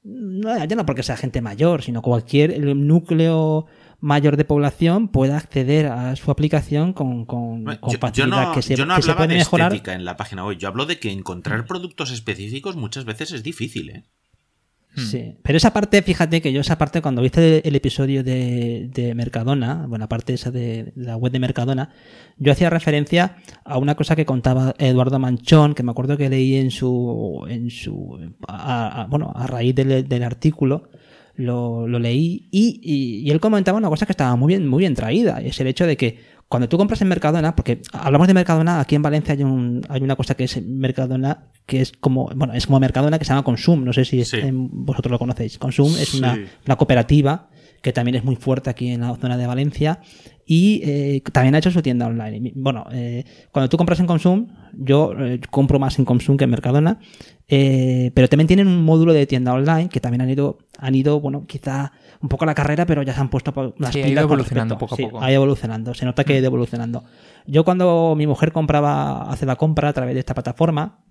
No, 0.03 0.63
ya 0.65 0.75
no 0.75 0.85
porque 0.85 1.01
sea 1.03 1.17
gente 1.17 1.41
mayor, 1.41 1.81
sino 1.81 2.01
cualquier 2.03 2.51
el 2.51 2.85
núcleo 2.87 3.65
mayor 4.01 4.37
de 4.37 4.45
población 4.45 5.07
pueda 5.07 5.37
acceder 5.37 5.87
a 5.87 6.15
su 6.15 6.29
aplicación 6.29 6.93
con, 6.93 7.25
con, 7.25 7.63
Bueno, 7.63 7.81
con 7.81 7.89
Yo, 7.91 7.95
yo 7.97 7.99
facilidad, 7.99 8.47
no, 8.49 8.51
que 8.53 8.61
se, 8.61 8.75
yo 8.75 8.85
no 8.85 8.95
que 8.97 9.01
se 9.01 9.09
hablaba 9.11 9.25
puede 9.25 9.33
de 9.33 9.39
mejorar. 9.39 9.71
estética 9.73 9.93
en 9.95 10.05
la 10.05 10.15
página 10.15 10.45
web, 10.45 10.57
yo 10.59 10.67
hablo 10.67 10.85
de 10.85 10.99
que 10.99 11.11
encontrar 11.11 11.65
productos 11.65 12.11
específicos 12.11 12.75
muchas 12.75 13.05
veces 13.05 13.31
es 13.31 13.41
difícil, 13.41 13.89
¿eh? 13.89 14.03
Sí, 14.95 15.35
pero 15.43 15.57
esa 15.57 15.73
parte, 15.73 16.01
fíjate 16.01 16.41
que 16.41 16.53
yo 16.53 16.61
esa 16.61 16.77
parte 16.77 17.01
cuando 17.01 17.21
viste 17.21 17.67
el 17.67 17.75
episodio 17.75 18.23
de, 18.23 18.89
de 18.93 19.13
Mercadona, 19.13 19.85
bueno, 19.89 20.05
aparte 20.05 20.33
esa 20.33 20.51
de 20.51 20.93
la 20.95 21.17
web 21.17 21.31
de 21.33 21.39
Mercadona, 21.39 21.89
yo 22.37 22.51
hacía 22.51 22.69
referencia 22.69 23.37
a 23.63 23.77
una 23.77 23.95
cosa 23.95 24.15
que 24.15 24.25
contaba 24.25 24.73
Eduardo 24.77 25.19
Manchón, 25.19 25.73
que 25.75 25.83
me 25.83 25.91
acuerdo 25.91 26.15
que 26.17 26.29
leí 26.29 26.55
en 26.55 26.71
su, 26.71 27.45
en 27.49 27.69
su, 27.71 28.17
a- 28.47 29.07
bueno, 29.09 29.31
a 29.35 29.47
raíz 29.47 29.75
del, 29.75 30.23
artículo, 30.23 30.89
lo, 31.35 31.85
lo 31.87 31.99
leí 31.99 32.47
y, 32.49 32.79
y- 32.81 33.27
y 33.27 33.31
él 33.31 33.41
comentaba 33.41 33.77
una 33.77 33.89
cosa 33.89 34.05
que 34.05 34.13
estaba 34.13 34.35
muy 34.37 34.53
bien, 34.53 34.67
muy 34.67 34.79
bien 34.79 34.93
traída, 34.95 35.41
es 35.41 35.59
el 35.59 35.67
hecho 35.67 35.85
de 35.85 35.97
que 35.97 36.19
cuando 36.55 36.69
tú 36.69 36.77
compras 36.77 37.01
en 37.01 37.09
Mercadona, 37.09 37.53
porque 37.53 37.81
hablamos 37.91 38.27
de 38.27 38.33
Mercadona, 38.33 38.79
aquí 38.79 38.95
en 38.95 39.01
Valencia 39.01 39.33
hay, 39.33 39.43
un, 39.43 39.81
hay 39.89 40.01
una 40.01 40.15
cosa 40.15 40.35
que 40.35 40.45
es 40.45 40.65
Mercadona, 40.65 41.47
que 41.65 41.81
es 41.81 41.91
como, 41.91 42.29
bueno, 42.33 42.53
es 42.53 42.65
como 42.65 42.79
Mercadona 42.79 43.19
que 43.19 43.25
se 43.25 43.29
llama 43.29 43.43
Consum, 43.43 43.83
no 43.83 43.91
sé 43.91 44.05
si 44.05 44.21
es- 44.21 44.29
Sí. 44.29 44.37
en- 44.37 44.69
vosotros 44.85 45.11
lo 45.11 45.19
conocéis. 45.19 45.57
Consum 45.57 45.93
es 45.99 46.13
una, 46.13 46.39
cooperativa 46.77 47.49
que 47.81 47.91
también 47.91 48.15
es 48.15 48.23
muy 48.23 48.37
fuerte 48.37 48.69
aquí 48.69 48.87
en 48.89 49.01
la 49.01 49.13
zona 49.17 49.37
de 49.37 49.45
Valencia 49.45 49.99
y 50.45 50.81
eh, 50.85 51.21
también 51.33 51.53
ha 51.55 51.57
hecho 51.57 51.71
su 51.71 51.81
tienda 51.81 52.07
online. 52.07 52.53
Bueno, 52.55 52.85
eh, 52.91 53.25
cuando 53.51 53.67
tú 53.69 53.75
compras 53.77 53.99
en 53.99 54.07
Consum, 54.07 54.47
yo 54.73 55.13
eh, 55.19 55.39
compro 55.51 55.77
más 55.77 55.99
en 55.99 56.05
Consum 56.05 56.37
que 56.37 56.45
en 56.45 56.51
Mercadona, 56.51 56.99
pero 57.47 58.27
también 58.29 58.47
tienen 58.47 58.67
un 58.67 58.83
módulo 58.83 59.13
de 59.13 59.27
tienda 59.27 59.53
online 59.53 59.89
que 59.89 59.99
también 59.99 60.21
han 60.21 60.29
ido, 60.29 60.57
han 60.79 60.95
ido, 60.95 61.19
bueno, 61.19 61.45
quizá 61.47 61.91
un 62.21 62.29
poco 62.29 62.43
a 62.45 62.47
la 62.47 62.55
carrera, 62.55 62.85
pero 62.85 63.01
ya 63.03 63.13
se 63.13 63.19
han 63.21 63.29
puesto 63.29 63.73
las 63.77 63.93
Sí, 63.93 63.99
ha 63.99 64.01
ido 64.01 64.09
pilas 64.09 64.23
con 64.25 64.31
evolucionando 64.33 64.77
poco 64.77 64.95
a 64.95 64.97
Sí, 64.97 65.03
poco. 65.03 65.21
ha 65.21 65.29
ido 65.31 65.35
evolucionando, 65.41 65.93
se 65.93 66.05
nota 66.05 66.23
que 66.23 66.33
ha 66.33 66.37
ido 66.37 66.47
evolucionando. 66.47 67.03
Yo 67.45 67.63
cuando 67.63 68.13
mi 68.17 68.27
mujer 68.27 68.51
compraba, 68.51 69.29
hace 69.31 69.45
la 69.45 69.55
compra 69.55 69.89
a 69.89 69.93
través 69.93 70.13
de 70.15 70.19
esta 70.19 70.33
plataforma, 70.33 71.03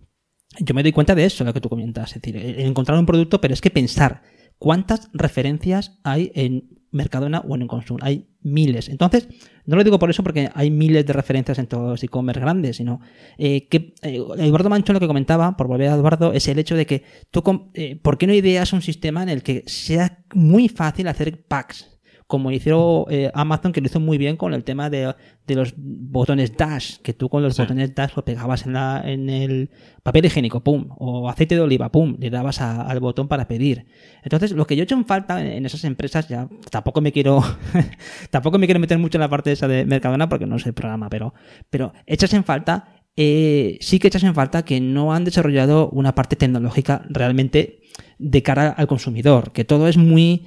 yo 0.61 0.75
me 0.75 0.83
doy 0.83 0.93
cuenta 0.93 1.15
de 1.15 1.25
eso, 1.25 1.45
lo 1.45 1.53
que 1.53 1.61
tú 1.61 1.69
comentas. 1.69 2.15
Es 2.15 2.23
decir, 2.23 2.37
encontrar 2.61 2.99
un 2.99 3.07
producto, 3.07 3.41
pero 3.41 3.55
es 3.55 3.61
que 3.61 3.71
pensar 3.71 4.23
cuántas 4.65 5.11
referencias 5.13 6.01
hay 6.05 6.33
en 6.35 6.71
Mercadona 6.91 7.41
o 7.47 7.55
en 7.55 7.69
Consum. 7.69 7.99
Hay 8.01 8.31
miles. 8.41 8.89
Entonces, 8.89 9.29
no 9.67 9.77
lo 9.77 9.85
digo 9.85 9.99
por 9.99 10.09
eso 10.09 10.23
porque 10.23 10.49
hay 10.55 10.71
miles 10.71 11.05
de 11.05 11.13
referencias 11.13 11.59
en 11.59 11.67
todos 11.67 11.91
los 11.91 12.03
e-commerce 12.03 12.41
grandes, 12.41 12.79
sino 12.79 12.99
eh, 13.37 13.69
que 13.69 13.93
eh, 14.01 14.25
Eduardo 14.39 14.71
Manchón 14.71 14.95
lo 14.95 15.01
que 15.01 15.07
comentaba, 15.07 15.55
por 15.59 15.67
volver 15.67 15.91
a 15.91 15.97
Eduardo, 15.97 16.33
es 16.33 16.49
el 16.49 16.59
hecho 16.59 16.77
de 16.77 16.87
que 16.87 17.03
tú, 17.31 17.43
eh, 17.75 17.97
¿por 17.97 18.17
qué 18.17 18.27
no 18.27 18.33
ideas 18.33 18.73
un 18.73 18.81
sistema 18.81 19.23
en 19.23 19.29
el 19.29 19.43
que 19.43 19.65
sea 19.67 20.25
muy 20.33 20.71
fácil 20.71 21.09
hacer 21.09 21.45
packs? 21.45 21.94
Como 22.27 22.51
hizo 22.51 23.07
eh, 23.11 23.31
Amazon, 23.35 23.73
que 23.73 23.81
lo 23.81 23.87
hizo 23.87 24.01
muy 24.01 24.17
bien 24.19 24.37
con 24.37 24.55
el 24.55 24.65
tema 24.65 24.89
de, 24.89 25.15
de 25.47 25.55
los 25.55 25.75
botones 25.77 26.57
dash, 26.57 26.97
que 27.03 27.13
tú 27.13 27.29
con 27.29 27.43
los 27.43 27.55
Sí. 27.55 27.63
botones 27.63 27.95
dash 27.95 28.13
lo 28.17 28.25
pegabas 28.25 28.65
en, 28.67 28.73
la, 28.73 29.03
en 29.05 29.29
el 29.29 29.71
papel 30.03 30.25
higiénico, 30.25 30.61
pum, 30.61 30.87
o 30.99 31.29
aceite 31.29 31.55
de 31.55 31.61
oliva, 31.61 31.91
pum, 31.93 32.17
le 32.19 32.31
dabas 32.31 32.61
a- 32.63 32.83
al 32.83 33.01
botón 33.01 33.29
para 33.29 33.47
pedir. 33.47 33.87
Entonces, 34.23 34.53
lo 34.53 34.67
que 34.67 34.75
yo 34.75 34.83
he 34.83 34.85
hecho 34.85 34.95
en 34.95 35.05
falta 35.05 35.41
en, 35.41 35.49
en 35.49 35.67
esas 35.67 35.85
empresas, 35.85 36.27
ya 36.29 36.49
tampoco 36.71 37.01
me 37.03 37.13
quiero 37.13 37.43
tampoco 38.31 38.59
me 38.59 38.67
quiero 38.67 38.81
meter 38.81 38.99
mucho 38.99 39.19
en 39.19 39.21
la 39.21 39.29
parte 39.29 39.53
esa 39.53 39.69
de 39.69 39.85
Mercadona 39.85 40.29
porque 40.29 40.47
no 40.47 40.59
sé 40.59 40.71
el 40.71 40.75
programa, 40.75 41.09
pero, 41.11 41.35
pero 41.71 41.93
echas 42.07 42.33
en 42.33 42.45
falta, 42.45 43.03
eh, 43.17 43.77
sí 43.81 43.99
que 43.99 44.09
echas 44.09 44.25
en 44.25 44.35
falta 44.35 44.65
que 44.65 44.81
no 44.81 45.13
han 45.13 45.25
desarrollado 45.25 45.89
una 45.91 46.15
parte 46.15 46.37
tecnológica 46.37 47.03
realmente 47.11 47.81
de 48.19 48.43
cara 48.43 48.71
al 48.71 48.87
consumidor, 48.87 49.53
que 49.53 49.65
todo 49.65 49.89
es 49.89 49.97
muy 49.97 50.47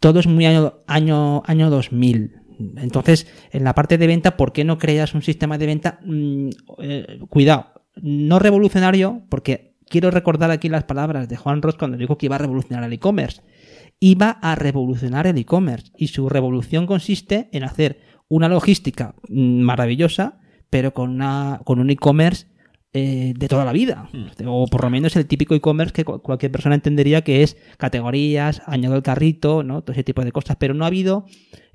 todo 0.00 0.20
es 0.20 0.26
muy 0.26 0.46
año, 0.46 0.74
año, 0.86 1.42
año 1.46 1.70
2000. 1.70 2.42
Entonces, 2.78 3.26
en 3.50 3.64
la 3.64 3.74
parte 3.74 3.98
de 3.98 4.06
venta, 4.06 4.36
¿por 4.36 4.52
qué 4.52 4.64
no 4.64 4.78
creas 4.78 5.14
un 5.14 5.22
sistema 5.22 5.58
de 5.58 5.66
venta? 5.66 6.00
Mm, 6.04 6.48
eh, 6.80 7.18
cuidado, 7.28 7.72
no 7.96 8.38
revolucionario, 8.38 9.22
porque 9.28 9.76
quiero 9.88 10.10
recordar 10.10 10.50
aquí 10.50 10.68
las 10.68 10.84
palabras 10.84 11.28
de 11.28 11.36
Juan 11.36 11.62
Ross 11.62 11.76
cuando 11.76 11.96
dijo 11.96 12.18
que 12.18 12.26
iba 12.26 12.36
a 12.36 12.40
revolucionar 12.40 12.84
el 12.84 12.92
e-commerce. 12.92 13.42
Iba 14.00 14.30
a 14.30 14.54
revolucionar 14.54 15.26
el 15.26 15.38
e-commerce 15.38 15.92
y 15.96 16.08
su 16.08 16.28
revolución 16.28 16.86
consiste 16.86 17.48
en 17.52 17.64
hacer 17.64 18.00
una 18.28 18.48
logística 18.48 19.14
mm, 19.28 19.60
maravillosa, 19.60 20.40
pero 20.70 20.92
con, 20.92 21.10
una, 21.10 21.60
con 21.64 21.78
un 21.78 21.90
e-commerce 21.90 22.46
eh, 22.96 23.34
de 23.36 23.48
toda 23.48 23.64
la 23.64 23.72
vida. 23.72 24.08
Hmm. 24.12 24.26
O 24.46 24.66
por 24.66 24.82
lo 24.84 24.90
menos 24.90 25.14
el 25.16 25.26
típico 25.26 25.54
e-commerce 25.54 25.92
que 25.92 26.04
cu- 26.04 26.20
cualquier 26.22 26.50
persona 26.52 26.74
entendería 26.74 27.22
que 27.22 27.42
es 27.42 27.56
categorías, 27.76 28.62
añado 28.66 28.96
el 28.96 29.02
carrito, 29.02 29.62
¿no? 29.62 29.82
Todo 29.82 29.92
ese 29.92 30.04
tipo 30.04 30.24
de 30.24 30.32
cosas. 30.32 30.56
Pero 30.58 30.74
no 30.74 30.84
ha 30.84 30.88
habido. 30.88 31.26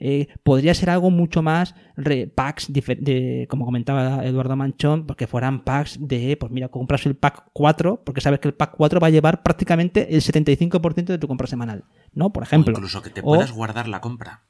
eh, 0.03 0.27
podría 0.43 0.73
ser 0.73 0.89
algo 0.89 1.11
mucho 1.11 1.43
más 1.43 1.75
re- 1.95 2.25
packs, 2.27 2.73
de, 2.73 3.45
como 3.49 3.65
comentaba 3.65 4.25
Eduardo 4.25 4.55
Manchón, 4.55 5.05
porque 5.05 5.27
fueran 5.27 5.63
packs 5.63 5.99
de, 6.01 6.35
pues 6.37 6.51
mira, 6.51 6.69
compras 6.69 7.05
el 7.05 7.15
pack 7.15 7.49
4, 7.53 8.01
porque 8.03 8.19
sabes 8.19 8.39
que 8.39 8.47
el 8.47 8.55
pack 8.55 8.73
4 8.77 8.99
va 8.99 9.07
a 9.07 9.11
llevar 9.11 9.43
prácticamente 9.43 10.15
el 10.15 10.21
75% 10.21 11.05
de 11.05 11.17
tu 11.19 11.27
compra 11.27 11.45
semanal, 11.45 11.83
¿no? 12.13 12.33
Por 12.33 12.41
ejemplo. 12.43 12.73
o 12.73 12.77
incluso 12.77 13.01
que 13.03 13.11
te 13.11 13.21
O- 13.21 13.25
puedas 13.25 13.51
guardar 13.51 13.87
la 13.87 14.01
compra. 14.01 14.41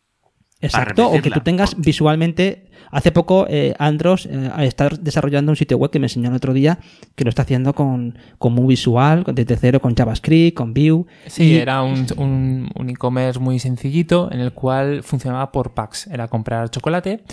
Exacto, 0.61 1.07
o 1.09 1.21
que 1.21 1.29
tú 1.31 1.39
tengas 1.41 1.75
visualmente. 1.79 2.67
Hace 2.93 3.13
poco 3.13 3.45
eh, 3.47 3.73
Andros 3.79 4.25
eh, 4.29 4.49
está 4.59 4.89
desarrollando 4.89 5.51
un 5.53 5.55
sitio 5.55 5.77
web 5.77 5.91
que 5.91 5.99
me 5.99 6.07
enseñó 6.07 6.27
el 6.29 6.35
otro 6.35 6.51
día 6.51 6.77
que 7.15 7.23
lo 7.23 7.29
está 7.29 7.43
haciendo 7.43 7.73
con, 7.73 8.17
con 8.37 8.51
muy 8.53 8.67
visual, 8.67 9.23
desde 9.33 9.55
cero, 9.55 9.79
con 9.79 9.95
JavaScript, 9.95 10.57
con 10.57 10.73
Vue. 10.73 11.05
Sí, 11.27 11.43
y- 11.53 11.55
era 11.55 11.83
un, 11.83 12.05
un- 12.17 12.69
un 12.75 12.89
e-commerce 12.89 13.39
muy 13.39 13.59
sencillito 13.59 14.29
en 14.31 14.41
el 14.41 14.51
cual 14.51 15.03
funcionaba 15.03 15.53
por 15.53 15.73
packs. 15.73 16.07
Era 16.07 16.27
comprar 16.27 16.69
chocolate, 16.69 17.23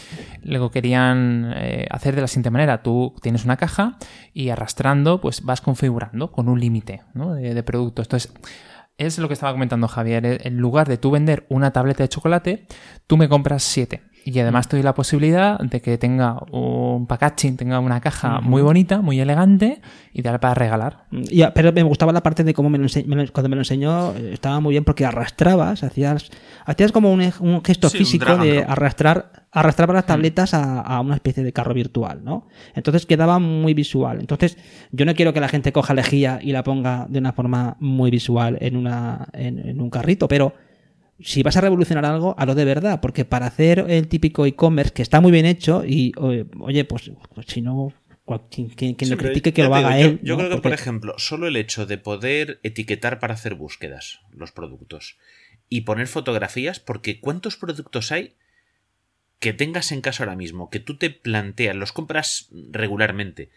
luego 0.45 0.70
querían 0.70 1.53
eh, 1.57 1.87
hacer 1.91 2.14
de 2.14 2.20
la 2.20 2.29
siguiente 2.29 2.51
manera. 2.51 2.83
Tú 2.85 3.14
tienes 3.20 3.45
una 3.45 3.57
caja 3.57 3.97
y 4.33 4.51
arrastrando 4.51 5.20
pues 5.20 5.43
vas 5.43 5.61
configurando 5.61 6.31
con 6.31 6.49
un 6.49 6.61
límite 6.61 7.01
¿no? 7.14 7.35
de, 7.35 7.55
de 7.55 7.62
productos. 7.64 8.07
Entonces, 8.07 8.33
es 8.99 9.18
lo 9.18 9.28
que 9.28 9.34
estaba 9.34 9.53
comentando 9.53 9.88
Javier. 9.88 10.26
eh, 10.26 10.38
En 10.44 10.59
lugar 10.59 10.88
de 10.88 10.99
tú 10.99 11.11
vender 11.11 11.46
una 11.49 11.72
tableta 11.72 12.03
de 12.03 12.09
chocolate, 12.09 12.66
tú 13.07 13.16
me 13.16 13.28
compras 13.28 13.62
siete. 13.62 14.03
Y 14.24 14.38
además 14.40 14.68
te 14.68 14.76
doy 14.76 14.82
la 14.84 14.94
posibilidad 14.94 15.58
de 15.58 15.80
que 15.80 15.96
tenga 15.96 16.36
un 16.52 17.06
packaging, 17.06 17.56
tenga 17.56 17.78
una 17.80 18.00
caja 18.00 18.40
muy 18.42 18.60
bonita, 18.62 19.00
muy 19.00 19.18
elegante, 19.20 19.80
ideal 20.12 20.38
para 20.40 20.54
regalar. 20.54 21.04
y- 21.10 21.42
pero 21.54 21.72
me 21.72 21.82
gustaba 21.82 22.12
la 22.12 22.22
parte 22.22 22.44
de 22.44 22.52
cómo 22.52 22.68
me 22.68 22.76
lo 22.78 22.84
ense- 22.84 23.06
me 23.06 23.16
lo- 23.16 23.32
cuando 23.32 23.48
me 23.48 23.56
lo 23.56 23.62
enseñó, 23.62 24.12
eh, 24.14 24.30
estaba 24.34 24.60
muy 24.60 24.72
bien 24.72 24.84
porque 24.84 25.06
arrastrabas, 25.06 25.82
hacías, 25.82 26.30
hacías 26.66 26.92
como 26.92 27.10
un, 27.12 27.20
gesto 27.64 27.88
Sí, 27.88 27.98
físico 27.98 28.36
de 28.36 28.64
arrastrar, 28.68 29.46
arrastraba 29.50 29.94
las 29.94 30.04
tabletas 30.06 30.52
a, 30.52 30.80
a 30.80 31.00
una 31.00 31.14
especie 31.14 31.42
de 31.42 31.52
carro 31.52 31.72
virtual, 31.72 32.20
¿no? 32.22 32.46
Entonces 32.74 33.06
quedaba 33.06 33.38
muy 33.38 33.72
visual. 33.72 34.20
Entonces, 34.20 34.58
yo 34.92 35.06
no 35.06 35.14
quiero 35.14 35.32
que 35.32 35.40
la 35.40 35.48
gente 35.48 35.72
coja 35.72 35.94
lejía 35.94 36.38
y 36.42 36.52
la 36.52 36.62
ponga 36.62 37.06
de 37.08 37.18
una 37.18 37.32
forma 37.32 37.76
muy 37.80 38.10
visual 38.10 38.58
en, 38.60 38.76
una, 38.76 39.28
en, 39.32 39.58
en 39.66 39.80
un 39.80 39.88
carrito, 39.90 40.28
pero 40.28 40.52
si 41.20 41.42
vas 41.42 41.56
a 41.56 41.60
revolucionar 41.60 42.04
algo, 42.04 42.34
hazlo 42.38 42.54
de 42.54 42.64
verdad, 42.64 43.00
porque 43.00 43.24
para 43.24 43.46
hacer 43.46 43.84
el 43.88 44.08
típico 44.08 44.46
e-commerce 44.46 44.92
que 44.92 45.02
está 45.02 45.20
muy 45.20 45.32
bien 45.32 45.46
hecho 45.46 45.84
y, 45.84 46.12
oye, 46.60 46.84
pues, 46.84 47.10
pues 47.34 47.46
si 47.48 47.60
no, 47.60 47.92
quien, 48.50 48.68
quien- 48.68 48.94
quien 48.94 49.08
Sí, 49.08 49.10
lo 49.10 49.16
critique 49.16 49.52
que 49.52 49.62
lo 49.64 49.74
haga 49.74 49.96
digo, 49.96 50.10
él. 50.10 50.20
Yo, 50.22 50.34
¿no? 50.34 50.40
creo 50.44 50.56
que, 50.56 50.62
por 50.62 50.72
ejemplo, 50.72 51.14
solo 51.18 51.46
el 51.48 51.56
hecho 51.56 51.86
de 51.86 51.98
poder 51.98 52.60
etiquetar 52.62 53.18
para 53.18 53.34
hacer 53.34 53.54
búsquedas 53.54 54.20
los 54.30 54.52
productos 54.52 55.16
y 55.68 55.80
poner 55.82 56.06
fotografías, 56.06 56.78
porque 56.80 57.20
¿cuántos 57.20 57.56
productos 57.56 58.12
hay 58.12 58.34
que 59.38 59.52
tengas 59.52 59.92
en 59.92 60.00
casa 60.00 60.24
ahora 60.24 60.36
mismo, 60.36 60.68
que 60.68 60.80
tú 60.80 60.96
te 60.98 61.10
planteas, 61.10 61.76
los 61.76 61.92
compras 61.92 62.48
regularmente 62.72 63.50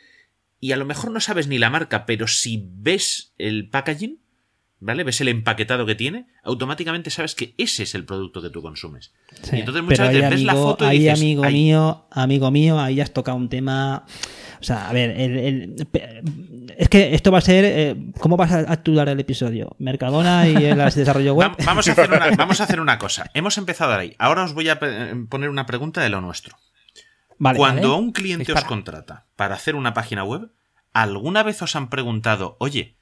y 0.59 0.73
a 0.73 0.77
lo 0.77 0.85
mejor 0.85 1.11
no 1.11 1.19
sabes 1.19 1.47
ni 1.47 1.57
la 1.57 1.71
marca, 1.71 2.05
pero 2.05 2.27
si 2.27 2.69
ves 2.75 3.33
el 3.39 3.67
packaging, 3.69 4.20
¿vale? 4.81 5.03
Ves 5.05 5.21
el 5.21 5.29
empaquetado 5.29 5.85
que 5.85 5.95
tiene, 5.95 6.25
automáticamente 6.43 7.09
sabes 7.09 7.33
que 7.35 7.53
ese 7.57 7.83
es 7.83 7.95
el 7.95 8.03
producto 8.03 8.41
que 8.41 8.49
tú 8.49 8.61
consumes. 8.61 9.13
Sí, 9.43 9.55
y 9.55 9.59
entonces 9.59 9.83
muchas 9.83 10.09
veces 10.09 10.23
ahí, 10.25 10.29
ves 10.31 10.43
la 10.43 10.53
foto 10.55 10.85
y 10.85 10.87
ahí, 10.89 10.99
dices, 10.99 11.19
amigo 11.19 11.43
"Ay, 11.45 11.53
mío, 11.53 12.05
amigo 12.11 12.51
mío, 12.51 12.79
ahí 12.79 12.99
has 12.99 13.13
tocado 13.13 13.37
un 13.37 13.47
tema. 13.47 14.03
O 14.59 14.63
sea, 14.63 14.89
a 14.89 14.93
ver, 14.93 15.11
el- 15.11 15.75
es 16.77 16.89
que 16.89 17.13
esto 17.15 17.31
va 17.31 17.37
a 17.39 17.41
ser. 17.41 17.63
eh, 17.65 17.95
¿Cómo 18.19 18.37
vas 18.37 18.51
a 18.51 18.59
actuar 18.59 19.09
el 19.09 19.19
episodio? 19.19 19.75
¿Mercadona 19.79 20.47
y 20.47 20.55
el 20.65 20.77
desarrollo 20.95 21.33
web? 21.33 21.51
Va- 21.51 21.65
Vamos 21.65 21.87
a, 21.87 21.91
hacer 21.93 22.11
una, 22.11 22.29
vamos 22.37 22.59
a 22.61 22.63
hacer 22.65 22.79
una 22.79 22.97
cosa. 22.99 23.29
Hemos 23.33 23.57
empezado 23.57 23.93
ahí. 23.93 24.15
Ahora 24.19 24.43
os 24.43 24.53
voy 24.53 24.69
a 24.69 24.79
poner 24.79 25.49
una 25.49 25.65
pregunta 25.65 26.01
de 26.01 26.09
lo 26.09 26.21
nuestro. 26.21 26.57
Vale, 27.39 27.57
Cuando 27.57 27.89
vale. 27.93 28.01
un 28.03 28.11
cliente 28.11 28.43
Dispara. 28.45 28.59
os 28.61 28.67
contrata 28.67 29.25
para 29.35 29.55
hacer 29.55 29.75
una 29.75 29.95
página 29.95 30.23
web, 30.23 30.51
¿alguna 30.93 31.41
vez 31.41 31.59
os 31.63 31.75
han 31.75 31.89
preguntado, 31.89 32.55
oye, 32.59 32.97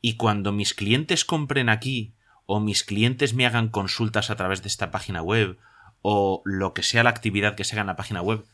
y 0.00 0.16
cuando 0.16 0.52
mis 0.52 0.74
clientes 0.74 1.24
compren 1.24 1.68
aquí, 1.68 2.14
o 2.46 2.60
mis 2.60 2.84
clientes 2.84 3.34
me 3.34 3.46
hagan 3.46 3.68
consultas 3.68 4.30
a 4.30 4.36
través 4.36 4.62
de 4.62 4.68
esta 4.68 4.90
página 4.90 5.22
web, 5.22 5.58
o 6.02 6.42
lo 6.44 6.74
que 6.74 6.82
sea 6.82 7.02
la 7.02 7.10
actividad 7.10 7.54
que 7.56 7.64
se 7.64 7.74
haga 7.74 7.80
en 7.82 7.86
la 7.88 7.96
página 7.96 8.22
web, 8.22 8.44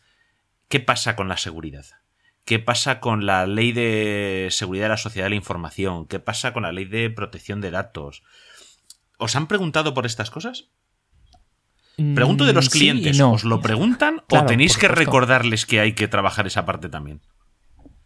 ¿qué 0.68 0.80
pasa 0.80 1.16
con 1.16 1.28
la 1.28 1.36
seguridad? 1.36 1.84
¿Qué 2.44 2.58
pasa 2.58 2.98
con 3.00 3.26
la 3.26 3.46
ley 3.46 3.72
de 3.72 4.48
seguridad 4.50 4.86
de 4.86 4.88
la 4.90 4.96
sociedad 4.96 5.26
de 5.26 5.30
la 5.30 5.36
información? 5.36 6.06
¿Qué 6.06 6.18
pasa 6.18 6.52
con 6.52 6.62
la 6.64 6.72
ley 6.72 6.86
de 6.86 7.08
protección 7.10 7.60
de 7.60 7.70
datos? 7.70 8.22
¿Os 9.18 9.36
han 9.36 9.46
preguntado 9.46 9.94
por 9.94 10.06
estas 10.06 10.30
cosas? 10.30 10.68
Pregunto 12.14 12.44
de 12.46 12.52
los 12.54 12.66
Mm, 12.66 12.70
sí 12.70 12.78
clientes. 12.78 13.18
no. 13.18 13.32
¿Os 13.32 13.44
lo 13.44 13.60
preguntan 13.60 14.22
Claro, 14.26 14.44
o 14.44 14.48
tenéis 14.48 14.76
que 14.78 14.88
recordarles 14.88 15.66
que 15.66 15.78
hay 15.78 15.92
que 15.92 16.08
trabajar 16.08 16.46
esa 16.46 16.64
parte 16.64 16.88
también? 16.88 17.20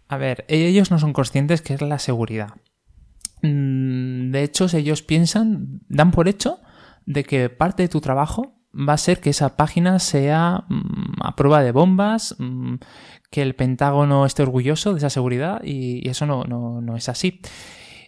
A 0.08 0.16
ver, 0.18 0.44
ellos 0.48 0.90
no 0.90 0.98
son 0.98 1.12
conscientes 1.12 1.62
que 1.62 1.74
es 1.74 1.80
la 1.80 1.98
seguridad. 1.98 2.50
Mm, 3.54 4.30
De 4.32 4.42
hecho, 4.42 4.66
ellos 4.76 5.02
piensan, 5.02 5.80
dan 5.88 6.10
por 6.10 6.28
hecho 6.28 6.60
de 7.06 7.24
que 7.24 7.48
parte 7.50 7.82
de 7.84 7.88
tu 7.88 8.00
trabajo 8.00 8.52
va 8.72 8.92
a 8.94 8.98
ser 8.98 9.20
que 9.20 9.30
esa 9.30 9.56
página 9.56 9.98
sea 9.98 10.64
mm, 10.68 11.22
a 11.22 11.34
prueba 11.36 11.62
de 11.62 11.72
bombas, 11.72 12.34
mm, 12.38 12.74
que 13.30 13.42
el 13.42 13.54
Pentágono 13.54 14.26
esté 14.26 14.42
orgulloso 14.42 14.92
de 14.92 14.98
esa 14.98 15.10
seguridad 15.10 15.62
y, 15.64 16.06
eso 16.08 16.26
no, 16.26 16.44
no- 16.44 16.80
no 16.80 16.96
es 16.96 17.08
así. 17.08 17.40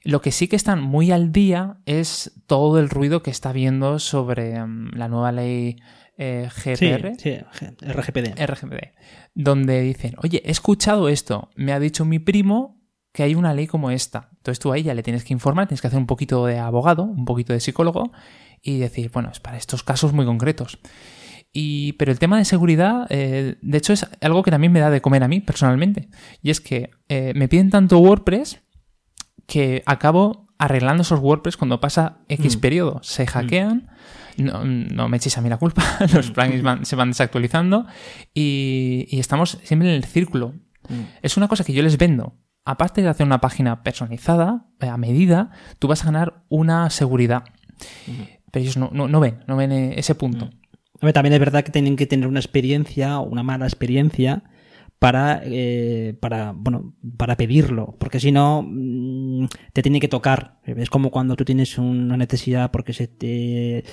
Lo 0.04 0.20
que 0.20 0.30
sí 0.30 0.46
que 0.48 0.56
están 0.56 0.80
muy 0.82 1.10
al 1.10 1.32
día 1.32 1.78
es 1.86 2.32
todo 2.46 2.78
el 2.78 2.88
ruido 2.88 3.22
que 3.22 3.30
está 3.30 3.52
viendo 3.52 3.98
sobre 3.98 4.54
la 4.54 5.08
nueva 5.08 5.32
ley 5.32 5.76
eh, 6.16 6.48
GPR. 6.64 7.12
sí, 7.18 7.36
RGPD. 7.80 8.38
RGPD, 8.40 8.92
donde 9.34 9.80
dicen, 9.82 10.14
oye, 10.22 10.42
he 10.44 10.50
escuchado 10.50 11.08
esto, 11.08 11.50
me 11.56 11.72
ha 11.72 11.80
dicho 11.80 12.04
mi 12.04 12.18
primo 12.18 12.77
que 13.12 13.22
hay 13.22 13.34
una 13.34 13.54
ley 13.54 13.66
como 13.66 13.90
esta. 13.90 14.28
Entonces 14.36 14.58
tú 14.58 14.72
a 14.72 14.76
ella 14.78 14.94
le 14.94 15.02
tienes 15.02 15.24
que 15.24 15.32
informar, 15.32 15.66
tienes 15.66 15.80
que 15.80 15.86
hacer 15.88 15.98
un 15.98 16.06
poquito 16.06 16.46
de 16.46 16.58
abogado, 16.58 17.04
un 17.04 17.24
poquito 17.24 17.52
de 17.52 17.60
psicólogo 17.60 18.12
y 18.62 18.78
decir, 18.78 19.10
bueno, 19.12 19.30
es 19.30 19.40
para 19.40 19.56
estos 19.56 19.82
casos 19.82 20.12
muy 20.12 20.24
concretos. 20.26 20.78
Y, 21.52 21.92
pero 21.94 22.12
el 22.12 22.18
tema 22.18 22.36
de 22.38 22.44
seguridad, 22.44 23.06
eh, 23.08 23.56
de 23.62 23.78
hecho, 23.78 23.92
es 23.94 24.06
algo 24.20 24.42
que 24.42 24.50
también 24.50 24.72
me 24.72 24.80
da 24.80 24.90
de 24.90 25.00
comer 25.00 25.22
a 25.24 25.28
mí 25.28 25.40
personalmente. 25.40 26.08
Y 26.42 26.50
es 26.50 26.60
que 26.60 26.90
eh, 27.08 27.32
me 27.34 27.48
piden 27.48 27.70
tanto 27.70 27.98
WordPress 27.98 28.60
que 29.46 29.82
acabo 29.86 30.46
arreglando 30.58 31.02
esos 31.02 31.20
WordPress 31.20 31.56
cuando 31.56 31.80
pasa 31.80 32.18
X 32.28 32.56
Mm. 32.56 32.60
periodo. 32.60 33.00
Se 33.02 33.26
hackean, 33.26 33.88
no, 34.36 34.64
no 34.64 35.08
me 35.08 35.16
echéis 35.16 35.38
a 35.38 35.40
mí 35.40 35.48
la 35.48 35.56
culpa, 35.56 35.82
los 36.12 36.30
plugins 36.32 36.62
van- 36.62 36.84
se 36.84 36.96
van 36.96 37.10
desactualizando 37.10 37.86
y, 38.34 39.06
y 39.08 39.18
estamos 39.20 39.58
siempre 39.62 39.88
en 39.88 39.94
el 39.94 40.04
círculo. 40.04 40.52
Mm. 40.88 41.00
Es 41.22 41.36
una 41.36 41.48
cosa 41.48 41.64
que 41.64 41.72
yo 41.72 41.82
les 41.82 41.96
vendo. 41.96 42.36
Aparte 42.68 43.00
de 43.00 43.08
hacer 43.08 43.24
una 43.24 43.40
página 43.40 43.82
personalizada, 43.82 44.66
eh, 44.80 44.88
a 44.88 44.98
medida, 44.98 45.52
tú 45.78 45.88
vas 45.88 46.02
a 46.02 46.04
ganar 46.04 46.42
una 46.50 46.90
seguridad. 46.90 47.44
Pero 48.50 48.62
ellos 48.62 48.76
no, 48.76 48.90
no, 48.92 49.08
no 49.08 49.20
ven, 49.20 49.42
no 49.46 49.56
ven 49.56 49.72
eh, 49.72 49.94
ese 49.96 50.14
punto. 50.14 50.50
También 51.14 51.32
es 51.32 51.40
verdad 51.40 51.64
que 51.64 51.72
tienen 51.72 51.96
que 51.96 52.06
tener 52.06 52.28
una 52.28 52.40
experiencia 52.40 53.20
o 53.20 53.22
una 53.22 53.42
mala 53.42 53.64
experiencia 53.64 54.42
para, 54.98 55.42
eh, 55.44 56.16
para, 56.20 56.52
bueno, 56.56 56.94
para 57.16 57.36
pedirlo, 57.36 57.96
porque 58.00 58.18
si 58.18 58.32
no 58.32 58.64
mm, 58.66 59.46
te 59.72 59.82
tiene 59.82 60.00
que 60.00 60.08
tocar. 60.08 60.58
Es 60.64 60.90
como 60.90 61.10
cuando 61.10 61.36
tú 61.36 61.44
tienes 61.44 61.78
una 61.78 62.16
necesidad 62.16 62.70
porque 62.72 62.92
se 62.92 63.06
te, 63.06 63.84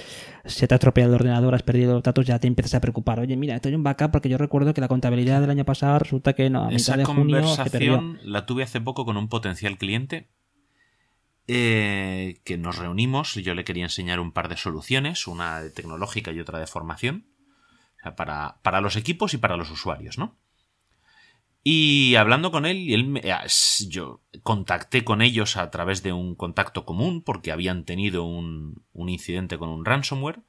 se 0.45 0.68
te 0.68 0.74
ha 0.74 0.78
estropeado 0.78 1.12
el 1.12 1.16
ordenador, 1.16 1.53
has 1.53 1.64
perdido 1.64 1.93
los 1.93 2.03
datos, 2.03 2.26
ya 2.26 2.39
te 2.39 2.47
empiezas 2.47 2.76
a 2.76 2.82
preocupar. 2.82 3.20
Oye, 3.20 3.38
mira, 3.38 3.56
esto 3.56 3.70
hay 3.70 3.76
un 3.76 3.84
backup 3.84 4.12
porque 4.12 4.30
yo 4.30 4.38
recuerdo 4.38 4.74
que 4.74 4.82
la 4.82 4.88
contabilidad 4.88 5.41
del 5.41 5.51
año 5.51 5.64
pasado 5.64 5.99
resulta 5.99 6.34
que 6.34 6.49
no, 6.49 6.64
a 6.64 6.70
mitad 6.70 6.99
Esa 6.99 7.06
junio 7.06 7.41
se 7.41 7.56
conversación 7.56 8.20
la 8.24 8.45
tuve 8.47 8.64
hace 8.64 8.82
poco 8.82 9.06
con 9.06 9.18
un 9.18 9.30
potencial 9.30 9.78
cliente 9.78 10.30
eh, 11.47 12.41
que 12.43 12.58
nos 12.58 12.80
reunimos. 12.80 13.36
Yo 13.36 13.53
le 13.53 13.64
quería 13.64 13.84
enseñar 13.84 14.20
un 14.20 14.32
par 14.32 14.49
de 14.49 14.58
soluciones, 14.58 15.28
una 15.28 15.62
de 15.62 15.70
tecnológica 15.70 16.32
y 16.32 16.39
otra 16.39 16.58
de 16.58 16.66
formación, 16.66 17.28
o 17.99 18.01
sea, 18.01 18.16
para, 18.16 18.58
para 18.64 18.82
los 18.82 18.95
equipos 18.95 19.36
y 19.36 19.38
para 19.38 19.56
los 19.56 19.70
usuarios, 19.70 20.18
¿no? 20.18 20.36
Y 21.68 22.13
hablando 22.13 22.51
con 22.51 22.68
él, 22.68 22.78
y 22.78 22.93
él 22.93 23.07
me- 23.07 23.32
ah, 23.32 23.43
yo 23.89 24.22
contacté 24.43 25.03
con 25.03 25.24
ellos 25.24 25.57
a 25.57 25.72
través 25.72 26.03
de 26.03 26.13
un 26.13 26.36
contacto 26.36 26.86
común 26.86 27.24
porque 27.24 27.51
habían 27.51 27.86
tenido 27.86 28.24
un, 28.24 28.84
un 28.93 29.09
incidente 29.09 29.57
con 29.57 29.70
un 29.70 29.84
ransomware 29.84 30.41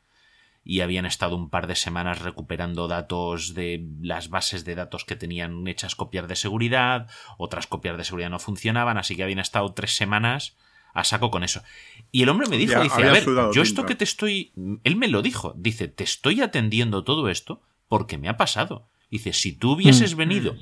y 0.62 0.80
habían 0.82 1.06
estado 1.06 1.34
un 1.36 1.48
par 1.48 1.68
de 1.68 1.74
semanas 1.74 2.20
recuperando 2.20 2.86
datos 2.86 3.54
de 3.54 3.82
las 4.02 4.28
bases 4.28 4.66
de 4.66 4.74
datos 4.74 5.06
que 5.06 5.16
tenían 5.16 5.66
hechas 5.66 5.94
copias 5.94 6.28
de 6.28 6.36
seguridad, 6.36 7.08
otras 7.38 7.66
copias 7.66 7.96
de 7.96 8.04
seguridad 8.04 8.28
no 8.28 8.38
funcionaban, 8.38 8.98
así 8.98 9.16
que 9.16 9.22
habían 9.22 9.38
estado 9.38 9.72
tres 9.72 9.96
semanas 9.96 10.58
a 10.92 11.02
saco 11.04 11.30
con 11.30 11.44
eso. 11.44 11.62
Y 12.12 12.24
el 12.24 12.28
hombre 12.28 12.46
me 12.46 12.58
dijo, 12.58 12.74
Ya 12.74 12.82
dice, 12.82 12.96
a 13.08 13.12
ver, 13.12 13.24
yo 13.54 13.62
esto 13.62 13.86
que 13.86 13.94
te 13.94 14.04
estoy... 14.04 14.52
Él 14.84 14.96
me 14.96 15.08
lo 15.08 15.22
dijo, 15.22 15.54
dice, 15.56 15.88
te 15.88 16.04
estoy 16.04 16.42
atendiendo 16.42 17.04
todo 17.04 17.30
esto 17.30 17.62
porque 17.88 18.18
me 18.18 18.28
ha 18.28 18.36
pasado. 18.36 18.86
Dice, 19.10 19.32
si 19.32 19.52
tú 19.56 19.72
hubieses 19.72 20.14
Mm. 20.14 20.18
venido 20.18 20.56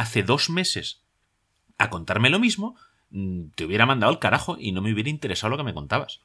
hace 0.00 0.22
dos 0.22 0.50
meses 0.50 1.02
a 1.78 1.90
contarme 1.90 2.30
lo 2.30 2.38
mismo, 2.38 2.76
mm, 3.10 3.50
te 3.54 3.64
hubiera 3.64 3.86
mandado 3.86 4.10
al 4.12 4.18
carajo 4.18 4.56
y 4.58 4.72
no 4.72 4.80
me 4.82 4.92
hubiera 4.92 5.10
interesado 5.10 5.50
lo 5.50 5.56
que 5.56 5.64
me 5.64 5.74
contabas. 5.74 6.20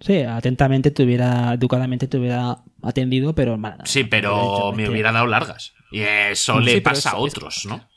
Sí, 0.00 0.20
atentamente 0.22 0.90
te 0.90 1.04
hubiera, 1.04 1.54
educadamente 1.54 2.08
te 2.08 2.18
hubiera 2.18 2.58
atendido, 2.82 3.34
pero... 3.34 3.56
ma- 3.56 3.78
Sí, 3.84 4.04
pero 4.04 4.72
me 4.72 4.88
hubiera 4.88 5.12
dado 5.12 5.26
largas. 5.26 5.72
Y 5.92 6.00
eso 6.00 6.58
Sí, 6.58 6.64
le 6.64 6.80
pasa 6.80 7.10
a 7.10 7.16
otros, 7.16 7.64
¿no? 7.66 7.88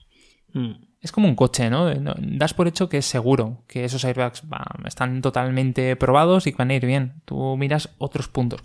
Mm. 0.54 0.86
Es 1.02 1.12
como 1.12 1.28
un 1.28 1.36
coche, 1.36 1.70
¿no? 1.70 1.86
Das 2.18 2.54
por 2.54 2.68
hecho 2.68 2.90
que 2.90 2.98
es 2.98 3.06
seguro, 3.06 3.64
que 3.68 3.86
esos 3.86 4.04
airbags 4.04 4.42
están 4.86 5.22
totalmente 5.22 5.96
probados 5.96 6.48
y 6.48 6.52
van 6.52 6.72
a 6.72 6.76
ir 6.76 6.86
bien. 6.86 7.22
Tú 7.26 7.56
miras 7.56 7.90
otros 7.98 8.28
puntos. 8.28 8.62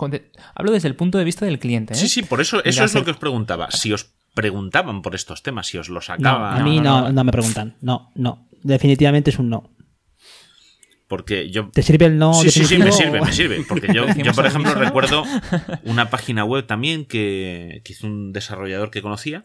Hablo 0.55 0.73
desde 0.73 0.89
el 0.89 0.97
punto 0.97 1.19
de 1.19 1.25
vista 1.25 1.45
del 1.47 1.59
cliente. 1.59 1.93
¿eh? 1.95 1.97
Sí, 1.97 2.09
sí, 2.09 2.23
por 2.23 2.41
eso, 2.41 2.65
eso 2.65 2.85
es 2.85 2.95
lo 2.95 3.05
que 3.05 3.11
os 3.13 3.19
preguntaba. 3.19 3.71
Si 3.71 3.93
os 3.93 4.11
preguntaban 4.35 5.03
por 5.03 5.15
estos 5.15 5.43
temas, 5.43 5.67
si 5.67 5.79
os 5.79 5.89
los 5.89 6.09
No, 6.09 6.15
sacaban. 6.17 6.61
a 6.61 6.65
mí 6.65 6.77
no, 6.81 6.83
no, 6.83 7.01
no. 7.09 7.13
no 7.13 7.25
me 7.25 7.33
preguntan. 7.33 7.77
No, 7.81 8.11
no. 8.15 8.49
Definitivamente 8.63 9.31
es 9.31 9.39
un 9.39 9.51
no. 9.51 9.71
Porque 11.09 11.51
yo. 11.51 11.69
¿Te 11.69 11.83
sirve 11.83 12.07
el 12.07 12.17
no 12.19 12.33
sí, 12.33 12.51
sí, 12.51 12.65
sí, 12.65 12.79
me 12.79 12.91
sirve, 12.91 13.21
me 13.21 13.33
sirve. 13.33 13.65
Porque 13.69 13.93
yo, 13.93 14.07
yo 14.15 14.33
por 14.33 14.47
ejemplo, 14.47 14.73
recuerdo 14.75 15.25
una 15.85 16.09
página 16.09 16.45
web 16.45 16.67
también 16.67 17.05
que, 17.05 17.83
que 17.85 17.93
hizo 17.93 18.07
un 18.07 18.33
desarrollador 18.33 18.91
que 18.91 19.03
conocía 19.03 19.45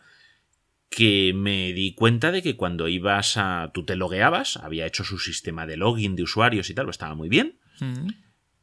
que 0.89 1.33
me 1.35 1.73
di 1.73 1.93
cuenta 1.93 2.31
de 2.31 2.41
que 2.41 2.55
cuando 2.55 2.87
ibas 2.87 3.35
a. 3.35 3.71
tú 3.73 3.83
te 3.83 3.97
logueabas, 3.97 4.55
había 4.57 4.85
hecho 4.85 5.03
su 5.03 5.19
sistema 5.19 5.65
de 5.65 5.75
login 5.75 6.15
de 6.15 6.23
usuarios 6.23 6.69
y 6.69 6.73
tal, 6.73 6.87
estaba 6.89 7.13
muy 7.15 7.27
bien. 7.27 7.57
Mm. 7.81 8.07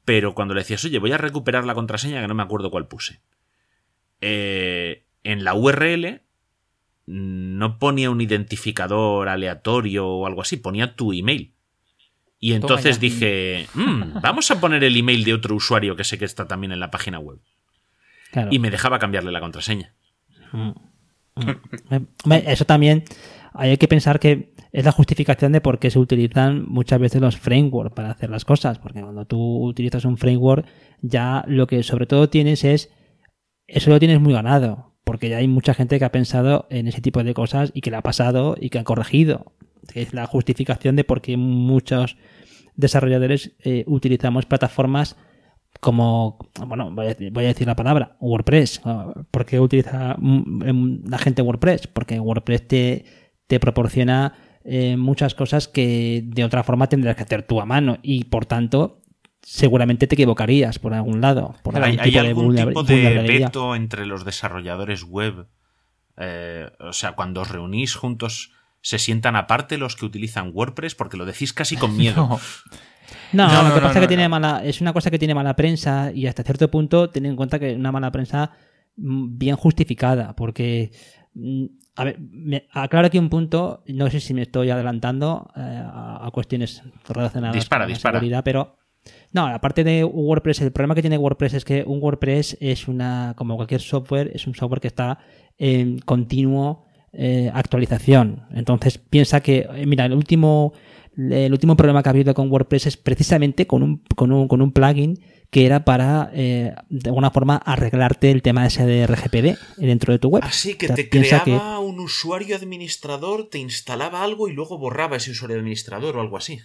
Pero 0.06 0.34
cuando 0.34 0.54
le 0.54 0.60
decías, 0.62 0.82
oye, 0.86 0.98
voy 0.98 1.12
a 1.12 1.18
recuperar 1.18 1.66
la 1.66 1.74
contraseña 1.74 2.22
que 2.22 2.28
no 2.28 2.34
me 2.34 2.42
acuerdo 2.42 2.70
cuál 2.70 2.86
puse. 2.88 3.20
eh, 4.22 5.03
en 5.24 5.44
la 5.44 5.54
URL 5.54 6.22
no 7.06 7.78
ponía 7.78 8.10
un 8.10 8.20
identificador 8.20 9.28
aleatorio 9.28 10.06
o 10.06 10.26
algo 10.26 10.42
así, 10.42 10.56
ponía 10.56 10.94
tu 10.94 11.12
email. 11.12 11.54
Y 12.38 12.52
entonces 12.52 13.00
dije, 13.00 13.66
"Mm, 13.74 14.20
vamos 14.20 14.50
a 14.50 14.60
poner 14.60 14.84
el 14.84 14.96
email 14.96 15.24
de 15.24 15.34
otro 15.34 15.54
usuario 15.54 15.96
que 15.96 16.04
sé 16.04 16.18
que 16.18 16.24
está 16.24 16.46
también 16.46 16.72
en 16.72 16.80
la 16.80 16.90
página 16.90 17.18
web. 17.18 17.40
Claro. 18.30 18.48
Y 18.52 18.58
me 18.58 18.70
dejaba 18.70 18.98
cambiarle 18.98 19.32
la 19.32 19.40
contraseña. 19.40 19.94
Eh, 21.90 22.00
hombre, 22.22 22.44
Eso 22.46 22.64
también 22.64 23.02
hay 23.54 23.76
que 23.76 23.88
pensar 23.88 24.20
que 24.20 24.54
es 24.70 24.84
la 24.84 24.92
justificación 24.92 25.50
de 25.50 25.60
por 25.60 25.80
qué 25.80 25.90
se 25.90 25.98
utilizan 25.98 26.64
muchas 26.68 27.00
veces 27.00 27.20
los 27.20 27.36
frameworks 27.36 27.92
para 27.92 28.12
hacer 28.12 28.30
las 28.30 28.44
cosas. 28.44 28.78
Porque 28.78 29.00
cuando 29.00 29.24
tú 29.24 29.64
utilizas 29.64 30.04
un 30.04 30.16
framework, 30.16 30.64
ya 31.02 31.44
lo 31.48 31.66
que 31.66 31.82
sobre 31.82 32.06
todo 32.06 32.28
tienes 32.28 32.62
es. 32.62 32.92
Eso 33.66 33.90
lo 33.90 33.98
tienes 33.98 34.20
muy 34.20 34.32
ganado. 34.32 34.93
Porque 35.14 35.28
ya 35.28 35.36
hay 35.36 35.46
mucha 35.46 35.74
gente 35.74 35.96
que 36.00 36.04
ha 36.04 36.10
pensado 36.10 36.66
en 36.70 36.88
ese 36.88 37.00
tipo 37.00 37.22
de 37.22 37.34
cosas 37.34 37.70
y 37.72 37.82
que 37.82 37.92
le 37.92 37.98
ha 37.98 38.02
pasado 38.02 38.56
y 38.60 38.68
que 38.68 38.80
ha 38.80 38.82
corregido. 38.82 39.52
Es 39.94 40.12
la 40.12 40.26
justificación 40.26 40.96
de 40.96 41.04
por 41.04 41.20
qué 41.22 41.36
muchos 41.36 42.16
desarrolladores 42.74 43.52
eh, 43.62 43.84
utilizamos 43.86 44.44
plataformas 44.44 45.16
como, 45.78 46.36
bueno, 46.66 46.90
voy 46.90 47.06
a, 47.06 47.16
voy 47.30 47.44
a 47.44 47.46
decir 47.46 47.68
la 47.68 47.76
palabra, 47.76 48.16
WordPress. 48.18 48.80
¿Por 49.30 49.46
qué 49.46 49.60
utiliza 49.60 50.16
mm, 50.18 50.62
em, 50.64 51.02
la 51.08 51.18
gente 51.18 51.42
WordPress? 51.42 51.86
Porque 51.86 52.18
WordPress 52.18 52.66
te, 52.66 53.04
te 53.46 53.60
proporciona 53.60 54.32
eh, 54.64 54.96
muchas 54.96 55.36
cosas 55.36 55.68
que 55.68 56.24
de 56.26 56.42
otra 56.42 56.64
forma 56.64 56.88
tendrás 56.88 57.14
que 57.14 57.22
hacer 57.22 57.44
tú 57.44 57.60
a 57.60 57.66
mano 57.66 57.98
y 58.02 58.24
por 58.24 58.46
tanto 58.46 59.03
seguramente 59.44 60.06
te 60.06 60.14
equivocarías 60.14 60.78
por 60.78 60.94
algún 60.94 61.20
lado. 61.20 61.54
Por 61.62 61.76
¿Hay, 61.76 61.82
algún 61.82 62.00
hay 62.00 62.10
tipo 62.10 62.22
de 62.22 62.28
algún 62.28 62.46
vulner- 62.56 62.68
tipo 62.68 62.82
de 62.82 62.94
vulnerabilidad. 62.94 63.46
veto 63.48 63.74
entre 63.76 64.06
los 64.06 64.24
desarrolladores 64.24 65.04
web? 65.04 65.46
Eh, 66.16 66.70
o 66.80 66.92
sea, 66.92 67.12
cuando 67.12 67.40
os 67.42 67.50
reunís 67.50 67.94
juntos, 67.94 68.52
¿se 68.80 68.98
sientan 68.98 69.36
aparte 69.36 69.78
los 69.78 69.96
que 69.96 70.06
utilizan 70.06 70.50
WordPress? 70.54 70.94
Porque 70.94 71.16
lo 71.16 71.24
decís 71.24 71.52
casi 71.52 71.76
con 71.76 71.96
miedo. 71.96 72.38
No. 73.32 73.46
No, 73.48 73.62
No, 73.62 73.68
lo 73.68 73.74
que 73.74 73.80
no, 73.80 73.86
pasa 73.88 73.98
es 73.98 74.04
que 74.04 74.08
tiene 74.08 74.28
mala, 74.28 74.62
es 74.64 74.80
una 74.80 74.92
cosa 74.92 75.10
que 75.10 75.18
tiene 75.18 75.34
mala 75.34 75.54
prensa 75.56 76.10
y 76.12 76.26
hasta 76.26 76.42
cierto 76.42 76.70
punto 76.70 77.10
ten 77.10 77.26
en 77.26 77.36
cuenta 77.36 77.58
que 77.58 77.74
una 77.74 77.92
mala 77.92 78.10
prensa 78.10 78.52
mm, 78.96 79.36
bien 79.36 79.56
justificada, 79.56 80.34
porque 80.36 80.90
mm, 81.34 81.64
a 81.96 82.04
ver, 82.04 82.18
me 82.18 82.66
aclaro 82.72 83.08
aquí 83.08 83.18
un 83.18 83.28
punto, 83.28 83.82
no 83.88 84.08
sé 84.10 84.20
si 84.20 84.32
me 84.34 84.42
estoy 84.42 84.70
adelantando 84.70 85.50
eh, 85.54 85.60
a, 85.60 86.26
a 86.26 86.30
cuestiones 86.30 86.82
relacionadas 87.08 87.54
Dispara, 87.56 87.84
con 87.84 87.92
la 87.92 87.98
seguridad, 87.98 88.42
pero 88.44 88.76
no, 89.34 89.50
la 89.50 89.60
parte 89.60 89.82
de 89.82 90.04
WordPress, 90.04 90.60
el 90.60 90.70
problema 90.70 90.94
que 90.94 91.00
tiene 91.00 91.18
WordPress 91.18 91.54
es 91.54 91.64
que 91.64 91.82
un 91.84 92.00
WordPress 92.00 92.56
es 92.60 92.86
una, 92.86 93.34
como 93.36 93.56
cualquier 93.56 93.80
software, 93.80 94.30
es 94.32 94.46
un 94.46 94.54
software 94.54 94.80
que 94.80 94.86
está 94.86 95.18
en 95.58 95.98
continuo 95.98 96.86
eh, 97.12 97.50
actualización. 97.52 98.46
Entonces 98.54 98.98
piensa 98.98 99.40
que, 99.40 99.66
eh, 99.74 99.86
mira, 99.86 100.04
el 100.04 100.12
último, 100.12 100.72
el 101.16 101.50
último 101.50 101.76
problema 101.76 102.00
que 102.00 102.10
ha 102.10 102.12
habido 102.12 102.32
con 102.32 102.48
WordPress 102.48 102.86
es 102.86 102.96
precisamente 102.96 103.66
con 103.66 103.82
un, 103.82 104.04
con 104.14 104.30
un, 104.30 104.46
con 104.46 104.62
un 104.62 104.70
plugin 104.70 105.18
que 105.50 105.66
era 105.66 105.84
para, 105.84 106.30
eh, 106.32 106.72
de 106.88 107.10
alguna 107.10 107.32
forma, 107.32 107.56
arreglarte 107.56 108.30
el 108.30 108.40
tema 108.40 108.66
ese 108.66 108.86
de 108.86 109.04
RGPD 109.04 109.58
dentro 109.78 110.12
de 110.12 110.20
tu 110.20 110.28
web. 110.28 110.44
Así 110.44 110.74
que 110.74 110.86
O 110.86 110.88
sea, 110.88 110.96
te 110.96 111.08
creaba 111.08 111.80
un 111.80 111.98
usuario 111.98 112.54
administrador, 112.54 113.48
te 113.48 113.58
instalaba 113.58 114.22
algo 114.22 114.46
y 114.46 114.52
luego 114.52 114.78
borraba 114.78 115.16
ese 115.16 115.32
usuario 115.32 115.56
administrador 115.56 116.16
o 116.16 116.20
algo 116.20 116.36
así. 116.36 116.60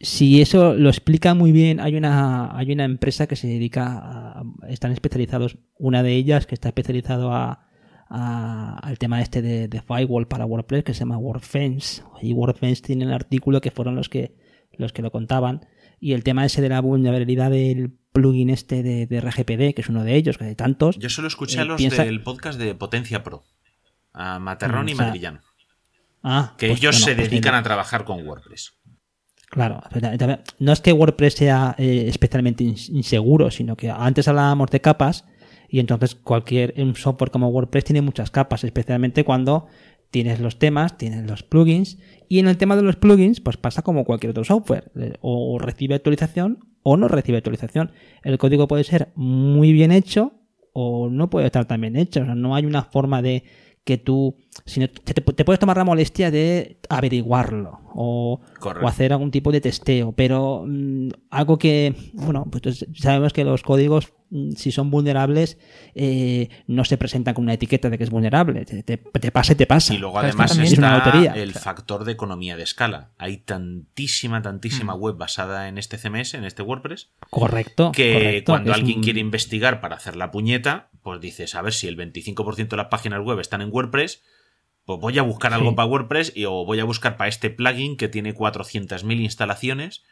Si 0.00 0.42
eso 0.42 0.74
lo 0.74 0.88
explica 0.90 1.34
muy 1.34 1.52
bien, 1.52 1.80
hay 1.80 1.96
una, 1.96 2.56
hay 2.56 2.70
una 2.72 2.84
empresa 2.84 3.26
que 3.26 3.36
se 3.36 3.46
dedica 3.46 3.86
a. 3.86 4.42
Están 4.68 4.92
especializados, 4.92 5.56
una 5.78 6.02
de 6.02 6.14
ellas 6.14 6.46
que 6.46 6.54
está 6.54 6.68
especializado 6.68 7.32
a, 7.32 7.66
a- 8.08 8.78
al 8.82 8.98
tema 8.98 9.22
este 9.22 9.40
de, 9.40 9.68
de 9.68 9.80
firewall 9.82 10.28
para 10.28 10.44
WordPress 10.44 10.84
que 10.84 10.92
se 10.94 11.00
llama 11.00 11.16
WordFence. 11.18 12.02
Y 12.20 12.32
WordFence 12.34 12.82
tiene 12.82 13.04
el 13.06 13.12
artículo 13.12 13.60
que 13.62 13.70
fueron 13.70 13.94
los 13.94 14.08
que, 14.10 14.36
los 14.76 14.92
que 14.92 15.00
lo 15.02 15.10
contaban. 15.10 15.66
Y 15.98 16.12
el 16.12 16.24
tema 16.24 16.44
ese 16.44 16.60
de 16.60 16.68
la 16.68 16.80
vulnerabilidad 16.80 17.50
del 17.50 17.90
plugin 18.12 18.50
este 18.50 18.82
de, 18.82 19.06
de 19.06 19.20
RGPD, 19.22 19.74
que 19.74 19.80
es 19.80 19.88
uno 19.88 20.04
de 20.04 20.14
ellos, 20.14 20.36
que 20.36 20.44
hay 20.44 20.54
tantos. 20.54 20.98
Yo 20.98 21.08
solo 21.08 21.26
escuché 21.28 21.56
Eh, 21.56 21.62
a 21.62 21.64
los 21.64 21.78
piensa- 21.78 22.04
del 22.04 22.22
podcast 22.22 22.58
de 22.58 22.74
Potencia 22.74 23.22
Pro, 23.22 23.44
a 24.12 24.38
Materrón 24.40 24.84
Mm, 24.84 24.88
y 24.88 24.92
o 24.92 24.96
sea, 24.96 25.06
Madrillano, 25.06 25.40
Ah, 26.22 26.54
que 26.58 26.68
pues, 26.68 26.80
ellos 26.80 26.96
bueno, 26.96 27.06
se 27.06 27.14
pues 27.14 27.30
dedican 27.30 27.54
el- 27.54 27.60
a 27.60 27.62
trabajar 27.62 28.04
con 28.04 28.26
WordPress. 28.26 28.74
Claro, 29.48 29.80
no 30.58 30.72
es 30.72 30.80
que 30.80 30.92
WordPress 30.92 31.34
sea 31.34 31.74
eh, 31.78 32.06
especialmente 32.08 32.64
ins- 32.64 32.88
inseguro, 32.90 33.50
sino 33.50 33.76
que 33.76 33.88
antes 33.90 34.26
hablábamos 34.28 34.70
de 34.70 34.80
capas 34.80 35.24
y 35.68 35.78
entonces 35.78 36.14
cualquier 36.16 36.74
un 36.78 36.94
software 36.96 37.30
como 37.30 37.48
WordPress 37.48 37.84
tiene 37.84 38.02
muchas 38.02 38.30
capas, 38.30 38.64
especialmente 38.64 39.24
cuando 39.24 39.66
tienes 40.10 40.40
los 40.40 40.58
temas, 40.58 40.98
tienes 40.98 41.28
los 41.30 41.42
plugins 41.44 41.98
y 42.28 42.40
en 42.40 42.48
el 42.48 42.56
tema 42.58 42.74
de 42.76 42.82
los 42.82 42.96
plugins 42.96 43.40
pues 43.40 43.56
pasa 43.56 43.82
como 43.82 44.04
cualquier 44.04 44.30
otro 44.30 44.44
software, 44.44 44.90
eh, 44.96 45.14
o 45.20 45.58
recibe 45.60 45.94
actualización 45.94 46.58
o 46.82 46.96
no 46.96 47.06
recibe 47.08 47.38
actualización. 47.38 47.92
El 48.24 48.38
código 48.38 48.66
puede 48.66 48.84
ser 48.84 49.12
muy 49.14 49.72
bien 49.72 49.92
hecho 49.92 50.34
o 50.72 51.08
no 51.08 51.30
puede 51.30 51.46
estar 51.46 51.64
tan 51.66 51.80
bien 51.80 51.96
hecho, 51.96 52.20
o 52.20 52.24
sea, 52.24 52.34
no 52.34 52.54
hay 52.56 52.66
una 52.66 52.82
forma 52.82 53.22
de 53.22 53.44
que 53.84 53.96
tú 53.96 54.36
si 54.64 54.80
no- 54.80 54.88
te, 54.88 55.14
te 55.14 55.44
puedes 55.44 55.60
tomar 55.60 55.76
la 55.76 55.84
molestia 55.84 56.32
de 56.32 56.80
averiguarlo 56.88 57.85
o, 57.98 58.40
o 58.62 58.88
hacer 58.88 59.12
algún 59.12 59.30
tipo 59.30 59.50
de 59.52 59.60
testeo, 59.60 60.12
pero 60.12 60.64
mm, 60.66 61.08
algo 61.30 61.58
que, 61.58 61.94
bueno, 62.12 62.46
pues 62.50 62.86
sabemos 62.94 63.32
que 63.32 63.42
los 63.44 63.62
códigos, 63.62 64.12
mm, 64.30 64.52
si 64.52 64.70
son 64.70 64.90
vulnerables, 64.90 65.58
eh, 65.94 66.48
no 66.66 66.84
se 66.84 66.98
presentan 66.98 67.34
con 67.34 67.44
una 67.44 67.54
etiqueta 67.54 67.88
de 67.88 67.96
que 67.98 68.04
es 68.04 68.10
vulnerable, 68.10 68.64
te, 68.66 68.82
te- 68.82 68.98
te 68.98 69.30
pasa 69.32 69.54
y 69.54 69.56
te 69.56 69.66
pasa. 69.66 69.94
Y 69.94 69.98
luego 69.98 70.18
además 70.18 70.56
Es 70.58 70.76
una 70.78 70.98
lotería. 70.98 71.32
el 71.32 71.52
factor 71.54 72.04
de 72.04 72.12
economía 72.12 72.56
de 72.56 72.62
escala. 72.64 73.10
Hay 73.18 73.38
tantísima, 73.38 74.42
tantísima 74.42 74.94
Mm. 74.96 75.00
web 75.00 75.16
basada 75.16 75.68
en 75.68 75.78
este 75.78 75.96
CMS, 75.98 76.34
en 76.34 76.44
este 76.44 76.62
WordPress, 76.62 77.10
Correcto. 77.30 77.92
que 77.92 78.12
correcto, 78.12 78.52
cuando 78.52 78.72
alguien 78.74 78.98
un- 78.98 79.02
quiere 79.04 79.20
investigar 79.20 79.80
para 79.80 79.96
hacer 79.96 80.16
la 80.16 80.30
puñeta, 80.30 80.90
pues 81.02 81.20
dices, 81.20 81.54
a 81.54 81.62
ver 81.62 81.72
si 81.72 81.86
el 81.88 81.96
25% 81.96 82.76
de 82.76 82.76
las 82.76 82.86
páginas 82.88 83.22
web 83.24 83.38
están 83.40 83.62
en 83.62 83.70
WordPress, 83.72 84.22
pues 84.86 84.98
voy 85.00 85.18
a 85.18 85.22
buscar 85.22 85.52
algo 85.52 85.70
Sí. 85.70 85.76
para 85.76 85.88
WordPress 85.88 86.32
y, 86.34 86.46
o 86.46 86.64
voy 86.64 86.80
a 86.80 86.84
buscar 86.84 87.16
para 87.18 87.28
este 87.28 87.50
plugin 87.50 87.96
que 87.98 88.08
tiene 88.08 88.34
400.000 88.34 89.20
instalaciones 89.20 90.02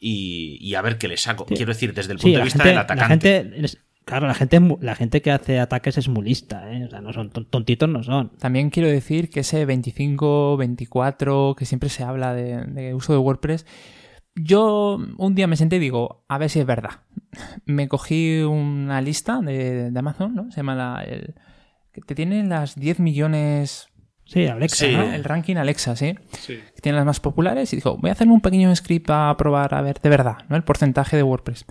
y, 0.00 0.56
y 0.60 0.74
a 0.76 0.82
ver 0.82 0.96
qué 0.98 1.08
le 1.08 1.16
saco. 1.16 1.44
Sí. 1.48 1.54
Quiero 1.56 1.72
decir, 1.72 1.92
desde 1.94 2.12
el 2.12 2.18
Sí, 2.20 2.26
punto 2.26 2.32
de 2.34 2.38
la 2.38 2.44
vista 2.44 2.58
gente, 2.58 2.68
del 2.68 2.76
la 2.76 2.80
atacante. 2.82 3.28
gente 3.44 3.64
es- 3.64 3.78
claro, 4.04 4.26
la 4.26 4.34
gente, 4.34 4.60
la 4.80 4.94
gente 4.94 5.22
que 5.22 5.30
hace 5.30 5.58
ataques 5.58 5.96
es 5.98 6.08
muy 6.08 6.24
lista, 6.24 6.70
¿eh? 6.72 6.84
O 6.84 6.90
sea, 6.90 7.00
no 7.00 7.12
son 7.12 7.30
ton- 7.30 7.46
tontitos, 7.46 7.88
no 7.88 8.02
son. 8.02 8.30
También 8.38 8.70
quiero 8.70 8.88
decir 8.88 9.30
que 9.30 9.40
ese 9.40 9.64
25, 9.64 10.56
24, 10.58 11.54
que 11.58 11.64
siempre 11.64 11.88
se 11.88 12.04
habla 12.04 12.34
de, 12.34 12.64
de 12.66 12.94
uso 12.94 13.12
de 13.14 13.18
WordPress, 13.18 13.66
yo 14.36 14.98
un 15.16 15.34
día 15.34 15.46
me 15.46 15.56
senté 15.56 15.76
y 15.76 15.80
digo, 15.80 16.24
a 16.28 16.38
ver 16.38 16.50
si 16.50 16.60
es 16.60 16.66
verdad. 16.66 17.00
Me 17.66 17.88
cogí 17.88 18.40
una 18.42 19.00
lista 19.00 19.40
de, 19.40 19.90
de 19.90 19.98
Amazon, 19.98 20.34
¿no? 20.34 20.50
Se 20.50 20.58
llama 20.58 20.74
la... 20.74 21.02
El, 21.04 21.34
que 21.92 22.00
te 22.00 22.14
tienen 22.14 22.48
las 22.48 22.74
10 22.78 22.98
millones... 23.00 23.88
Sí, 24.26 24.46
Alexa, 24.46 24.86
Sí. 24.86 24.92
¿no? 24.92 25.02
El 25.12 25.22
ranking 25.24 25.56
Alexa, 25.56 25.94
¿sí? 25.96 26.14
Sí. 26.40 26.58
Que 26.74 26.80
tienen 26.80 26.96
las 26.96 27.06
más 27.06 27.20
populares 27.20 27.72
y 27.72 27.76
dijo, 27.76 27.96
voy 27.98 28.08
a 28.10 28.12
hacerme 28.14 28.32
un 28.32 28.40
pequeño 28.40 28.74
script 28.74 29.10
a 29.10 29.34
probar 29.36 29.74
a 29.74 29.82
ver 29.82 30.00
de 30.00 30.08
verdad, 30.08 30.38
¿no? 30.48 30.56
El 30.56 30.64
porcentaje 30.64 31.16
de 31.16 31.22
WordPress. 31.22 31.64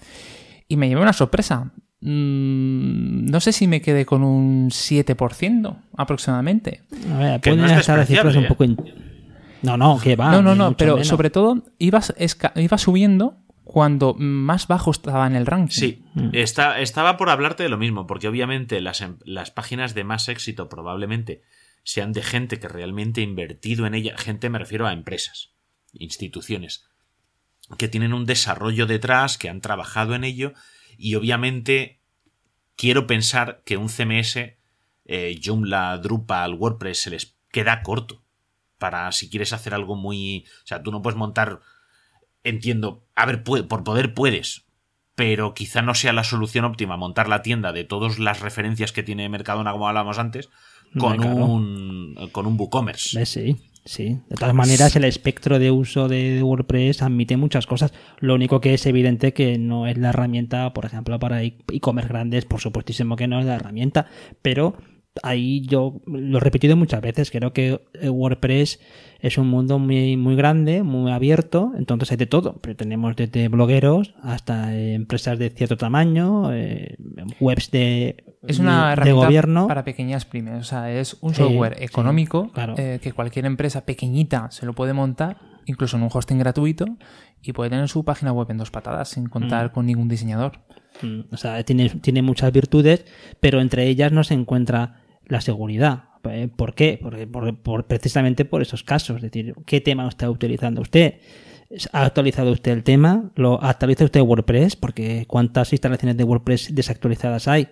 Y 0.67 0.77
me 0.77 0.87
llevé 0.87 1.01
una 1.01 1.13
sorpresa. 1.13 1.71
Mm, 2.01 3.25
no 3.31 3.39
sé 3.39 3.51
si 3.53 3.67
me 3.67 3.81
quedé 3.81 4.05
con 4.05 4.23
un 4.23 4.69
7% 4.69 5.75
aproximadamente. 5.97 6.81
A 7.13 7.17
ver, 7.17 7.31
no 7.33 7.41
pueden 7.41 7.65
es 7.65 7.79
estar 7.79 7.97
las 7.97 8.07
cifras 8.07 8.35
un 8.35 8.47
poco... 8.47 8.63
in- 8.63 8.77
No, 9.61 9.77
no, 9.77 9.99
que 10.01 10.15
va. 10.15 10.31
no, 10.31 10.41
no, 10.41 10.55
no, 10.55 10.75
pero 10.77 10.93
menos. 10.95 11.07
sobre 11.07 11.29
todo 11.29 11.63
ibas, 11.79 12.13
esca- 12.17 12.51
iba 12.61 12.77
subiendo 12.77 13.37
cuando 13.63 14.13
más 14.19 14.67
bajo 14.67 14.91
estaba 14.91 15.25
en 15.25 15.35
el 15.35 15.45
ranking. 15.45 15.73
Sí, 15.79 16.03
Mm. 16.15 16.29
está, 16.33 16.79
estaba 16.81 17.17
por 17.17 17.29
hablarte 17.29 17.63
de 17.63 17.69
lo 17.69 17.77
mismo, 17.77 18.05
porque 18.05 18.27
obviamente 18.27 18.81
las, 18.81 19.01
em- 19.01 19.17
las 19.25 19.51
páginas 19.51 19.95
de 19.95 20.03
más 20.03 20.27
éxito 20.29 20.67
probablemente 20.69 21.41
sean 21.83 22.13
de 22.13 22.23
gente 22.23 22.59
que 22.59 22.67
realmente 22.67 23.21
ha 23.21 23.25
invertido 23.25 23.85
en 23.85 23.93
ella. 23.93 24.17
Gente 24.17 24.49
me 24.49 24.59
refiero 24.59 24.87
a 24.87 24.93
empresas, 24.93 25.53
instituciones, 25.93 26.87
que 27.77 27.87
tienen 27.87 28.13
un 28.13 28.25
desarrollo 28.25 28.85
detrás, 28.85 29.37
que 29.37 29.49
han 29.49 29.61
trabajado 29.61 30.15
en 30.15 30.23
ello, 30.23 30.53
y 30.97 31.15
obviamente 31.15 32.01
quiero 32.75 33.07
pensar 33.07 33.61
que 33.65 33.77
un 33.77 33.89
CMS, 33.89 34.37
eh, 35.05 35.39
Joomla, 35.43 35.97
Drupal, 35.97 36.53
WordPress, 36.53 36.99
se 36.99 37.09
les 37.09 37.35
queda 37.51 37.83
corto 37.83 38.23
para 38.77 39.11
si 39.11 39.29
quieres 39.29 39.53
hacer 39.53 39.73
algo 39.73 39.95
muy... 39.95 40.45
O 40.63 40.67
sea, 40.67 40.83
tú 40.83 40.91
no 40.91 41.01
puedes 41.01 41.17
montar... 41.17 41.61
Entiendo, 42.43 43.07
a 43.15 43.25
ver, 43.25 43.43
por 43.43 43.85
poder 43.85 44.13
puedes, 44.13 44.65
pero 45.15 45.53
quizá 45.53 45.81
no 45.81 45.95
sea 45.95 46.11
la 46.11 46.23
solución 46.23 46.65
óptima 46.65 46.97
montar 46.97 47.29
la 47.29 47.41
tienda 47.41 47.71
de 47.71 47.85
todas 47.85 48.19
las 48.19 48.41
referencias 48.41 48.91
que 48.91 49.03
tiene 49.03 49.29
Mercadona, 49.29 49.71
como 49.71 49.87
hablábamos 49.87 50.19
antes, 50.19 50.49
con, 50.97 51.17
claro. 51.17 51.45
un, 51.45 52.15
con 52.31 52.45
un 52.45 52.59
WooCommerce. 52.59 53.19
¿Ves? 53.19 53.29
Sí, 53.29 53.57
sí. 53.85 54.19
De 54.29 54.35
todas 54.37 54.53
maneras, 54.53 54.95
el 54.95 55.03
espectro 55.03 55.59
de 55.59 55.71
uso 55.71 56.07
de, 56.07 56.35
de 56.35 56.43
WordPress 56.43 57.01
admite 57.01 57.37
muchas 57.37 57.67
cosas. 57.67 57.93
Lo 58.19 58.35
único 58.35 58.61
que 58.61 58.73
es 58.73 58.85
evidente 58.85 59.33
que 59.33 59.57
no 59.57 59.87
es 59.87 59.97
la 59.97 60.09
herramienta, 60.09 60.73
por 60.73 60.85
ejemplo, 60.85 61.19
para 61.19 61.43
e- 61.43 61.57
e-commerce 61.71 62.09
grandes, 62.09 62.45
por 62.45 62.61
supuestísimo 62.61 63.15
que 63.15 63.27
no 63.27 63.39
es 63.39 63.45
la 63.45 63.55
herramienta. 63.55 64.07
Pero 64.41 64.75
ahí 65.21 65.61
yo 65.67 66.01
lo 66.07 66.37
he 66.37 66.41
repetido 66.41 66.75
muchas 66.75 67.01
veces, 67.01 67.29
creo 67.29 67.53
que 67.53 67.81
eh, 67.93 68.09
WordPress 68.09 68.79
es 69.19 69.37
un 69.37 69.47
mundo 69.47 69.77
muy, 69.79 70.17
muy 70.17 70.35
grande, 70.35 70.83
muy 70.83 71.11
abierto, 71.11 71.71
entonces 71.77 72.11
hay 72.11 72.17
de 72.17 72.25
todo. 72.25 72.59
Pero 72.61 72.75
tenemos 72.75 73.15
desde 73.15 73.47
blogueros 73.47 74.15
hasta 74.21 74.75
eh, 74.75 74.95
empresas 74.95 75.37
de 75.39 75.49
cierto 75.51 75.77
tamaño, 75.77 76.51
eh, 76.53 76.97
webs 77.39 77.69
de, 77.71 78.23
Es 78.47 78.59
una 78.59 78.87
de- 78.87 78.93
herramienta 78.93 79.25
gobierno. 79.25 79.67
para 79.67 79.83
pequeñas 79.85 80.25
pymes. 80.25 80.59
O 80.59 80.63
sea, 80.63 80.91
es 80.91 81.15
un 81.21 81.33
software 81.35 81.75
sí, 81.77 81.83
económico 81.85 82.51
claro. 82.51 82.73
eh, 82.77 82.99
que 83.01 83.11
cualquier 83.13 83.45
empresa 83.45 83.85
pequeñita 83.85 84.49
se 84.51 84.65
lo 84.65 84.73
puede 84.73 84.93
montar, 84.93 85.37
incluso 85.65 85.95
en 85.95 86.03
un 86.03 86.09
hosting 86.11 86.39
gratuito, 86.39 86.85
y 87.41 87.53
puede 87.53 87.69
tener 87.69 87.87
su 87.87 88.03
página 88.03 88.33
web 88.33 88.49
en 88.51 88.57
dos 88.57 88.71
patadas 88.71 89.09
sin 89.09 89.27
contar 89.27 89.71
con 89.71 89.85
ningún 89.85 90.07
diseñador. 90.09 90.59
Mm, 91.01 91.33
O 91.33 91.37
sea, 91.37 91.63
tiene, 91.63 91.89
tiene 91.89 92.21
muchas 92.21 92.51
virtudes, 92.51 93.05
pero 93.39 93.61
entre 93.61 93.87
ellas 93.87 94.11
no 94.11 94.23
se 94.25 94.33
encuentra 94.33 95.02
la 95.27 95.41
seguridad. 95.41 96.05
Eh, 96.29 96.47
¿Por 96.55 96.73
qué? 96.73 96.99
Porque, 97.01 97.27
por, 97.27 97.55
por- 97.57 97.85
precisamente 97.85 98.45
por 98.45 98.61
esos 98.61 98.83
casos. 98.83 99.17
Es 99.17 99.23
decir, 99.23 99.53
¿qué 99.65 99.81
tema 99.81 100.07
está 100.07 100.29
utilizando 100.29 100.81
usted? 100.81 101.15
¿Ha 101.91 102.05
actualizado 102.05 102.51
usted 102.51 102.71
el 102.71 102.83
tema? 102.83 103.31
¿Lo 103.35 103.61
actualiza 103.61 104.05
usted 104.05 104.21
WordPress? 104.21 104.75
Porque 104.75 105.25
¿cuántas 105.27 105.71
instalaciones 105.73 106.15
de 106.17 106.23
WordPress 106.23 106.73
desactualizadas 106.73 107.47
hay? 107.47 107.67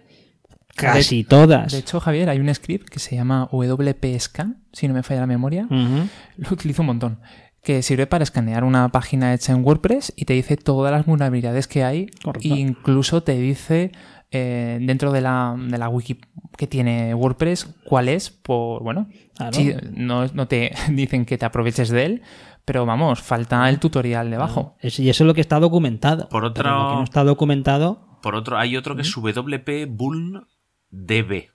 Casi 0.76 1.24
todas. 1.24 1.72
De 1.74 1.80
hecho, 1.80 2.00
Javier, 2.00 2.30
hay 2.30 2.40
un 2.40 2.54
script 2.54 2.90
que 2.90 3.00
se 3.00 3.16
llama 3.16 3.48
WP-Scan, 3.52 4.58
si 4.72 4.88
no 4.88 4.94
me 4.94 5.04
falla 5.04 5.22
la 5.22 5.28
memoria. 5.28 5.68
Lo 5.70 6.50
utilizo 6.52 6.82
un 6.82 6.88
montón. 6.88 7.20
Que 7.62 7.84
sirve 7.84 8.08
para 8.08 8.24
escanear 8.24 8.64
una 8.64 8.90
página 8.90 9.34
hecha 9.34 9.52
en 9.54 9.64
WordPress 9.64 10.14
y 10.16 10.26
te 10.26 10.34
dice 10.34 10.58
todas 10.58 10.92
las 10.92 11.06
vulnerabilidades 11.06 11.68
que 11.68 11.84
hay. 11.84 12.08
Correcto. 12.24 12.48
E 12.48 12.58
incluso 12.58 13.22
te 13.22 13.38
dice 13.38 13.92
eh, 14.32 14.80
dentro 14.82 15.12
de 15.12 15.22
la, 15.22 15.56
de 15.58 15.78
la 15.78 15.90
wiki 15.90 16.20
que 16.58 16.68
tiene 16.68 17.14
WordPress 17.14 17.66
cuál 17.86 18.10
es. 18.10 18.30
Por, 18.30 18.82
bueno, 18.84 19.08
Claro. 19.36 19.54
sí, 19.54 19.74
no, 19.92 20.26
no 20.28 20.48
te 20.48 20.72
dicen 20.92 21.26
que 21.26 21.38
te 21.38 21.46
aproveches 21.46 21.90
de 21.90 22.06
él, 22.06 22.22
pero 22.66 22.86
vamos, 22.86 23.22
falta 23.22 23.68
el 23.70 23.80
tutorial 23.80 24.30
debajo. 24.30 24.76
Es- 24.80 25.00
y 25.00 25.10
eso 25.10 25.24
es 25.24 25.28
lo 25.28 25.34
que 25.34 25.42
está 25.42 25.60
documentado. 25.60 26.30
Por 26.30 26.46
otro- 26.46 26.64
Pero 26.64 26.76
lo 26.84 26.90
que 26.92 26.96
no 26.98 27.04
está 27.04 27.24
documentado. 27.24 28.20
Por 28.22 28.36
otro, 28.36 28.58
hay 28.58 28.78
otro 28.78 28.96
que 28.96 29.02
es 29.02 29.12
WP 29.16 29.86
Vuln 29.90 30.46
DB. 30.92 31.50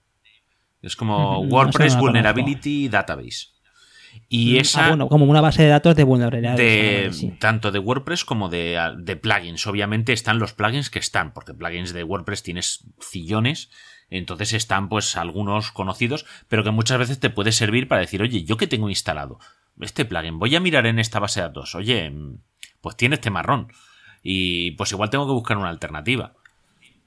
Es 0.82 0.96
como 0.96 1.16
no 1.18 1.38
WordPress 1.40 1.94
no 1.94 2.00
Vulnerability 2.00 2.88
Database. 2.88 3.46
Y 4.28 4.58
esa 4.58 4.86
Ah, 4.86 4.88
bueno, 4.88 5.08
como 5.08 5.24
una 5.26 5.40
base 5.40 5.62
de 5.62 5.68
datos 5.68 5.94
de 5.96 6.04
vulnerabilidades. 6.04 6.58
de, 6.58 6.96
Ah, 6.96 7.00
vale, 7.02 7.12
sí. 7.12 7.32
tanto 7.38 7.70
de 7.72 7.78
WordPress 7.78 8.24
como 8.24 8.48
de, 8.48 8.78
de 8.98 9.16
plugins. 9.16 9.66
Obviamente 9.66 10.12
están 10.12 10.38
los 10.38 10.52
plugins 10.52 10.90
que 10.90 10.98
están, 10.98 11.32
porque 11.32 11.54
plugins 11.54 11.92
de 11.92 12.02
WordPress 12.04 12.42
tienes 12.42 12.84
cillones. 13.00 13.70
Entonces 14.10 14.52
están 14.52 14.88
pues 14.88 15.16
algunos 15.16 15.72
conocidos, 15.72 16.26
pero 16.48 16.62
que 16.62 16.70
muchas 16.70 16.98
veces 16.98 17.18
te 17.18 17.30
puede 17.30 17.50
servir 17.52 17.88
para 17.88 18.00
decir, 18.02 18.22
oye, 18.22 18.44
yo 18.44 18.56
que 18.56 18.66
tengo 18.68 18.88
instalado 18.88 19.38
este 19.80 20.04
plugin, 20.04 20.38
voy 20.38 20.54
a 20.56 20.60
mirar 20.60 20.86
en 20.86 20.98
esta 20.98 21.18
base 21.18 21.40
de 21.40 21.46
datos, 21.48 21.74
oye, 21.74 22.08
mm, 22.10 22.38
pues 22.80 22.96
tiene 22.96 23.16
este 23.16 23.30
marrón. 23.30 23.68
Y 24.22 24.72
pues 24.72 24.92
igual 24.92 25.10
tengo 25.10 25.26
que 25.26 25.32
buscar 25.32 25.56
una 25.58 25.68
alternativa. 25.68 26.32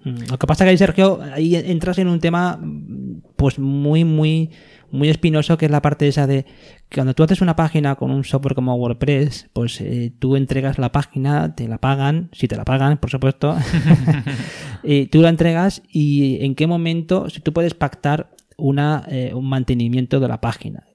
Mm, 0.03 0.29
Lo 0.29 0.37
que 0.37 0.47
pasa 0.47 0.63
que 0.65 0.71
ahí, 0.71 0.77
Sergio, 0.77 1.19
ahí 1.33 1.55
entras 1.55 1.97
en 1.97 2.07
un 2.07 2.19
tema 2.19 2.57
mm, 2.61 3.21
pues 3.35 3.59
muy, 3.59 4.03
muy, 4.05 4.49
muy 4.91 5.09
espinoso, 5.09 5.57
que 5.57 5.65
es 5.65 5.71
la 5.71 5.81
parte 5.81 6.07
esa 6.07 6.27
de 6.27 6.45
cuando 6.93 7.13
tú 7.13 7.23
haces 7.23 7.41
una 7.41 7.55
página 7.55 7.95
con 7.95 8.11
un 8.11 8.23
software 8.23 8.55
como 8.55 8.75
WordPress, 8.75 9.49
pues 9.53 9.79
eh, 9.81 10.11
tú 10.17 10.35
entregas 10.35 10.79
la 10.79 10.91
página, 10.91 11.55
te 11.55 11.67
la 11.67 11.77
pagan, 11.77 12.29
si 12.33 12.47
te 12.47 12.55
la 12.55 12.65
pagan, 12.65 12.97
por 12.97 13.11
supuesto, 13.11 13.55
tú 15.11 15.21
la 15.21 15.29
entregas 15.29 15.83
y 15.89 16.43
en 16.43 16.55
qué 16.55 16.67
momento, 16.67 17.29
si 17.29 17.41
tú 17.41 17.53
puedes 17.53 17.73
pactar 17.73 18.31
una, 18.59 19.05
eh, 19.07 19.31
un 19.33 19.47
mantenimiento 19.47 20.19
de 20.19 20.27
la 20.27 20.41
página. 20.41 20.85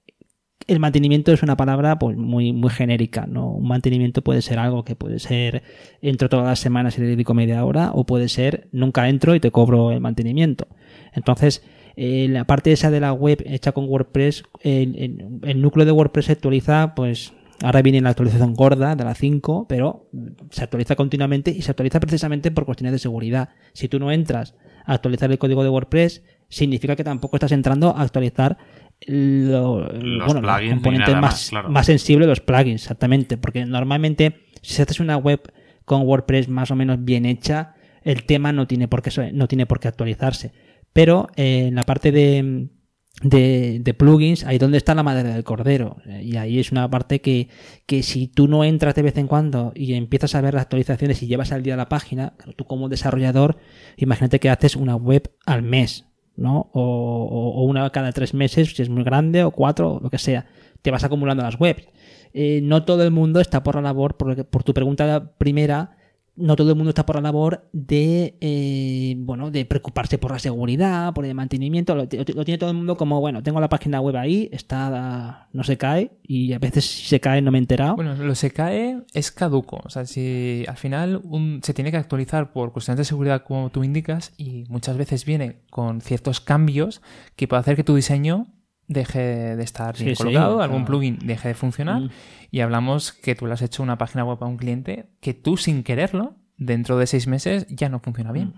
El 0.67 0.81
mantenimiento 0.81 1.31
es 1.33 1.43
una 1.43 1.57
palabra 1.57 1.99
pues 1.99 2.17
muy, 2.17 2.53
muy 2.53 2.71
genérica, 2.71 3.27
¿no? 3.27 3.51
Un 3.51 3.69
mantenimiento 3.69 4.23
puede 4.23 4.41
ser 4.41 4.59
algo 4.59 4.83
que 4.83 4.97
puede 4.97 5.19
ser 5.19 5.63
entro 6.01 6.31
todas 6.31 6.47
las 6.47 6.59
semanas 6.59 6.97
y 6.97 7.03
le 7.03 7.09
dedico 7.09 7.35
media 7.35 7.65
hora, 7.65 7.91
o 7.93 8.07
puede 8.07 8.29
ser 8.29 8.69
nunca 8.73 9.09
entro 9.09 9.35
y 9.35 9.41
te 9.41 9.51
cobro 9.51 9.93
el 9.93 10.01
mantenimiento. 10.01 10.69
Entonces, 11.13 11.63
eh, 11.97 12.27
la 12.31 12.45
parte 12.45 12.73
esa 12.73 12.91
de 12.91 13.01
la 13.01 13.13
web 13.13 13.43
hecha 13.47 13.73
con 13.73 13.85
WordPress, 13.89 14.43
el, 14.63 14.97
el- 14.97 15.27
el 15.43 15.63
núcleo 15.63 15.87
de 15.87 15.93
WordPress 15.93 16.27
se 16.27 16.33
actualiza, 16.33 16.95
pues 16.95 17.33
ahora 17.63 17.83
viene 17.83 18.01
la 18.01 18.11
actualización 18.11 18.55
gorda 18.55 18.97
de 18.97 19.05
la 19.05 19.15
5, 19.15 19.67
pero 19.69 20.09
se 20.51 20.65
actualiza 20.65 20.97
continuamente 20.97 21.51
y 21.51 21.63
se 21.63 21.71
actualiza 21.71 22.01
precisamente 22.01 22.51
por 22.51 22.65
cuestiones 22.67 22.93
de 22.93 22.99
seguridad. 22.99 23.51
Si 23.73 23.89
tú 23.89 23.99
no 24.01 24.11
entras 24.11 24.55
a 24.85 24.95
actualizar 24.95 25.31
el 25.31 25.39
código 25.39 25.63
de 25.63 25.71
WordPress, 25.71 26.23
significa 26.49 26.95
que 26.97 27.05
tampoco 27.05 27.37
estás 27.37 27.53
entrando 27.53 27.97
a 27.97 28.03
actualizar 28.03 28.59
lo- 29.07 29.89
Los 29.93 30.27
bueno, 30.27 30.41
plugins 30.41 30.65
ni 30.65 30.71
componentes 30.75 31.15
más, 31.15 31.21
más, 31.23 31.51
claro. 31.51 31.69
más 31.71 31.87
sensibles, 31.87 32.29
los 32.29 32.41
plugins, 32.41 32.83
exactamente. 32.83 33.37
Porque 33.37 33.65
normalmente, 33.67 34.41
si 34.63 34.81
haces 34.83 35.01
una 35.01 35.17
web 35.17 35.41
con 35.85 36.03
WordPress 36.03 36.49
más 36.49 36.71
o 36.71 36.77
menos 36.77 37.05
bien 37.05 37.27
hecha, 37.27 37.75
el 38.03 38.25
tema 38.25 38.53
no 38.53 38.67
tiene 38.67 38.89
por 38.89 39.03
qué, 39.03 39.33
no 39.33 39.49
tiene 39.49 39.67
por 39.67 39.81
qué 39.81 39.89
actualizarse. 39.89 40.53
Pero 40.95 41.29
eh, 41.37 41.67
en 41.69 41.75
la 41.75 41.85
parte 41.85 42.11
de, 42.11 43.95
plugins, 43.99 44.45
ahí 44.45 44.59
donde 44.59 44.79
está 44.79 44.95
la 44.95 45.03
madera 45.03 45.35
del 45.35 45.45
cordero. 45.45 45.97
Eh, 46.07 46.23
Y 46.25 46.37
ahí 46.37 46.59
es 46.59 46.73
una 46.73 46.89
parte 46.91 47.21
que, 47.21 47.49
que 47.87 48.03
si 48.03 48.27
tú 48.29 48.49
no 48.49 48.65
entras 48.65 48.95
de 48.95 49.03
vez 49.03 49.17
en 49.19 49.27
cuando 49.27 49.73
y 49.75 49.95
empiezas 49.95 50.35
a 50.35 50.41
ver 50.41 50.55
las 50.55 50.63
actualizaciones 50.63 51.23
y 51.23 51.27
llevas 51.27 51.53
al 51.53 51.63
día 51.63 51.77
la 51.77 51.89
página, 51.89 52.35
tú 52.57 52.65
como 52.65 52.89
desarrollador, 52.89 53.57
imagínate 53.97 54.41
que 54.41 54.51
haces 54.51 54.77
una 54.77 54.97
web 54.97 55.31
al 55.47 55.63
mes, 55.63 56.07
¿no? 56.37 56.71
O, 56.73 57.53
o- 57.57 57.65
una 57.65 57.91
cada 57.91 58.13
tres 58.13 58.35
meses, 58.35 58.75
si 58.75 58.83
es 58.83 58.89
muy 58.89 59.05
grande, 59.05 59.45
o 59.45 59.51
cuatro, 59.51 60.01
lo 60.03 60.11
que 60.11 60.19
sea. 60.19 60.47
Te 60.83 60.91
vas 60.91 61.05
acumulando 61.05 61.43
las 61.43 61.59
webs. 61.59 61.87
Eh, 62.33 62.61
no 62.63 62.85
todo 62.85 63.05
el 63.05 63.11
mundo 63.11 63.41
está 63.41 63.63
por 63.63 63.77
la 63.77 63.83
labor, 63.83 64.17
por, 64.17 64.47
por 64.47 64.65
tu 64.65 64.75
pregunta 64.75 65.33
primera, 65.39 65.97
no 66.37 66.57
todo 66.57 66.71
el 66.71 66.77
mundo 66.77 66.91
está 66.91 67.07
por 67.07 67.17
la 67.17 67.23
labor 67.23 67.69
de 67.73 68.37
eh, 68.41 69.15
bueno 69.19 69.51
de 69.51 69.65
preocuparse 69.65 70.19
por 70.19 70.33
la 70.33 70.39
seguridad 70.39 71.13
por 71.15 71.25
el 71.25 71.35
mantenimiento 71.35 71.95
lo, 71.95 72.09
tiene 72.09 72.59
todo 72.59 72.71
el 72.71 72.77
mundo 72.77 72.97
como 72.97 73.21
bueno 73.21 73.43
tengo 73.43 73.61
la 73.61 73.69
página 73.69 74.01
web 74.01 74.17
ahí 74.17 74.49
está 74.53 75.49
no 75.53 75.63
se 75.65 75.77
cae 75.77 76.11
y 76.23 76.53
a 76.53 76.59
veces 76.59 76.85
si 76.85 77.07
se 77.07 77.21
cae 77.21 77.41
no 77.41 77.51
me 77.51 77.59
he 77.59 77.61
enterado 77.61 77.97
Bueno, 77.97 78.15
lo 78.15 78.35
se 78.35 78.51
cae 78.51 79.03
es 79.13 79.31
caduco. 79.31 79.81
O 79.85 79.91
sea, 79.91 80.07
si 80.07 80.65
al 80.69 80.77
final 80.77 81.23
se 81.63 81.75
tiene 81.75 81.91
que 81.91 81.97
actualizar 81.97 82.53
por 82.53 82.73
cuestiones 82.73 82.99
de 82.99 83.05
seguridad, 83.05 83.45
como 83.45 83.71
tú 83.71 83.85
indicas, 83.85 84.33
y 84.37 84.65
muchas 84.69 84.97
veces 84.97 85.25
viene 85.25 85.61
con 85.71 86.01
ciertos 86.01 86.41
cambios 86.41 87.03
que 87.37 87.49
puede 87.49 87.61
hacer 87.61 87.77
que 87.77 87.85
tu 87.85 87.95
diseño 87.95 88.47
deje 88.89 89.57
de 89.57 89.63
estar 89.63 89.97
bien 89.97 90.11
Sí, 90.11 90.17
sí, 90.17 90.23
colocado, 90.23 90.61
algún 90.63 90.81
claro. 90.81 90.87
plugin 90.87 91.19
deje 91.25 91.49
de 91.49 91.55
funcionar. 91.55 92.03
Mm. 92.03 92.11
Y 92.51 92.61
hablamos 92.61 93.13
que 93.13 93.35
tú 93.35 93.47
le 93.47 93.55
has 93.55 93.63
hecho 93.63 93.83
una 93.83 93.99
página 93.99 94.25
web 94.25 94.39
a 94.41 94.47
un 94.47 94.57
cliente 94.57 95.07
que 95.21 95.35
tú 95.35 95.57
sin 95.57 95.83
quererlo, 95.83 96.37
dentro 96.57 96.99
de 96.99 97.07
seis 97.07 97.27
meses, 97.27 97.67
ya 97.69 97.89
no 97.89 98.01
funciona 98.01 98.33
bien. 98.33 98.55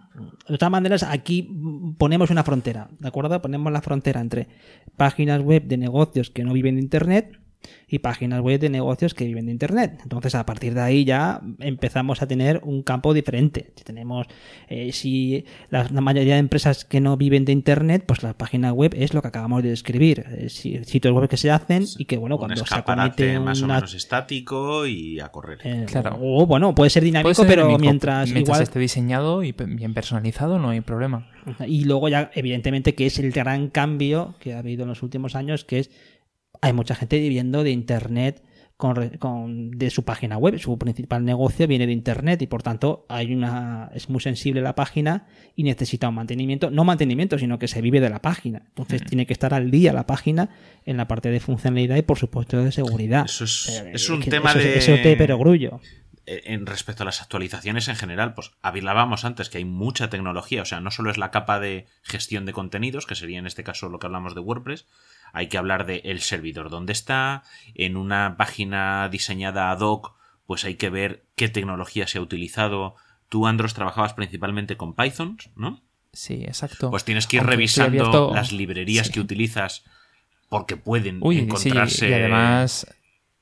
De 0.48 0.58
todas 0.58 0.70
maneras, 0.70 1.02
aquí 1.02 1.48
mm, 1.50 1.94
ponemos 1.94 2.30
una 2.30 2.44
frontera, 2.44 2.88
¿de 2.98 3.08
acuerdo? 3.08 3.40
Ponemos 3.40 3.72
la 3.72 3.80
frontera 3.80 4.20
entre 4.20 4.48
páginas 4.96 5.40
web 5.40 5.64
de 5.64 5.76
negocios 5.78 6.30
que 6.30 6.44
no 6.44 6.52
viven 6.52 6.76
de 6.76 6.82
Internet 6.82 7.40
y 7.88 7.98
páginas 8.00 8.40
web 8.40 8.60
de 8.60 8.68
negocios 8.68 9.14
que 9.14 9.24
viven 9.24 9.46
de 9.46 9.52
Internet. 9.52 9.98
Entonces, 10.02 10.34
a 10.34 10.46
partir 10.46 10.74
de 10.74 10.80
ahí 10.82 11.04
ya 11.04 11.40
empezamos 11.60 12.22
a 12.22 12.26
tener 12.28 12.60
un 12.64 12.82
campo 12.82 13.12
diferente. 13.14 13.72
Tenemos, 13.84 14.26
eh, 14.68 14.92
si 14.92 15.44
la, 15.70 15.84
la 15.92 16.00
mayoría 16.00 16.34
de 16.34 16.40
empresas 16.40 16.84
que 16.84 17.00
no 17.00 17.16
viven 17.16 17.44
de 17.44 17.52
Internet, 17.52 18.04
pues 18.06 18.22
la 18.22 18.34
página 18.34 18.72
web 18.72 18.94
es 18.96 19.14
lo 19.14 19.22
que 19.22 19.28
acabamos 19.28 19.62
de 19.62 19.70
describir. 19.70 20.24
Eh, 20.28 20.48
si- 20.48 20.82
sitios 20.84 21.12
web 21.14 21.28
que 21.28 21.36
se 21.36 21.50
hacen 21.50 21.84
y 21.98 22.04
que, 22.04 22.16
bueno, 22.18 22.36
un 22.36 22.38
cuando 22.40 22.56
se 22.56 22.62
escaparate 22.64 23.32
acomete 23.34 23.40
más 23.40 23.62
o 23.62 23.66
menos 23.66 23.94
estático 23.94 24.86
y 24.86 25.18
a 25.20 25.28
correr. 25.28 25.58
eh, 25.64 25.86
Claro. 25.90 26.18
O 26.20 26.46
bueno, 26.46 26.74
puede 26.74 26.90
ser 26.90 27.02
dinámico, 27.04 27.24
Puede 27.26 27.34
ser 27.34 27.46
pero 27.46 27.62
dinámico, 27.66 27.80
mientras, 27.80 28.30
igual. 28.30 28.62
esté 28.62 28.78
diseñado 28.78 29.42
y 29.42 29.52
bien 29.52 29.94
personalizado, 29.94 30.58
no 30.58 30.70
hay 30.70 30.80
problema. 30.82 31.28
Y 31.66 31.84
luego 31.84 32.08
ya, 32.08 32.30
evidentemente, 32.34 32.94
que 32.94 33.06
es 33.06 33.18
el 33.18 33.30
gran 33.32 33.68
cambio 33.68 34.34
que 34.40 34.54
ha 34.54 34.58
habido 34.58 34.82
en 34.82 34.88
los 34.88 35.02
últimos 35.02 35.34
años, 35.36 35.64
que 35.64 35.78
es 35.78 35.90
hay 36.60 36.72
mucha 36.72 36.94
gente 36.94 37.18
viviendo 37.18 37.62
de 37.62 37.70
internet 37.70 38.42
con, 38.76 39.70
de 39.70 39.90
su 39.90 40.04
página 40.04 40.36
web. 40.36 40.58
Su 40.58 40.76
principal 40.78 41.24
negocio 41.24 41.66
viene 41.66 41.86
de 41.86 41.92
internet 41.92 42.42
y 42.42 42.46
por 42.46 42.62
tanto 42.62 43.06
hay 43.08 43.32
una 43.32 43.90
es 43.94 44.10
muy 44.10 44.20
sensible 44.20 44.60
la 44.60 44.74
página 44.74 45.26
y 45.54 45.62
necesita 45.62 46.08
un 46.08 46.16
mantenimiento, 46.16 46.70
no 46.70 46.84
mantenimiento, 46.84 47.38
sino 47.38 47.58
que 47.58 47.68
se 47.68 47.80
vive 47.80 48.00
de 48.00 48.10
la 48.10 48.20
página. 48.20 48.62
Entonces 48.68 49.02
tiene 49.04 49.26
que 49.26 49.32
estar 49.32 49.54
al 49.54 49.70
día 49.70 49.92
la 49.92 50.06
página 50.06 50.50
en 50.84 50.96
la 50.96 51.08
parte 51.08 51.30
de 51.30 51.40
funcionalidad 51.40 51.96
y 51.96 52.02
por 52.02 52.18
supuesto 52.18 52.62
de 52.62 52.72
seguridad. 52.72 53.24
Eso 53.24 53.44
es, 53.44 53.82
eh, 53.84 54.12
un 54.12 54.20
que 54.20 54.30
tema 54.30 54.50
eso, 54.50 54.58
de... 54.58 54.78
Eso 54.78 54.94
te 55.02 55.16
perogrullo. 55.16 55.80
Eh, 56.26 56.42
en 56.46 56.66
respecto 56.66 57.04
a 57.04 57.06
las 57.06 57.22
actualizaciones 57.22 57.88
en 57.88 57.96
general, 57.96 58.34
pues 58.34 58.50
hablábamos 58.60 59.24
antes 59.24 59.48
que 59.48 59.58
hay 59.58 59.64
mucha 59.64 60.10
tecnología, 60.10 60.62
o 60.62 60.64
sea, 60.64 60.80
no 60.80 60.90
solo 60.90 61.10
es 61.10 61.18
la 61.18 61.30
capa 61.30 61.60
de 61.60 61.86
gestión 62.02 62.44
de 62.46 62.52
contenidos, 62.52 63.06
que 63.06 63.14
sería 63.14 63.38
en 63.38 63.46
este 63.46 63.62
caso 63.62 63.88
lo 63.88 64.00
que 64.00 64.06
hablamos 64.06 64.34
de 64.34 64.40
WordPress, 64.40 64.86
hay 65.32 65.48
que 65.48 65.58
hablar 65.58 65.86
de 65.86 66.02
el 66.04 66.20
servidor 66.20 66.70
dónde 66.70 66.92
está, 66.92 67.42
en 67.74 67.96
una 67.96 68.36
página 68.36 69.08
diseñada 69.10 69.70
ad 69.70 69.80
hoc, 69.80 70.14
pues 70.46 70.64
hay 70.64 70.76
que 70.76 70.90
ver 70.90 71.24
qué 71.34 71.48
tecnología 71.48 72.06
se 72.06 72.18
ha 72.18 72.20
utilizado. 72.22 72.94
Tú, 73.28 73.46
Andros, 73.46 73.74
trabajabas 73.74 74.14
principalmente 74.14 74.76
con 74.76 74.94
Python, 74.94 75.38
¿no? 75.56 75.80
Sí, 76.12 76.44
exacto. 76.44 76.90
Pues 76.90 77.04
tienes 77.04 77.26
que 77.26 77.36
ir 77.36 77.40
Aunque 77.40 77.50
revisando 77.56 78.04
abierto- 78.04 78.32
las 78.34 78.52
librerías 78.52 79.08
sí. 79.08 79.12
que 79.12 79.20
utilizas 79.20 79.84
porque 80.48 80.76
pueden 80.76 81.18
Uy, 81.20 81.40
encontrarse... 81.40 82.06
sí, 82.06 82.06
y 82.06 82.12
además 82.14 82.86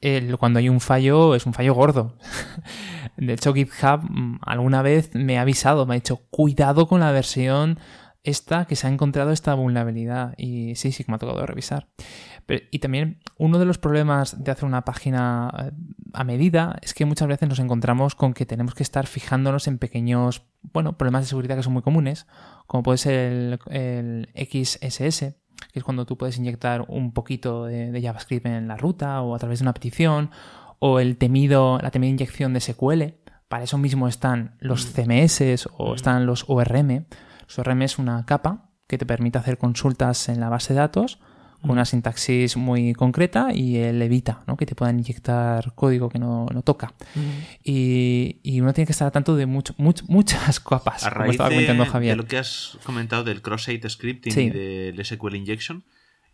el- 0.00 0.36
cuando 0.38 0.58
hay 0.58 0.68
un 0.68 0.80
fallo 0.80 1.34
es 1.34 1.46
un 1.46 1.52
fallo 1.54 1.74
gordo. 1.74 2.16
De 3.16 3.34
hecho, 3.34 3.54
GitHub 3.54 4.00
mm, 4.10 4.40
alguna 4.42 4.82
vez 4.82 5.14
me 5.14 5.38
ha 5.38 5.42
avisado, 5.42 5.86
me 5.86 5.94
ha 5.94 6.00
dicho, 6.00 6.22
cuidado 6.30 6.88
con 6.88 7.00
la 7.00 7.12
versión 7.12 7.78
esta 8.24 8.64
que 8.64 8.74
se 8.74 8.86
ha 8.86 8.90
encontrado 8.90 9.30
esta 9.30 9.54
vulnerabilidad. 9.54 10.34
Y 10.36 10.74
sí, 10.74 10.90
sí 10.92 11.04
que 11.04 11.12
me 11.12 11.16
ha 11.16 11.18
tocado 11.18 11.46
revisar. 11.46 11.86
Pero- 12.46 12.64
y 12.70 12.78
también 12.80 13.20
uno 13.38 13.58
de 13.58 13.64
los 13.66 13.78
problemas 13.78 14.42
de 14.42 14.50
hacer 14.50 14.64
una 14.64 14.84
página 14.84 15.50
eh, 15.58 15.70
a 16.12 16.24
medida 16.24 16.76
es 16.82 16.94
que 16.94 17.04
muchas 17.04 17.28
veces 17.28 17.48
nos 17.48 17.58
encontramos 17.58 18.14
con 18.14 18.34
que 18.34 18.46
tenemos 18.46 18.74
que 18.74 18.82
estar 18.82 19.06
fijándonos 19.06 19.68
en 19.68 19.78
pequeños, 19.78 20.42
bueno, 20.72 20.96
problemas 20.98 21.22
de 21.22 21.28
seguridad 21.28 21.56
que 21.56 21.62
son 21.62 21.72
muy 21.74 21.82
comunes, 21.82 22.26
como 22.66 22.82
puede 22.82 22.98
ser 22.98 23.14
el, 23.14 23.58
el 23.70 24.28
XSS, 24.34 25.20
que 25.72 25.78
es 25.78 25.84
cuando 25.84 26.04
tú 26.06 26.16
puedes 26.18 26.36
inyectar 26.38 26.84
un 26.88 27.12
poquito 27.12 27.64
de, 27.64 27.90
de 27.92 28.02
JavaScript 28.02 28.46
en 28.46 28.68
la 28.68 28.76
ruta 28.76 29.20
o 29.22 29.34
a 29.34 29.38
través 29.38 29.60
de 29.60 29.64
una 29.64 29.74
petición, 29.74 30.30
o 30.78 31.00
el 31.00 31.16
temido, 31.16 31.78
la 31.80 31.90
temida 31.90 32.10
inyección 32.10 32.52
de 32.52 32.60
SQL. 32.60 33.02
Para 33.48 33.64
eso 33.64 33.78
mismo 33.78 34.08
están 34.08 34.56
los 34.60 34.86
CMS 34.92 35.68
o 35.76 35.94
están 35.94 36.26
los 36.26 36.44
ORM. 36.48 37.06
Los 37.46 37.58
ORM 37.58 37.82
es 37.82 37.98
una 37.98 38.24
capa 38.26 38.70
que 38.86 38.98
te 38.98 39.06
permite 39.06 39.38
hacer 39.38 39.58
consultas 39.58 40.28
en 40.28 40.40
la 40.40 40.48
base 40.48 40.74
de 40.74 40.80
datos 40.80 41.18
con 41.62 41.70
una 41.70 41.86
sintaxis 41.86 42.58
muy 42.58 42.92
concreta 42.92 43.48
y 43.54 43.76
él 43.78 44.02
evita 44.02 44.44
¿no? 44.46 44.58
que 44.58 44.66
te 44.66 44.74
puedan 44.74 44.98
inyectar 44.98 45.74
código 45.74 46.10
que 46.10 46.18
no, 46.18 46.44
no 46.52 46.60
toca. 46.60 46.92
Y, 47.62 48.40
y 48.42 48.60
uno 48.60 48.74
tiene 48.74 48.84
que 48.86 48.92
estar 48.92 49.06
al 49.06 49.12
tanto 49.12 49.34
de 49.34 49.46
mucho, 49.46 49.74
muchas 49.78 50.60
capas, 50.60 51.06
A 51.06 51.08
como 51.10 51.20
raíz 51.22 51.30
estaba 51.32 51.48
de, 51.48 51.54
comentando 51.54 51.84
de 51.84 51.90
Javier. 51.90 52.16
lo 52.18 52.26
que 52.26 52.36
has 52.36 52.78
comentado 52.84 53.24
del 53.24 53.40
cross-site 53.40 53.88
scripting 53.88 54.32
Sí. 54.32 54.40
y 54.42 54.50
del 54.50 55.02
SQL 55.02 55.36
injection, 55.36 55.84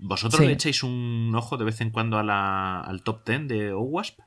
¿vosotros 0.00 0.40
Sí. 0.40 0.46
le 0.48 0.54
echáis 0.54 0.82
un 0.82 1.32
ojo 1.36 1.56
de 1.56 1.64
vez 1.64 1.80
en 1.80 1.90
cuando 1.90 2.18
a 2.18 2.24
la- 2.24 2.80
al 2.80 3.04
top 3.04 3.24
10 3.24 3.46
de 3.46 3.72
OWASP? 3.72 4.18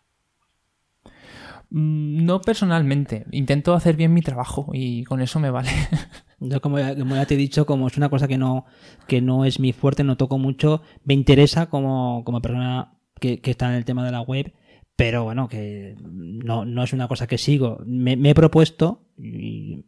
Mm, 1.70 2.24
No 2.26 2.40
personalmente. 2.42 3.26
Intento 3.32 3.74
hacer 3.74 3.96
bien 3.96 4.14
mi 4.14 4.22
trabajo 4.22 4.70
y 4.74 5.04
con 5.04 5.22
eso 5.22 5.40
me 5.40 5.50
vale. 5.50 5.70
Yo 6.44 6.62
como 6.62 6.80
ya, 6.80 7.26
te 7.26 7.34
he 7.34 7.38
dicho, 7.38 7.66
como 7.66 7.88
es 7.88 7.98
una 7.98 8.10
cosa 8.10 8.28
que 8.28 8.38
no, 8.38 8.66
que 9.08 9.22
no 9.22 9.46
es 9.46 9.60
mi 9.60 9.74
fuerte, 9.74 10.04
no 10.04 10.18
toco 10.18 10.38
mucho, 10.38 10.82
me 11.04 11.14
interesa 11.14 11.68
como, 11.70 12.24
como 12.26 12.42
persona 12.42 12.98
que, 13.20 13.40
que 13.42 13.52
está 13.52 13.70
en 13.70 13.76
el 13.76 13.86
tema 13.86 14.06
de 14.06 14.12
la 14.12 14.22
web, 14.22 14.54
pero 14.96 15.24
bueno, 15.24 15.48
que 15.48 15.96
no, 16.02 16.66
no 16.66 16.84
es 16.84 16.94
una 16.94 17.08
cosa 17.08 17.28
que 17.28 17.38
sigo. 17.38 17.80
Me, 17.86 18.14
he 18.14 18.36
propuesto 18.36 19.08
y 19.18 19.86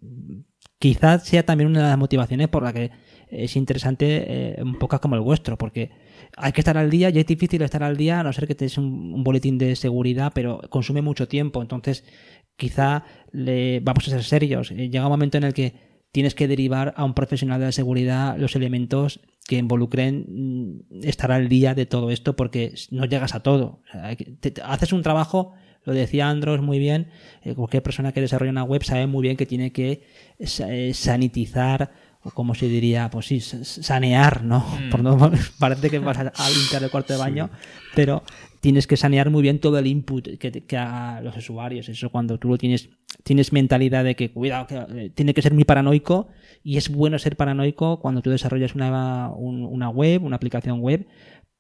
quizás 0.80 1.26
sea 1.26 1.46
también 1.46 1.70
una 1.70 1.84
de 1.84 1.90
las 1.90 1.98
motivaciones 1.98 2.48
por 2.48 2.64
la 2.64 2.74
que 2.74 2.92
es 3.30 3.56
interesante 3.56 4.56
eh, 4.60 4.64
un 4.64 4.78
poco 4.80 5.00
como 5.00 5.16
el 5.16 5.22
vuestro, 5.22 5.58
porque 5.58 5.92
hay 6.38 6.52
que 6.52 6.62
estar 6.62 6.78
al 6.78 6.90
día 6.90 7.10
y 7.10 7.20
es 7.20 7.26
difícil 7.26 7.62
estar 7.62 7.84
al 7.84 7.98
día 7.98 8.20
a 8.20 8.24
no 8.24 8.34
ser 8.34 8.48
que 8.48 8.56
tenés 8.56 8.78
un, 8.78 9.14
un 9.14 9.24
boletín 9.24 9.58
de 9.58 9.76
seguridad, 9.76 10.32
pero 10.34 10.62
consume 10.70 11.02
mucho 11.02 11.28
tiempo, 11.28 11.62
entonces 11.62 12.04
quizá 12.56 13.04
le, 13.32 13.80
vamos 13.82 14.08
a 14.08 14.12
ser 14.12 14.24
serios. 14.24 14.72
Llega 14.72 15.06
un 15.06 15.12
momento 15.12 15.38
en 15.38 15.44
el 15.44 15.54
que 15.54 15.74
tienes 16.16 16.34
que 16.34 16.48
derivar 16.48 16.94
a 16.96 17.04
un 17.04 17.14
profesional 17.14 17.60
de 17.60 17.66
la 17.66 17.72
seguridad 17.74 18.38
los 18.38 18.56
elementos 18.56 19.20
que 19.46 19.58
involucren 19.58 20.26
mm, 20.30 21.04
estar 21.04 21.30
al 21.30 21.50
día 21.50 21.76
de 21.76 21.86
todo 21.86 22.10
esto 22.10 22.38
porque 22.38 22.74
no 22.90 23.04
llegas 23.04 23.36
a 23.36 23.42
todo. 23.42 23.82
Haces 24.64 24.94
un 24.94 25.04
trabajo, 25.04 25.52
lo 25.84 25.92
decía 25.92 26.30
Andros 26.30 26.62
muy 26.62 26.80
bien, 26.80 27.10
eh, 27.44 27.54
cualquier 27.54 27.84
persona 27.84 28.14
que 28.14 28.22
desarrolla 28.22 28.52
una 28.52 28.64
web 28.64 28.82
sabe 28.86 29.08
muy 29.08 29.24
bien 29.24 29.36
que 29.36 29.46
tiene 29.46 29.74
que 29.74 30.04
eh, 30.40 30.94
sanitizar 30.94 31.92
o 32.28 32.32
como 32.32 32.56
se 32.56 32.68
diría, 32.68 33.10
pues 33.12 33.28
sí, 33.28 33.40
sanear, 33.40 34.44
¿no? 34.44 34.66
Por 34.90 35.04
no 35.04 35.16
parece 35.60 35.92
que 35.92 36.00
vas 36.00 36.18
a, 36.18 36.24
limpiar 36.50 36.84
el 36.84 36.90
cuarto 36.90 37.14
de 37.14 37.20
baño, 37.20 37.52
pero 37.94 38.24
tienes 38.62 38.88
que 38.88 38.98
sanear 38.98 39.30
muy 39.30 39.44
bien 39.44 39.60
todo 39.60 39.78
el 39.78 39.86
input 39.86 40.40
que, 40.40 40.52
que 40.52 40.88
los 41.22 41.38
usuarios. 41.38 41.88
Eso 41.88 42.10
cuando 42.10 42.40
tú 42.40 42.48
lo 42.50 42.58
tienes, 42.58 42.90
tienes 43.24 43.54
mentalidad 43.54 44.04
de 44.04 44.16
que, 44.16 44.32
cuidado, 44.32 44.66
que 44.66 44.76
eh, 44.76 45.12
tiene 45.14 45.36
que 45.36 45.44
ser 45.44 45.54
muy 45.54 45.66
paranoico 45.66 46.30
y 46.64 46.78
es 46.78 46.90
bueno 46.90 47.20
ser 47.20 47.38
paranoico 47.38 48.00
cuando 48.00 48.24
tú 48.24 48.32
desarrollas 48.32 48.74
una, 48.74 49.30
un- 49.30 49.64
una 49.64 49.90
web, 49.90 50.24
una 50.24 50.38
aplicación 50.38 50.80
web, 50.82 51.06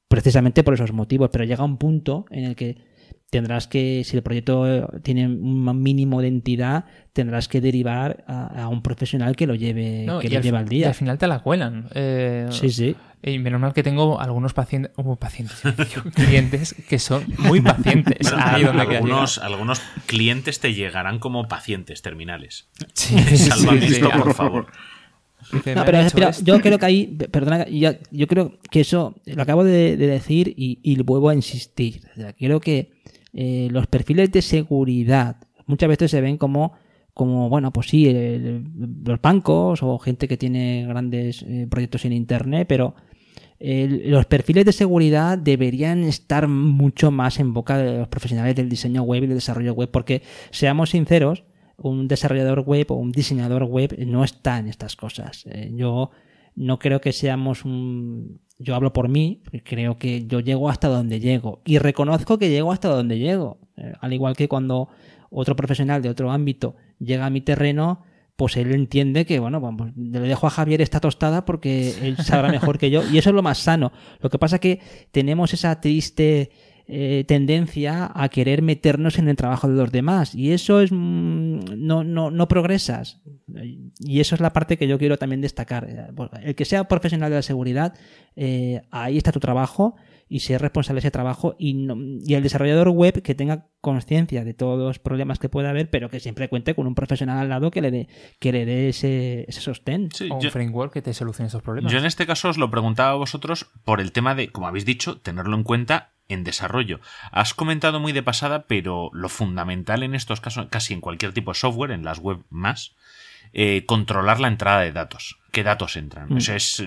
precisamente 0.07 0.63
por 0.63 0.74
esos 0.74 0.93
motivos. 0.93 1.30
Pero 1.32 1.43
llega 1.43 1.63
un 1.63 1.78
punto 1.78 2.26
en 2.32 2.45
el 2.45 2.55
que 2.55 2.78
tendrás 3.30 3.67
que, 3.67 4.03
si 4.05 4.15
el 4.15 4.23
proyecto 4.23 4.67
eh, 4.67 4.86
tiene 5.03 5.28
un 5.28 5.82
mínimo 5.82 6.21
de 6.21 6.28
entidad, 6.30 6.86
tendrás 7.13 7.47
que 7.47 7.59
derivar 7.61 8.23
a, 8.28 8.63
a 8.63 8.67
un 8.69 8.82
profesional 8.82 9.36
que 9.36 9.45
lo 9.47 9.55
lleve, 9.55 10.03
No, 10.05 10.19
que 10.19 10.28
y 10.28 10.30
lo 10.32 10.38
al, 10.38 10.43
lleve 10.43 10.57
al 10.57 10.65
y 10.65 10.69
día. 10.78 10.88
al 10.89 10.93
final 10.95 11.17
te 11.17 11.28
la 11.28 11.39
cuelan. 11.39 11.88
Eh, 11.93 12.47
Sí, 12.51 12.69
sí. 12.69 12.95
Y 13.28 13.39
menos 13.39 13.59
mal 13.59 13.73
que 13.73 13.82
tengo 13.82 14.21
algunos 14.21 14.53
pacientes, 14.53 14.91
uh, 14.97 15.15
pacientes, 15.15 15.59
clientes 16.13 16.76
que 16.88 16.99
son 16.99 17.23
muy 17.39 17.59
pacientes. 17.59 18.17
Bueno, 18.32 18.38
Ahí 18.45 18.63
donde 18.63 18.84
quería 18.84 18.97
algunos, 18.99 19.38
algunos 19.39 19.82
clientes 20.05 20.59
te 20.59 20.76
llegarán 20.76 21.17
como 21.17 21.47
pacientes 21.47 22.03
terminales. 22.03 22.69
Sí, 22.93 23.17
sí, 23.30 23.38
Sálvame 23.38 23.82
sí, 23.88 23.93
esto, 23.93 24.11
sí. 24.13 24.17
por 24.19 24.34
favor. 24.36 24.67
No, 25.51 25.59
"Me 25.65 25.84
pero 25.84 25.99
hecho 26.01 26.17
yo 26.19 26.30
esto". 26.30 26.59
creo 26.61 26.78
que 26.80 26.86
ahí, 26.86 27.07
perdona, 27.32 27.67
yo, 27.67 27.91
yo 28.11 28.28
creo 28.28 28.59
que 28.69 28.82
eso 28.82 29.15
lo 29.26 29.41
acabo 29.41 29.63
de, 29.63 29.97
de 29.97 30.07
decir 30.07 30.53
y, 30.55 30.80
y 30.84 31.01
vuelvo 31.01 31.30
a 31.30 31.36
insistir. 31.36 32.01
O 32.17 32.21
sea, 32.21 32.34
creo 32.34 32.59
que 32.59 32.91
eh, 33.36 33.67
los 33.69 33.86
perfiles 33.88 34.31
de 34.31 34.41
seguridad 34.41 35.38
muchas 35.67 35.89
veces 35.89 36.09
se 36.09 36.21
ven 36.21 36.38
como, 36.38 36.71
como 37.13 37.49
bueno, 37.49 37.71
pues 37.71 37.88
sí, 37.88 38.11
los 39.03 39.21
bancos 39.21 39.83
o 39.83 39.99
gente 39.99 40.27
que 40.27 40.38
tiene 40.38 40.86
grandes 40.88 41.43
eh, 41.43 41.67
proyectos 41.69 42.05
en 42.05 42.13
Internet, 42.13 42.65
pero 42.67 42.95
los 43.59 44.25
perfiles 44.25 44.65
de 44.65 44.73
seguridad 44.73 45.38
deberían 45.38 46.03
estar 46.03 46.47
mucho 46.47 47.09
más 47.11 47.39
en 47.39 47.53
boca 47.53 47.77
de 47.77 47.99
los 47.99 48.07
profesionales 48.09 48.55
del 48.55 48.69
diseño 48.69 49.01
web 49.03 49.23
y 49.23 49.27
del 49.27 49.38
desarrollo 49.38 49.73
web, 49.73 49.89
porque 49.91 50.21
seamos 50.51 50.91
sinceros, 50.91 51.45
un 51.77 52.07
desarrollador 52.07 52.61
web 52.61 52.91
o 52.91 52.95
un 52.95 53.11
diseñador 53.11 53.63
web 53.63 53.95
no 54.05 54.23
está 54.23 54.59
en 54.59 54.67
estas 54.67 54.95
cosas. 54.95 55.45
Eh, 55.47 55.71
yo 55.73 56.11
no 56.55 56.79
creo 56.79 57.01
que 57.01 57.11
seamos 57.11 57.65
un... 57.65 58.39
Yo 58.57 58.75
hablo 58.75 58.93
por 58.93 59.09
mí, 59.09 59.41
creo 59.63 59.97
que 59.97 60.25
yo 60.27 60.39
llego 60.39 60.69
hasta 60.69 60.87
donde 60.87 61.19
llego 61.19 61.61
y 61.65 61.77
reconozco 61.77 62.37
que 62.37 62.49
llego 62.49 62.71
hasta 62.71 62.87
donde 62.87 63.19
llego. 63.19 63.57
Eh, 63.75 63.93
al 63.99 64.13
igual 64.13 64.35
que 64.35 64.47
cuando 64.47 64.87
otro 65.29 65.55
profesional 65.55 66.01
de 66.01 66.09
otro 66.09 66.31
ámbito 66.31 66.75
llega 66.99 67.25
a 67.25 67.29
mi 67.29 67.41
terreno, 67.41 68.03
pues 68.35 68.57
él 68.57 68.73
entiende 68.73 69.25
que, 69.25 69.39
bueno, 69.39 69.61
vamos, 69.61 69.91
le 69.95 70.19
dejo 70.19 70.47
a 70.47 70.49
Javier 70.49 70.81
esta 70.81 70.99
tostada 70.99 71.45
porque 71.45 71.93
él 72.01 72.17
sabrá 72.17 72.49
mejor 72.49 72.77
que 72.77 72.89
yo 72.89 73.01
y 73.09 73.17
eso 73.17 73.29
es 73.29 73.35
lo 73.35 73.41
más 73.41 73.59
sano. 73.59 73.91
Lo 74.19 74.29
que 74.29 74.39
pasa 74.39 74.59
que 74.59 74.79
tenemos 75.11 75.53
esa 75.53 75.79
triste 75.79 76.51
eh, 76.88 77.23
tendencia 77.27 78.11
a 78.13 78.29
querer 78.29 78.61
meternos 78.61 79.17
en 79.17 79.27
el 79.27 79.36
trabajo 79.36 79.67
de 79.67 79.75
los 79.75 79.91
demás 79.91 80.36
y 80.36 80.51
eso 80.51 80.81
es 80.81 80.91
mm, 80.91 81.59
no, 81.77 82.03
no, 82.03 82.29
no 82.31 82.47
progresas 82.47 83.21
y 83.99 84.19
eso 84.19 84.36
es 84.36 84.41
la 84.41 84.53
parte 84.53 84.77
que 84.77 84.88
yo 84.88 84.97
quiero 84.99 85.17
también 85.17 85.41
destacar 85.41 85.88
Eh, 85.89 86.07
el 86.43 86.55
que 86.55 86.65
sea 86.65 86.88
profesional 86.88 87.29
de 87.29 87.38
la 87.38 87.41
seguridad 87.41 87.93
eh, 88.36 88.81
ahí 88.91 89.17
está 89.17 89.31
tu 89.31 89.39
trabajo 89.39 89.95
y 90.27 90.39
ser 90.39 90.59
responsable 90.59 90.97
de 91.01 91.07
ese 91.07 91.11
trabajo 91.11 91.55
y, 91.59 91.75
no- 91.75 91.95
y 92.25 92.33
el 92.33 92.41
desarrollador 92.41 92.89
web 92.89 93.21
que 93.21 93.36
tenga 93.36 93.67
conciencia 93.79 94.43
de 94.43 94.55
todos 94.55 94.79
los 94.79 94.97
problemas 94.97 95.38
que 95.38 95.49
pueda 95.49 95.69
haber, 95.69 95.91
pero 95.91 96.09
que 96.09 96.19
siempre 96.19 96.49
cuente 96.49 96.73
con 96.73 96.88
un 96.88 96.95
profesional 96.95 97.38
al 97.38 97.49
lado 97.49 97.69
que 97.69 97.79
le 97.81 97.91
dé, 97.91 98.07
que 98.39 98.51
le 98.51 98.65
dé 98.65 98.89
ese, 98.89 99.45
ese 99.47 99.61
sostén. 99.61 100.09
Sí, 100.11 100.27
o 100.31 100.36
un 100.36 100.41
yo- 100.41 100.49
framework 100.49 100.91
que 100.91 101.03
te 101.03 101.13
solucione 101.13 101.47
esos 101.49 101.61
problemas. 101.61 101.91
Yo 101.91 101.99
en 101.99 102.05
este 102.05 102.25
caso 102.25 102.49
os 102.49 102.57
lo 102.57 102.71
preguntaba 102.71 103.11
a 103.11 103.15
vosotros 103.15 103.69
por 103.83 104.01
el 104.01 104.11
tema 104.11 104.33
de, 104.33 104.49
como 104.51 104.67
habéis 104.67 104.86
dicho, 104.86 105.19
tenerlo 105.21 105.55
en 105.55 105.63
cuenta 105.63 106.14
en 106.30 106.43
desarrollo. 106.43 106.99
Has 107.32 107.53
comentado 107.53 107.99
muy 107.99 108.11
de 108.11 108.23
pasada, 108.23 108.65
pero 108.67 109.09
lo 109.13 109.30
fundamental 109.30 110.03
en 110.03 110.15
estos 110.15 110.41
casos, 110.41 110.67
casi 110.69 110.93
en 110.93 111.01
cualquier 111.01 111.34
tipo 111.34 111.51
de 111.51 111.59
software, 111.59 111.91
en 111.91 112.03
las 112.03 112.19
web 112.19 112.39
más, 112.49 112.93
eh, 113.53 113.86
controlar 113.86 114.39
la 114.39 114.47
entrada 114.47 114.82
de 114.82 114.91
datos. 114.91 115.38
¿Qué 115.51 115.63
datos 115.63 115.95
entran? 115.95 116.28
Mm. 116.30 116.38
Eso 116.38 116.53
es 116.53 116.84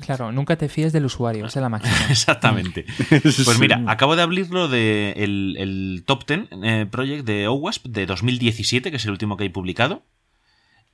Claro, 0.00 0.32
nunca 0.32 0.56
te 0.56 0.70
fíes 0.70 0.92
del 0.92 1.04
usuario, 1.04 1.44
esa 1.44 1.58
es 1.58 1.62
la 1.62 1.68
máxima. 1.68 1.94
Exactamente. 2.10 2.86
Pues 3.44 3.58
mira, 3.58 3.82
acabo 3.86 4.16
de 4.16 4.22
abrirlo 4.22 4.68
de 4.68 5.12
el, 5.18 5.56
el 5.58 6.04
Top 6.06 6.26
10 6.26 6.48
eh, 6.62 6.86
Project 6.90 7.26
de 7.26 7.48
OWASP 7.48 7.86
de 7.86 8.06
2017, 8.06 8.90
que 8.90 8.96
es 8.96 9.04
el 9.04 9.10
último 9.10 9.36
que 9.36 9.44
hay 9.44 9.50
publicado. 9.50 10.02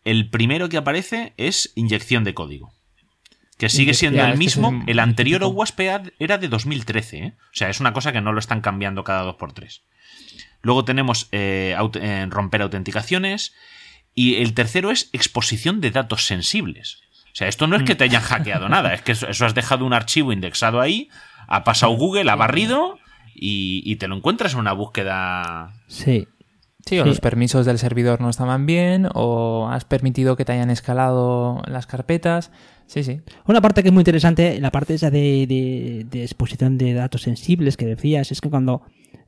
El 0.04 0.28
primero 0.30 0.68
que 0.68 0.76
aparece 0.76 1.32
es 1.36 1.70
inyección 1.76 2.24
de 2.24 2.34
código. 2.34 2.72
Que 3.62 3.68
sigue 3.68 3.94
siendo 3.94 4.18
Ya, 4.18 4.24
el 4.26 4.32
es 4.32 4.38
que 4.38 4.44
mismo. 4.44 4.68
es 4.82 4.88
El 4.88 4.98
anterior. 4.98 5.42
OWASP 5.44 5.80
era- 5.80 6.02
era 6.18 6.38
de 6.38 6.48
2013. 6.48 7.18
¿eh? 7.18 7.34
O 7.38 7.54
sea, 7.54 7.68
es 7.70 7.78
una 7.80 7.92
cosa 7.92 8.12
que 8.12 8.20
no 8.20 8.32
lo 8.32 8.38
están 8.40 8.60
cambiando 8.60 9.04
cada 9.04 9.22
dos 9.22 9.36
por 9.36 9.52
tres. 9.52 9.82
Luego 10.62 10.84
tenemos 10.84 11.28
eh, 11.32 11.74
aut- 11.78 11.98
eh, 12.00 12.26
romper 12.28 12.62
autenticaciones. 12.62 13.54
Y 14.14 14.34
el 14.42 14.54
tercero 14.54 14.90
es 14.90 15.08
exposición 15.12 15.80
de 15.80 15.90
datos 15.90 16.26
sensibles. 16.26 16.98
O 17.32 17.34
sea, 17.34 17.48
esto 17.48 17.66
no 17.66 17.76
es 17.76 17.82
que 17.84 17.94
te 17.94 18.04
hayan 18.04 18.20
hackeado 18.22 18.68
nada, 18.68 18.92
es 18.92 19.00
que 19.02 19.12
eso, 19.12 19.26
eso 19.26 19.46
has 19.46 19.54
dejado 19.54 19.86
un 19.86 19.94
archivo 19.94 20.32
indexado 20.34 20.80
ahí, 20.82 21.08
ha 21.48 21.64
pasado 21.64 21.92
Google, 21.92 22.30
ha 22.30 22.34
barrido 22.36 22.98
y, 23.34 23.82
y 23.86 23.96
te 23.96 24.06
lo 24.08 24.16
encuentras 24.16 24.52
en 24.52 24.58
una 24.60 24.72
búsqueda. 24.74 25.72
Sí. 25.86 26.28
Sí, 26.84 26.98
o 26.98 27.02
Sí. 27.04 27.08
los 27.08 27.20
permisos 27.20 27.64
del 27.64 27.78
servidor 27.78 28.20
no 28.20 28.28
estaban 28.28 28.66
bien, 28.66 29.08
o 29.14 29.68
has 29.70 29.84
permitido 29.84 30.36
que 30.36 30.44
te 30.44 30.52
hayan 30.52 30.70
escalado 30.70 31.62
las 31.66 31.86
carpetas. 31.86 32.50
Sí, 32.86 33.04
sí. 33.04 33.20
Una 33.46 33.60
parte 33.60 33.82
que 33.82 33.88
es 33.88 33.92
muy 33.94 34.00
interesante, 34.02 34.60
la 34.60 34.70
parte 34.72 34.94
esa 34.94 35.10
de, 35.10 35.46
de- 35.46 36.06
de 36.10 36.22
exposición 36.24 36.78
de 36.78 36.92
datos 36.94 37.22
sensibles 37.22 37.76
que 37.76 37.86
decías, 37.86 38.32
es 38.32 38.40
que 38.40 38.50
cuando 38.50 38.82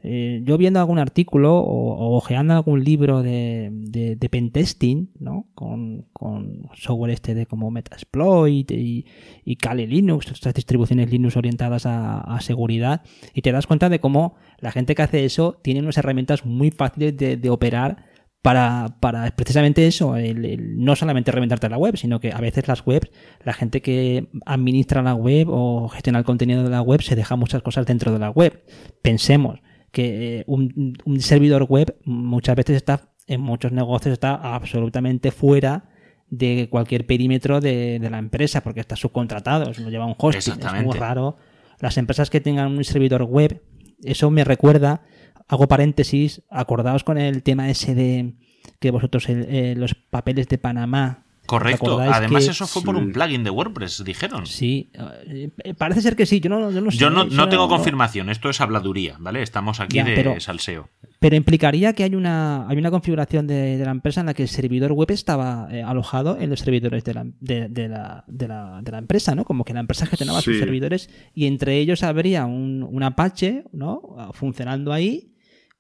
eh, 0.06 0.42
yo 0.44 0.58
viendo 0.58 0.80
algún 0.80 0.98
artículo 0.98 1.56
o, 1.56 1.94
o 1.94 2.16
ojeando 2.18 2.52
algún 2.52 2.84
libro 2.84 3.22
de, 3.22 4.28
pentesting, 4.30 5.10
¿no? 5.18 5.46
Con, 5.54 6.02
con 6.12 6.68
software 6.74 7.12
este 7.12 7.34
de 7.34 7.46
como 7.46 7.70
Metasploit 7.70 8.70
y, 8.70 9.06
y 9.46 9.56
Kali 9.56 9.86
Linux, 9.86 10.30
estas 10.30 10.52
distribuciones 10.52 11.10
Linux 11.10 11.38
orientadas 11.38 11.86
a, 11.86 12.38
seguridad, 12.40 13.00
y 13.32 13.40
te 13.40 13.50
das 13.50 13.66
cuenta 13.66 13.88
de 13.88 13.98
cómo 13.98 14.34
la 14.58 14.72
gente 14.72 14.94
que 14.94 15.00
hace 15.00 15.24
eso 15.24 15.58
tiene 15.62 15.80
unas 15.80 15.96
herramientas 15.96 16.44
muy 16.44 16.70
fáciles 16.70 17.16
de, 17.16 17.48
operar 17.48 18.04
para, 18.42 18.98
para 19.00 19.30
precisamente 19.30 19.86
eso, 19.86 20.16
el 20.16 20.84
no 20.84 20.96
solamente 20.96 21.32
reventarte 21.32 21.70
la 21.70 21.78
web, 21.78 21.96
sino 21.96 22.20
que 22.20 22.30
a 22.30 22.40
veces 22.40 22.68
las 22.68 22.86
webs, 22.86 23.08
la 23.42 23.54
gente 23.54 23.80
que 23.80 24.28
administra 24.44 25.00
la 25.00 25.14
web 25.14 25.46
o 25.48 25.88
gestiona 25.88 26.18
el 26.18 26.26
contenido 26.26 26.62
de 26.62 26.68
la 26.68 26.82
web 26.82 27.00
se 27.00 27.16
deja 27.16 27.36
muchas 27.36 27.62
cosas 27.62 27.86
dentro 27.86 28.12
de 28.12 28.18
la 28.18 28.28
web. 28.28 28.64
Pensemos 29.00 29.60
que 29.94 30.40
eh, 30.40 30.44
un, 30.46 30.92
un 31.06 31.20
servidor 31.20 31.62
web 31.64 31.96
muchas 32.04 32.54
veces 32.56 32.76
está, 32.76 33.14
en 33.26 33.40
muchos 33.40 33.72
negocios 33.72 34.12
está 34.12 34.34
absolutamente 34.34 35.30
fuera 35.30 35.88
de 36.28 36.68
cualquier 36.70 37.06
perímetro 37.06 37.60
de, 37.60 37.98
de 38.00 38.10
la 38.10 38.18
empresa 38.18 38.62
porque 38.62 38.80
está 38.80 38.96
subcontratado, 38.96 39.70
lo 39.78 39.88
lleva 39.90 40.04
un 40.04 40.14
hosting, 40.18 40.54
es 40.78 40.84
muy 40.84 40.92
raro. 41.00 41.36
Las 41.80 41.96
empresas 41.96 42.28
que 42.28 42.40
tengan 42.40 42.72
un 42.76 42.84
servidor 42.84 43.22
web, 43.22 43.62
eso 44.02 44.30
me 44.30 44.44
recuerda 44.44 45.02
hago 45.48 45.68
paréntesis, 45.68 46.42
acordaos 46.50 47.04
con 47.04 47.18
el 47.18 47.42
tema 47.42 47.68
ese 47.70 47.94
de 47.94 48.34
que 48.80 48.90
vosotros 48.90 49.28
el- 49.28 49.46
eh, 49.48 49.74
los 49.76 49.94
papeles 49.94 50.48
de 50.48 50.56
Panamá. 50.58 51.23
Correcto. 51.58 51.84
¿recordáis 51.86 52.14
Además, 52.16 52.48
eso 52.48 52.66
fue 52.66 52.80
Sí. 52.80 52.86
por 52.86 52.96
un 52.96 53.12
plugin 53.12 53.44
de 53.44 53.50
WordPress, 53.50 54.02
dijeron. 54.04 54.46
Sí, 54.46 54.90
eh, 55.26 55.50
parece 55.76 56.00
ser 56.02 56.16
que 56.16 56.26
sí, 56.26 56.40
yo 56.40 56.50
no, 56.50 56.70
yo 56.70 56.80
no 56.80 56.90
sé. 56.90 56.98
Yo 56.98 57.10
no, 57.10 57.48
tengo 57.48 57.68
confirmación, 57.68 58.28
esto 58.30 58.48
es 58.50 58.60
habladuría, 58.60 59.16
¿vale? 59.18 59.42
Estamos 59.42 59.80
aquí 59.80 59.96
Ya, 59.96 60.04
de 60.04 60.14
pero- 60.14 60.40
salseo. 60.40 60.88
Pero 61.20 61.36
implicaría 61.36 61.94
que 61.94 62.04
hay 62.04 62.14
una, 62.14 62.68
hay 62.68 62.76
una 62.76 62.90
configuración 62.90 63.46
de, 63.46 63.78
de 63.78 63.84
la 63.84 63.92
empresa 63.92 64.20
en 64.20 64.26
la 64.26 64.34
que 64.34 64.42
el 64.42 64.48
servidor 64.48 64.92
web 64.92 65.10
estaba 65.10 65.68
eh, 65.70 65.82
alojado 65.82 66.36
en 66.38 66.50
los 66.50 66.60
servidores 66.60 67.02
de 67.02 67.14
la, 67.14 67.24
de, 67.40 67.68
de 67.70 67.88
la, 67.88 68.24
de, 68.26 68.46
la, 68.48 68.80
de 68.82 68.92
la 68.92 68.98
empresa, 68.98 69.34
¿no? 69.34 69.44
Como 69.46 69.64
que 69.64 69.72
la 69.72 69.80
empresa 69.80 70.04
gestionaba 70.04 70.42
sus 70.42 70.54
Sí. 70.54 70.60
servidores 70.60 71.08
y 71.34 71.46
entre 71.46 71.78
ellos 71.78 72.02
habría 72.02 72.44
un, 72.44 72.82
un 72.82 73.02
Apache, 73.02 73.64
¿no? 73.72 74.02
Funcionando 74.34 74.92
ahí. 74.92 75.30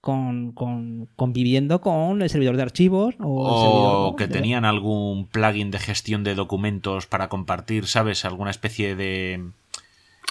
Con, 0.04 0.52
con- 0.52 1.08
conviviendo 1.16 1.80
con 1.80 2.20
el 2.20 2.28
servidor 2.28 2.56
de 2.56 2.62
archivos 2.62 3.14
o, 3.20 3.54
el 3.54 3.56
servidor, 3.62 4.16
que 4.16 4.26
de- 4.26 4.34
tenían 4.34 4.66
algún 4.66 5.26
plugin 5.28 5.70
de 5.70 5.78
gestión 5.78 6.24
de 6.24 6.34
documentos 6.34 7.06
para 7.06 7.30
compartir, 7.30 7.86
¿sabes? 7.86 8.26
Alguna 8.26 8.50
especie 8.50 8.96
de. 8.96 9.44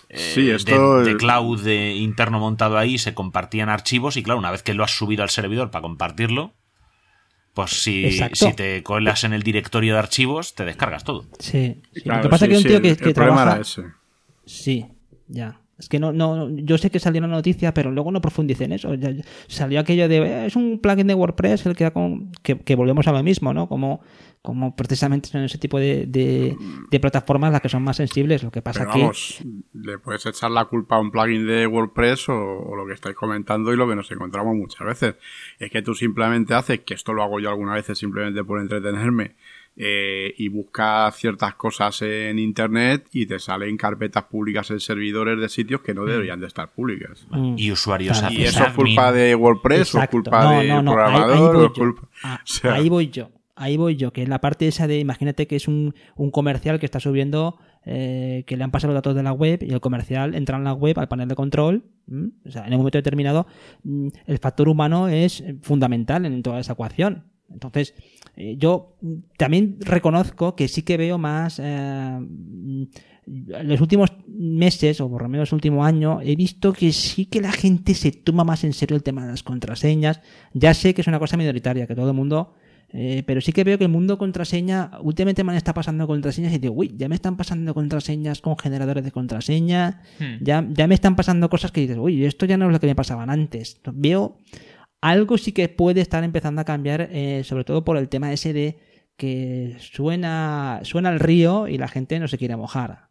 eh, 0.10 0.32
Sí, 0.36 0.44
de- 0.46 0.54
esto- 0.54 1.02
de, 1.04 1.18
cloud 1.18 1.64
de 1.64 1.96
interno 1.96 2.40
montado 2.40 2.78
ahí, 2.78 3.00
se 3.00 3.16
compartían 3.16 3.70
archivos 3.70 4.16
y 4.16 4.22
claro, 4.22 4.38
una 4.38 4.52
vez 4.52 4.62
que 4.62 4.76
lo 4.76 4.84
has 4.84 4.92
subido 4.96 5.24
al 5.24 5.32
servidor 5.32 5.72
para 5.72 5.82
compartirlo, 5.82 6.52
pues 7.56 7.72
si, 7.82 8.12
si 8.34 8.54
te 8.54 8.84
colas 8.84 9.24
en 9.24 9.34
el 9.34 9.42
directorio 9.42 9.94
de 9.94 10.00
archivos, 10.02 10.54
te 10.54 10.66
descargas 10.66 11.04
todo. 11.04 11.26
Sí, 11.40 11.82
sí. 11.96 12.02
Claro, 12.04 12.18
Lo 12.18 12.24
que 12.26 12.30
pasa 12.30 12.46
sí, 12.46 12.52
es 12.52 12.58
que 12.58 12.58
un 12.58 12.64
tío 12.74 12.82
que, 12.84 12.90
el 12.90 12.98
que 12.98 13.14
problema 13.16 13.38
trabaja... 13.38 13.52
era 13.54 13.62
ese. 13.64 13.84
Sí, 14.46 14.86
ya. 15.28 15.58
Es 15.84 15.90
que 15.90 16.00
no, 16.00 16.12
no, 16.12 16.50
yo 16.50 16.78
sé 16.78 16.90
que 16.90 17.00
salió 17.00 17.20
una 17.20 17.28
noticia, 17.28 17.74
pero 17.74 17.92
luego 17.92 18.12
no 18.12 18.22
profundicé 18.22 18.66
en 18.66 18.74
eso. 18.74 18.94
Ya- 18.96 19.12
ya- 19.12 19.24
salió 19.48 19.80
aquello 19.80 20.08
de 20.10 20.18
"Eh, 20.18 20.46
es 20.48 20.56
un 20.56 20.80
plugin 20.80 21.08
de 21.08 21.14
WordPress 21.14 21.66
el 21.66 21.76
que, 21.76 21.84
da 21.86 21.92
con- 21.92 22.32
que, 22.42 22.58
que 22.60 22.76
volvemos 22.76 23.08
a 23.08 23.12
lo 23.12 23.22
mismo, 23.24 23.54
¿no? 23.54 23.68
Como, 23.68 24.02
como 24.42 24.76
precisamente 24.76 25.30
son 25.30 25.44
ese 25.44 25.58
tipo 25.58 25.80
de, 25.80 26.06
de, 26.06 26.56
de 26.92 27.00
plataformas 27.00 27.52
las 27.52 27.62
que 27.62 27.70
son 27.70 27.82
más 27.84 27.96
sensibles. 27.98 28.44
Lo 28.44 28.52
que 28.52 28.62
pasa 28.62 28.82
Pero 28.82 28.92
que 28.94 29.00
vamos, 29.00 29.44
le 29.74 29.98
puedes 30.00 30.26
echar 30.26 30.52
la 30.52 30.66
culpa 30.66 30.96
a 30.98 31.00
un 31.00 31.12
plugin 31.12 31.48
de 31.48 31.66
WordPress 31.68 32.28
o, 32.30 32.34
o 32.36 32.76
lo 32.76 32.86
que 32.86 32.94
estáis 32.94 33.16
comentando 33.16 33.74
y 33.74 33.78
lo 33.78 33.88
que 33.88 33.96
nos 33.96 34.12
encontramos 34.12 34.56
muchas 34.56 34.86
veces. 34.86 35.16
Es 35.60 35.72
que 35.72 35.82
tú 35.82 35.94
simplemente 35.96 36.54
haces, 36.54 36.80
que 36.82 36.94
esto 36.94 37.14
lo 37.14 37.24
hago 37.24 37.40
yo 37.40 37.50
algunas 37.50 37.76
veces 37.76 37.98
simplemente 37.98 38.44
por 38.44 38.60
entretenerme, 38.60 39.36
eh, 39.76 40.34
y 40.38 40.50
buscas 40.50 41.16
ciertas 41.18 41.56
cosas 41.56 42.02
en 42.04 42.38
Internet 42.40 43.08
y 43.12 43.26
te 43.26 43.40
salen 43.40 43.76
carpetas 43.78 44.24
públicas 44.26 44.70
en 44.72 44.80
servidores 44.80 45.40
de 45.40 45.50
sitios 45.50 45.82
que 45.82 45.94
no 45.94 46.06
deberían 46.06 46.40
de 46.40 46.48
estar 46.48 46.72
públicas. 46.74 47.26
Mm, 47.32 47.56
Y 47.58 47.72
usuarios 47.72 48.20
Claro. 48.20 48.34
Y 48.36 48.44
eso 48.44 48.64
es 48.66 48.74
culpa 48.74 49.12
de 49.12 49.34
WordPress 49.36 49.96
o 49.96 50.02
es 50.04 50.10
culpa 50.10 50.44
No, 50.44 50.60
del 50.60 50.68
no, 50.70 50.82
no, 50.84 50.92
ahí- 50.92 50.98
ahí 50.98 51.12
programador 51.14 51.56
voy 51.56 51.64
o 51.64 51.68
es 51.68 51.74
yo. 51.74 51.84
culpa... 51.84 52.08
Ah, 52.24 52.40
o 52.44 52.48
sea, 52.48 52.74
Ahí 52.76 52.90
voy 52.90 53.10
yo. 53.10 53.30
Ahí 53.56 53.78
voy 53.78 53.96
yo, 53.96 54.12
que 54.12 54.24
es 54.24 54.30
la 54.30 54.42
parte 54.42 54.68
esa 54.68 54.88
de, 54.88 54.98
imagínate 55.00 55.46
que 55.46 55.56
es 55.56 55.68
un, 55.68 55.94
un 56.16 56.32
comercial 56.32 56.80
que 56.80 56.88
está 56.88 57.00
subiendo, 57.00 57.60
eh, 57.86 58.44
que 58.48 58.58
le 58.58 58.64
han 58.64 58.72
pasado 58.72 58.94
los 58.94 58.98
datos 58.98 59.14
de 59.16 59.22
la 59.22 59.32
web 59.32 59.62
y 59.62 59.72
el 59.72 59.80
comercial 59.80 60.34
entra 60.34 60.58
en 60.58 60.64
la 60.64 60.74
web 60.74 60.98
al 61.00 61.08
panel 61.08 61.28
de 61.28 61.36
control. 61.36 61.84
¿m? 62.10 62.30
O 62.46 62.50
sea, 62.52 62.66
en 62.66 62.74
un 62.74 62.80
momento 62.80 62.98
determinado, 62.98 63.46
mm, 63.84 64.08
el 64.26 64.38
factor 64.40 64.68
humano 64.70 65.08
es 65.08 65.44
fundamental 65.62 66.26
en 66.26 66.42
toda 66.42 66.60
esa 66.60 66.74
ecuación. 66.74 67.26
Entonces, 67.52 67.94
eh, 68.00 68.04
yo 68.36 68.96
mm, 69.02 69.14
también 69.38 69.78
reconozco 69.82 70.56
que 70.56 70.68
sí 70.68 70.82
que 70.84 70.98
veo 70.98 71.18
más. 71.18 71.60
eh, 71.64 72.18
mm, 72.20 72.84
en 73.26 73.70
los 73.70 73.80
últimos 73.80 74.12
meses, 74.28 75.00
o 75.00 75.10
por 75.10 75.22
lo 75.22 75.30
menos 75.30 75.50
el 75.52 75.56
último 75.56 75.86
año, 75.86 76.20
he 76.22 76.36
visto 76.36 76.74
que 76.74 76.92
sí 76.92 77.26
que 77.28 77.40
la 77.40 77.54
gente 77.54 77.94
se 77.94 78.12
toma 78.12 78.44
más 78.44 78.66
en 78.66 78.74
serio 78.74 78.98
el 78.98 79.04
tema 79.04 79.22
de 79.26 79.32
las 79.32 79.44
contraseñas. 79.44 80.20
Ya 80.54 80.74
sé 80.74 80.94
que 80.94 81.00
es 81.02 81.08
una 81.08 81.20
cosa 81.20 81.38
minoritaria, 81.38 81.88
que 81.88 81.96
todo 81.96 82.10
el 82.10 82.16
mundo. 82.16 82.54
eh, 82.96 83.24
pero 83.26 83.42
sí 83.42 83.52
que 83.54 83.64
veo 83.64 83.78
que 83.80 83.86
el 83.86 83.90
mundo 83.90 84.18
contraseña, 84.20 84.92
últimamente 85.02 85.44
me 85.44 85.56
está 85.58 85.74
pasando 85.74 86.06
contraseñas 86.06 86.54
y 86.54 86.60
digo, 86.60 86.76
uy, 86.76 86.94
ya 86.96 87.08
me 87.10 87.16
están 87.16 87.38
pasando 87.38 87.74
contraseñas 87.74 88.40
con 88.42 88.56
generadores 88.58 89.04
de 89.04 89.12
contraseña, 89.12 90.02
Hmm. 90.20 90.44
ya, 90.44 90.68
ya 90.70 90.86
me 90.88 90.94
están 90.94 91.16
pasando 91.16 91.50
cosas 91.50 91.72
que 91.72 91.82
dices, 91.82 91.98
uy, 92.00 92.24
esto 92.26 92.46
ya 92.46 92.56
no 92.58 92.66
es 92.68 92.72
lo 92.74 92.80
que 92.80 92.86
me 92.88 92.94
pasaban 92.96 93.30
antes. 93.32 93.80
Veo 93.94 94.38
algo 95.12 95.38
sí 95.38 95.52
que 95.52 95.70
puede 95.70 96.02
estar 96.02 96.24
empezando 96.24 96.62
a 96.62 96.66
cambiar, 96.66 97.10
eh, 97.12 97.44
sobre 97.44 97.64
todo 97.64 97.84
por 97.84 97.98
el 97.98 98.10
tema 98.10 98.32
ese 98.32 98.54
de 98.54 98.80
que 99.18 99.76
suena, 99.80 100.80
suena 100.84 101.10
el 101.10 101.20
río 101.20 101.68
y 101.68 101.78
la 101.78 101.88
gente 101.88 102.20
no 102.20 102.28
se 102.28 102.38
quiere 102.38 102.56
mojar. 102.56 103.10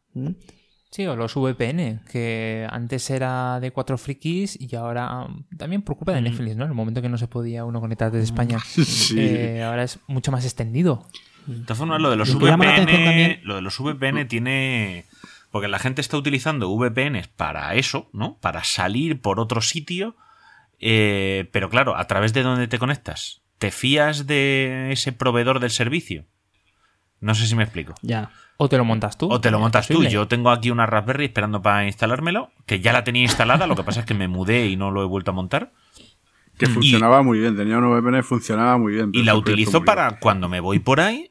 Sí, 0.91 1.07
o 1.07 1.17
los 1.17 1.35
VPN, 1.35 2.01
que 2.11 2.67
antes 2.71 3.09
era 3.11 3.61
de 3.61 3.71
cuatro 3.71 3.97
frikis 3.97 4.59
y 4.61 4.75
ahora 4.77 5.25
um, 5.27 5.45
también 5.57 5.83
por 5.83 5.97
culpa 5.97 6.13
de 6.13 6.21
Netflix, 6.21 6.57
¿no? 6.57 6.65
En 6.65 6.71
el 6.71 6.77
momento 6.77 7.01
que 7.01 7.09
no 7.09 7.17
se 7.19 7.29
podía 7.29 7.65
uno 7.65 7.81
conectar 7.81 8.11
desde 8.11 8.25
España, 8.25 8.59
Sí. 8.67 9.17
eh, 9.19 9.63
ahora 9.63 9.85
es 9.85 9.99
mucho 10.07 10.31
más 10.33 10.45
extendido. 10.45 11.07
De 11.47 11.61
todas 11.61 11.79
formas, 11.79 12.01
lo 12.01 12.11
de 12.11 12.17
los 12.17 12.35
VPN, 12.35 12.87
también- 12.87 13.41
lo 13.45 13.55
de 13.57 13.63
los 13.63 13.79
VPN 13.79 14.27
tiene 14.27 15.05
porque 15.51 15.69
la 15.69 15.79
gente 15.79 16.01
está 16.01 16.17
utilizando 16.17 16.69
VPNs 16.75 17.29
para 17.29 17.75
eso, 17.75 18.09
¿no? 18.13 18.39
Para 18.41 18.65
salir 18.65 19.21
por 19.21 19.41
otro 19.41 19.61
sitio, 19.61 20.17
eh, 20.83 21.49
pero 21.53 21.71
claro, 21.71 21.97
a 21.97 22.07
través 22.07 22.33
de 22.35 22.43
dónde 22.43 22.69
te 22.69 22.79
conectas. 22.79 23.41
¿Te 23.59 23.71
fías 23.71 24.27
de 24.27 24.89
ese 24.93 25.13
proveedor 25.13 25.61
del 25.61 25.71
servicio? 25.71 26.27
No 27.21 27.35
sé 27.35 27.47
si 27.47 27.55
me 27.55 27.63
explico. 27.63 27.95
Ya. 28.03 28.31
O 28.57 28.69
te 28.69 28.77
lo 28.77 28.85
montas 28.85 29.17
tú. 29.17 29.31
O 29.33 29.41
te 29.41 29.51
lo 29.51 29.59
montas 29.61 29.87
tú. 29.89 30.03
Yo 30.05 30.27
tengo 30.29 30.51
aquí 30.51 30.71
una 30.71 30.85
Raspberry 30.87 31.27
esperando 31.27 31.63
para 31.63 31.87
instalármelo, 31.87 32.51
que 32.67 32.81
ya 32.81 32.93
la 32.93 33.05
tenía 33.05 33.23
instalada, 33.23 33.67
lo 33.67 33.77
que 33.77 33.85
pasa 33.85 34.01
es 34.01 34.07
que 34.07 34.15
me 34.15 34.29
mudé 34.29 34.67
y 34.67 34.77
no 34.77 34.91
lo 34.91 35.03
he 35.03 35.07
vuelto 35.07 35.31
a 35.31 35.35
montar. 35.35 35.73
Que 36.59 36.67
funcionaba 36.67 37.23
muy 37.23 37.39
bien, 37.39 37.57
tenía 37.57 37.79
un 37.79 37.85
VPN, 37.91 38.23
funcionaba 38.23 38.77
muy 38.77 38.95
bien. 38.95 39.11
Y 39.15 39.23
la 39.23 39.35
utilizo 39.37 39.85
para 39.85 40.19
cuando 40.19 40.49
me 40.49 40.61
voy 40.61 40.81
por 40.81 41.01
ahí. 41.01 41.31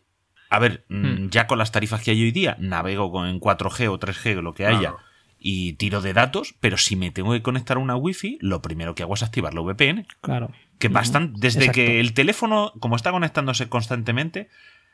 A 0.50 0.60
ver, 0.60 0.84
mm, 0.90 1.06
Hmm. 1.06 1.30
ya 1.30 1.48
con 1.48 1.58
las 1.60 1.72
tarifas 1.72 2.02
que 2.02 2.12
hay 2.12 2.22
hoy 2.24 2.32
día, 2.32 2.58
navego 2.60 3.12
con 3.12 3.28
en 3.28 3.40
4G 3.40 3.88
o 3.90 3.98
3G, 4.00 4.42
lo 4.42 4.54
que 4.54 4.66
haya, 4.66 4.80
Claro. 4.80 4.98
Y 5.44 5.74
tiro 5.74 6.02
de 6.02 6.14
datos, 6.14 6.56
pero 6.60 6.78
si 6.78 6.96
me 6.96 7.10
tengo 7.10 7.34
que 7.34 7.42
conectar 7.42 7.78
a 7.78 7.80
una 7.80 7.96
Wi-Fi, 7.96 8.38
lo 8.42 8.62
primero 8.62 8.94
que 8.94 9.04
hago 9.04 9.16
es 9.16 9.24
activar 9.24 9.56
la 9.56 9.62
VPN. 9.62 10.06
Claro. 10.22 10.52
Que 10.78 10.88
bastante, 10.88 11.40
desde 11.40 11.62
Exacto. 11.62 11.76
que 11.76 12.00
el 12.00 12.14
teléfono, 12.14 12.74
como 12.80 12.96
está 12.96 13.12
conectándose 13.12 13.68
constantemente, 13.68 14.50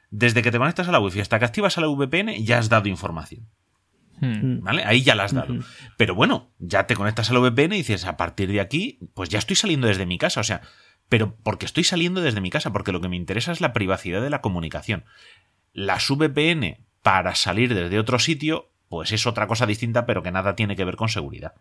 desde 0.10 0.42
que 0.42 0.52
te 0.52 0.58
conectas 0.58 0.88
a 0.88 0.92
la 0.94 1.00
Wi-Fi 1.00 1.20
hasta 1.20 1.38
que 1.38 1.46
activas 1.46 1.78
a 1.78 1.82
la 1.82 1.88
VPN, 1.88 2.44
ya 2.46 2.60
has 2.60 2.70
dado 2.70 2.88
información. 2.88 3.46
Hmm. 4.22 4.62
¿Vale? 4.62 4.84
Ahí 4.86 5.04
ya 5.04 5.16
la 5.16 5.26
has 5.26 5.34
dado. 5.34 5.54
Pero 5.98 6.16
bueno, 6.16 6.50
ya 6.60 6.88
te 6.88 6.96
conectas 6.96 7.30
a 7.30 7.34
la 7.34 7.40
VPN 7.40 7.74
y 7.74 7.80
dices, 7.80 8.06
a 8.06 8.16
partir 8.18 8.50
de 8.50 8.62
aquí, 8.62 9.00
pues 9.14 9.30
ya 9.30 9.40
estoy 9.40 9.58
saliendo 9.58 9.88
desde 9.88 10.06
mi 10.06 10.18
casa. 10.18 10.40
O 10.40 10.44
sea, 10.44 10.62
pero 11.10 11.36
porque 11.44 11.66
estoy 11.66 11.84
saliendo 11.84 12.22
desde 12.22 12.42
mi 12.42 12.50
casa, 12.50 12.72
porque 12.72 12.92
lo 12.92 13.02
que 13.02 13.10
me 13.10 13.18
interesa 13.18 13.52
es 13.52 13.62
la 13.62 13.74
privacidad 13.74 14.22
de 14.22 14.30
la 14.30 14.42
comunicación. 14.42 15.04
Las 15.74 16.10
VPN 16.10 16.78
para 17.04 17.36
salir 17.36 17.76
desde 17.76 18.00
otro 18.00 18.18
sitio, 18.18 18.72
pues 18.90 19.12
es 19.12 19.26
otra 19.28 19.48
cosa 19.48 19.66
distinta, 19.66 20.06
pero 20.06 20.24
que 20.24 20.32
nada 20.32 20.56
tiene 20.56 20.76
que 20.76 20.86
ver 20.86 20.96
con 20.96 21.10
seguridad. 21.10 21.54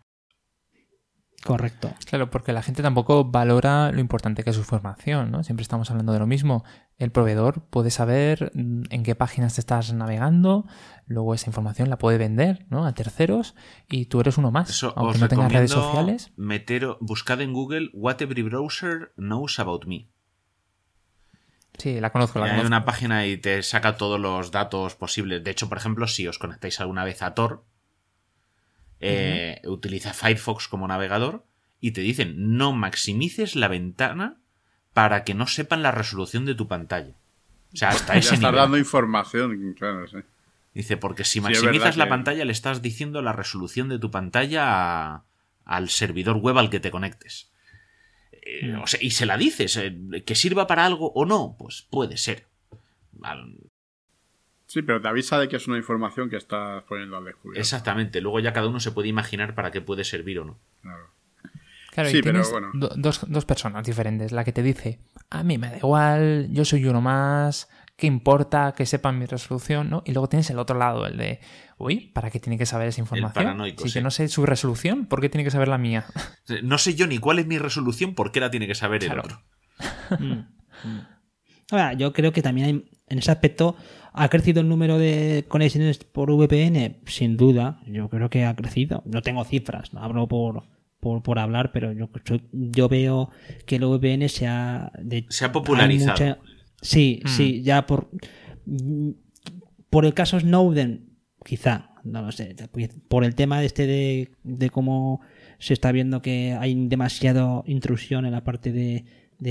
Correcto. 1.43 1.93
Claro, 2.05 2.29
porque 2.29 2.51
la 2.51 2.63
gente 2.63 2.81
tampoco 2.81 3.23
valora 3.23 3.91
lo 3.91 3.99
importante 4.01 4.43
que 4.43 4.49
es 4.49 4.55
su 4.55 4.63
formación, 4.63 5.31
¿no? 5.31 5.43
Siempre 5.43 5.61
estamos 5.61 5.89
hablando 5.91 6.11
de 6.11 6.19
lo 6.19 6.25
mismo. 6.27 6.65
El 6.97 7.11
proveedor 7.11 7.61
puede 7.69 7.89
saber 7.91 8.51
mm, 8.55 8.83
en 8.89 9.03
qué 9.03 9.13
páginas 9.15 9.53
te 9.53 9.61
estás 9.61 9.93
navegando, 9.93 10.65
luego 11.05 11.33
esa 11.35 11.47
información 11.49 11.89
la 11.89 11.99
puede 11.99 12.17
vender, 12.17 12.65
¿no? 12.69 12.85
A 12.85 12.93
terceros 12.93 13.55
y 13.87 14.07
tú 14.07 14.19
eres 14.19 14.37
uno 14.37 14.51
más. 14.51 14.69
Eso 14.71 14.93
Aunque 14.97 15.15
os 15.15 15.21
no 15.21 15.27
tengas 15.29 15.53
redes 15.53 15.71
sociales. 15.71 16.33
meter- 16.35 16.97
buscad 16.99 17.39
en 17.39 17.53
Google 17.53 17.91
What 17.93 18.21
Every 18.21 18.41
Browser 18.41 19.13
Knows 19.15 19.59
About 19.59 19.85
Me. 19.85 20.09
Sí, 21.77 21.99
la 21.99 22.11
conozco, 22.11 22.39
la 22.39 22.45
Hay 22.45 22.51
conozco. 22.51 22.67
una 22.67 22.85
página 22.85 23.25
y 23.27 23.37
te 23.37 23.61
saca 23.63 23.97
todos 23.97 24.19
los 24.19 24.51
datos 24.51 24.95
posibles. 24.95 25.43
De 25.43 25.51
hecho, 25.51 25.69
por 25.69 25.77
ejemplo, 25.77 26.07
si 26.07 26.27
os 26.27 26.39
conectáis 26.39 26.79
alguna 26.79 27.03
vez 27.03 27.21
a 27.21 27.33
Tor, 27.35 27.63
eh, 28.99 29.61
utiliza 29.65 30.13
Firefox 30.13 30.67
como 30.67 30.87
navegador 30.87 31.45
y 31.79 31.91
te 31.91 32.01
dicen 32.01 32.57
no 32.57 32.73
maximices 32.73 33.55
la 33.55 33.67
ventana 33.67 34.37
para 34.93 35.23
que 35.23 35.35
no 35.35 35.45
sepan 35.45 35.83
la 35.83 35.91
resolución 35.91 36.45
de 36.45 36.55
tu 36.55 36.67
pantalla. 36.67 37.13
O 37.73 37.77
sea, 37.77 37.89
hasta 37.89 38.13
Ya 38.13 38.19
ese 38.19 38.35
estás 38.35 38.39
nivel. 38.51 38.55
dando 38.55 38.77
información, 38.77 39.73
claro, 39.77 40.07
sí. 40.07 40.17
Dice, 40.73 40.97
porque 40.97 41.23
si 41.23 41.41
maximizas 41.41 41.97
la 41.97 42.05
que- 42.05 42.09
pantalla 42.09 42.45
le 42.45 42.51
estás 42.51 42.81
diciendo 42.81 43.21
la 43.21 43.33
resolución 43.33 43.89
de 43.89 43.99
tu 43.99 44.09
pantalla 44.11 44.63
a- 45.15 45.23
al 45.65 45.89
servidor 45.89 46.37
web 46.37 46.57
al 46.57 46.69
que 46.69 46.79
te 46.79 46.91
conectes. 46.91 47.49
Eh, 48.49 48.75
o 48.81 48.87
sea, 48.87 48.99
y 49.03 49.11
se 49.11 49.25
la 49.25 49.37
dices, 49.37 49.75
eh, 49.77 49.95
que 50.25 50.35
sirva 50.35 50.67
para 50.67 50.85
algo 50.85 51.11
o 51.13 51.25
no, 51.25 51.55
pues 51.59 51.85
puede 51.89 52.17
ser. 52.17 52.45
Al- 53.23 53.57
Sí, 54.67 54.81
pero 54.81 55.01
te 55.01 55.07
avisa 55.07 55.39
de 55.39 55.47
que 55.47 55.55
es 55.55 55.67
una 55.67 55.77
información 55.77 56.29
que 56.29 56.35
estás 56.35 56.83
poniendo 56.83 57.15
al 57.17 57.23
descubierto. 57.25 57.59
Exactamente, 57.61 58.19
luego 58.19 58.39
ya 58.41 58.51
cada 58.51 58.67
uno 58.67 58.79
se 58.81 58.91
puede 58.91 59.07
imaginar 59.07 59.55
para 59.55 59.71
qué 59.71 59.79
puede 59.81 60.03
servir 60.03 60.39
o 60.39 60.45
no. 60.45 60.59
Claro. 60.81 61.07
Claro, 61.91 62.09
Sí, 62.09 62.17
y 62.17 62.21
pero 62.21 62.33
tienes 62.33 62.51
bueno. 62.51 62.71
do- 62.73 62.91
dos, 62.97 63.21
dos 63.29 63.45
personas 63.45 63.85
diferentes. 63.85 64.31
La 64.33 64.43
que 64.43 64.51
te 64.51 64.61
dice, 64.63 64.99
a 65.29 65.41
mí 65.43 65.57
me 65.57 65.69
da 65.69 65.77
igual, 65.77 66.47
yo 66.51 66.65
soy 66.65 66.85
uno 66.85 66.99
más, 67.01 67.69
¿qué 67.95 68.07
importa 68.07 68.73
que 68.75 68.85
sepan 68.85 69.17
mi 69.17 69.25
resolución? 69.25 69.89
¿no? 69.89 70.03
Y 70.05 70.11
luego 70.11 70.27
tienes 70.27 70.49
el 70.49 70.59
otro 70.59 70.77
lado, 70.77 71.07
el 71.07 71.15
de, 71.17 71.39
uy, 71.77 72.11
¿para 72.13 72.29
qué 72.31 72.39
tiene 72.39 72.57
que 72.57 72.65
saber 72.65 72.87
esa 72.87 73.01
información? 73.01 73.33
paranoico, 73.33 73.83
si 73.83 73.89
sí. 73.89 73.95
yo 73.95 74.01
no 74.01 74.11
sé 74.11 74.27
su 74.27 74.45
resolución, 74.45 75.05
¿por 75.05 75.21
qué 75.21 75.29
tiene 75.29 75.43
que 75.43 75.51
saber 75.51 75.67
la 75.67 75.77
mía? 75.77 76.05
No 76.63 76.77
sé 76.77 76.95
yo 76.95 77.07
ni 77.07 77.17
cuál 77.19 77.39
es 77.39 77.47
mi 77.47 77.57
resolución, 77.57 78.13
¿por 78.15 78.31
qué 78.31 78.39
la 78.39 78.49
tiene 78.51 78.67
que 78.67 78.75
saber 78.75 79.03
el 79.03 79.11
Claro. 79.11 79.23
otro? 79.23 79.41
Ahora, 81.71 81.93
yo 81.93 82.13
creo 82.13 82.31
que 82.31 82.41
también 82.41 82.67
hay- 82.67 82.89
en 83.09 83.19
ese 83.19 83.31
aspecto 83.31 83.75
ha 84.13 84.29
crecido 84.29 84.61
el 84.61 84.69
número 84.69 84.97
de 84.97 85.45
conexiones 85.47 85.97
por 85.99 86.31
VPN, 86.31 87.01
sin 87.05 87.37
duda. 87.37 87.81
Yo 87.85 88.09
creo 88.09 88.29
que 88.29 88.45
ha 88.45 88.55
crecido. 88.55 89.03
No 89.05 89.21
tengo 89.21 89.43
cifras, 89.43 89.93
no 89.93 90.01
hablo 90.01 90.27
por, 90.27 90.63
por, 90.99 91.21
por 91.21 91.39
hablar, 91.39 91.71
pero 91.73 91.91
yo, 91.91 92.09
yo 92.51 92.89
veo 92.89 93.29
que 93.65 93.75
el 93.75 93.83
VPN 93.85 94.27
se 94.29 94.47
ha, 94.47 94.91
de- 94.99 95.25
Se 95.29 95.45
ha 95.45 95.51
popularizado. 95.51 96.37
sí, 96.81 97.21
Mm. 97.23 97.27
sí, 97.27 97.61
ya 97.63 97.85
por 97.85 98.09
por 99.89 100.05
el 100.05 100.13
caso 100.13 100.37
Snowden, 100.39 101.06
quizá, 101.47 101.91
no 102.03 102.21
lo 102.21 102.31
sé, 102.33 102.53
por 103.07 103.23
el 103.23 103.33
tema 103.33 103.63
este 103.63 103.87
de, 103.87 104.31
de 104.43 104.69
cómo 104.69 105.21
se 105.59 105.73
está 105.73 105.93
viendo 105.93 106.21
que 106.21 106.57
hay 106.59 106.75
demasiado 106.87 107.63
intrusión 107.65 108.25
en 108.25 108.33
la 108.33 108.43
parte 108.43 108.73
de, 108.73 109.05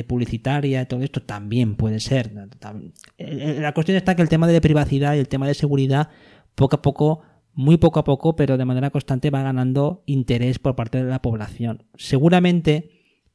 publicitaria 0.04 0.82
y 0.82 0.86
todo 0.86 1.02
esto, 1.02 1.22
también 1.22 1.74
puede 1.76 2.00
ser. 2.00 2.34
Tam- 2.60 2.92
eh, 3.16 3.58
La 3.60 3.72
cuestión 3.72 3.96
está 3.96 4.14
que 4.14 4.22
el 4.22 4.28
tema 4.28 4.46
de 4.46 4.60
privacidad 4.60 5.14
y 5.14 5.20
el 5.20 5.28
tema 5.28 5.46
de 5.48 5.54
seguridad, 5.54 6.10
poco 6.54 6.76
a 6.76 6.82
poco, 6.82 7.22
muy 7.54 7.78
poco 7.78 7.98
a 8.00 8.04
poco, 8.04 8.36
pero 8.36 8.58
de 8.58 8.64
manera 8.66 8.90
constante 8.90 9.30
va 9.30 9.42
ganando 9.42 10.02
interés 10.04 10.58
por 10.58 10.74
parte 10.76 10.98
de 11.02 11.10
la 11.10 11.22
población. 11.22 11.84
Seguramente 11.94 12.90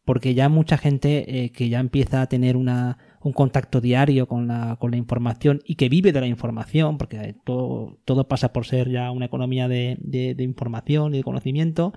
porque 0.05 0.33
ya 0.35 0.49
mucha 0.49 0.77
gente 0.77 1.45
eh, 1.45 1.51
que 1.51 1.69
ya 1.69 1.79
empieza 1.79 2.21
a 2.21 2.27
tener 2.27 2.57
una, 2.57 2.97
un 3.23 3.33
contacto 3.33 3.81
diario 3.81 4.27
con 4.27 4.47
la, 4.47 4.77
con 4.79 4.91
la 4.91 4.97
información 4.97 5.61
y 5.65 5.75
que 5.75 5.89
vive 5.89 6.11
de 6.11 6.21
la 6.21 6.27
información, 6.27 6.97
porque 6.97 7.35
todo, 7.45 7.99
todo 8.05 8.27
pasa 8.27 8.51
por 8.51 8.65
ser 8.65 8.89
ya 8.89 9.11
una 9.11 9.25
economía 9.25 9.67
de, 9.67 9.97
de- 9.99 10.33
de 10.35 10.43
información 10.43 11.13
y 11.13 11.17
de 11.17 11.23
conocimiento, 11.23 11.93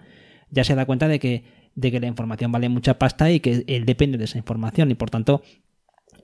ya 0.51 0.65
se 0.65 0.75
da 0.75 0.85
cuenta 0.87 1.09
de 1.09 1.19
que, 1.19 1.45
de 1.75 1.91
que 1.91 2.01
la 2.01 2.07
información 2.07 2.53
vale 2.53 2.69
mucha 2.69 2.99
pasta 2.99 3.31
y 3.31 3.41
que 3.41 3.65
él 3.67 3.85
depende 3.87 4.19
de 4.19 4.25
esa 4.25 4.39
información 4.39 4.91
y 4.91 4.95
por 4.95 5.11
tanto 5.11 5.43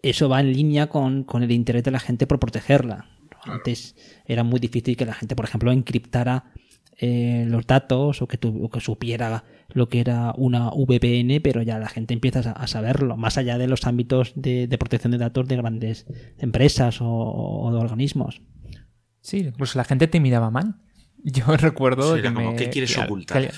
eso 0.03 0.29
va 0.29 0.41
en 0.41 0.53
línea 0.53 0.89
con, 0.89 1.25
con 1.25 1.43
el 1.43 1.51
interés 1.51 1.83
de 1.85 1.91
la 1.91 2.01
gente 2.01 2.27
por 2.27 2.39
protegerla. 2.39 3.07
Antes 3.45 3.97
era 4.27 4.45
muy 4.45 4.61
difícil 4.61 4.97
que 4.97 5.07
la 5.07 5.15
gente, 5.15 5.35
por 5.35 5.47
ejemplo, 5.47 5.73
encriptara 5.73 6.53
eh, 7.01 7.45
los 7.49 7.67
datos 7.67 8.21
o 8.23 8.29
que, 8.29 8.37
tu- 8.37 8.63
o 8.65 8.69
que 8.71 8.81
supiera 8.81 9.45
lo 9.73 9.89
que 9.89 10.01
era 10.01 10.35
una 10.37 10.71
VPN, 10.71 11.41
pero 11.43 11.63
ya 11.63 11.79
la 11.79 11.89
gente 11.89 12.13
empieza 12.15 12.41
a, 12.41 12.53
a 12.53 12.67
saberlo, 12.67 13.17
más 13.17 13.39
allá 13.39 13.57
de 13.57 13.69
los 13.69 13.87
ámbitos 13.87 14.33
de, 14.37 14.67
de 14.67 14.79
protección 14.79 15.13
de 15.13 15.19
datos 15.19 15.49
de 15.49 15.57
grandes 15.57 16.07
empresas 16.39 17.01
o, 17.01 17.07
o 17.09 17.73
de 17.73 17.79
organismos. 17.79 18.43
Sí, 19.21 19.39
incluso 19.39 19.79
la 19.79 19.85
gente 19.85 20.09
te 20.09 20.21
miraba 20.21 20.51
mal. 20.51 20.77
Yo 21.25 21.57
recuerdo 21.57 22.15
Sí, 22.17 22.21
que 22.23 22.27
era 22.27 22.35
como, 22.35 22.51
me- 22.51 22.57
¿qué 22.57 22.71
quieres 22.71 22.95
que- 22.95 23.01
ocultar? 23.03 23.43
que- 23.43 23.51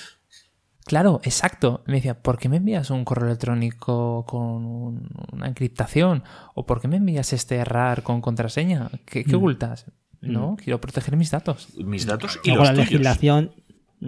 claro, 0.84 1.20
exacto. 1.24 1.82
Me 1.86 1.94
decía, 1.94 2.20
¿por 2.22 2.38
qué 2.38 2.48
me 2.48 2.56
envías 2.58 2.90
un 2.90 3.04
correo 3.04 3.26
electrónico 3.28 4.24
con 4.26 4.42
un- 4.66 5.08
una 5.32 5.46
encriptación? 5.48 6.22
¿O 6.54 6.66
por 6.66 6.80
qué 6.80 6.88
me 6.88 6.96
envías 6.96 7.32
este 7.32 7.64
RAR 7.64 8.02
con 8.02 8.20
contraseña? 8.20 8.90
¿Qué, 9.06 9.24
qué 9.24 9.36
ocultas? 9.36 9.86
No, 10.22 10.56
quiero 10.56 10.80
proteger 10.80 11.16
mis 11.16 11.30
datos. 11.30 11.68
Mis 11.76 12.06
datos 12.06 12.38
y 12.44 12.48
Luego 12.48 12.62
los 12.64 12.68
la 12.70 12.74
tuyos. 12.74 12.90
legislación, 12.92 13.52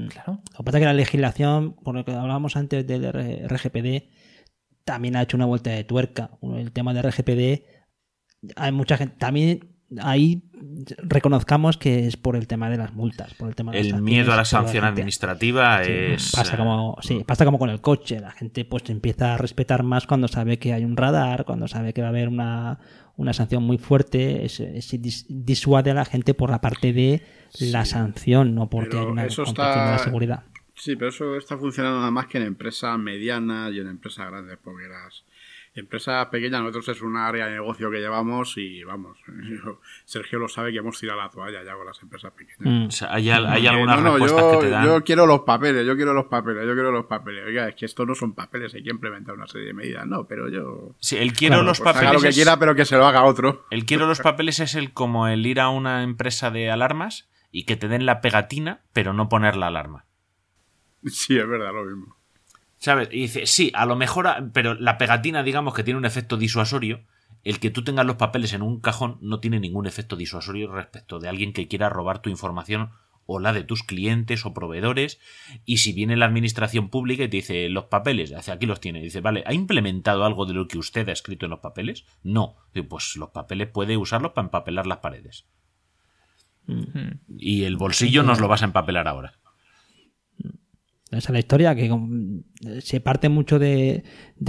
Claro. 0.09 0.41
Lo 0.51 0.57
que 0.59 0.65
pasa 0.65 0.79
es 0.79 0.83
que 0.83 0.87
la 0.87 0.93
legislación, 0.93 1.75
por 1.85 1.95
lo 1.95 2.05
que 2.05 2.11
hablábamos 2.13 2.57
antes 2.57 2.85
del 2.85 3.05
RGPD, 3.49 4.09
también 4.85 5.15
ha 5.15 5.23
hecho 5.23 5.37
una 5.37 5.47
vuelta 5.47 5.71
de 5.71 5.85
tuerca. 5.85 6.31
El 6.43 6.73
tema 6.73 6.93
de 6.93 7.03
RGPD, 7.03 7.63
hay 8.57 8.73
mucha 8.73 8.97
gente. 8.97 9.15
También 9.19 9.77
ahí 10.01 10.51
reconozcamos 10.99 11.77
que 11.77 12.07
es 12.07 12.17
por 12.17 12.35
el 12.37 12.47
tema 12.49 12.71
de 12.71 12.77
las 12.77 12.93
multas, 12.95 13.35
por 13.35 13.49
el 13.49 13.55
tema 13.55 13.71
de 13.73 13.85
las 13.85 13.93
El 13.93 14.03
miedo 14.03 14.33
a 14.33 14.37
la 14.37 14.45
sanción 14.45 14.83
gente- 14.85 14.89
administrativa 15.01 15.85
Sí, 15.85 15.93
es. 15.93 16.33
pasa 16.33 16.55
eh, 16.55 16.59
como 16.59 16.97
sí, 17.01 17.23
pasa 17.25 17.45
como 17.45 17.59
con 17.61 17.71
el 17.71 17.81
coche 17.81 18.19
la 18.19 18.31
gente 18.33 18.65
pues 18.65 18.89
empieza 18.91 19.35
a 19.35 19.39
respetar 19.39 19.83
más 19.85 20.07
cuando 20.07 20.27
sabe 20.27 20.59
que 20.59 20.73
hay 20.73 20.85
un 20.85 20.97
radar 20.97 21.45
cuando 21.45 21.69
sabe 21.69 21.93
que 21.93 22.01
va 22.01 22.09
a 22.09 22.11
haber 22.11 22.29
una, 22.29 22.79
una 23.17 23.33
sanción 23.33 23.63
muy 23.63 23.79
fuerte 23.79 24.45
es, 24.45 24.61
es 24.61 24.93
dis- 24.95 25.27
disuade 25.29 25.91
a 25.91 25.95
la 25.95 26.05
gente 26.05 26.35
por 26.35 26.51
la 26.51 26.61
parte 26.61 26.93
de 26.93 27.23
la 27.61 27.85
sanción 27.85 28.55
no 28.55 28.69
porque 28.69 28.99
hay 28.99 29.05
una 29.05 29.25
eso 29.27 29.45
concepción 29.45 29.69
de 29.69 29.75
la 29.85 29.95
está- 29.97 30.05
seguridad. 30.05 30.43
Sí, 30.77 30.97
pero 30.97 31.11
eso 31.11 31.37
está 31.37 31.57
funcionando 31.57 31.99
nada 32.01 32.11
más 32.11 32.27
que 32.27 32.39
en 32.39 32.45
empresas 32.45 32.99
medianas 32.99 33.73
y 33.73 33.79
en 33.79 33.87
empresas 33.87 34.27
grandes, 34.29 34.59
porque 34.63 34.89
las 34.89 35.23
empresas 35.75 36.27
pequeñas, 36.27 36.61
nosotros 36.61 36.89
es 36.89 37.03
un 37.03 37.17
área 37.17 37.47
de 37.47 37.53
negocio 37.55 37.91
que 37.91 37.99
llevamos 37.99 38.57
y 38.57 38.85
vamos, 38.85 39.19
Sergio 40.05 40.39
lo 40.39 40.49
sabe 40.49 40.71
que 40.73 40.79
hemos 40.79 40.99
tirado 41.01 41.21
la 41.21 41.29
toalla 41.31 41.65
ya 41.65 41.75
con 41.75 41.85
las 41.87 42.01
empresas 42.03 42.33
pequeñas. 42.33 42.61
Mm. 42.61 42.87
o 42.87 42.91
sea, 42.93 43.13
hay, 43.13 43.29
hay 43.31 43.67
algunas 43.67 43.97
no, 43.97 44.03
no, 44.03 44.11
respuestas 44.19 44.41
yo, 44.43 44.51
que 44.61 44.67
te 44.67 44.71
dan. 44.71 44.85
yo 44.87 45.03
quiero 45.05 45.27
los 45.27 45.41
papeles, 45.41 45.85
yo 45.87 45.97
quiero 45.97 46.15
los 46.15 46.27
papeles, 46.27 46.65
yo 46.67 46.75
quiero 46.75 46.93
los 46.93 47.07
papeles. 47.07 47.45
Oiga, 47.47 47.69
es 47.69 47.75
que 47.75 47.87
esto 47.87 48.07
no 48.07 48.15
son 48.15 48.35
papeles, 48.35 48.73
hay 48.75 48.85
que 48.85 48.91
implementar 48.91 49.35
una 49.35 49.47
serie 49.49 49.67
de 49.69 49.75
medidas. 49.75 50.07
No, 50.07 50.27
pero 50.27 50.49
yo... 50.49 50.95
Sí, 51.01 51.17
el 51.17 51.33
quiero 51.33 51.55
Claro, 51.57 51.67
los 51.67 51.79
Pues 51.81 51.89
haga 51.89 52.01
papeles. 52.01 52.15
lo 52.15 52.21
que 52.23 52.29
es- 52.29 52.35
quiera, 52.37 52.59
pero 52.59 52.75
que 52.75 52.85
se 52.85 52.97
lo 52.97 53.07
haga 53.07 53.25
otro. 53.25 53.67
El 53.71 53.85
quiero 53.85 54.07
los 54.07 54.21
papeles 54.21 54.61
es 54.61 54.75
el 54.77 54.93
como 54.93 55.27
el 55.29 55.45
ir 55.47 55.59
a 55.61 55.69
una 55.71 56.03
empresa 56.05 56.51
de 56.51 56.71
alarmas 56.71 57.29
y 57.51 57.65
que 57.65 57.77
te 57.77 57.89
den 57.89 58.07
la 58.07 58.21
pegatina, 58.21 58.83
pero 58.93 59.13
no 59.13 59.29
poner 59.29 59.57
la 59.57 59.67
alarma. 59.69 60.05
Sí, 61.07 61.37
es 61.37 61.47
verdad, 61.49 61.73
lo 61.73 61.85
mismo. 61.85 62.17
¿Sabes? 62.85 63.09
Y 63.13 63.21
dice, 63.21 63.47
sí, 63.47 63.73
a 63.73 63.87
lo 63.87 63.97
mejor, 63.97 64.29
pero 64.53 64.75
la 64.75 64.99
pegatina, 64.99 65.43
digamos 65.43 65.73
que 65.73 65.83
tiene 65.85 65.97
un 65.97 66.05
efecto 66.05 66.37
disuasorio 66.37 67.01
el 67.43 67.59
que 67.59 67.71
tú 67.71 67.83
tengas 67.83 68.05
los 68.05 68.17
papeles 68.17 68.53
en 68.53 68.61
un 68.61 68.79
cajón 68.79 69.17
no 69.23 69.41
tiene 69.41 69.59
ningún 69.59 69.87
efecto 69.87 70.17
disuasorio 70.17 70.71
respecto 70.71 71.19
de 71.19 71.31
alguien 71.31 71.55
que 71.55 71.67
quiera 71.67 71.89
robar 71.89 72.21
tu 72.21 72.29
información 72.29 72.91
o 73.25 73.41
la 73.41 73.55
de 73.55 73.65
tus 73.65 73.85
clientes 73.85 74.45
o 74.45 74.53
proveedores 74.53 75.19
y 75.65 75.79
si 75.79 75.95
viene 75.95 76.15
la 76.19 76.27
administración 76.27 76.91
pública 76.91 77.25
y 77.25 77.29
te 77.29 77.39
dice 77.39 77.71
los 77.71 77.85
papeles, 77.85 78.35
hacia 78.35 78.53
aquí 78.53 78.67
los 78.67 78.81
tiene, 78.81 79.01
dice, 79.01 79.23
vale, 79.23 79.45
¿ha 79.47 79.55
implementado 79.55 80.27
algo 80.27 80.45
de 80.45 80.53
lo 80.53 80.69
que 80.69 80.77
usted 80.77 81.09
ha 81.09 81.13
escrito 81.13 81.47
en 81.47 81.53
los 81.53 81.61
papeles? 81.61 82.05
No, 82.23 82.57
pues 82.91 83.17
los 83.17 83.31
papeles 83.31 83.69
puede 83.69 83.97
usarlos 83.97 84.33
para 84.33 84.45
empapelar 84.45 84.87
las 84.87 84.99
paredes. 84.99 85.47
Y 87.39 87.65
el 87.65 87.79
bolsillo 87.79 88.23
nos 88.25 88.41
lo 88.41 88.49
vas 88.49 88.61
a 88.61 88.67
empapelar 88.67 89.09
ahora. 89.09 89.39
Esa 91.17 91.29
es 91.29 91.33
la 91.33 91.39
historia, 91.39 91.75
que 91.75 91.91
se 92.81 93.01
parte 93.01 93.29
mucho 93.29 93.59
de, 93.59 94.05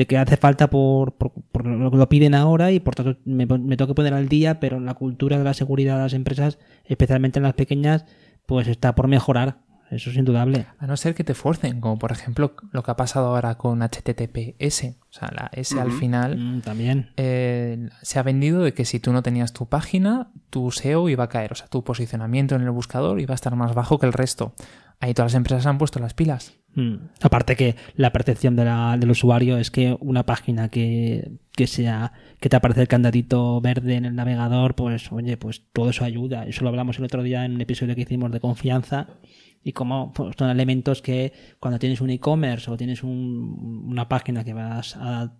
que 0.07 0.17
hace 0.17 0.37
falta 0.37 0.69
por, 0.69 1.13
por, 1.13 1.65
lo 1.65 1.91
que 1.91 1.97
lo 1.97 2.09
piden 2.09 2.35
ahora 2.35 2.71
y 2.71 2.79
por 2.79 2.95
tanto 2.95 3.19
me, 3.25 3.45
me 3.45 3.77
tengo 3.77 3.87
que 3.87 3.95
poner 3.95 4.13
al 4.13 4.27
día, 4.29 4.59
pero 4.59 4.79
la 4.79 4.93
cultura 4.93 5.37
de 5.37 5.43
la 5.43 5.53
seguridad 5.53 5.97
de 5.97 6.03
las 6.03 6.13
empresas, 6.13 6.59
especialmente 6.85 7.39
en 7.39 7.43
las 7.43 7.53
pequeñas, 7.53 8.05
pues 8.45 8.67
está 8.67 8.95
por 8.95 9.07
mejorar. 9.07 9.63
Eso 9.91 10.09
es 10.09 10.17
indudable. 10.17 10.65
A 10.79 10.87
no 10.87 10.97
ser 10.97 11.13
que 11.13 11.23
te 11.23 11.35
forcen, 11.35 11.79
como 11.79 11.99
por 11.99 12.11
ejemplo 12.11 12.55
lo 12.71 12.81
que 12.81 12.89
ha 12.89 12.95
pasado 12.95 13.27
ahora 13.27 13.53
con 13.55 13.83
HTTPS. 13.83 14.95
O 15.09 15.13
sea, 15.13 15.29
la 15.31 15.49
S 15.53 15.79
al 15.79 15.91
final 15.91 16.37
Mm, 16.37 16.61
también. 16.61 17.11
eh, 17.17 17.89
se 18.01 18.17
ha 18.17 18.23
vendido 18.23 18.63
de 18.63 18.73
que 18.73 18.83
si 18.83 18.99
tú 18.99 19.13
no 19.13 19.21
tenías 19.21 19.53
tu 19.53 19.67
página, 19.67 20.31
tu 20.49 20.71
SEO 20.71 21.07
iba 21.07 21.25
a 21.25 21.29
caer. 21.29 21.51
O 21.51 21.55
sea, 21.55 21.67
tu 21.67 21.83
posicionamiento 21.83 22.55
en 22.55 22.63
el 22.63 22.71
buscador 22.71 23.19
iba 23.21 23.33
a 23.33 23.35
estar 23.35 23.55
más 23.55 23.75
bajo 23.75 23.99
que 23.99 24.07
el 24.07 24.13
resto. 24.13 24.53
Ahí 24.99 25.13
todas 25.13 25.33
las 25.33 25.37
empresas 25.37 25.65
han 25.65 25.77
puesto 25.77 25.99
las 25.99 26.13
pilas. 26.13 26.53
Mm. 26.75 26.95
Aparte 27.21 27.55
que 27.55 27.75
la 27.95 28.11
percepción 28.11 28.55
de 28.55 28.65
la- 28.65 28.97
del 28.97 29.11
usuario 29.11 29.57
es 29.57 29.71
que 29.71 29.95
una 30.01 30.25
página 30.25 30.69
que, 30.69 31.31
que 31.53 31.67
sea 31.67 32.11
que 32.41 32.49
te 32.49 32.55
aparece 32.57 32.81
el 32.81 32.87
candadito 32.87 33.61
verde 33.61 33.95
en 33.95 34.05
el 34.05 34.15
navegador, 34.15 34.75
pues 34.75 35.11
oye, 35.11 35.37
pues 35.37 35.63
todo 35.71 35.89
eso 35.89 36.03
ayuda. 36.03 36.45
Eso 36.45 36.63
lo 36.63 36.69
hablamos 36.69 36.97
el 36.99 37.05
otro 37.05 37.23
día 37.23 37.45
en 37.45 37.55
un 37.55 37.61
episodio 37.61 37.95
que 37.95 38.01
hicimos 38.01 38.31
de 38.31 38.39
confianza 38.41 39.07
y 39.63 39.71
cómo 39.71 40.11
pues, 40.13 40.35
son 40.37 40.49
elementos 40.49 41.01
que 41.01 41.31
cuando 41.59 41.79
tienes 41.79 42.01
un 42.01 42.09
e-commerce 42.09 42.69
o 42.69 42.75
tienes 42.77 43.03
un- 43.03 43.85
una 43.87 44.09
página 44.09 44.43
que 44.43 44.53
vas 44.53 44.95
a 44.97 45.33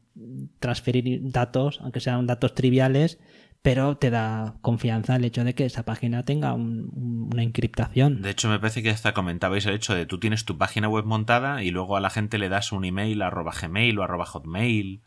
transferir 0.60 1.19
datos, 1.32 1.80
aunque 1.82 1.99
sean 1.99 2.26
datos 2.26 2.56
triviales, 2.56 3.19
pero 3.66 3.98
te 3.98 4.12
da 4.12 4.54
confianza 4.62 5.16
el 5.16 5.26
hecho 5.26 5.44
de 5.44 5.56
que 5.56 5.66
esa 5.66 5.82
página 5.82 6.22
tenga 6.22 6.54
un- 6.54 6.92
un- 6.96 7.30
una 7.34 7.42
encriptación. 7.42 8.22
De 8.22 8.30
hecho, 8.30 8.48
me 8.48 8.60
parece 8.60 8.84
que 8.84 8.92
hasta 8.92 9.16
comentabais 9.16 9.66
el 9.66 9.74
hecho 9.74 9.96
de 9.96 10.06
tú 10.06 10.20
tienes 10.20 10.46
tu 10.46 10.56
página 10.60 10.88
web 10.88 11.04
montada 11.06 11.64
y 11.64 11.72
luego 11.72 11.98
a 11.98 12.00
la 12.00 12.12
gente 12.12 12.38
le 12.38 12.48
das 12.48 12.72
un 12.72 12.86
email 12.86 13.24
arroba 13.24 13.52
gmail 13.60 13.98
o 13.98 14.04
arroba 14.04 14.28
hotmail. 14.28 14.86
Y 14.86 15.02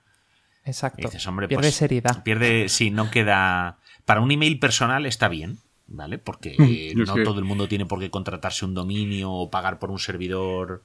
Exacto. 0.65 1.07
dices, 1.07 1.25
hombre, 1.29 1.47
Pierde 1.47 1.63
pues, 1.63 1.75
seriedad. 1.77 2.25
Pierde, 2.25 2.69
sí, 2.69 2.91
no 2.91 3.13
queda. 3.13 3.79
Para 4.05 4.21
un 4.23 4.33
email 4.33 4.59
personal 4.59 5.07
está 5.07 5.29
bien, 5.29 5.59
¿vale? 5.87 6.19
Porque 6.19 6.57
Mm, 6.97 6.99
no 7.05 7.15
todo 7.23 7.39
el 7.39 7.45
mundo 7.45 7.69
tiene 7.69 7.87
por 7.87 8.01
qué 8.01 8.11
contratarse 8.11 8.65
un 8.65 8.75
dominio 8.75 9.31
o 9.31 9.51
pagar 9.51 9.79
por 9.79 9.93
un 9.93 10.01
servidor. 10.01 10.83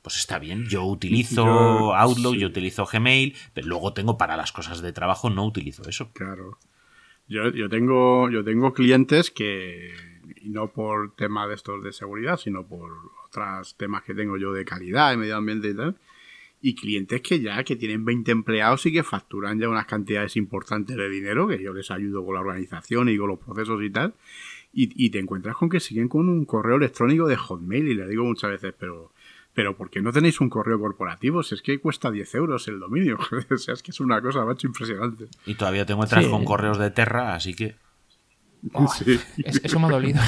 Pues 0.00 0.16
está 0.16 0.38
bien. 0.38 0.64
Yo 0.66 0.84
utilizo 0.86 1.44
Yo- 1.44 1.94
Outlook, 1.94 2.34
sí. 2.36 2.40
yo 2.40 2.46
utilizo 2.48 2.86
Gmail, 2.86 3.36
pero 3.52 3.66
luego 3.68 3.92
tengo 3.92 4.16
para 4.16 4.36
las 4.38 4.50
cosas 4.50 4.80
de 4.80 4.92
trabajo, 4.94 5.28
no 5.28 5.44
utilizo 5.44 5.86
eso. 5.88 6.10
Claro. 6.14 6.58
Yo, 7.32 7.48
yo 7.50 7.70
tengo 7.70 8.28
yo 8.28 8.44
tengo 8.44 8.74
clientes 8.74 9.30
que 9.30 9.90
y 10.42 10.50
no 10.50 10.68
por 10.68 11.14
temas 11.14 11.48
de 11.48 11.54
estos 11.54 11.82
de 11.82 11.92
seguridad, 11.92 12.36
sino 12.36 12.66
por 12.66 12.92
otros 13.26 13.74
temas 13.76 14.02
que 14.02 14.12
tengo 14.12 14.36
yo 14.36 14.52
de 14.52 14.66
calidad, 14.66 15.10
de 15.10 15.16
medio 15.16 15.36
ambiente 15.36 15.70
y 15.70 15.74
tal. 15.74 15.96
Y 16.60 16.74
clientes 16.74 17.22
que 17.22 17.40
ya 17.40 17.64
que 17.64 17.74
tienen 17.76 18.04
20 18.04 18.30
empleados 18.30 18.84
y 18.84 18.92
que 18.92 19.02
facturan 19.02 19.58
ya 19.58 19.68
unas 19.68 19.86
cantidades 19.86 20.36
importantes 20.36 20.94
de 20.94 21.08
dinero, 21.08 21.48
que 21.48 21.62
yo 21.62 21.72
les 21.72 21.90
ayudo 21.90 22.24
con 22.24 22.34
la 22.34 22.42
organización 22.42 23.08
y 23.08 23.16
con 23.16 23.28
los 23.28 23.38
procesos 23.38 23.82
y 23.82 23.90
tal. 23.90 24.12
Y, 24.74 24.90
y 25.06 25.10
te 25.10 25.18
encuentras 25.18 25.56
con 25.56 25.70
que 25.70 25.80
siguen 25.80 26.08
con 26.08 26.28
un 26.28 26.44
correo 26.44 26.76
electrónico 26.76 27.26
de 27.26 27.36
Hotmail 27.36 27.88
y 27.88 27.94
le 27.94 28.06
digo 28.08 28.24
muchas 28.24 28.50
veces, 28.50 28.74
pero 28.78 29.12
pero 29.54 29.76
¿por 29.76 29.90
qué 29.90 30.00
no 30.00 30.12
tenéis 30.12 30.40
un 30.40 30.48
correo 30.48 30.78
corporativo? 30.80 31.42
Si 31.42 31.54
es 31.54 31.62
que 31.62 31.78
cuesta 31.80 32.10
10 32.10 32.34
euros 32.36 32.66
el 32.68 32.80
dominio. 32.80 33.18
o 33.50 33.56
sea, 33.58 33.74
es 33.74 33.82
que 33.82 33.90
es 33.90 34.00
una 34.00 34.20
cosa, 34.22 34.44
macho, 34.44 34.66
impresionante. 34.66 35.26
Y 35.46 35.54
todavía 35.54 35.84
tengo 35.86 35.98
encuentras 36.04 36.24
Sí. 36.24 36.30
con 36.30 36.44
correos 36.44 36.78
de 36.78 36.90
Terra, 36.90 37.34
así 37.34 37.54
que. 37.54 37.76
Sí. 38.98 39.18
Es- 39.44 39.60
eso 39.64 39.78
me 39.80 39.86
ha 39.86 39.90
dolido. 39.90 40.20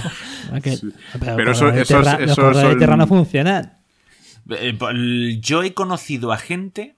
Ah, 0.52 0.60
que- 0.60 0.76
Sí. 0.76 0.92
Pero, 1.20 1.36
Pero 1.36 1.44
los 1.50 1.56
eso- 1.56 1.68
eso 1.70 1.80
es- 1.80 1.88
Terra- 1.88 2.18
los 2.20 2.30
eso 2.32 2.42
correos 2.42 2.68
de 2.70 2.76
Terra 2.76 2.96
no 2.96 3.06
funcionan. 3.06 3.78
Eh, 4.50 5.38
Yo 5.40 5.62
he 5.62 5.72
conocido 5.72 6.32
a 6.32 6.36
gente 6.36 6.96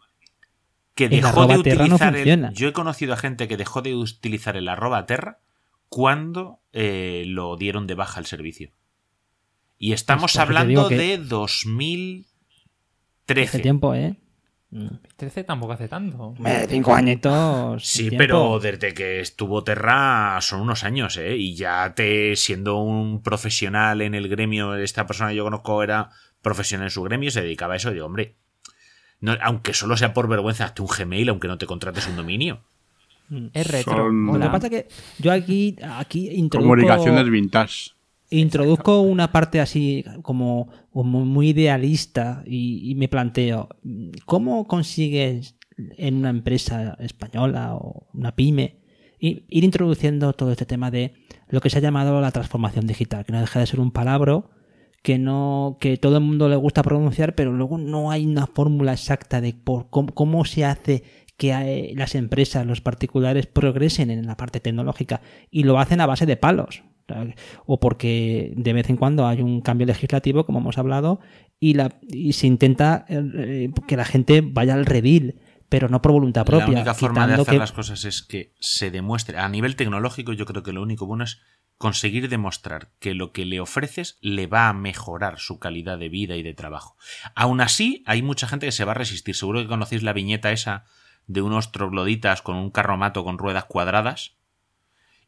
que 0.96 1.08
dejó 1.08 1.46
de 1.46 1.54
no 1.54 1.60
utilizar 1.60 2.16
el, 2.16 2.52
yo 2.54 2.68
he 2.68 2.72
conocido 2.72 3.12
a 3.12 3.16
gente 3.18 3.46
que 3.48 3.56
dejó 3.58 3.82
de 3.82 3.94
utilizar 3.94 4.56
el 4.56 4.66
arroba 4.68 5.04
terra 5.06 5.38
cuando 5.90 6.58
eh, 6.72 7.24
lo 7.26 7.56
dieron 7.56 7.86
de 7.86 7.94
baja 7.94 8.18
el 8.18 8.26
servicio. 8.26 8.70
Y 9.78 9.92
estamos 9.92 10.32
Pues, 10.32 10.36
hablando 10.42 10.88
de 10.88 11.18
2013. 11.18 13.48
Hace 13.48 13.58
tiempo, 13.60 13.94
¿eh? 13.94 14.16
13 15.16 15.44
tampoco 15.44 15.72
hace 15.72 15.88
tanto. 15.88 16.18
Hombre, 16.18 16.66
Cinco 16.68 16.94
añitos. 16.94 17.86
Sí, 17.86 18.08
tiempo. 18.08 18.18
pero 18.18 18.58
desde 18.58 18.92
que 18.94 19.20
estuvo 19.20 19.62
Terra 19.64 20.38
son 20.42 20.60
unos 20.60 20.84
años, 20.84 21.16
¿eh? 21.16 21.36
Y 21.36 21.54
ya 21.54 21.94
te, 21.94 22.36
siendo 22.36 22.76
un 22.78 23.22
profesional 23.22 24.02
en 24.02 24.14
el 24.14 24.28
gremio, 24.28 24.74
esta 24.74 25.06
persona 25.06 25.30
que 25.30 25.36
yo 25.36 25.44
conozco 25.44 25.82
era 25.82 26.10
profesional 26.42 26.88
en 26.88 26.90
su 26.90 27.02
gremio, 27.02 27.30
se 27.30 27.40
dedicaba 27.42 27.74
a 27.74 27.76
eso, 27.76 27.90
digo, 27.92 28.06
hombre, 28.06 28.34
no- 29.20 29.36
aunque 29.40 29.72
solo 29.72 29.96
sea 29.96 30.12
por 30.12 30.28
vergüenza, 30.28 30.64
hazte 30.66 30.82
un 30.82 30.88
Gmail, 30.88 31.28
aunque 31.30 31.48
no 31.48 31.56
te 31.58 31.66
contrates 31.66 32.06
un 32.08 32.16
dominio. 32.16 32.60
Es 33.54 33.66
retro. 33.68 33.94
Son- 33.94 34.26
Lo 34.26 34.40
que 34.40 34.46
pasa 34.48 34.66
es 34.66 34.70
que 34.70 34.88
yo 35.18 35.32
aquí, 35.32 35.76
aquí 35.82 36.28
introduzco, 36.32 36.68
Comunicaciones 36.70 37.30
vintage. 37.30 37.90
Introduzco 38.30 39.00
una 39.00 39.32
parte 39.32 39.60
así 39.60 40.04
como, 40.22 40.68
muy 40.92 41.50
idealista 41.50 42.42
y, 42.46 42.94
me 42.96 43.08
planteo, 43.08 43.68
¿cómo 44.24 44.66
consigues 44.66 45.56
en 45.76 46.16
una 46.16 46.30
empresa 46.30 46.96
española 47.00 47.74
o 47.74 48.08
una 48.14 48.34
pyme 48.34 48.80
ir 49.18 49.44
introduciendo 49.48 50.32
todo 50.32 50.52
este 50.52 50.66
tema 50.66 50.90
de 50.90 51.14
lo 51.48 51.60
que 51.60 51.70
se 51.70 51.78
ha 51.78 51.80
llamado 51.80 52.20
la 52.20 52.32
transformación 52.32 52.86
digital, 52.86 53.24
que 53.24 53.32
no 53.32 53.40
deja 53.40 53.60
de 53.60 53.66
ser 53.66 53.80
un 53.80 53.90
palabra 53.90 54.44
que 55.02 55.18
no 55.18 55.78
que 55.80 55.96
todo 55.98 56.16
el 56.16 56.24
mundo 56.24 56.48
le 56.48 56.56
gusta 56.56 56.82
pronunciar, 56.82 57.36
pero 57.36 57.52
luego 57.52 57.78
no 57.78 58.10
hay 58.10 58.26
una 58.26 58.48
fórmula 58.48 58.92
exacta 58.92 59.40
de 59.40 59.54
por 59.54 59.88
cómo, 59.88 60.12
cómo 60.12 60.44
se 60.44 60.64
hace 60.64 61.04
que 61.36 61.52
eh, 61.52 61.92
las 61.94 62.14
empresas, 62.14 62.66
los 62.66 62.80
particulares 62.80 63.46
progresen 63.46 64.10
en 64.10 64.26
la 64.26 64.36
parte 64.36 64.58
tecnológica 64.58 65.20
y 65.50 65.62
lo 65.62 65.78
hacen 65.78 66.00
a 66.00 66.06
base 66.06 66.26
de 66.26 66.36
palos. 66.36 66.82
O 67.66 67.78
porque 67.80 68.52
de 68.56 68.72
vez 68.72 68.90
en 68.90 68.96
cuando 68.96 69.26
hay 69.26 69.40
un 69.42 69.60
cambio 69.60 69.86
legislativo, 69.86 70.44
como 70.46 70.58
hemos 70.58 70.78
hablado, 70.78 71.20
y, 71.60 71.74
la, 71.74 71.98
y 72.08 72.32
se 72.34 72.46
intenta 72.46 73.04
eh, 73.08 73.70
que 73.86 73.96
la 73.96 74.04
gente 74.04 74.40
vaya 74.42 74.74
al 74.74 74.86
redil, 74.86 75.40
pero 75.68 75.88
no 75.88 76.02
por 76.02 76.12
voluntad 76.12 76.44
propia. 76.44 76.66
la 76.66 76.72
única 76.72 76.94
forma 76.94 77.26
de 77.26 77.34
hacer 77.34 77.54
que- 77.54 77.58
las 77.58 77.72
cosas 77.72 78.04
es 78.04 78.22
que 78.22 78.52
se 78.60 78.90
demuestre. 78.90 79.38
A 79.38 79.48
nivel 79.48 79.76
tecnológico, 79.76 80.32
yo 80.32 80.46
creo 80.46 80.62
que 80.62 80.72
lo 80.72 80.82
único 80.82 81.06
bueno 81.06 81.24
es 81.24 81.40
conseguir 81.78 82.28
demostrar 82.28 82.90
que 83.00 83.14
lo 83.14 83.32
que 83.32 83.44
le 83.44 83.60
ofreces 83.60 84.16
le 84.22 84.46
va 84.46 84.68
a 84.68 84.72
mejorar 84.72 85.38
su 85.38 85.58
calidad 85.58 85.98
de 85.98 86.08
vida 86.08 86.36
y 86.36 86.42
de 86.42 86.54
trabajo. 86.54 86.96
Aún 87.34 87.60
así, 87.60 88.02
hay 88.06 88.22
mucha 88.22 88.46
gente 88.48 88.66
que 88.66 88.72
se 88.72 88.84
va 88.84 88.92
a 88.92 88.94
resistir. 88.94 89.34
Seguro 89.34 89.60
que 89.60 89.66
conocéis 89.68 90.02
la 90.02 90.12
viñeta 90.14 90.52
esa 90.52 90.84
de 91.26 91.42
unos 91.42 91.72
trogloditas 91.72 92.40
con 92.40 92.56
un 92.56 92.70
carromato 92.70 93.24
con 93.24 93.36
ruedas 93.36 93.64
cuadradas 93.64 94.35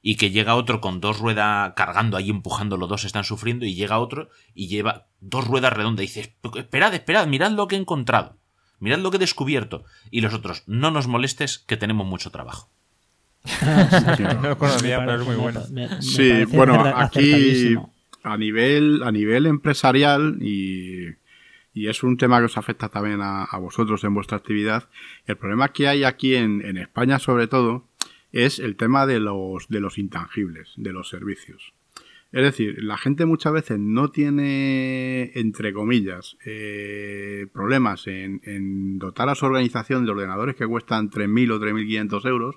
y 0.08 0.16
que 0.16 0.30
llega 0.30 0.54
otro 0.54 0.80
con 0.80 1.00
dos 1.00 1.18
ruedas 1.18 1.72
cargando 1.76 2.16
ahí 2.16 2.30
empujando 2.30 2.76
los 2.78 2.88
dos 2.88 3.04
están 3.04 3.24
sufriendo 3.24 3.66
y 3.66 3.74
llega 3.74 3.98
otro 3.98 4.30
y 4.54 4.68
lleva 4.68 5.06
dos 5.20 5.46
ruedas 5.46 5.72
redondas. 5.74 6.04
Y 6.04 6.06
dice 6.06 6.34
esperad 6.56 6.94
esperad 6.94 7.26
mirad 7.26 7.50
lo 7.52 7.68
que 7.68 7.76
he 7.76 7.78
encontrado 7.78 8.36
mirad 8.80 9.00
lo 9.00 9.10
que 9.10 9.16
he 9.18 9.20
descubierto 9.20 9.84
y 10.10 10.20
los 10.22 10.32
otros 10.32 10.62
no 10.66 10.90
nos 10.90 11.08
molestes 11.08 11.58
que 11.58 11.76
tenemos 11.76 12.06
mucho 12.06 12.30
trabajo 12.30 12.70
No 14.40 14.40
lo 14.48 14.56
conocía, 14.58 15.00
Me 15.00 15.06
pero 15.06 15.20
es 15.22 15.26
muy 15.26 15.36
parece- 15.36 15.42
bueno. 15.42 15.60
me- 15.72 15.88
me 15.96 16.02
Sí, 16.02 16.44
bueno, 16.56 16.74
acerta- 16.74 17.02
aquí 17.04 17.76
a 18.22 18.36
nivel, 18.36 19.02
a 19.02 19.12
nivel 19.12 19.46
empresarial 19.46 20.38
y, 20.40 21.06
y 21.74 21.88
es 21.88 22.02
un 22.02 22.16
tema 22.16 22.38
que 22.38 22.46
os 22.46 22.56
afecta 22.58 22.88
también 22.88 23.20
a, 23.20 23.44
a 23.44 23.58
vosotros 23.58 24.02
en 24.04 24.14
vuestra 24.14 24.36
actividad, 24.38 24.88
el 25.26 25.36
problema 25.36 25.68
que 25.72 25.86
hay 25.88 26.04
aquí 26.04 26.34
en, 26.34 26.64
en 26.64 26.76
España 26.78 27.18
sobre 27.18 27.46
todo 27.46 27.84
es 28.32 28.58
el 28.58 28.76
tema 28.76 29.06
de 29.06 29.20
los, 29.20 29.68
de 29.68 29.80
los 29.80 29.98
intangibles, 29.98 30.72
de 30.76 30.92
los 30.92 31.08
servicios. 31.08 31.72
Es 32.30 32.42
decir, 32.42 32.82
la 32.82 32.98
gente 32.98 33.24
muchas 33.24 33.54
veces 33.54 33.78
no 33.78 34.10
tiene, 34.10 35.32
entre 35.34 35.72
comillas, 35.72 36.36
eh, 36.44 37.46
problemas 37.54 38.06
en, 38.06 38.42
en 38.44 38.98
dotar 38.98 39.30
a 39.30 39.34
su 39.34 39.46
organización 39.46 40.04
de 40.04 40.10
ordenadores 40.10 40.54
que 40.54 40.66
cuestan 40.66 41.10
3.000 41.10 41.52
o 41.52 41.60
3.500 41.60 42.28
euros, 42.28 42.56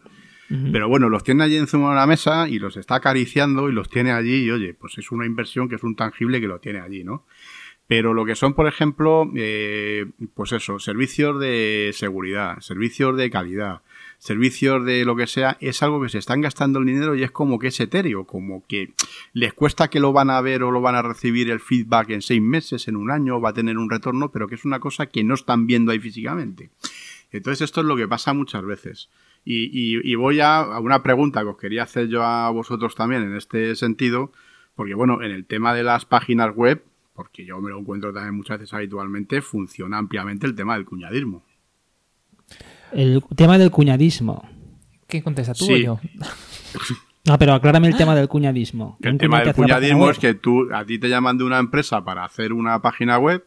pero 0.73 0.89
bueno, 0.89 1.07
los 1.07 1.23
tiene 1.23 1.45
allí 1.45 1.55
encima 1.55 1.91
de 1.91 1.95
la 1.95 2.05
mesa 2.05 2.49
y 2.49 2.59
los 2.59 2.75
está 2.75 2.95
acariciando 2.95 3.69
y 3.69 3.71
los 3.71 3.89
tiene 3.89 4.11
allí 4.11 4.43
y 4.43 4.51
oye, 4.51 4.73
pues 4.73 4.97
es 4.97 5.09
una 5.09 5.25
inversión 5.25 5.69
que 5.69 5.75
es 5.75 5.83
un 5.83 5.95
tangible 5.95 6.41
que 6.41 6.47
lo 6.47 6.59
tiene 6.59 6.81
allí, 6.81 7.05
¿no? 7.05 7.25
Pero 7.87 8.13
lo 8.13 8.25
que 8.25 8.35
son, 8.35 8.53
por 8.53 8.67
ejemplo, 8.67 9.31
eh, 9.35 10.07
pues 10.33 10.51
eso, 10.51 10.77
servicios 10.77 11.39
de 11.39 11.91
seguridad, 11.93 12.59
servicios 12.59 13.15
de 13.15 13.29
calidad, 13.29 13.81
servicios 14.21 14.85
de 14.85 15.03
lo 15.03 15.15
que 15.15 15.25
sea, 15.25 15.57
es 15.61 15.81
algo 15.81 15.99
que 15.99 16.07
se 16.07 16.19
están 16.19 16.41
gastando 16.41 16.77
el 16.77 16.85
dinero 16.85 17.15
y 17.15 17.23
es 17.23 17.31
como 17.31 17.57
que 17.57 17.69
es 17.69 17.79
etéreo, 17.79 18.25
como 18.25 18.63
que 18.67 18.93
les 19.33 19.51
cuesta 19.51 19.89
que 19.89 19.99
lo 19.99 20.13
van 20.13 20.29
a 20.29 20.39
ver 20.41 20.61
o 20.61 20.69
lo 20.69 20.79
van 20.79 20.93
a 20.93 21.01
recibir 21.01 21.49
el 21.49 21.59
feedback 21.59 22.11
en 22.11 22.21
seis 22.21 22.39
meses, 22.39 22.87
en 22.87 22.97
un 22.97 23.09
año, 23.09 23.41
va 23.41 23.49
a 23.49 23.53
tener 23.53 23.79
un 23.79 23.89
retorno, 23.89 24.31
pero 24.31 24.47
que 24.47 24.53
es 24.53 24.63
una 24.63 24.79
cosa 24.79 25.07
que 25.07 25.23
no 25.23 25.33
están 25.33 25.65
viendo 25.65 25.91
ahí 25.91 25.97
físicamente. 25.97 26.69
Entonces 27.31 27.61
esto 27.61 27.81
es 27.81 27.87
lo 27.87 27.95
que 27.95 28.07
pasa 28.07 28.31
muchas 28.33 28.63
veces. 28.63 29.09
Y, 29.43 30.13
voy 30.13 30.39
a, 30.39 30.59
a 30.59 30.79
una 30.79 31.01
pregunta 31.01 31.41
que 31.41 31.47
os 31.47 31.57
quería 31.57 31.81
hacer 31.81 32.07
yo 32.07 32.23
a 32.23 32.51
vosotros 32.51 32.93
también 32.93 33.23
en 33.23 33.35
este 33.35 33.75
sentido, 33.75 34.31
porque 34.75 34.93
bueno, 34.93 35.23
en 35.23 35.31
el 35.31 35.45
tema 35.45 35.73
de 35.73 35.81
las 35.81 36.05
páginas 36.05 36.55
web, 36.55 36.83
porque 37.15 37.43
yo 37.43 37.59
me 37.59 37.71
lo 37.71 37.79
encuentro 37.79 38.13
también 38.13 38.35
muchas 38.35 38.59
veces 38.59 38.75
habitualmente, 38.75 39.41
funciona 39.41 39.97
ampliamente 39.97 40.45
el 40.45 40.53
tema 40.53 40.75
del 40.75 40.85
cuñadismo. 40.85 41.43
El 42.91 43.23
tema 43.35 43.57
del 43.57 43.71
cuñadismo. 43.71 44.47
¿Qué 45.07 45.21
contesta 45.23 45.53
tú 45.53 45.65
Sí. 45.65 45.73
o 45.73 45.77
yo? 45.77 45.99
No, 47.23 47.37
pero 47.37 47.53
aclárame 47.53 47.87
el 47.87 47.95
tema 47.95 48.15
del 48.15 48.27
cuñadismo. 48.27 48.97
El 48.99 49.19
tema 49.19 49.41
del 49.41 49.53
cuñadismo 49.53 50.09
es 50.09 50.17
que 50.17 50.33
tú, 50.33 50.73
a 50.73 50.83
ti 50.85 50.97
te 50.97 51.07
llaman 51.07 51.37
de 51.37 51.43
una 51.43 51.59
empresa 51.59 52.03
para 52.03 52.25
hacer 52.25 52.51
una 52.51 52.81
página 52.81 53.19
web, 53.19 53.45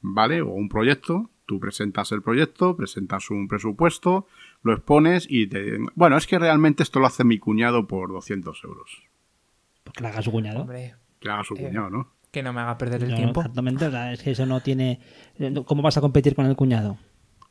¿vale? 0.00 0.40
O 0.40 0.48
un 0.52 0.70
proyecto, 0.70 1.28
tú 1.44 1.60
presentas 1.60 2.12
el 2.12 2.22
proyecto, 2.22 2.76
presentas 2.76 3.30
un 3.30 3.46
presupuesto, 3.46 4.26
lo 4.62 4.72
expones 4.72 5.26
y 5.28 5.46
te... 5.48 5.76
Bueno, 5.96 6.16
es 6.16 6.26
que 6.26 6.38
realmente 6.38 6.82
esto 6.82 6.98
lo 6.98 7.06
hace 7.06 7.24
mi 7.24 7.38
cuñado 7.38 7.86
por 7.86 8.10
200 8.10 8.58
euros. 8.64 9.02
Pues 9.84 9.92
que 9.94 10.02
la 10.02 10.08
haga 10.08 10.22
su 10.22 10.32
cuñado. 10.32 10.62
Hombre, 10.62 10.94
Que 11.20 11.28
haga 11.28 11.44
su 11.44 11.56
Eh, 11.56 11.64
cuñado, 11.66 11.90
¿no? 11.90 12.08
que 12.30 12.42
no 12.42 12.54
me 12.54 12.60
haga 12.62 12.78
perder 12.78 13.02
el 13.04 13.10
No, 13.10 13.16
tiempo. 13.16 13.40
Exactamente, 13.42 13.86
o 13.86 13.90
sea, 13.90 14.12
es 14.14 14.22
que 14.22 14.30
eso 14.30 14.46
no 14.46 14.60
tiene... 14.62 14.98
¿Cómo 15.66 15.82
vas 15.82 15.98
a 15.98 16.00
competir 16.00 16.34
con 16.34 16.46
el 16.46 16.56
cuñado? 16.56 16.96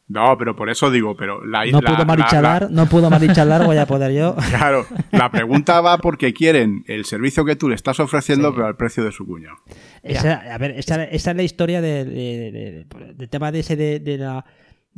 No, 0.09 0.37
pero 0.37 0.55
por 0.55 0.69
eso 0.69 0.89
digo, 0.89 1.17
pero 1.17 1.43
la... 1.45 1.65
No 1.65 1.81
la- 1.81 1.89
pudo 1.89 1.97
la- 1.99 2.05
marichalar, 2.05 2.61
la- 2.63 2.69
no 2.69 2.85
pudo 2.85 3.09
marichalar, 3.09 3.65
voy 3.65 3.75
a 3.77 3.85
poder 3.85 4.13
yo. 4.13 4.35
Claro, 4.49 4.85
la 5.11 5.29
pregunta 5.29 5.81
va 5.81 5.97
porque 5.99 6.33
quieren 6.33 6.85
el 6.87 7.03
servicio 7.05 7.43
que 7.43 7.55
tú 7.57 7.67
le 7.67 7.75
estás 7.75 7.99
ofreciendo, 7.99 8.53
pero 8.55 8.67
al 8.67 8.77
precio 8.77 9.03
de 9.03 9.11
su 9.11 9.25
cuñado. 9.25 9.57
Esa, 10.03 10.35
a 10.53 10.57
ver, 10.57 10.71
esa, 10.71 11.03
esa 11.03 11.31
es 11.31 11.37
la 11.37 11.43
historia 11.43 11.81
de- 11.81 12.05
de- 12.05 12.51
de- 12.51 12.51
de- 12.51 13.13
del 13.15 13.29
tema 13.29 13.51
de 13.51 13.59
ese 13.59 13.75
de, 13.75 13.99
de 13.99 14.17
la 14.17 14.45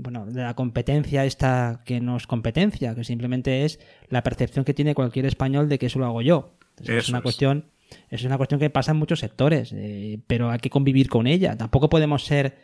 bueno, 0.02 0.26
de 0.28 0.42
la 0.44 0.54
competencia 0.54 1.26
esta 1.26 1.82
que 1.86 2.00
no 2.00 2.16
es 2.16 2.26
competencia, 2.26 2.96
que 2.96 3.04
simplemente 3.04 3.66
es 3.66 3.80
la 4.08 4.24
percepción 4.24 4.64
que 4.64 4.74
tiene 4.74 4.96
cualquier 4.96 5.26
español 5.26 5.68
de 5.68 5.78
que 5.78 5.88
eso 5.88 6.00
lo 6.00 6.06
hago 6.06 6.22
yo. 6.22 6.54
Entonces, 6.78 7.04
es 7.04 7.10
una 7.10 7.18
es. 7.18 7.24
cuestión 7.24 7.66
es 8.10 8.24
una 8.24 8.38
cuestión 8.38 8.60
que 8.62 8.70
pasa 8.70 8.92
en 8.92 8.98
muchos 8.98 9.20
sectores, 9.20 9.74
eh, 9.76 10.20
pero 10.28 10.52
hay 10.52 10.60
que 10.60 10.70
convivir 10.70 11.10
con 11.10 11.26
ella. 11.28 11.58
Tampoco 11.58 11.90
podemos 11.90 12.24
ser 12.24 12.60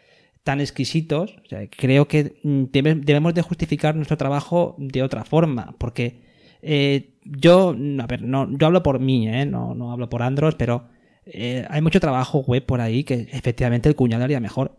tan 0.46 0.62
exquisitos. 0.62 1.36
O 1.44 1.48
sea, 1.50 1.68
creo 1.70 2.08
que 2.08 2.40
mm, 2.44 2.64
debe- 2.72 2.96
debemos 3.04 3.34
de 3.34 3.42
justificar 3.42 3.96
nuestro 3.98 4.16
trabajo 4.18 4.76
de 4.80 5.04
otra 5.04 5.26
forma, 5.26 5.76
porque 5.78 6.22
eh, 6.62 7.16
yo, 7.26 7.76
mm, 7.78 8.00
a 8.00 8.08
ver, 8.08 8.22
no, 8.24 8.50
yo 8.58 8.68
hablo 8.68 8.82
por 8.84 9.00
mí, 9.00 9.28
¿eh? 9.28 9.46
no, 9.46 9.76
no 9.76 9.92
hablo 9.92 10.10
por 10.10 10.24
Andros, 10.24 10.56
pero 10.56 10.88
eh, 11.26 11.66
hay 11.70 11.82
mucho 11.82 12.00
trabajo 12.00 12.40
web 12.40 12.66
por 12.66 12.80
ahí 12.82 13.04
que 13.04 13.28
efectivamente 13.32 13.90
el 13.90 13.96
cuñado 13.96 14.24
haría 14.24 14.40
mejor. 14.40 14.78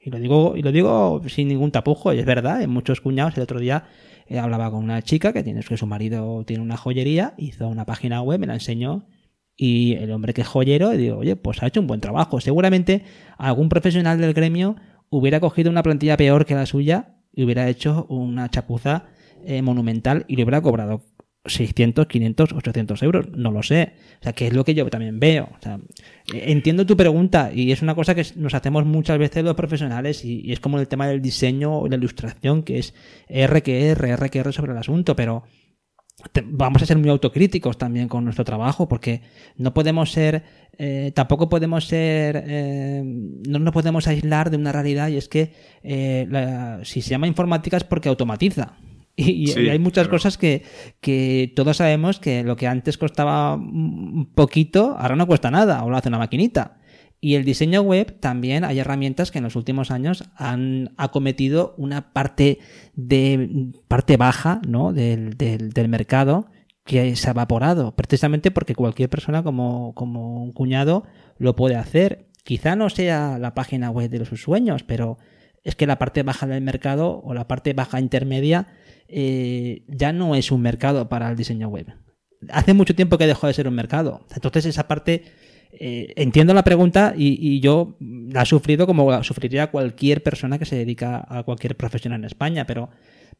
Y 0.00 0.10
lo 0.10 0.18
digo, 0.18 0.56
y 0.56 0.62
lo 0.62 0.72
digo 0.72 1.22
sin 1.28 1.48
ningún 1.48 1.70
tapujo, 1.72 2.12
y 2.12 2.18
es 2.18 2.26
verdad, 2.26 2.62
en 2.62 2.70
muchos 2.70 3.00
cuñados. 3.00 3.36
El 3.36 3.44
otro 3.44 3.60
día 3.60 3.84
eh, 4.28 4.38
hablaba 4.38 4.70
con 4.70 4.84
una 4.84 5.00
chica 5.02 5.32
que 5.32 5.42
tiene 5.44 5.62
que 5.62 5.76
su 5.76 5.86
marido 5.86 6.44
tiene 6.44 6.62
una 6.62 6.76
joyería, 6.76 7.34
hizo 7.38 7.68
una 7.68 7.84
página 7.86 8.20
web, 8.22 8.40
me 8.40 8.46
la 8.46 8.54
enseñó. 8.54 9.06
Y 9.64 9.92
el 9.94 10.10
hombre 10.10 10.34
que 10.34 10.40
es 10.40 10.48
joyero, 10.48 10.92
y 10.92 10.96
digo, 10.96 11.18
oye, 11.18 11.36
pues 11.36 11.62
ha 11.62 11.68
hecho 11.68 11.78
un 11.78 11.86
buen 11.86 12.00
trabajo. 12.00 12.40
Seguramente 12.40 13.04
algún 13.38 13.68
profesional 13.68 14.20
del 14.20 14.34
gremio 14.34 14.74
hubiera 15.08 15.38
cogido 15.38 15.70
una 15.70 15.84
plantilla 15.84 16.16
peor 16.16 16.46
que 16.46 16.56
la 16.56 16.66
suya 16.66 17.14
y 17.32 17.44
hubiera 17.44 17.68
hecho 17.68 18.06
una 18.08 18.50
chapuza 18.50 19.04
eh, 19.44 19.62
monumental 19.62 20.24
y 20.26 20.34
le 20.34 20.42
hubiera 20.42 20.60
cobrado 20.60 21.04
600, 21.44 22.08
500, 22.08 22.54
800 22.54 23.02
euros. 23.04 23.28
No 23.36 23.52
lo 23.52 23.62
sé. 23.62 23.92
O 24.18 24.24
sea, 24.24 24.32
que 24.32 24.48
es 24.48 24.52
lo 24.52 24.64
que 24.64 24.74
yo 24.74 24.90
también 24.90 25.20
veo. 25.20 25.44
O 25.44 25.62
sea, 25.62 25.78
entiendo 26.32 26.84
tu 26.84 26.96
pregunta 26.96 27.52
y 27.54 27.70
es 27.70 27.82
una 27.82 27.94
cosa 27.94 28.16
que 28.16 28.26
nos 28.34 28.54
hacemos 28.54 28.84
muchas 28.84 29.16
veces 29.16 29.44
los 29.44 29.54
profesionales 29.54 30.24
y, 30.24 30.50
es 30.50 30.58
como 30.58 30.80
el 30.80 30.88
tema 30.88 31.06
del 31.06 31.22
diseño 31.22 31.78
o 31.78 31.86
la 31.86 31.94
ilustración, 31.94 32.64
que 32.64 32.80
es 32.80 32.94
R 33.28 33.62
que 33.62 33.90
R, 33.90 34.52
sobre 34.52 34.72
el 34.72 34.78
asunto, 34.78 35.14
pero 35.14 35.44
vamos 36.44 36.82
a 36.82 36.86
ser 36.86 36.98
muy 36.98 37.08
autocríticos 37.08 37.78
también 37.78 38.08
con 38.08 38.24
nuestro 38.24 38.44
trabajo 38.44 38.88
porque 38.88 39.22
no 39.56 39.74
podemos 39.74 40.12
ser 40.12 40.44
eh, 40.78 41.10
tampoco 41.14 41.48
podemos 41.48 41.86
ser 41.86 42.44
eh, 42.46 43.02
no 43.04 43.58
nos 43.58 43.72
podemos 43.72 44.06
aislar 44.06 44.50
de 44.50 44.56
una 44.56 44.72
realidad 44.72 45.08
y 45.08 45.16
es 45.16 45.28
que 45.28 45.52
eh, 45.82 46.26
la- 46.30 46.80
si 46.84 47.02
se 47.02 47.10
llama 47.10 47.26
informática 47.26 47.76
es 47.76 47.84
porque 47.84 48.08
automatiza 48.08 48.74
y, 49.16 49.50
hay 49.68 49.78
muchas 49.78 50.04
claro. 50.04 50.16
cosas 50.16 50.38
que, 50.38 50.62
que 51.00 51.52
todos 51.54 51.76
sabemos 51.76 52.18
que 52.18 52.44
lo 52.44 52.56
que 52.56 52.66
antes 52.66 52.96
costaba 52.98 53.54
un 53.56 54.30
poquito 54.34 54.96
ahora 54.98 55.16
no 55.16 55.26
cuesta 55.26 55.50
nada 55.50 55.84
o 55.84 55.90
lo 55.90 55.96
hace 55.96 56.08
una 56.08 56.18
maquinita 56.18 56.78
y 57.24 57.36
el 57.36 57.44
diseño 57.44 57.82
web 57.82 58.18
también 58.18 58.64
hay 58.64 58.80
herramientas 58.80 59.30
que 59.30 59.38
en 59.38 59.44
los 59.44 59.54
últimos 59.54 59.92
años 59.92 60.24
han 60.34 60.92
acometido 60.96 61.72
una 61.78 62.12
parte 62.12 62.58
de 62.94 63.70
parte 63.86 64.16
baja 64.16 64.60
¿no? 64.66 64.92
del, 64.92 65.38
del, 65.38 65.88
mercado 65.88 66.48
que 66.84 67.14
se 67.14 67.28
ha 67.28 67.30
evaporado, 67.30 67.94
precisamente 67.94 68.50
porque 68.50 68.74
cualquier 68.74 69.08
persona 69.08 69.44
como, 69.44 69.94
como 69.94 70.42
un 70.42 70.50
cuñado 70.50 71.04
lo 71.38 71.54
puede 71.54 71.76
hacer. 71.76 72.26
Quizá 72.42 72.74
no 72.74 72.90
sea 72.90 73.38
la 73.38 73.54
página 73.54 73.90
web 73.90 74.10
de 74.10 74.24
sus 74.24 74.42
sueños, 74.42 74.82
pero 74.82 75.16
es 75.62 75.76
que 75.76 75.86
la 75.86 76.00
parte 76.00 76.24
baja 76.24 76.48
del 76.48 76.64
mercado 76.64 77.20
o 77.22 77.34
la 77.34 77.46
parte 77.46 77.72
baja 77.72 78.00
intermedia 78.00 78.66
eh, 79.06 79.84
ya 79.86 80.12
no 80.12 80.34
es 80.34 80.50
un 80.50 80.60
mercado 80.60 81.08
para 81.08 81.30
el 81.30 81.36
diseño 81.36 81.68
web. 81.68 81.86
Hace 82.50 82.74
mucho 82.74 82.96
tiempo 82.96 83.16
que 83.16 83.28
dejó 83.28 83.46
de 83.46 83.54
ser 83.54 83.68
un 83.68 83.76
mercado. 83.76 84.26
Entonces 84.34 84.66
esa 84.66 84.88
parte 84.88 85.22
eh, 85.72 86.12
entiendo 86.16 86.54
la 86.54 86.64
pregunta 86.64 87.14
y, 87.16 87.38
y 87.40 87.60
yo 87.60 87.96
la 88.00 88.42
he 88.42 88.46
sufrido 88.46 88.86
como 88.86 89.10
la 89.10 89.22
sufriría 89.24 89.70
cualquier 89.70 90.22
persona 90.22 90.58
que 90.58 90.64
se 90.66 90.76
dedica 90.76 91.24
a 91.28 91.42
cualquier 91.42 91.76
profesión 91.76 92.12
en 92.12 92.24
España, 92.24 92.66
pero, 92.66 92.90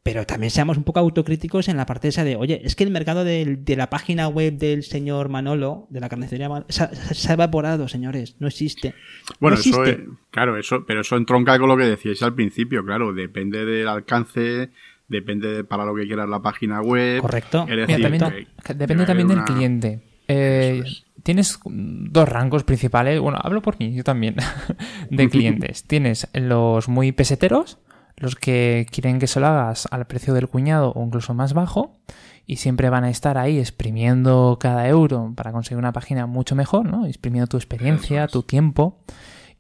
pero 0.02 0.26
también 0.26 0.50
seamos 0.50 0.76
un 0.76 0.84
poco 0.84 0.98
autocríticos 1.00 1.68
en 1.68 1.76
la 1.76 1.86
parte 1.86 2.08
esa 2.08 2.24
de, 2.24 2.36
oye, 2.36 2.60
es 2.64 2.74
que 2.74 2.84
el 2.84 2.90
mercado 2.90 3.22
de, 3.24 3.58
la 3.76 3.90
página 3.90 4.28
web 4.28 4.54
del 4.58 4.82
señor 4.82 5.28
Manolo, 5.28 5.86
de 5.90 6.00
la 6.00 6.08
carnicería, 6.08 6.48
Man- 6.48 6.64
se, 6.68 6.84
ha- 6.84 6.94
se 6.94 7.30
ha 7.30 7.34
evaporado, 7.34 7.86
señores, 7.88 8.34
no 8.40 8.48
existe. 8.48 8.94
Bueno, 9.38 9.56
no 9.56 9.60
eso 9.60 9.84
es, 9.84 9.98
claro, 10.30 10.56
eso, 10.56 10.84
pero 10.86 11.02
eso 11.02 11.16
entronca 11.16 11.58
con 11.58 11.68
lo 11.68 11.76
que 11.76 11.84
decíais 11.84 12.22
al 12.22 12.34
principio, 12.34 12.84
claro, 12.84 13.12
depende 13.12 13.64
del 13.64 13.86
alcance, 13.88 14.70
depende 15.08 15.48
de 15.48 15.64
para 15.64 15.84
lo 15.84 15.94
que 15.94 16.06
quieras 16.06 16.28
la 16.28 16.40
página 16.40 16.80
web. 16.80 17.20
Correcto. 17.20 17.66
Es 17.68 17.68
Mira, 17.68 17.86
decir, 17.86 18.02
también, 18.18 18.30
que- 18.30 18.62
que 18.64 18.74
debe 18.74 18.78
depende 18.78 19.04
también 19.06 19.28
del 19.28 19.36
una- 19.38 19.44
cliente. 19.44 20.00
Eh, 20.28 20.82
es. 20.84 21.04
Tienes 21.22 21.58
dos 21.64 22.28
rangos 22.28 22.64
principales, 22.64 23.20
bueno, 23.20 23.38
hablo 23.40 23.62
por 23.62 23.78
mí, 23.78 23.94
yo 23.94 24.04
también, 24.04 24.36
de 25.10 25.28
clientes. 25.28 25.84
Tienes 25.86 26.28
los 26.34 26.88
muy 26.88 27.12
peseteros, 27.12 27.78
los 28.16 28.34
que 28.34 28.86
quieren 28.90 29.18
que 29.18 29.26
se 29.26 29.40
lo 29.40 29.46
hagas 29.46 29.86
al 29.90 30.06
precio 30.06 30.34
del 30.34 30.48
cuñado 30.48 30.92
o 30.92 31.04
incluso 31.04 31.34
más 31.34 31.54
bajo, 31.54 31.96
y 32.46 32.56
siempre 32.56 32.90
van 32.90 33.04
a 33.04 33.10
estar 33.10 33.38
ahí 33.38 33.58
exprimiendo 33.58 34.58
cada 34.60 34.88
euro 34.88 35.32
para 35.36 35.52
conseguir 35.52 35.78
una 35.78 35.92
página 35.92 36.26
mucho 36.26 36.56
mejor, 36.56 36.86
¿no? 36.86 37.06
Exprimiendo 37.06 37.46
tu 37.46 37.56
experiencia, 37.56 38.26
tu 38.26 38.42
tiempo. 38.42 38.98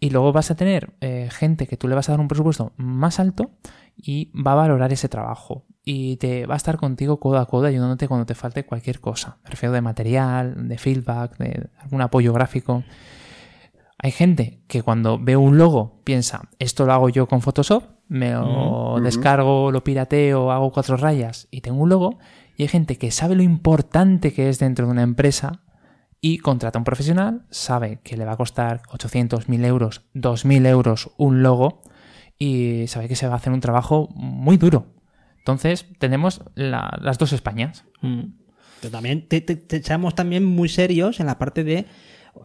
Y 0.00 0.10
luego 0.10 0.32
vas 0.32 0.50
a 0.50 0.56
tener 0.56 0.92
eh, 1.00 1.28
gente 1.30 1.68
que 1.68 1.76
tú 1.76 1.86
le 1.86 1.94
vas 1.94 2.08
a 2.08 2.12
dar 2.12 2.20
un 2.20 2.26
presupuesto 2.26 2.72
más 2.76 3.20
alto 3.20 3.52
y 3.96 4.32
va 4.34 4.52
a 4.52 4.56
valorar 4.56 4.92
ese 4.92 5.08
trabajo. 5.08 5.64
Y 5.84 6.16
te 6.16 6.46
va 6.46 6.54
a 6.54 6.56
estar 6.56 6.76
contigo 6.76 7.18
codo 7.18 7.38
a 7.38 7.46
codo 7.46 7.66
ayudándote 7.66 8.06
cuando 8.06 8.26
te 8.26 8.34
falte 8.34 8.64
cualquier 8.64 9.00
cosa. 9.00 9.38
Me 9.42 9.50
refiero 9.50 9.72
de 9.72 9.80
material, 9.80 10.68
de 10.68 10.78
feedback, 10.78 11.36
de 11.38 11.68
algún 11.80 12.00
apoyo 12.00 12.32
gráfico. 12.32 12.84
Hay 13.98 14.10
gente 14.10 14.60
que 14.68 14.82
cuando 14.82 15.18
ve 15.18 15.36
un 15.36 15.58
logo 15.58 16.00
piensa, 16.04 16.48
esto 16.58 16.86
lo 16.86 16.92
hago 16.92 17.08
yo 17.08 17.28
con 17.28 17.40
Photoshop, 17.40 17.84
me 18.08 18.32
lo 18.32 18.98
descargo, 19.00 19.70
lo 19.70 19.84
pirateo, 19.84 20.50
hago 20.50 20.72
cuatro 20.72 20.96
rayas 20.96 21.46
y 21.50 21.60
tengo 21.60 21.82
un 21.82 21.88
logo. 21.88 22.18
Y 22.56 22.62
hay 22.62 22.68
gente 22.68 22.98
que 22.98 23.10
sabe 23.10 23.36
lo 23.36 23.42
importante 23.42 24.32
que 24.32 24.48
es 24.48 24.58
dentro 24.58 24.86
de 24.86 24.92
una 24.92 25.02
empresa 25.02 25.62
y 26.20 26.38
contrata 26.38 26.78
a 26.78 26.80
un 26.80 26.84
profesional, 26.84 27.46
sabe 27.50 28.00
que 28.02 28.16
le 28.16 28.24
va 28.24 28.32
a 28.32 28.36
costar 28.36 28.82
800, 28.92 29.48
1000 29.48 29.64
euros, 29.64 30.02
2000 30.14 30.66
euros 30.66 31.10
un 31.16 31.42
logo 31.42 31.82
y 32.38 32.86
sabe 32.88 33.08
que 33.08 33.16
se 33.16 33.26
va 33.26 33.34
a 33.34 33.36
hacer 33.36 33.52
un 33.52 33.60
trabajo 33.60 34.08
muy 34.14 34.56
duro. 34.56 34.86
Entonces, 35.42 35.86
tenemos 35.98 36.40
la- 36.54 36.96
las 37.02 37.18
dos 37.18 37.32
Españas. 37.32 37.84
Mm. 38.00 38.22
Pero 38.80 38.90
también 38.92 39.28
te, 39.28 39.40
te- 39.40 39.82
seamos 39.82 40.14
también 40.14 40.44
muy 40.44 40.68
serios 40.68 41.20
en 41.20 41.26
la 41.26 41.38
parte 41.38 41.64
de 41.64 41.86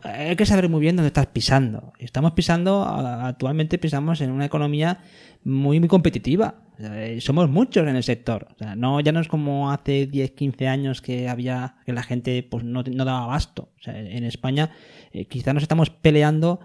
hay 0.04 0.36
que 0.36 0.46
saber 0.46 0.68
muy 0.68 0.82
bien 0.82 0.98
dónde 0.98 1.08
estás 1.08 1.28
pisando. 1.28 1.94
Estamos 1.98 2.34
pisando, 2.34 2.84
actualmente 2.84 3.78
pisamos 3.78 4.20
en 4.20 4.32
una 4.32 4.46
economía 4.46 5.00
muy, 5.46 5.80
muy 5.80 5.88
competitiva. 5.88 6.56
Eh, 6.78 7.20
somos 7.22 7.50
muchos 7.50 7.88
en 7.88 7.96
el 7.96 8.04
sector. 8.04 8.50
O 8.54 8.58
sea, 8.58 8.76
no, 8.76 9.00
ya 9.00 9.12
no 9.14 9.22
es 9.22 9.28
como 9.30 9.72
hace 9.72 10.06
10, 10.06 10.32
15 10.32 10.68
años 10.68 11.02
que 11.02 11.30
había, 11.30 11.78
que 11.86 11.94
la 11.94 12.04
gente 12.04 12.44
pues 12.44 12.64
no, 12.66 12.84
no 12.84 13.06
daba 13.06 13.24
abasto. 13.24 13.72
O 13.80 13.82
sea, 13.82 13.98
en 13.98 14.26
España 14.26 14.72
eh, 15.14 15.26
quizá 15.26 15.54
nos 15.54 15.64
estamos 15.64 15.90
peleando 15.90 16.60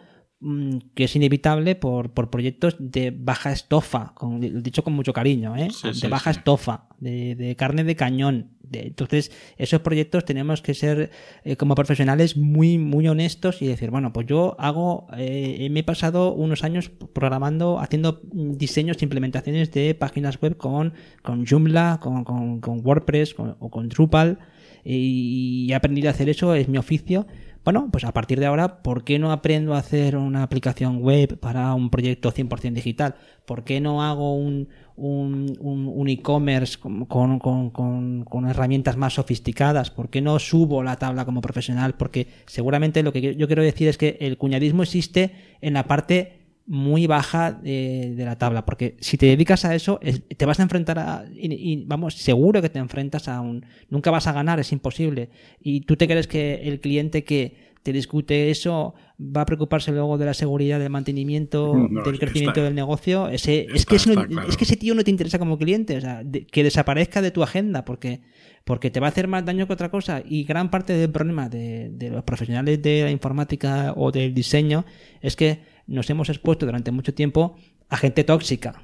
que 0.95 1.05
es 1.05 1.15
inevitable 1.17 1.77
por, 1.77 2.11
por 2.13 2.29
proyectos 2.31 2.77
de 2.79 3.11
baja 3.17 3.53
estofa, 3.53 4.13
con, 4.15 4.41
dicho 4.63 4.83
con 4.83 4.93
mucho 4.93 5.13
cariño, 5.13 5.57
¿eh? 5.57 5.69
Sí, 5.71 5.89
de 5.89 5.95
sí, 5.95 6.07
baja 6.09 6.33
sí. 6.33 6.39
estofa, 6.41 6.89
de, 6.99 7.35
de 7.37 7.55
carne 7.57 7.85
de 7.85 7.95
cañón. 7.97 8.49
De- 8.63 8.87
entonces, 8.89 9.31
esos 9.59 9.81
proyectos 9.83 10.25
tenemos 10.25 10.61
que 10.63 10.75
ser 10.75 11.11
eh, 11.45 11.57
como 11.57 11.75
profesionales 11.75 12.37
muy, 12.37 12.79
muy 12.79 13.07
honestos 13.07 13.63
y 13.63 13.67
decir, 13.67 13.91
bueno, 13.91 14.13
pues 14.13 14.27
yo 14.27 14.57
hago, 14.59 15.07
eh, 15.17 15.69
me 15.71 15.81
he 15.81 15.85
pasado 15.85 16.33
unos 16.35 16.65
años 16.65 16.91
programando, 17.13 17.79
haciendo 17.79 18.23
mm, 18.33 18.53
diseños 18.53 18.97
e 19.01 19.05
implementaciones 19.05 19.71
de 19.73 19.95
páginas 19.95 20.41
web 20.41 20.57
con, 20.57 20.95
con 21.23 21.47
Joomla, 21.47 22.01
con, 22.03 22.25
con- 22.25 22.61
con 22.61 22.85
WordPress 22.85 23.35
con- 23.35 23.57
o 23.61 23.71
con 23.71 23.89
Drupal 23.89 24.39
y 24.85 25.69
he 25.71 25.75
aprendido 25.75 26.09
a 26.09 26.11
hacer 26.13 26.29
eso, 26.29 26.55
es 26.55 26.69
mi 26.69 26.79
oficio. 26.79 27.27
Bueno, 27.65 27.89
pues 27.93 28.03
a 28.03 28.13
partir 28.13 28.41
de 28.41 28.47
ahora, 28.47 28.83
¿por 28.83 29.05
qué 29.05 29.21
no 29.21 29.31
aprendo 29.31 29.75
a 29.75 29.79
hacer 29.79 30.17
una 30.17 30.43
aplicación 30.43 30.99
web 31.01 31.39
para 31.39 31.73
un 31.75 31.91
proyecto 31.91 32.33
100% 32.33 32.73
digital? 32.73 33.15
¿Por 33.47 33.63
qué 33.63 33.81
no 33.81 34.03
hago 34.03 34.35
un, 34.35 34.69
un, 34.97 35.57
un- 35.61 36.09
e-commerce 36.09 36.77
con- 36.81 37.05
con- 37.07 37.39
con- 37.39 38.25
con 38.25 38.49
herramientas 38.49 38.97
más 38.97 39.15
sofisticadas? 39.15 39.91
¿Por 39.93 40.11
qué 40.11 40.21
no 40.21 40.41
subo 40.41 40.83
la 40.83 40.97
tabla 40.97 41.25
como 41.25 41.41
profesional? 41.41 41.95
Porque 41.95 42.27
seguramente 42.47 43.05
lo 43.05 43.13
que 43.13 43.37
yo 43.37 43.47
quiero 43.47 43.63
decir 43.63 43.87
es 43.87 43.97
que 43.97 44.17
el 44.21 44.39
cuñadismo 44.39 44.83
existe 44.83 45.31
en 45.61 45.75
la 45.75 45.85
parte 45.87 46.42
muy 46.67 47.07
baja 47.07 47.53
de, 47.53 48.15
de 48.17 48.25
la 48.25 48.39
tabla, 48.39 48.65
porque 48.65 48.97
si 49.01 49.17
te 49.19 49.27
dedicas 49.27 49.65
a 49.65 49.75
eso, 49.75 49.99
es- 50.03 50.23
te 50.29 50.47
vas 50.47 50.61
a 50.61 50.63
enfrentar 50.63 50.99
a, 50.99 51.25
y, 51.35 51.53
y, 51.53 51.85
vamos, 51.87 52.15
seguro 52.15 52.63
que 52.63 52.69
te 52.69 52.79
enfrentas 52.79 53.29
a 53.29 53.41
un, 53.41 53.65
nunca 53.91 54.11
vas 54.11 54.27
a 54.27 54.33
ganar, 54.33 54.61
es 54.61 54.73
imposible. 54.73 55.31
Y 55.61 55.81
tú 55.83 55.97
te 55.97 56.07
crees 56.07 56.27
que 56.29 56.63
el 56.65 56.81
cliente 56.81 57.25
que 57.25 57.73
te 57.83 57.93
discute 57.93 58.51
eso 58.51 58.95
va 59.21 59.41
a 59.41 59.45
preocuparse 59.47 59.91
luego 59.91 60.17
de 60.17 60.25
la 60.25 60.35
seguridad, 60.35 60.79
del 60.79 60.91
mantenimiento, 60.91 61.75
No, 61.91 62.03
del 62.05 62.21
crecimiento 62.21 62.53
está- 62.61 62.63
del 62.65 62.77
negocio. 62.77 63.29
Ese, 63.29 63.67
es, 63.75 63.85
que 63.85 63.97
ese 63.97 64.13
claro. 64.15 64.49
es 64.49 64.57
que 64.57 64.63
ese 64.65 64.77
tío 64.77 64.95
no 64.95 65.03
te 65.03 65.11
interesa 65.11 65.41
como 65.41 65.59
cliente, 65.59 65.97
o 65.97 66.01
sea, 66.01 66.23
de- 66.23 66.47
que 66.47 66.63
desaparezca 66.63 67.21
de 67.23 67.33
tu 67.33 67.43
agenda, 67.43 67.85
porque 67.85 68.21
porque 68.65 68.93
te 68.93 69.01
va 69.01 69.09
a 69.09 69.11
hacer 69.11 69.27
más 69.27 69.45
daño 69.45 69.67
que 69.67 69.73
otra 69.73 69.91
cosa. 69.91 70.23
Y 70.25 70.45
gran 70.45 70.71
parte 70.71 70.93
del 70.93 71.11
problema 71.11 71.49
de, 71.49 71.91
de 71.91 72.11
los 72.11 72.23
profesionales 72.23 72.81
de 72.81 73.03
la 73.03 73.11
informática 73.11 73.93
o 73.97 74.13
del 74.13 74.33
diseño 74.33 74.85
es 75.21 75.35
que 75.35 75.59
nos 75.93 76.09
hemos 76.11 76.29
expuesto 76.29 76.67
durante 76.67 76.91
mucho 76.91 77.15
tiempo 77.15 77.57
a 77.89 77.97
gente 77.97 78.25
tóxica. 78.25 78.83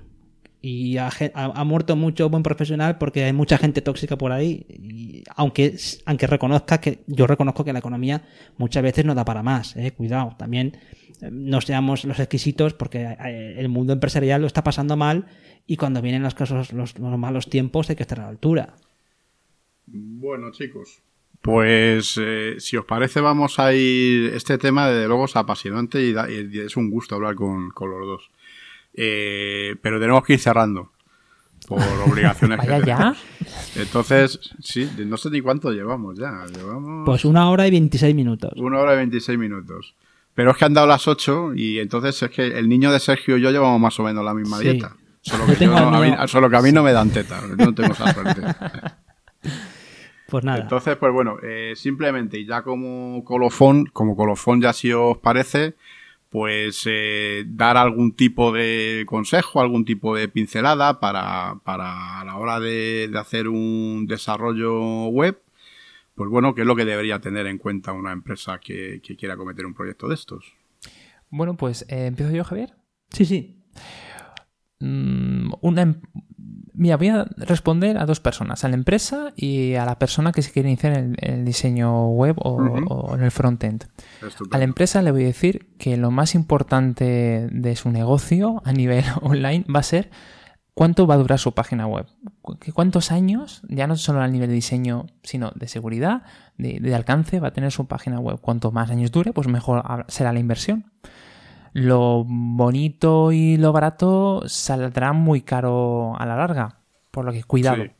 Y 0.61 0.97
ha, 0.97 1.11
muerto 1.65 1.95
mucho 1.95 2.29
buen 2.29 2.43
profesional 2.43 2.99
porque 2.99 3.25
hay 3.25 3.33
mucha 3.33 3.59
gente 3.59 3.81
tóxica 3.81 4.19
por 4.19 4.33
ahí. 4.33 4.67
Y 4.69 5.25
aunque, 5.37 5.77
aunque 6.05 6.27
reconozca 6.27 6.81
que 6.81 7.05
yo 7.07 7.27
reconozco 7.27 7.65
que 7.65 7.73
la 7.73 7.79
economía 7.79 8.23
muchas 8.57 8.83
veces 8.83 9.05
no 9.05 9.15
da 9.15 9.25
para 9.25 9.43
más. 9.43 9.77
eh, 9.77 9.93
Cuidado, 9.93 10.35
también 10.37 10.77
eh, 11.23 11.31
no 11.31 11.61
seamos 11.61 12.05
los 12.05 12.19
exquisitos 12.19 12.75
porque 12.75 13.03
eh, 13.03 13.55
el 13.57 13.69
mundo 13.69 13.93
empresarial 13.93 14.41
lo 14.41 14.49
está 14.49 14.65
pasando 14.65 14.97
mal 14.97 15.27
y 15.67 15.77
cuando 15.77 16.03
vienen 16.03 16.23
los, 16.23 16.73
los 16.73 16.99
malos 16.99 17.49
tiempos 17.49 17.89
hay 17.89 17.97
que 17.97 18.03
estar 18.03 18.21
a 18.21 18.25
la 18.25 18.31
altura. 18.31 18.75
Bueno, 19.87 20.51
chicos. 20.51 21.03
Pues 21.43 22.16
eh, 22.20 22.56
si 22.59 22.77
os 22.77 22.85
parece 22.85 23.20
vamos 23.20 23.59
a 23.59 23.73
ir... 23.73 24.35
Este 24.35 24.59
tema 24.59 24.89
desde 24.89 25.06
luego 25.06 25.24
es 25.27 25.36
apasionante 25.36 26.02
y, 26.02 26.12
da- 26.12 26.31
y 26.31 26.59
es 26.59 26.77
un 26.77 26.90
gusto 26.90 27.15
hablar 27.15 27.35
con, 27.36 27.70
con 27.70 27.90
los 27.90 28.06
dos. 28.06 28.31
Eh, 28.94 29.77
pero 29.81 30.01
tenemos 30.01 30.24
que 30.24 30.35
ir 30.35 30.40
cerrando. 30.40 30.90
Por 31.66 31.81
obligaciones 32.10 32.60
que 32.60 32.69
Vaya 32.69 32.85
ya. 32.85 33.16
Entonces, 33.77 34.40
sí, 34.62 34.90
no 35.06 35.16
sé 35.16 35.31
ni 35.31 35.40
cuánto 35.40 35.70
llevamos 35.70 36.19
ya. 36.19 36.44
Llevamos 36.55 37.06
Pues 37.06 37.24
una 37.24 37.48
hora 37.51 37.66
y 37.66 37.70
26 37.70 38.15
minutos. 38.15 38.52
una 38.56 38.78
hora 38.81 38.94
y 38.94 38.97
26 38.97 39.39
minutos. 39.39 39.94
Pero 40.35 40.51
es 40.52 40.56
que 40.56 40.65
han 40.65 40.74
dado 40.74 40.86
las 40.86 41.06
8 41.09 41.55
y 41.55 41.78
entonces 41.78 42.20
es 42.23 42.31
que 42.31 42.47
el 42.47 42.69
niño 42.69 42.93
de 42.93 43.01
Sergio 43.01 43.36
y 43.39 43.40
yo 43.40 43.51
llevamos 43.51 43.81
más 43.81 43.98
o 44.01 44.05
menos 44.05 44.24
la 44.24 44.35
misma 44.35 44.59
Sí. 44.59 44.65
dieta. 44.70 44.97
Solo 45.20 45.47
que, 45.59 45.65
yo 45.65 45.70
no- 45.73 45.97
a 45.97 46.01
mí, 46.01 46.12
solo 46.28 46.48
que 46.51 46.56
a 46.56 46.62
mí 46.62 46.73
no 46.73 46.82
me 46.82 46.93
dan 46.93 47.10
teta. 47.10 47.40
No 47.56 47.74
tengo 47.74 47.93
esa 47.93 48.12
suerte. 48.12 48.43
Pues 50.29 50.45
nada. 50.45 50.61
Entonces, 50.61 50.97
pues 50.97 51.11
bueno, 51.13 51.39
eh, 51.43 51.73
simplemente, 51.75 52.39
y 52.39 52.47
ya 52.47 52.63
como 52.63 53.25
colofón, 53.25 53.87
como 53.87 54.15
colofón 54.15 54.61
ya 54.61 54.75
si 54.75 54.93
os 54.93 55.17
parece, 55.19 55.75
pues 56.29 56.83
eh, 56.85 57.45
dar 57.47 57.79
algún 57.79 58.15
tipo 58.15 58.53
de 58.53 59.05
consejo, 59.07 59.61
algún 59.63 59.87
tipo 59.87 60.15
de 60.15 60.29
pincelada 60.29 61.01
para, 61.01 61.61
para 61.65 62.21
a 62.21 62.25
la 62.27 62.37
hora 62.37 62.61
de, 62.61 63.09
de 63.11 63.19
hacer 63.19 63.49
un 63.49 64.07
desarrollo 64.07 65.07
web, 65.07 65.41
pues 66.15 66.29
bueno, 66.29 66.55
qué 66.55 66.61
es 66.61 66.67
lo 66.67 66.77
que 66.77 66.85
debería 66.85 67.21
tener 67.21 67.47
en 67.47 67.57
cuenta 67.57 67.93
una 67.93 68.13
empresa 68.13 68.59
que, 68.59 69.01
que 69.03 69.17
quiera 69.17 69.37
cometer 69.39 69.65
un 69.65 69.73
proyecto 69.73 70.09
de 70.09 70.15
estos. 70.15 70.53
Bueno, 71.31 71.57
pues 71.57 71.87
eh, 71.89 72.07
empiezo 72.07 72.33
yo, 72.33 72.45
Javier. 72.45 72.75
Sí, 73.11 73.25
sí. 73.25 73.63
Mm, 74.81 75.53
una 75.61 75.83
em- 75.83 76.01
Mira, 76.79 76.97
voy 76.97 77.09
a 77.09 77.25
responder 77.39 77.99
a 77.99 78.07
dos 78.07 78.21
personas, 78.21 78.65
a 78.65 78.69
la 78.69 78.77
empresa 78.77 79.33
y 79.35 79.75
a 79.75 79.85
la 79.85 79.99
persona 79.99 80.31
que 80.31 80.43
se 80.43 80.53
quiere 80.53 80.69
iniciar 80.69 80.97
en 80.97 81.17
el, 81.19 81.45
diseño 81.45 82.11
web 82.11 82.37
o, 82.39 83.17
en 83.17 83.25
el 83.25 83.33
frontend. 83.33 83.87
A 84.53 84.59
la 84.59 84.63
empresa 84.63 85.03
le 85.03 85.11
voy 85.11 85.25
a 85.25 85.27
decir 85.27 85.75
que 85.77 85.97
lo 85.97 86.13
más 86.13 86.37
importante 86.37 87.49
de 87.51 87.75
su 87.75 87.91
negocio 87.91 88.63
a 88.65 88.73
nivel 88.73 89.05
online 89.23 89.65
va 89.75 89.81
a 89.81 89.83
ser 89.83 90.11
cuánto 90.73 91.09
va 91.09 91.15
a 91.15 91.19
durar 91.19 91.41
su 91.41 91.53
página 91.53 91.89
web. 91.89 92.07
¿Cuántos 92.73 93.11
años, 93.11 93.63
ya 93.69 93.89
no 93.89 93.97
solo 93.97 94.21
a 94.21 94.29
nivel 94.29 94.49
de 94.49 94.55
diseño, 94.55 95.07
sino 95.25 95.51
de 95.57 95.67
seguridad, 95.67 96.23
de, 96.59 96.79
de 96.79 96.95
alcance, 96.95 97.41
va 97.41 97.49
a 97.49 97.53
tener 97.53 97.73
su 97.73 97.89
página 97.89 98.21
web? 98.21 98.39
Cuanto 98.41 98.71
más 98.71 98.89
años 98.89 99.11
dure, 99.11 99.33
pues 99.33 99.49
mejor 99.49 99.83
será 100.07 100.33
la 100.33 100.39
inversión. 100.39 100.93
Lo 101.81 102.25
bonito 102.27 103.33
y 103.33 103.57
lo 103.57 103.73
barato 103.73 104.43
saldrá 104.47 105.13
muy 105.13 105.43
caro 105.43 106.15
a 106.19 106.27
la 106.27 106.37
larga, 106.37 106.81
por 107.11 107.25
lo 107.25 107.33
que 107.33 107.45
cuidado. 107.45 107.85
Sí. 107.85 107.91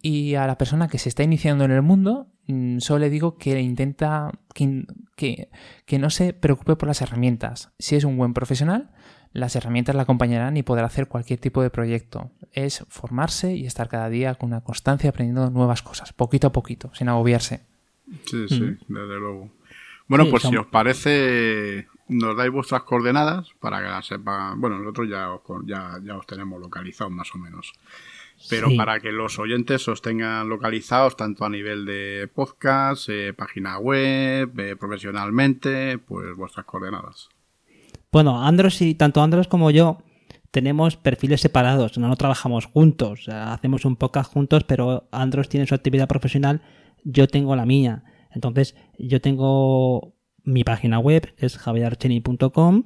Y 0.00 0.34
a 0.34 0.46
la 0.46 0.58
persona 0.58 0.88
que 0.88 0.98
se 0.98 1.08
está 1.08 1.22
iniciando 1.22 1.64
en 1.64 1.70
el 1.70 1.82
mundo, 1.82 2.26
mm, 2.46 2.78
solo 2.78 3.00
le 3.00 3.10
digo 3.10 3.36
que 3.36 3.60
intenta 3.60 4.32
que, 4.54 4.84
que, 5.16 5.48
que 5.86 5.98
no 5.98 6.10
se 6.10 6.32
preocupe 6.32 6.76
por 6.76 6.88
las 6.88 7.00
herramientas. 7.02 7.72
Si 7.78 7.94
es 7.96 8.04
un 8.04 8.16
buen 8.16 8.34
profesional, 8.34 8.90
las 9.32 9.54
herramientas 9.56 9.94
la 9.94 10.02
acompañarán 10.02 10.56
y 10.56 10.62
podrá 10.62 10.86
hacer 10.86 11.06
cualquier 11.08 11.38
tipo 11.38 11.62
de 11.62 11.70
proyecto. 11.70 12.32
Es 12.50 12.84
formarse 12.88 13.54
y 13.56 13.64
estar 13.64 13.88
cada 13.88 14.08
día 14.08 14.34
con 14.34 14.48
una 14.50 14.62
constancia 14.62 15.10
aprendiendo 15.10 15.50
nuevas 15.50 15.82
cosas, 15.82 16.12
poquito 16.12 16.48
a 16.48 16.52
poquito, 16.52 16.90
sin 16.94 17.08
agobiarse. 17.08 17.60
Sí, 18.26 18.46
sí, 18.48 18.60
desde 18.88 19.18
luego. 19.18 19.50
Bueno, 20.08 20.24
Sí, 20.24 20.30
pues 20.30 20.42
son- 20.42 20.50
si 20.50 20.56
os 20.58 20.66
parece, 20.66 21.86
nos 22.12 22.36
dais 22.36 22.50
vuestras 22.52 22.82
coordenadas 22.82 23.48
para 23.60 23.78
que 23.80 23.88
las 23.88 24.06
sepan. 24.06 24.60
Bueno, 24.60 24.78
nosotros 24.78 25.08
ya 25.08 25.30
os, 25.32 25.40
ya, 25.66 25.98
ya 26.04 26.16
os 26.16 26.26
tenemos 26.26 26.60
localizados 26.60 27.12
más 27.12 27.34
o 27.34 27.38
menos. 27.38 27.72
Pero 28.48 28.68
Sí. 28.68 28.76
para 28.76 28.98
que 29.00 29.12
los 29.12 29.38
oyentes 29.38 29.86
os 29.88 30.02
tengan 30.02 30.48
localizados 30.48 31.16
tanto 31.16 31.44
a 31.44 31.48
nivel 31.48 31.84
de 31.84 32.28
podcast, 32.34 33.08
eh, 33.08 33.32
página 33.32 33.78
web, 33.78 34.58
eh, 34.58 34.74
profesionalmente, 34.76 35.98
pues 35.98 36.34
vuestras 36.36 36.66
coordenadas. 36.66 37.28
Bueno, 38.10 38.42
Andros 38.44 38.82
y 38.82 38.94
tanto 38.94 39.22
Andros 39.22 39.48
como 39.48 39.70
yo 39.70 39.98
tenemos 40.50 40.96
perfiles 40.96 41.40
separados, 41.40 41.96
no, 41.98 42.08
no 42.08 42.16
trabajamos 42.16 42.66
juntos, 42.66 43.28
hacemos 43.28 43.84
un 43.84 43.96
podcast 43.96 44.32
juntos, 44.32 44.64
pero 44.64 45.08
Andros 45.12 45.48
tiene 45.48 45.66
su 45.66 45.74
actividad 45.74 46.08
profesional, 46.08 46.62
yo 47.04 47.26
tengo 47.28 47.56
la 47.56 47.64
mía. 47.64 48.04
Entonces, 48.34 48.74
yo 48.98 49.20
tengo 49.20 50.14
mi 50.44 50.64
página 50.64 50.98
web, 50.98 51.32
es 51.38 51.56
javierarcheni.com. 51.58 52.84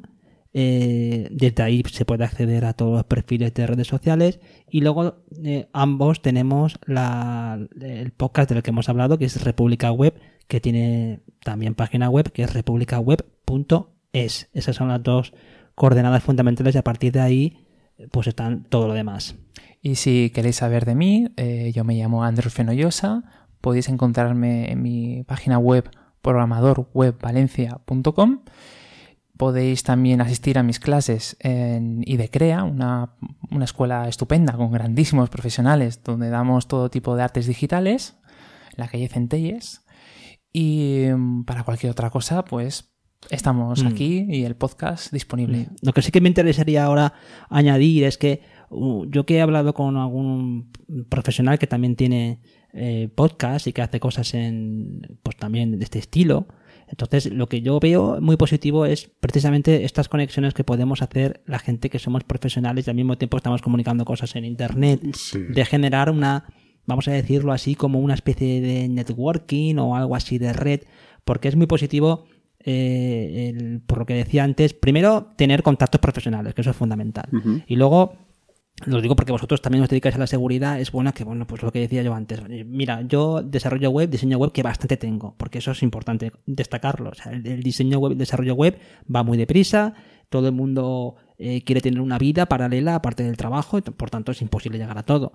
eh, 0.52 1.28
desde 1.30 1.62
ahí 1.62 1.82
se 1.90 2.04
puede 2.04 2.24
acceder 2.24 2.64
a 2.64 2.72
todos 2.72 2.94
los 2.94 3.04
perfiles 3.04 3.52
de 3.54 3.66
redes 3.66 3.86
sociales 3.86 4.40
y 4.70 4.80
luego 4.80 5.24
eh, 5.44 5.68
ambos 5.72 6.22
tenemos 6.22 6.78
la, 6.86 7.58
el 7.80 8.12
podcast 8.12 8.50
del 8.50 8.62
que 8.62 8.70
hemos 8.70 8.88
hablado 8.88 9.18
que 9.18 9.26
es 9.26 9.42
República 9.44 9.92
Web 9.92 10.14
que 10.48 10.60
tiene 10.60 11.20
también 11.44 11.74
página 11.74 12.08
web 12.08 12.32
que 12.32 12.42
es 12.42 12.54
republicaweb.es 12.54 14.48
esas 14.54 14.76
son 14.76 14.88
las 14.88 15.02
dos 15.02 15.34
coordenadas 15.74 16.22
fundamentales 16.22 16.74
y 16.74 16.78
a 16.78 16.84
partir 16.84 17.12
de 17.12 17.20
ahí 17.20 17.66
pues 18.10 18.26
están 18.26 18.64
todo 18.64 18.88
lo 18.88 18.94
demás 18.94 19.36
Y 19.82 19.96
si 19.96 20.30
queréis 20.30 20.56
saber 20.56 20.84
de 20.84 20.94
mí, 20.94 21.28
eh, 21.36 21.70
yo 21.74 21.84
me 21.84 21.94
llamo 21.94 22.24
Andrés 22.24 22.52
Fenollosa. 22.52 23.22
Podéis 23.60 23.88
encontrarme 23.88 24.70
en 24.70 24.82
mi 24.82 25.22
página 25.24 25.58
web 25.58 25.88
programadorwebvalencia.com. 26.26 28.40
Podéis 29.36 29.82
también 29.82 30.22
asistir 30.22 30.58
a 30.58 30.62
mis 30.62 30.80
clases 30.80 31.36
en 31.40 32.02
IDECREA, 32.06 32.64
una, 32.64 33.10
una 33.50 33.64
escuela 33.66 34.08
estupenda 34.08 34.54
con 34.54 34.72
grandísimos 34.72 35.28
profesionales 35.28 36.02
donde 36.02 36.30
damos 36.30 36.68
todo 36.68 36.90
tipo 36.90 37.14
de 37.16 37.22
artes 37.22 37.46
digitales, 37.46 38.16
en 38.76 38.78
la 38.78 38.88
calle 38.88 39.08
Centelles. 39.08 39.82
Y 40.52 41.04
mm, 41.14 41.44
para 41.44 41.64
cualquier 41.64 41.92
otra 41.92 42.08
cosa, 42.10 42.44
pues 42.44 42.92
estamos 43.30 43.82
Mm. 43.82 43.86
aquí 43.88 44.26
y 44.28 44.44
el 44.44 44.56
podcast 44.56 45.12
disponible. 45.12 45.68
Lo 45.82 45.92
que 45.92 46.00
sí 46.00 46.10
que 46.10 46.22
me 46.22 46.28
interesaría 46.28 46.84
ahora 46.84 47.12
añadir 47.50 48.04
es 48.04 48.16
que 48.16 48.40
uh, 48.70 49.04
yo 49.10 49.26
que 49.26 49.36
he 49.36 49.42
hablado 49.42 49.74
con 49.74 49.98
algún 49.98 50.70
profesional 51.10 51.58
que 51.58 51.66
también 51.66 51.94
tiene 51.94 52.40
eh, 52.72 53.08
podcast 53.14 53.66
y 53.66 53.72
que 53.72 53.82
hace 53.82 54.00
cosas 54.00 54.34
en 54.34 55.18
pues 55.22 55.36
también 55.36 55.78
de 55.78 55.84
este 55.84 55.98
estilo, 55.98 56.46
Entonces, 56.88 57.32
lo 57.32 57.48
que 57.48 57.62
yo 57.62 57.80
veo 57.80 58.20
muy 58.20 58.36
positivo 58.36 58.86
es 58.86 59.10
precisamente 59.18 59.84
estas 59.84 60.08
conexiones 60.08 60.54
que 60.54 60.62
podemos 60.62 61.02
hacer 61.02 61.40
la 61.44 61.58
gente 61.58 61.90
que 61.90 61.98
somos 61.98 62.22
profesionales 62.22 62.86
y 62.86 62.90
al 62.90 62.94
mismo 62.96 63.18
tiempo 63.18 63.36
estamos 63.38 63.60
comunicando 63.60 64.04
cosas 64.04 64.36
en 64.36 64.44
Internet, 64.44 65.00
Sí. 65.14 65.40
de 65.48 65.64
generar 65.64 66.10
una, 66.10 66.44
vamos 66.86 67.08
a 67.08 67.10
decirlo 67.12 67.50
así, 67.52 67.74
como 67.74 67.98
una 67.98 68.14
especie 68.14 68.60
de 68.60 68.86
networking 68.88 69.78
o 69.78 69.96
algo 69.96 70.14
así 70.14 70.38
de 70.38 70.52
red, 70.52 70.82
porque 71.24 71.48
es 71.48 71.56
muy 71.56 71.66
positivo, 71.66 72.26
eh, 72.60 73.52
el- 73.52 73.80
por 73.80 73.98
lo 73.98 74.06
que 74.06 74.14
decía 74.14 74.44
antes, 74.44 74.72
primero 74.74 75.32
tener 75.36 75.62
contactos 75.64 76.00
profesionales, 76.00 76.54
que 76.54 76.60
eso 76.60 76.70
es 76.70 76.76
fundamental. 76.76 77.28
Y 77.66 77.74
luego 77.76 78.14
lo 78.84 79.00
digo 79.00 79.16
porque 79.16 79.32
vosotros 79.32 79.62
también 79.62 79.82
os 79.82 79.88
dedicáis 79.88 80.16
a 80.16 80.18
la 80.18 80.26
seguridad, 80.26 80.78
es 80.78 80.92
bueno 80.92 81.12
que, 81.14 81.24
bueno, 81.24 81.46
pues 81.46 81.62
lo 81.62 81.72
que 81.72 81.80
decía 81.80 82.02
yo 82.02 82.14
antes. 82.14 82.40
eh, 82.50 82.64
Mira, 82.64 83.02
yo 83.02 83.42
desarrollo 83.42 83.90
web, 83.90 84.10
diseño 84.10 84.36
web, 84.36 84.52
que 84.52 84.62
bastante 84.62 84.96
tengo, 84.98 85.34
porque 85.38 85.58
eso 85.58 85.70
es 85.70 85.82
importante 85.82 86.32
destacarlo. 86.44 87.10
O 87.10 87.14
sea, 87.14 87.32
el, 87.32 87.46
el 87.46 87.62
diseño 87.62 87.98
web, 87.98 88.12
el 88.12 88.18
desarrollo 88.18 88.54
web 88.54 88.78
va 89.12 89.22
muy 89.22 89.38
deprisa, 89.38 89.94
todo 90.28 90.48
el 90.48 90.54
mundo 90.54 91.16
eh, 91.38 91.62
quiere 91.64 91.80
tener 91.80 92.00
una 92.00 92.18
vida 92.18 92.46
paralela 92.46 92.96
aparte 92.96 93.22
del 93.22 93.36
trabajo, 93.36 93.78
y 93.78 93.82
por 93.82 94.10
tanto 94.10 94.32
es 94.32 94.42
imposible 94.42 94.78
llegar 94.78 94.98
a 94.98 95.04
todo. 95.04 95.32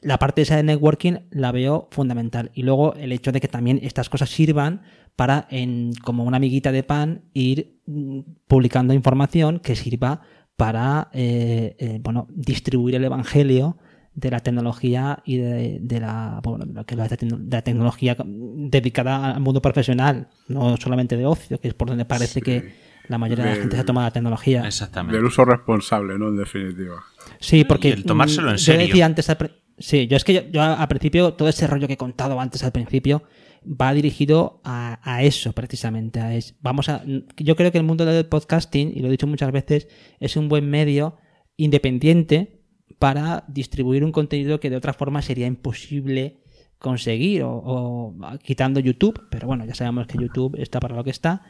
La 0.00 0.18
parte 0.18 0.42
esa 0.42 0.56
de 0.56 0.64
networking 0.64 1.18
la 1.30 1.52
veo 1.52 1.88
fundamental. 1.90 2.50
Y 2.54 2.62
luego 2.62 2.94
el 2.94 3.12
hecho 3.12 3.30
de 3.30 3.40
que 3.40 3.48
también 3.48 3.78
estas 3.82 4.08
cosas 4.08 4.30
sirvan 4.30 4.82
para, 5.14 5.46
en, 5.50 5.92
como 6.02 6.24
una 6.24 6.38
amiguita 6.38 6.72
de 6.72 6.82
pan, 6.82 7.22
ir 7.34 7.78
mm, 7.86 8.20
publicando 8.48 8.94
información 8.94 9.60
que 9.60 9.76
sirva 9.76 10.22
para 10.56 11.08
eh, 11.12 11.74
eh, 11.78 11.98
bueno, 12.02 12.26
distribuir 12.30 12.94
el 12.94 13.04
evangelio 13.04 13.76
de 14.14 14.30
la 14.30 14.40
tecnología 14.40 15.20
y 15.24 15.38
de, 15.38 15.78
de 15.80 16.00
la, 16.00 16.40
bueno, 16.42 16.66
de 16.66 16.74
lo 16.74 16.84
que 16.84 16.94
es 16.94 16.98
la, 16.98 17.08
de 17.08 17.46
la 17.50 17.62
tecnología 17.62 18.16
dedicada 18.24 19.34
al 19.34 19.40
mundo 19.40 19.62
profesional, 19.62 20.28
no 20.48 20.76
solamente 20.76 21.16
de 21.16 21.24
ocio, 21.26 21.58
que 21.58 21.68
es 21.68 21.74
por 21.74 21.88
donde 21.88 22.04
parece 22.04 22.34
Sí. 22.34 22.42
que 22.42 22.72
la 23.08 23.18
mayoría 23.18 23.44
de 23.44 23.50
la 23.50 23.56
gente 23.56 23.76
se 23.76 23.84
toma 23.84 24.02
la 24.02 24.10
tecnología. 24.10 24.64
Exactamente. 24.66 25.16
Del 25.16 25.24
uso 25.26 25.44
responsable, 25.44 26.18
¿no? 26.18 26.28
En 26.28 26.36
definitiva. 26.36 27.02
Sí, 27.40 27.64
porque 27.64 27.88
Y 27.88 27.92
el 27.92 28.04
tomárselo 28.04 28.50
en 28.50 28.58
serio. 28.58 28.82
Yo 28.82 28.86
decía 28.88 29.06
antes, 29.06 29.30
al 29.30 29.50
sí, 29.78 30.06
yo 30.06 30.16
es 30.16 30.24
que 30.24 30.34
yo, 30.34 30.42
yo 30.52 30.62
al 30.62 30.88
principio 30.88 31.32
todo 31.32 31.48
ese 31.48 31.66
rollo 31.66 31.86
que 31.86 31.94
he 31.94 31.98
contado 31.98 32.38
antes 32.38 32.62
al 32.64 32.72
principio 32.72 33.22
va 33.66 33.92
dirigido 33.94 34.60
a, 34.64 35.22
eso 35.22 35.52
precisamente, 35.52 36.20
a 36.20 36.34
es, 36.34 36.56
vamos 36.60 36.88
a, 36.88 37.02
yo 37.36 37.56
creo 37.56 37.72
que 37.72 37.78
el 37.78 37.84
mundo 37.84 38.04
del 38.04 38.26
podcasting 38.26 38.92
y 38.94 39.00
lo 39.00 39.08
he 39.08 39.10
dicho 39.10 39.26
muchas 39.26 39.52
veces 39.52 39.88
es 40.20 40.36
un 40.36 40.48
buen 40.48 40.68
medio 40.68 41.16
independiente 41.56 42.62
para 42.98 43.44
distribuir 43.48 44.04
un 44.04 44.12
contenido 44.12 44.60
que 44.60 44.70
de 44.70 44.76
otra 44.76 44.92
forma 44.92 45.22
sería 45.22 45.46
imposible 45.46 46.40
conseguir 46.78 47.44
o, 47.44 47.52
o 47.52 48.14
quitando 48.42 48.80
YouTube, 48.80 49.26
pero 49.30 49.46
bueno, 49.46 49.64
ya 49.64 49.74
sabemos 49.74 50.06
que 50.06 50.18
YouTube 50.18 50.56
está 50.58 50.80
para 50.80 50.96
lo 50.96 51.04
que 51.04 51.10
está 51.10 51.42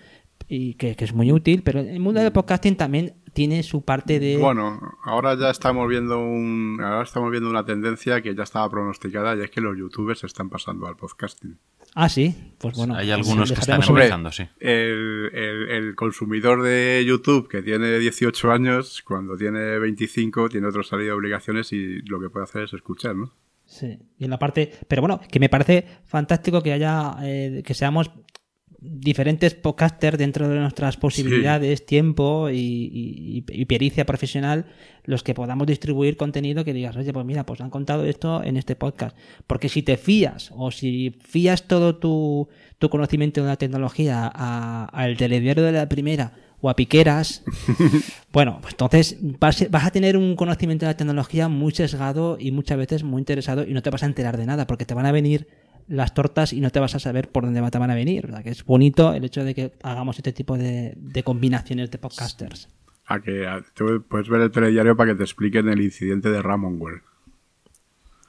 y 0.48 0.74
que, 0.74 0.96
que 0.96 1.04
es 1.04 1.14
muy 1.14 1.32
útil, 1.32 1.62
pero 1.62 1.80
el 1.80 2.00
mundo 2.00 2.20
del 2.20 2.32
podcasting 2.32 2.76
también 2.76 3.14
tiene 3.32 3.62
su 3.62 3.82
parte 3.82 4.20
de... 4.20 4.36
Bueno, 4.36 4.78
ahora 5.04 5.34
ya 5.34 5.50
estamos 5.50 5.88
viendo 5.88 6.18
un, 6.18 6.78
ahora 6.82 7.02
estamos 7.02 7.30
viendo 7.30 7.48
una 7.48 7.64
tendencia 7.64 8.20
que 8.20 8.34
ya 8.34 8.42
estaba 8.42 8.68
pronosticada 8.70 9.34
y 9.36 9.40
es 9.40 9.50
que 9.50 9.60
los 9.60 9.76
youtubers 9.76 10.20
se 10.20 10.26
están 10.26 10.50
pasando 10.50 10.86
al 10.86 10.96
podcasting. 10.96 11.58
Ah, 11.94 12.08
sí, 12.08 12.54
pues 12.58 12.74
bueno. 12.76 12.94
Hay 12.94 13.10
algunos 13.10 13.52
que 13.52 13.60
están 13.60 13.82
empezando, 13.82 14.32
sí. 14.32 14.44
El, 14.60 15.30
el- 15.34 15.68
el 15.70 15.94
consumidor 15.94 16.62
de 16.62 17.04
YouTube 17.06 17.48
que 17.48 17.62
tiene 17.62 17.98
18 17.98 18.50
años, 18.50 19.02
cuando 19.02 19.36
tiene 19.36 19.78
25, 19.78 20.48
tiene 20.48 20.68
otra 20.68 20.82
salida 20.82 21.08
de 21.08 21.12
obligaciones 21.12 21.72
y 21.72 22.00
lo 22.02 22.18
que 22.20 22.30
puede 22.30 22.44
hacer 22.44 22.62
es 22.62 22.72
escuchar, 22.72 23.14
¿no? 23.16 23.34
Sí, 23.66 23.98
y 24.18 24.24
en 24.24 24.30
la 24.30 24.38
parte. 24.38 24.70
Pero 24.88 25.02
bueno, 25.02 25.20
que 25.30 25.40
me 25.40 25.48
parece 25.48 25.86
fantástico 26.04 26.62
que 26.62 26.72
haya. 26.72 27.14
eh, 27.22 27.62
que 27.64 27.74
seamos 27.74 28.10
diferentes 28.84 29.54
podcasters 29.54 30.18
dentro 30.18 30.48
de 30.48 30.58
nuestras 30.58 30.96
posibilidades, 30.96 31.86
tiempo 31.86 32.50
y, 32.50 32.56
y- 32.56 33.44
y 33.48 33.64
pericia 33.66 34.04
profesional, 34.04 34.66
los 35.04 35.22
que 35.22 35.34
podamos 35.34 35.66
distribuir 35.66 36.16
contenido 36.16 36.64
que 36.64 36.72
digas, 36.72 36.96
oye, 36.96 37.12
pues 37.12 37.24
mira, 37.24 37.46
pues 37.46 37.60
han 37.60 37.70
contado 37.70 38.04
esto 38.04 38.42
en 38.42 38.56
este 38.56 38.74
podcast. 38.76 39.16
Porque 39.46 39.68
si 39.68 39.82
te 39.82 39.96
fías 39.96 40.50
o 40.54 40.70
si 40.72 41.16
fías 41.24 41.68
todo 41.68 41.96
tu, 41.96 42.48
tu 42.78 42.88
conocimiento 42.90 43.40
de 43.42 43.46
la 43.48 43.56
tecnología 43.56 44.30
a- 44.34 44.86
al 44.92 45.16
telediario 45.16 45.62
de 45.62 45.72
la 45.72 45.88
primera 45.88 46.32
o 46.60 46.68
a 46.70 46.76
piqueras, 46.76 47.42
bueno, 48.32 48.58
pues 48.62 48.74
entonces 48.74 49.16
vas, 49.40 49.68
vas 49.70 49.84
a 49.86 49.90
tener 49.90 50.16
un 50.16 50.36
conocimiento 50.36 50.86
de 50.86 50.92
la 50.92 50.96
tecnología 50.96 51.48
muy 51.48 51.72
sesgado 51.72 52.36
y 52.38 52.50
muchas 52.52 52.78
veces 52.78 53.02
muy 53.04 53.20
interesado 53.20 53.64
y 53.66 53.72
no 53.74 53.82
te 53.82 53.90
vas 53.90 54.02
a 54.02 54.06
enterar 54.06 54.36
de 54.36 54.46
nada 54.46 54.66
porque 54.66 54.84
te 54.86 54.94
van 54.94 55.06
a 55.06 55.12
venir 55.12 55.48
las 55.88 56.14
tortas 56.14 56.52
y 56.52 56.60
no 56.60 56.70
te 56.70 56.80
vas 56.80 56.94
a 56.94 56.98
saber 56.98 57.28
por 57.28 57.44
dónde 57.44 57.62
te 57.70 57.78
van 57.78 57.90
a 57.90 57.94
venir. 57.94 58.26
Sea, 58.30 58.42
que 58.42 58.50
es 58.50 58.64
bonito 58.64 59.12
el 59.14 59.24
hecho 59.24 59.44
de 59.44 59.54
que 59.54 59.72
hagamos 59.82 60.16
este 60.16 60.32
tipo 60.32 60.56
de, 60.56 60.94
de 60.96 61.22
combinaciones 61.22 61.90
de 61.90 61.98
podcasters. 61.98 62.68
A 63.06 63.20
que 63.20 63.46
a- 63.46 63.62
te 63.74 64.00
puedes 64.00 64.28
ver 64.28 64.40
el 64.42 64.50
telediario 64.50 64.96
para 64.96 65.12
que 65.12 65.16
te 65.18 65.24
expliquen 65.24 65.68
el 65.68 65.80
incidente 65.80 66.30
de 66.30 66.40
Ramonware. 66.42 67.02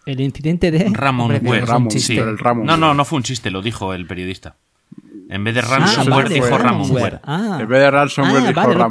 El 0.05 0.19
incidente 0.19 0.69
de... 0.69 0.89
Ramon 0.91 1.31
Ware, 1.45 1.65
Ramon, 1.65 1.91
sí. 1.91 2.17
el 2.17 2.37
Ramon 2.37 2.65
No, 2.65 2.75
no, 2.75 2.93
no 2.93 3.05
fue 3.05 3.17
un 3.17 3.23
chiste, 3.23 3.49
lo 3.51 3.61
dijo 3.61 3.93
el 3.93 4.05
periodista. 4.05 4.57
En 5.29 5.43
vez 5.43 5.53
de 5.55 5.61
Ah, 5.61 5.65
ransomware, 5.69 6.23
vale, 6.25 6.35
dijo 6.35 6.47
fue 6.47 6.57
Ramonware. 6.57 7.19
Ah. 7.23 7.57
En 7.61 7.67
vez 7.67 7.79
de 7.79 7.91
ransomware, 7.91 8.43
Ah, 8.43 8.47
dijo 8.47 8.61
vale, 8.61 8.73
Ramon. 8.75 8.87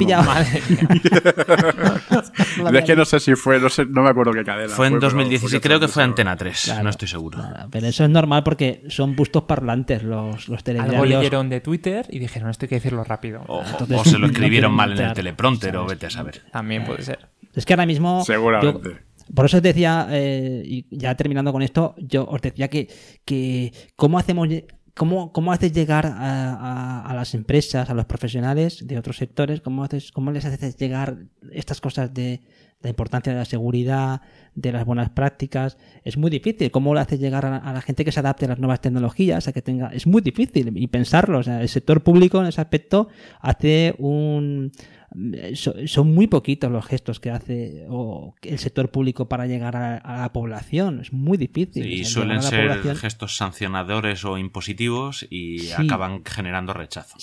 Es 2.75 2.83
que 2.85 2.95
no 2.95 3.05
sé 3.05 3.19
si 3.19 3.35
fue, 3.35 3.59
no, 3.59 3.69
sé, 3.69 3.85
no 3.85 4.03
me 4.03 4.09
acuerdo 4.09 4.31
qué 4.33 4.43
cadena. 4.43 4.73
Fue 4.73 4.87
en 4.87 4.93
pero 4.93 5.01
2016, 5.07 5.51
porque 5.53 5.67
creo 5.67 5.79
que 5.79 5.87
fue 5.87 6.03
Antena 6.03 6.35
3, 6.35 6.61
Claro, 6.65 6.83
no 6.83 6.89
estoy 6.89 7.07
seguro. 7.07 7.39
claro, 7.39 7.67
pero 7.71 7.87
eso 7.87 8.03
es 8.03 8.09
normal 8.09 8.43
porque 8.43 8.83
son 8.89 9.15
bustos 9.15 9.43
parlantes 9.43 10.03
los, 10.03 10.47
los 10.47 10.49
Algo 10.49 10.63
telediarios. 10.63 11.07
leyeron 11.07 11.49
de 11.49 11.61
Twitter 11.61 12.05
y 12.09 12.19
dijeron, 12.19 12.49
esto 12.49 12.65
hay 12.65 12.69
que 12.69 12.75
decirlo 12.75 13.03
rápido. 13.03 13.43
O, 13.47 13.63
entonces 13.63 13.97
o 13.99 14.03
se 14.05 14.17
lo 14.17 14.27
escribieron 14.27 14.73
mal 14.73 14.91
en 14.99 15.05
el 15.07 15.13
teleprompter 15.13 15.75
o 15.77 15.85
vete 15.85 16.07
a 16.07 16.09
saber. 16.09 16.41
También 16.51 16.83
puede 16.85 17.03
ser. 17.03 17.29
Es 17.53 17.65
que 17.65 17.73
ahora 17.73 17.85
mismo. 17.85 18.23
Seguramente. 18.25 18.89
yo- 18.89 18.95
por 19.33 19.45
eso 19.45 19.57
os 19.57 19.63
decía, 19.63 20.07
eh, 20.11 20.61
y 20.65 20.85
ya 20.91 21.15
terminando 21.15 21.53
con 21.53 21.61
esto, 21.61 21.95
yo 21.97 22.25
os 22.27 22.41
decía 22.41 22.67
que, 22.67 22.89
que 23.25 23.71
cómo 23.95 24.19
hacemos. 24.19 24.47
¿Cómo, 24.95 25.31
¿Cómo 25.33 25.51
haces 25.51 25.73
llegar 25.73 26.05
a, 26.05 26.11
a- 26.53 27.01
a 27.09 27.13
las 27.15 27.33
empresas, 27.33 27.89
a 27.89 27.93
los 27.95 28.05
profesionales 28.05 28.85
de 28.85 28.97
otros 28.97 29.17
sectores? 29.17 29.61
¿Cómo, 29.61 29.83
haces, 29.83 30.11
¿Cómo 30.11 30.31
les 30.31 30.45
haces 30.45 30.77
llegar 30.77 31.17
estas 31.51 31.81
cosas 31.81 32.13
de 32.13 32.41
la 32.81 32.89
importancia 32.89 33.31
de 33.33 33.39
la 33.39 33.45
seguridad, 33.45 34.21
de 34.53 34.71
las 34.71 34.85
buenas 34.85 35.09
prácticas? 35.09 35.77
Es 36.03 36.15
muy 36.17 36.29
difícil. 36.29 36.69
¿Cómo 36.69 36.93
lo 36.93 36.99
haces 36.99 37.19
llegar 37.19 37.43
a, 37.45 37.57
a 37.57 37.73
la 37.73 37.81
gente 37.81 38.05
que 38.05 38.11
se 38.11 38.19
adapte 38.19 38.45
a 38.45 38.49
las 38.49 38.59
nuevas 38.59 38.81
tecnologías? 38.81 39.47
A 39.47 39.51
que 39.53 39.63
tenga, 39.63 39.87
es 39.87 40.05
muy 40.05 40.21
difícil 40.21 40.71
y 40.77 40.87
pensarlo. 40.87 41.39
O 41.39 41.43
sea, 41.43 41.61
el 41.61 41.69
sector 41.69 42.03
público 42.03 42.39
en 42.39 42.47
ese 42.47 42.61
aspecto 42.61 43.07
hace 43.41 43.95
un, 43.97 44.71
son 45.85 46.13
muy 46.13 46.27
poquitos 46.27 46.71
los 46.71 46.85
gestos 46.85 47.19
que 47.19 47.29
hace 47.29 47.85
o 47.89 48.35
el 48.41 48.59
sector 48.59 48.89
público 48.89 49.27
para 49.29 49.45
llegar 49.47 49.75
a, 49.75 49.97
a 49.97 50.21
la 50.21 50.33
población. 50.33 50.99
Es 51.01 51.13
muy 51.13 51.37
difícil. 51.37 51.85
Y 51.85 52.05
suelen 52.05 52.41
ser 52.41 52.67
población- 52.69 52.95
gestos 52.95 53.35
sancionadores 53.37 54.25
o 54.25 54.37
impositivos 54.37 55.25
y 55.29 55.59
Sí. 55.59 55.73
acaban 55.77 56.23
generando 56.25 56.73
rechazo. 56.73 57.17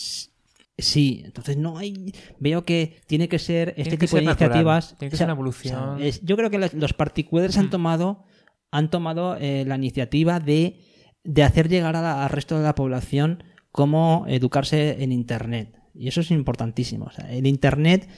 Sí, 0.78 1.22
entonces 1.26 1.56
no 1.58 1.76
hay. 1.76 2.14
Veo 2.38 2.64
que 2.64 2.96
tiene 3.06 3.28
que 3.28 3.38
ser 3.38 3.70
este 3.70 3.82
Tiene 3.82 3.96
tipo 3.98 4.16
de 4.16 4.22
natural, 4.22 4.48
iniciativas. 4.50 4.96
tiene 4.98 5.10
que 5.10 5.16
ser 5.16 5.26
una 5.26 5.34
evolución. 5.34 5.98
sea, 5.98 6.06
es- 6.06 6.22
yo 6.24 6.36
creo 6.36 6.48
que 6.50 6.58
los, 6.58 6.72
los 6.74 6.92
particulares 6.94 7.58
han 7.58 7.68
tomado, 7.70 8.24
han 8.70 8.88
tomado 8.88 9.36
eh, 9.38 9.64
la 9.66 9.76
iniciativa 9.76 10.40
de, 10.40 10.80
de 11.22 11.42
hacer 11.42 11.68
llegar 11.68 11.96
a 11.96 12.02
la- 12.02 12.24
al 12.24 12.30
resto 12.30 12.56
de 12.56 12.64
la 12.64 12.74
población 12.74 13.42
cómo 13.72 14.24
educarse 14.28 15.02
en 15.02 15.12
Internet. 15.12 15.76
Y 15.94 16.08
eso 16.08 16.20
es 16.20 16.30
importantísimo. 16.30 17.06
O 17.06 17.10
sea, 17.10 17.32
en 17.32 17.46
Internet 17.46 18.08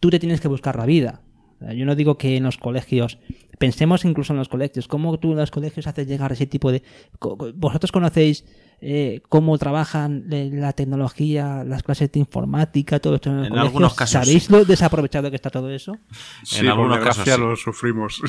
tú 0.00 0.10
te 0.10 0.18
tienes 0.18 0.40
que 0.40 0.48
buscar 0.48 0.76
la 0.76 0.86
vida. 0.86 1.22
O 1.60 1.64
sea, 1.64 1.72
Yo 1.74 1.86
no 1.86 1.94
digo 1.94 2.18
que 2.18 2.36
en 2.36 2.42
los 2.44 2.58
colegios, 2.58 3.18
pensemos 3.58 4.04
incluso 4.04 4.32
en 4.32 4.38
los 4.38 4.48
colegios, 4.48 4.88
cómo 4.88 5.18
tú 5.18 5.32
en 5.32 5.38
los 5.38 5.50
colegios 5.50 5.86
haces 5.86 6.06
llegar 6.06 6.32
ese 6.32 6.46
tipo 6.46 6.70
de... 6.72 6.82
¿Vosotros 7.54 7.92
conocéis 7.92 8.44
eh, 8.80 9.22
cómo 9.30 9.56
trabajan 9.56 10.24
la 10.28 10.72
tecnología, 10.72 11.64
las 11.64 11.82
clases 11.82 12.10
de 12.12 12.20
informática, 12.20 12.98
todo 13.00 13.14
esto 13.14 13.30
en 13.30 13.36
el 13.38 13.44
En 13.44 13.50
colegio? 13.50 13.68
algunos 13.68 13.94
casos 13.94 14.12
¿Sabéis 14.26 14.50
lo 14.50 14.64
desaprovechado 14.64 15.30
que 15.30 15.36
está 15.36 15.48
todo 15.48 15.70
eso? 15.70 15.96
Sí, 16.42 16.58
En 16.60 16.68
algunos 16.68 16.98
casos 16.98 17.24
sí. 17.24 17.40
lo 17.40 17.56
sufrimos. 17.56 18.20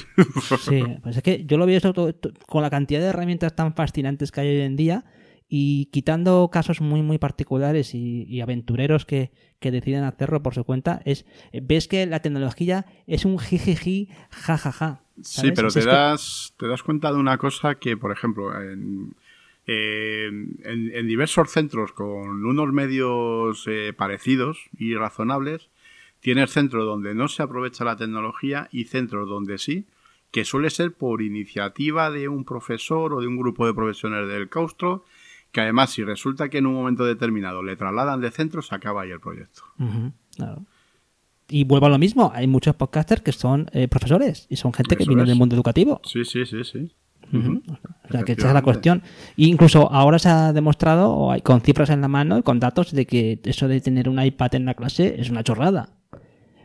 Sí, 0.62 0.84
pues 1.04 1.18
es 1.18 1.24
que 1.24 1.44
yo 1.46 1.58
lo 1.58 1.66
veo 1.66 1.82
todo- 1.82 2.14
to- 2.14 2.32
con 2.48 2.62
la 2.62 2.70
cantidad 2.70 3.02
de 3.02 3.08
herramientas 3.08 3.56
tan 3.56 3.74
fascinantes 3.74 4.32
que 4.32 4.42
hay 4.42 4.48
hoy 4.50 4.62
en 4.62 4.76
día 4.78 5.04
y 5.48 5.86
quitando 5.88 6.50
casos 6.52 6.82
muy 6.82 7.02
muy 7.02 7.18
particulares 7.18 7.94
y, 7.94 8.24
y 8.24 8.42
aventureros 8.42 9.06
que, 9.06 9.32
que 9.60 9.72
deciden 9.72 10.04
hacerlo 10.04 10.42
por 10.42 10.54
su 10.56 10.64
cuenta, 10.64 11.02
es 11.06 11.26
ves 11.62 11.88
que 11.88 12.06
la 12.06 12.22
tecnología 12.22 12.86
es 13.08 13.26
un 13.26 13.38
jijiji, 13.40 14.10
jajaja. 14.32 15.02
Sí, 15.22 15.52
pero 15.56 15.70
te 15.70 15.80
das, 15.86 16.54
te 16.58 16.68
das 16.68 16.84
cuenta 16.84 17.12
de 17.12 17.18
una 17.20 17.38
cosa 17.38 17.76
que, 17.76 17.96
por 17.96 18.12
ejemplo, 18.12 18.60
en, 18.62 19.16
en- 19.68 20.58
en- 20.64 20.92
en 20.96 21.08
diversos 21.08 21.52
centros 21.52 21.92
con 21.94 22.46
unos 22.46 22.74
medios 22.74 23.66
eh, 23.68 23.94
parecidos 23.96 24.60
y 24.78 24.96
razonables, 24.96 25.70
tienes 26.20 26.52
centros 26.52 26.86
donde 26.86 27.16
no 27.16 27.28
se 27.28 27.44
aprovecha 27.44 27.86
la 27.86 27.98
tecnología 27.98 28.68
y 28.72 28.86
centros 28.86 29.28
donde 29.30 29.58
sí, 29.58 29.86
que 30.32 30.44
suele 30.44 30.70
ser 30.70 30.92
por 30.94 31.22
iniciativa 31.22 32.12
de 32.12 32.28
un 32.28 32.44
profesor 32.46 33.14
o 33.14 33.22
de 33.22 33.28
un 33.28 33.38
grupo 33.38 33.66
de 33.66 33.74
profesionales 33.74 34.28
del 34.30 34.50
claustro 34.50 35.06
que 35.56 35.62
además 35.62 35.92
si 35.92 36.04
resulta 36.04 36.50
que 36.50 36.58
en 36.58 36.66
un 36.66 36.74
momento 36.74 37.06
determinado 37.06 37.64
le 37.64 37.78
trasladan 37.78 38.20
de 38.20 38.30
centro, 38.30 38.62
se 38.62 38.76
acaba 38.76 39.04
ahí 39.04 39.12
el 39.12 39.22
proyecto. 39.22 39.62
Claro. 40.36 40.66
Y 41.48 41.64
vuelvo 41.64 41.86
a 41.86 41.90
lo 41.90 41.98
mismo, 41.98 42.30
hay 42.36 42.46
muchos 42.46 42.76
podcasters 42.76 43.22
que 43.22 43.32
son 43.32 43.70
eh, 43.72 43.88
profesores 43.88 44.48
y 44.50 44.58
son 44.58 44.74
gente 44.74 44.98
que 44.98 45.06
viene 45.06 45.22
es. 45.22 45.30
del 45.30 45.38
mundo 45.38 45.56
educativo. 45.56 46.02
Sí, 46.04 46.26
sí, 46.26 46.46
sí, 46.46 46.66
sí. 46.66 46.92
O 47.32 48.12
sea, 48.12 48.24
que 48.24 48.34
esa 48.34 48.50
es 48.50 48.54
la 48.54 48.64
cuestión. 48.64 49.02
E 49.38 49.46
incluso 49.46 49.90
ahora 49.94 50.20
se 50.20 50.28
ha 50.28 50.52
demostrado, 50.52 51.30
con 51.42 51.62
cifras 51.62 51.90
en 51.90 52.02
la 52.02 52.10
mano 52.10 52.38
y 52.38 52.44
con 52.44 52.60
datos, 52.60 52.92
de 52.92 53.06
que 53.06 53.40
eso 53.46 53.70
de 53.70 53.80
tener 53.80 54.10
un 54.10 54.22
iPad 54.22 54.56
en 54.56 54.66
la 54.66 54.74
clase 54.74 55.16
es 55.18 55.30
una 55.30 55.42
chorrada. 55.42 55.88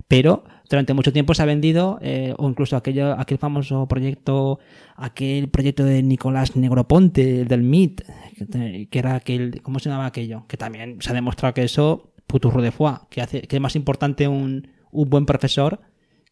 Pero 0.09 0.43
durante 0.71 0.95
mucho 0.95 1.13
tiempo 1.13 1.35
se 1.35 1.43
ha 1.43 1.47
vendido, 1.47 1.99
eh, 2.01 2.33
o 2.39 2.49
incluso 2.49 2.77
aquello, 2.77 3.19
aquel 3.19 3.39
famoso 3.39 3.87
proyecto, 3.89 4.61
aquel 4.95 5.49
proyecto 5.49 5.85
de 5.85 6.01
Nicolás 6.01 6.55
Negroponte, 6.55 7.41
el 7.41 7.49
del 7.49 7.65
MIT, 7.65 8.03
que, 8.89 8.99
era 8.99 9.17
aquel, 9.17 9.63
¿cómo 9.63 9.81
se 9.81 9.89
llamaba 9.89 10.07
aquello? 10.07 10.45
Que 10.47 10.57
también 10.57 10.99
se 11.01 11.11
ha 11.11 11.15
demostrado 11.15 11.55
que 11.55 11.65
eso, 11.65 12.13
puturro 12.29 12.63
de 12.63 12.71
foie, 12.71 12.95
que, 13.11 13.21
hace, 13.21 13.43
que 13.43 13.57
es 13.57 13.63
más 13.63 13.75
importante 13.75 14.29
un, 14.29 14.69
un 14.93 15.11
buen 15.11 15.27
profesor 15.27 15.81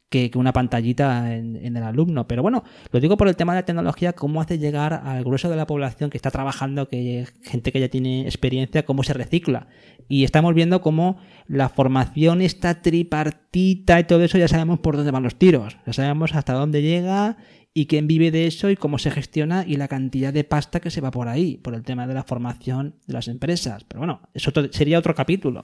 que, 0.08 0.30
que 0.30 0.38
una 0.38 0.52
pantallita 0.52 1.34
en, 1.34 1.56
en 1.56 1.76
el 1.76 1.82
alumno. 1.82 2.26
Pero 2.26 2.42
bueno, 2.42 2.64
lo 2.90 3.00
digo 3.00 3.16
por 3.16 3.28
el 3.28 3.36
tema 3.36 3.54
de 3.54 3.60
la 3.60 3.66
tecnología, 3.66 4.12
cómo 4.12 4.40
hace 4.40 4.58
llegar 4.58 4.92
al 5.04 5.24
grueso 5.24 5.48
de 5.48 5.56
la 5.56 5.66
población 5.66 6.10
que 6.10 6.18
está 6.18 6.30
trabajando, 6.30 6.88
que 6.88 7.26
gente 7.42 7.72
que 7.72 7.80
ya 7.80 7.88
tiene 7.88 8.22
experiencia, 8.22 8.84
cómo 8.84 9.02
se 9.02 9.12
recicla. 9.12 9.68
Y 10.08 10.24
estamos 10.24 10.54
viendo 10.54 10.80
cómo 10.80 11.18
la 11.46 11.68
formación 11.68 12.40
está 12.40 12.80
tripartita 12.80 14.00
y 14.00 14.04
todo 14.04 14.22
eso, 14.22 14.38
ya 14.38 14.48
sabemos 14.48 14.80
por 14.80 14.96
dónde 14.96 15.10
van 15.10 15.22
los 15.22 15.36
tiros. 15.36 15.76
Ya 15.86 15.92
sabemos 15.92 16.34
hasta 16.34 16.54
dónde 16.54 16.80
llega 16.82 17.36
y 17.74 17.86
quién 17.86 18.06
vive 18.08 18.30
de 18.30 18.46
eso 18.46 18.70
y 18.70 18.76
cómo 18.76 18.98
se 18.98 19.10
gestiona 19.10 19.64
y 19.66 19.76
la 19.76 19.86
cantidad 19.88 20.32
de 20.32 20.42
pasta 20.42 20.80
que 20.80 20.90
se 20.90 21.00
va 21.00 21.10
por 21.10 21.28
ahí, 21.28 21.58
por 21.58 21.74
el 21.74 21.84
tema 21.84 22.06
de 22.06 22.14
la 22.14 22.24
formación 22.24 22.96
de 23.06 23.12
las 23.14 23.28
empresas. 23.28 23.84
Pero 23.84 24.00
bueno, 24.00 24.20
eso 24.34 24.50
sería 24.72 24.98
otro 24.98 25.14
capítulo. 25.14 25.62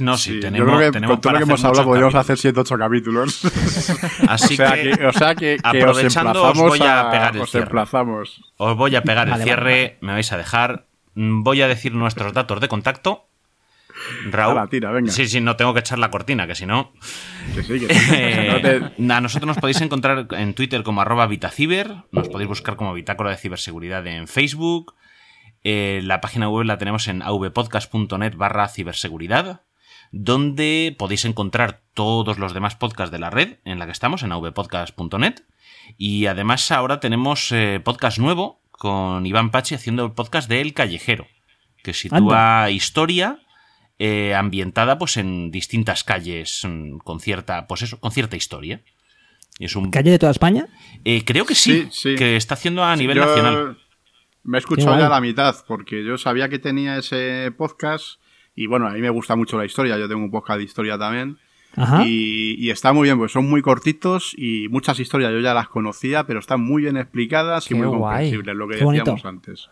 No, 0.00 0.16
sí, 0.16 0.32
Sí, 0.34 0.40
tenemos, 0.40 0.58
yo 0.58 0.76
creo 0.76 0.78
que 0.90 0.92
tenemos 0.92 1.14
con 1.14 1.20
todo 1.20 1.32
lo 1.34 1.38
que 1.38 1.44
hemos 1.44 1.64
hablado 1.64 1.84
podríamos 1.88 2.14
hacer 2.16 2.38
7 2.38 2.58
8 2.60 2.78
capítulos. 2.78 3.42
Así 4.28 4.54
o, 4.54 4.56
sea 4.56 4.72
que, 4.72 4.90
que, 4.96 5.06
o 5.06 5.12
sea 5.12 5.34
que, 5.34 5.56
que 5.72 5.84
os 5.84 5.92
aprovechando, 5.92 6.42
os 6.42 6.58
emplazamos 6.58 6.68
voy 6.68 6.82
a 6.82 7.10
pegar 7.10 7.36
el 7.36 7.42
os 7.42 7.50
cierre. 7.50 7.64
emplazamos. 7.66 8.40
os 8.56 8.76
voy 8.76 8.96
a 8.96 9.02
pegar 9.02 9.28
Vale, 9.28 9.42
el 9.42 9.44
cierre, 9.44 9.82
vale, 9.82 9.98
me 10.00 10.12
vais 10.12 10.32
a 10.32 10.36
dejar. 10.36 10.86
Mm, 11.14 11.42
Voy 11.42 11.62
a 11.62 11.68
decir 11.68 11.94
nuestros 11.94 12.32
datos 12.32 12.60
de 12.60 12.68
contacto. 12.68 13.28
Raúl. 14.30 14.68
Tira, 14.68 14.90
venga. 14.90 15.10
Sí, 15.10 15.26
sí, 15.26 15.40
no 15.40 15.56
tengo 15.56 15.74
que 15.74 15.80
echar 15.80 15.98
la 15.98 16.10
cortina, 16.10 16.46
que 16.46 16.54
si 16.54 16.66
no. 16.66 16.92
Que 17.54 17.62
sí, 17.62 17.86
que 17.86 17.94
sí. 17.94 18.10
Eh, 18.14 18.80
A 19.10 19.20
nosotros 19.20 19.46
nos 19.46 19.58
podéis 19.58 19.80
encontrar 19.80 20.26
en 20.30 20.54
Twitter 20.54 20.82
como 20.82 21.00
arroba 21.00 21.26
Vitaciber, 21.26 21.96
nos 22.10 22.28
podéis 22.28 22.48
buscar 22.48 22.76
como 22.76 22.94
Bitácora 22.94 23.30
de 23.30 23.36
Ciberseguridad 23.36 24.06
en 24.06 24.28
Facebook, 24.28 24.94
eh, 25.64 26.00
la 26.02 26.20
página 26.20 26.48
web 26.48 26.66
la 26.66 26.78
tenemos 26.78 27.06
en 27.08 27.22
avpodcast.net 27.22 28.34
barra 28.36 28.68
ciberseguridad, 28.68 29.62
donde 30.10 30.94
podéis 30.98 31.24
encontrar 31.24 31.80
todos 31.94 32.38
los 32.38 32.52
demás 32.52 32.74
podcasts 32.74 33.12
de 33.12 33.18
la 33.18 33.30
red 33.30 33.58
en 33.64 33.78
la 33.78 33.86
que 33.86 33.92
estamos, 33.92 34.22
en 34.22 34.32
avpodcast.net, 34.32 35.34
y 35.96 36.26
además 36.26 36.70
ahora 36.70 37.00
tenemos 37.00 37.52
eh, 37.52 37.80
podcast 37.82 38.18
nuevo 38.18 38.60
con 38.70 39.24
Iván 39.26 39.50
Pachi 39.50 39.74
haciendo 39.74 40.04
el 40.04 40.12
podcast 40.12 40.48
de 40.48 40.60
El 40.60 40.74
Callejero, 40.74 41.26
que 41.82 41.94
sitúa 41.94 42.70
historia 42.70 43.38
eh, 44.04 44.34
ambientada 44.34 44.98
pues 44.98 45.16
en 45.16 45.50
distintas 45.50 46.02
calles 46.02 46.62
mm, 46.68 46.98
con 46.98 47.20
cierta 47.20 47.66
pues 47.68 47.82
eso 47.82 48.00
con 48.00 48.10
cierta 48.10 48.36
historia 48.36 48.80
y 49.58 49.66
es 49.66 49.76
un 49.76 49.90
¿Calle 49.90 50.10
de 50.10 50.18
toda 50.18 50.32
España? 50.32 50.66
eh, 51.04 51.24
creo 51.24 51.44
que 51.44 51.54
sí, 51.54 51.82
Sí, 51.90 52.10
sí. 52.10 52.14
que 52.16 52.36
está 52.36 52.54
haciendo 52.54 52.82
a 52.82 52.96
nivel 52.96 53.16
Yo 53.18 53.26
nacional 53.26 53.78
Me 54.44 54.58
he 54.58 54.60
escuchado 54.60 54.98
ya 54.98 55.08
la 55.08 55.20
mitad, 55.20 55.54
porque 55.68 56.02
yo 56.04 56.18
sabía 56.18 56.48
que 56.48 56.58
tenía 56.58 56.96
ese 56.98 57.52
podcast. 57.56 58.18
Y 58.56 58.66
bueno, 58.66 58.88
a 58.88 58.90
mí 58.90 59.00
me 59.00 59.08
gusta 59.10 59.36
mucho 59.36 59.56
la 59.56 59.64
historia. 59.64 59.96
Yo 59.98 60.08
tengo 60.08 60.24
un 60.24 60.32
podcast 60.32 60.58
de 60.58 60.64
historia 60.64 60.98
también. 60.98 61.38
Ajá. 61.76 62.02
Y, 62.04 62.56
y 62.58 62.70
está 62.70 62.92
muy 62.92 63.04
bien, 63.06 63.18
pues 63.18 63.30
son 63.30 63.48
muy 63.48 63.62
cortitos 63.62 64.34
y 64.36 64.66
muchas 64.68 64.98
historias 64.98 65.30
yo 65.30 65.38
ya 65.38 65.54
las 65.54 65.68
conocía, 65.68 66.24
pero 66.26 66.40
están 66.40 66.60
muy 66.60 66.82
bien 66.82 66.96
explicadas 66.96 67.66
y 67.66 67.68
Qué 67.68 67.74
muy 67.76 67.86
guay. 67.86 68.00
comprensibles, 68.00 68.56
lo 68.56 68.66
que 68.68 68.78
Qué 68.78 68.84
bonito. 68.84 69.04
decíamos 69.04 69.24
antes. 69.24 69.68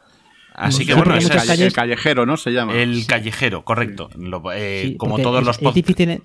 Así 0.55 0.87
que 0.87 0.95
bueno 0.95 1.15
es 1.17 1.29
calles- 1.31 1.61
El 1.61 1.73
callejero, 1.73 2.27
¿no? 2.27 2.37
Se 2.37 2.51
llama. 2.53 2.75
el 2.75 3.07
callejero 3.07 3.65
correcto 3.65 4.09
Lo- 4.17 4.43
eh, 4.53 4.83
Sí, 4.89 4.97
como 4.97 5.19
todos 5.19 5.41
es- 5.41 5.47
los 5.47 5.59
podcasts 5.59 6.01
en- 6.01 6.23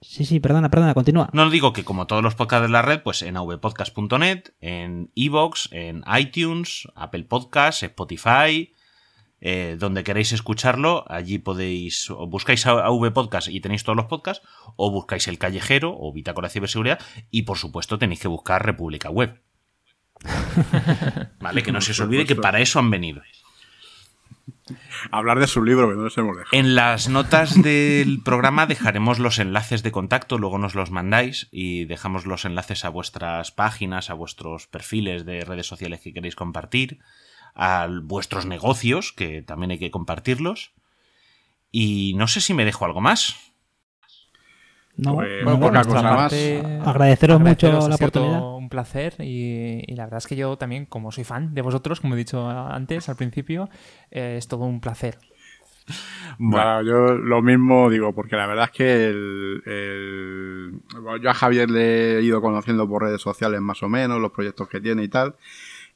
Sí, 0.00 0.24
sí, 0.24 0.38
perdona, 0.38 0.70
perdona, 0.70 0.94
continúa. 0.94 1.28
no 1.32 1.50
digo 1.50 1.72
que 1.72 1.82
como 1.82 2.06
todos 2.06 2.22
los 2.22 2.36
podcasts 2.36 2.62
de 2.68 2.72
la 2.72 2.82
red, 2.82 3.02
pues 3.02 3.22
en 3.22 3.36
avpodcast.net, 3.36 4.44
en 4.60 5.10
Evox, 5.16 5.68
en 5.72 6.04
iTunes, 6.16 6.86
Apple 6.94 7.24
Podcasts, 7.24 7.82
Spotify, 7.82 8.74
eh, 9.40 9.76
donde 9.78 10.04
queréis 10.04 10.30
escucharlo, 10.32 11.04
allí 11.08 11.38
podéis, 11.38 12.10
o 12.10 12.28
buscáis 12.28 12.64
a 12.66 12.86
AV 12.86 13.10
Podcast 13.12 13.48
y 13.48 13.60
tenéis 13.60 13.82
todos 13.82 13.96
los 13.96 14.06
podcasts, 14.06 14.46
o 14.76 14.90
buscáis 14.92 15.26
El 15.26 15.38
Callejero 15.38 15.96
o 15.98 16.12
Bitácora 16.12 16.46
de 16.46 16.52
Ciberseguridad, 16.52 17.00
y 17.32 17.42
por 17.42 17.58
supuesto 17.58 17.98
tenéis 17.98 18.20
que 18.20 18.28
buscar 18.28 18.64
República 18.64 19.10
Web. 19.10 19.40
vale, 21.40 21.62
que 21.62 21.72
no 21.72 21.80
se 21.80 21.92
os 21.92 22.00
olvide 22.00 22.26
que 22.26 22.36
para 22.36 22.60
eso 22.60 22.78
han 22.78 22.90
venido. 22.90 23.22
Hablar 25.10 25.38
de 25.38 25.46
su 25.46 25.62
libro, 25.62 25.88
que 25.88 25.96
no 25.96 26.02
nos 26.02 26.18
hemos 26.18 26.36
dejado. 26.36 26.58
En 26.58 26.74
las 26.74 27.08
notas 27.08 27.60
del 27.62 28.20
programa 28.22 28.66
dejaremos 28.66 29.18
los 29.18 29.38
enlaces 29.38 29.82
de 29.82 29.92
contacto, 29.92 30.38
luego 30.38 30.58
nos 30.58 30.74
los 30.74 30.90
mandáis 30.90 31.48
y 31.50 31.84
dejamos 31.84 32.26
los 32.26 32.44
enlaces 32.44 32.84
a 32.84 32.88
vuestras 32.88 33.50
páginas, 33.52 34.10
a 34.10 34.14
vuestros 34.14 34.66
perfiles 34.66 35.24
de 35.24 35.44
redes 35.44 35.66
sociales 35.66 36.00
que 36.00 36.12
queréis 36.12 36.36
compartir, 36.36 36.98
a 37.54 37.88
vuestros 38.02 38.46
negocios, 38.46 39.12
que 39.12 39.42
también 39.42 39.70
hay 39.70 39.78
que 39.78 39.90
compartirlos. 39.90 40.72
Y 41.70 42.14
no 42.16 42.28
sé 42.28 42.40
si 42.40 42.54
me 42.54 42.64
dejo 42.64 42.84
algo 42.84 43.00
más. 43.00 43.47
No, 44.98 45.14
Pues, 45.14 45.44
no, 45.44 45.58
Bueno, 45.58 45.60
por 45.60 45.72
nuestra 45.72 46.02
más. 46.02 46.32
Agradeceros 46.84 47.40
mucho 47.40 47.88
la 47.88 47.96
oportunidad. 47.96 48.40
todo 48.40 48.56
Un 48.56 48.68
placer 48.68 49.14
y, 49.20 49.82
y 49.86 49.94
la 49.96 50.04
verdad 50.04 50.18
es 50.18 50.26
que 50.26 50.36
yo 50.36 50.56
también, 50.58 50.86
como 50.86 51.12
soy 51.12 51.24
fan 51.24 51.54
de 51.54 51.62
vosotros, 51.62 52.00
como 52.00 52.14
he 52.14 52.18
dicho 52.18 52.48
antes 52.48 53.08
al 53.08 53.16
principio, 53.16 53.68
eh, 54.10 54.36
es 54.38 54.48
todo 54.48 54.64
un 54.64 54.80
placer. 54.80 55.18
Claro, 56.50 56.82
yo 56.82 57.14
lo 57.14 57.42
mismo 57.42 57.90
digo, 57.90 58.14
porque 58.14 58.36
la 58.36 58.46
verdad 58.46 58.66
es 58.66 58.70
que 58.70 59.06
el, 59.08 59.62
el- 59.66 60.80
bueno, 61.02 61.16
yo 61.18 61.30
a 61.30 61.34
Javier 61.34 61.70
le 61.70 62.18
he 62.18 62.22
ido 62.22 62.40
conociendo 62.40 62.88
por 62.88 63.02
redes 63.02 63.20
sociales 63.20 63.60
más 63.60 63.82
o 63.82 63.88
menos, 63.88 64.20
los 64.20 64.32
proyectos 64.32 64.68
que 64.68 64.80
tiene 64.80 65.02
y 65.04 65.08
tal. 65.08 65.34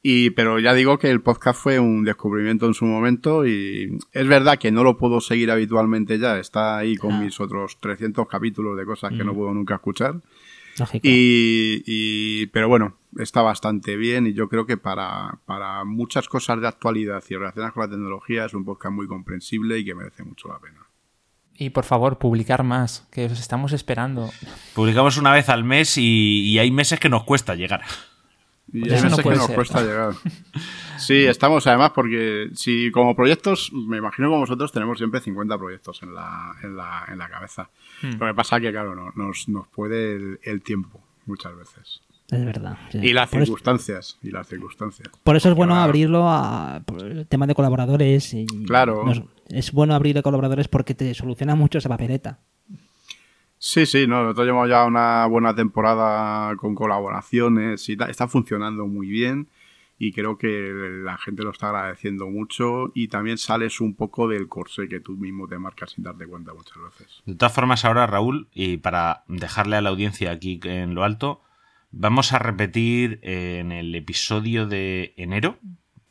Y, 0.05 0.31
pero 0.31 0.59
ya 0.59 0.75
digo 0.75 0.99
que 0.99 1.11
el 1.11 1.21
podcast 1.21 1.61
fue 1.63 1.79
un 1.79 2.03
descubrimiento 2.05 2.67
en 2.67 2.75
su 2.75 2.85
momento 2.85 3.47
y 3.47 3.99
es 4.13 4.27
verdad 4.27 4.59
que 4.59 4.73
no 4.73 4.83
lo 4.83 4.99
puedo 4.99 5.21
seguir 5.21 5.51
habitualmente 5.51 6.19
ya. 6.19 6.39
Está 6.41 6.77
ahí 6.79 6.97
con 6.97 7.13
Ah. 7.13 7.21
mis 7.21 7.39
otros 7.41 7.79
300 7.81 8.27
capítulos 8.27 8.77
de 8.77 8.85
cosas 8.85 9.11
que 9.13 9.23
no 9.25 9.33
Mm. 9.33 9.37
puedo 9.37 9.55
nunca 9.55 9.75
escuchar. 9.77 10.17
Y- 11.05 12.47
pero 12.47 12.69
bueno, 12.69 12.97
está 13.19 13.43
bastante 13.43 13.97
bien 13.97 14.27
y 14.27 14.33
yo 14.33 14.49
creo 14.49 14.67
que 14.67 14.77
para, 14.77 15.39
para 15.47 15.85
muchas 15.85 16.29
cosas 16.29 16.61
de 16.61 16.67
actualidad 16.69 17.23
y 17.29 17.35
relacionadas 17.37 17.73
con 17.75 17.83
la 17.85 17.91
tecnología 17.91 18.45
es 18.47 18.55
un 18.55 18.65
podcast 18.65 18.95
muy 18.95 19.07
comprensible 19.07 19.79
y 19.79 19.85
que 19.85 19.95
merece 19.95 20.25
mucho 20.25 20.49
la 20.49 20.59
pena. 20.59 20.81
Y 21.55 21.71
por 21.71 21.85
favor, 21.85 22.19
publicar 22.19 22.65
más, 22.65 23.07
que 23.13 23.27
os 23.27 23.39
estamos 23.39 23.73
esperando. 23.73 24.31
Publicamos 24.75 25.17
una 25.19 25.33
vez 25.33 25.49
al 25.49 25.63
mes 25.63 25.97
y, 25.99 26.41
y 26.51 26.59
hay 26.59 26.71
meses 26.73 26.99
que 26.99 27.09
nos 27.11 27.25
cuesta 27.25 27.55
llegar. 27.55 27.83
Y 28.73 28.81
Pues 28.81 28.93
eso 28.95 29.09
no 29.11 29.17
que 29.19 29.29
nos 29.31 29.47
ser. 29.47 29.55
cuesta 29.55 29.83
llegar. 29.85 30.15
Sí, 30.99 31.25
estamos 31.25 31.67
además 31.67 31.91
porque 31.95 32.51
si 32.55 32.91
como 32.91 33.15
proyectos, 33.15 33.71
me 33.73 33.99
imagino 33.99 34.31
que 34.31 34.37
vosotros 34.37 34.73
tenemos 34.73 34.99
siempre 34.99 35.21
50 35.21 35.59
proyectos 35.59 36.03
en 36.03 36.15
la, 36.15 36.55
en 36.63 36.77
la, 36.77 37.05
en 37.09 37.19
la 37.19 37.29
cabeza. 37.29 37.69
Hmm. 38.03 38.19
Lo 38.19 38.27
que 38.27 38.35
pasa 38.35 38.61
que, 38.61 38.71
claro, 38.71 38.95
no- 38.95 39.13
nos, 39.15 39.49
nos 39.49 39.69
puede 39.69 40.15
el, 40.17 40.41
el 40.43 40.63
tiempo 40.63 41.01
muchas 41.27 41.55
veces. 41.57 42.01
Es 42.31 42.45
verdad. 42.47 42.79
sí. 42.91 42.99
Y 43.03 43.13
las 43.13 43.29
por, 43.29 43.39
eso, 43.43 43.47
circunstancias. 43.47 44.19
Y 44.23 44.31
las 44.31 44.47
circunstancias. 44.49 45.09
por 45.23 45.37
eso 45.37 45.51
es 45.51 45.55
bueno 45.55 45.75
Claro. 45.75 45.85
abrirlo 45.85 46.31
a 46.31 46.83
el 47.01 47.27
tema 47.27 47.47
de 47.47 47.55
colaboradores. 47.55 48.33
Y 48.33 48.47
Claro. 48.67 49.05
nos- 49.05 49.23
es 49.51 49.71
bueno 49.73 49.95
abrir 49.95 50.17
a 50.17 50.23
colaboradores 50.23 50.69
porque 50.69 50.95
te 50.95 51.13
soluciona 51.13 51.55
mucho 51.55 51.77
esa 51.77 51.91
papeleta. 51.91 52.39
Sí, 53.65 53.87
sí, 53.87 54.09
no, 54.09 54.25
nosotros 54.25 54.47
llevamos 54.47 54.69
ya 54.69 54.85
una 54.85 55.25
buena 55.27 55.55
temporada 55.55 56.57
con 56.57 56.75
colaboraciones 56.75 57.89
y. 57.89 57.97
Está 58.09 58.27
funcionando 58.27 58.89
muy 58.89 59.07
bien 59.07 59.47
y 60.01 60.11
creo 60.13 60.37
que 60.37 60.73
la 61.05 61.17
gente 61.17 61.45
lo 61.45 61.53
está 61.53 61.69
agradeciendo 61.69 62.27
mucho 62.27 62.91
y 62.93 63.07
también 63.07 63.39
sales 63.39 63.81
un 63.81 63.95
poco 63.95 64.27
del 64.27 64.49
corsé 64.49 64.89
que 64.89 64.99
tú 64.99 65.13
mismo 65.13 65.47
te 65.47 65.59
marcas 65.61 65.93
sin 65.93 66.03
darte 66.03 66.27
cuenta 66.27 66.53
muchas 66.53 66.77
veces. 66.83 67.23
De 67.25 67.37
todas 67.37 67.55
formas, 67.55 67.85
ahora, 67.85 68.05
Raúl, 68.09 68.49
y 68.53 68.79
para 68.79 69.23
dejarle 69.29 69.77
a 69.77 69.81
la 69.81 69.91
audiencia 69.91 70.33
aquí 70.33 70.59
en 70.65 70.97
lo 70.97 71.05
alto, 71.05 71.41
vamos 71.93 72.33
a 72.33 72.41
repetir 72.41 73.21
en 73.23 73.71
el 73.71 73.95
episodio 73.95 74.67
de 74.67 75.15
enero, 75.17 75.57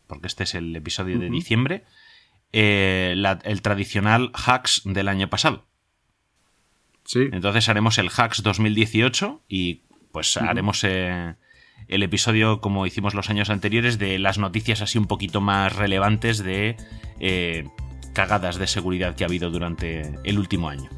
porque 0.08 0.28
este 0.28 0.46
es 0.46 0.56
el 0.56 0.74
episodio 0.74 1.20
de 1.20 1.30
diciembre, 1.30 1.84
eh, 2.54 3.14
la- 3.18 3.40
el 3.44 3.62
tradicional 3.62 4.32
hacks 4.36 4.84
del 4.86 5.10
año 5.10 5.30
pasado. 5.30 5.66
Sí, 7.04 7.28
Entonces 7.32 7.68
haremos 7.70 7.98
el 7.98 8.10
hacks 8.10 8.44
2018 8.44 9.42
y 9.50 9.82
pues 10.12 10.38
haremos 10.38 10.84
eh, 10.84 11.36
el 11.88 12.04
episodio, 12.04 12.62
como 12.62 12.86
hicimos 12.86 13.14
los 13.14 13.30
años 13.30 13.50
anteriores, 13.50 13.98
de 13.98 14.20
las 14.20 14.38
noticias 14.38 14.82
así 14.82 14.98
un 14.98 15.08
poquito 15.08 15.42
más 15.42 15.76
relevantes 15.76 16.44
de 16.44 16.78
eh, 17.20 17.68
cagadas 18.14 18.58
de 18.58 18.68
seguridad 18.68 19.16
que 19.16 19.24
ha 19.24 19.28
habido 19.28 19.50
durante 19.50 20.14
el 20.24 20.40
último 20.40 20.70
año. 20.70 20.90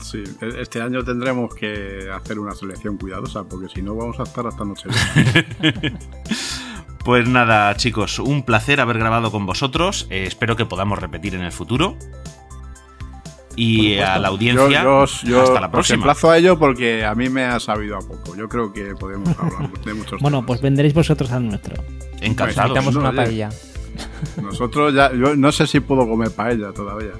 Sí, 0.00 0.22
e- 0.40 0.60
este 0.60 0.80
año 0.80 1.04
tendremos 1.04 1.54
que 1.54 2.08
hacer 2.12 2.38
una 2.38 2.54
selección 2.54 2.98
cuidadosa, 2.98 3.44
porque 3.44 3.68
si 3.68 3.82
no 3.82 3.94
vamos 3.94 4.18
a 4.20 4.24
estar 4.24 4.46
hasta 4.46 4.64
noche. 4.64 4.88
Pues 7.04 7.26
nada, 7.26 7.74
chicos, 7.76 8.18
un 8.18 8.42
placer 8.42 8.82
haber 8.82 8.98
grabado 8.98 9.30
con 9.30 9.46
vosotros. 9.46 10.06
Eh, 10.10 10.24
espero 10.26 10.56
que 10.56 10.66
podamos 10.66 10.98
repetir 10.98 11.34
en 11.34 11.40
el 11.40 11.52
futuro. 11.52 11.96
Y 13.60 13.98
a 13.98 14.18
la 14.18 14.28
audiencia, 14.28 14.82
yo, 14.84 15.04
yo- 15.04 15.28
yo 15.28 15.42
hasta 15.42 15.60
la 15.60 15.70
próxima. 15.70 15.96
emplazo 15.96 16.30
a 16.30 16.38
ello 16.38 16.58
porque 16.58 17.04
a 17.04 17.14
mí 17.14 17.28
me 17.28 17.44
ha 17.44 17.58
sabido 17.58 17.96
a 17.96 18.00
poco. 18.00 18.36
Yo 18.36 18.48
creo 18.48 18.72
que 18.72 18.94
podemos 18.94 19.28
hablar 19.38 19.70
de 19.84 19.94
muchos 19.94 20.20
Bueno, 20.20 20.38
temas. 20.38 20.46
pues 20.46 20.60
vendréis 20.60 20.94
vosotros 20.94 21.32
al 21.32 21.46
nuestro. 21.48 21.74
Encantados. 22.20 22.70
Necesitamos 22.72 22.94
una 22.96 23.08
oye. 23.10 23.16
paella. 23.16 23.48
Nosotros 24.40 24.94
ya, 24.94 25.12
yo 25.12 25.34
no 25.34 25.50
sé 25.50 25.66
si 25.66 25.80
puedo 25.80 26.08
comer 26.08 26.30
paella 26.30 26.72
todavía. 26.72 27.12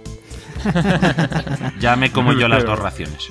Ya 1.81 1.97
me 1.97 2.11
como 2.13 2.33
yo 2.33 2.49
las 2.49 2.65
dos 2.65 2.79
raciones. 2.79 3.29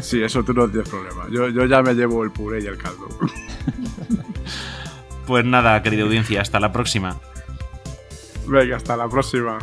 Sí, 0.00 0.22
eso 0.22 0.42
tú 0.44 0.52
no 0.54 0.68
tienes 0.68 0.88
problema. 0.88 1.26
Yo, 1.30 1.48
yo 1.48 1.66
ya 1.66 1.82
me 1.82 1.94
llevo 1.94 2.22
el 2.24 2.30
puré 2.30 2.62
y 2.62 2.66
el 2.66 2.76
caldo. 2.78 3.08
Pues 5.26 5.44
nada, 5.44 5.82
querida 5.82 6.04
audiencia, 6.04 6.40
hasta 6.40 6.58
la 6.58 6.72
próxima. 6.72 7.18
Venga, 8.46 8.76
hasta 8.76 8.96
la 8.96 9.08
próxima. 9.08 9.58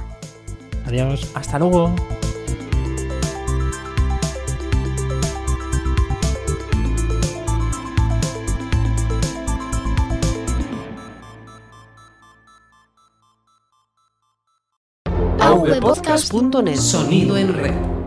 Adiós. 0.85 1.31
Hasta 1.33 1.57
luego. 1.57 1.95
avpodcast.net 15.55 16.77
Sonido 16.77 17.37
en 17.37 17.53
red. 17.53 18.04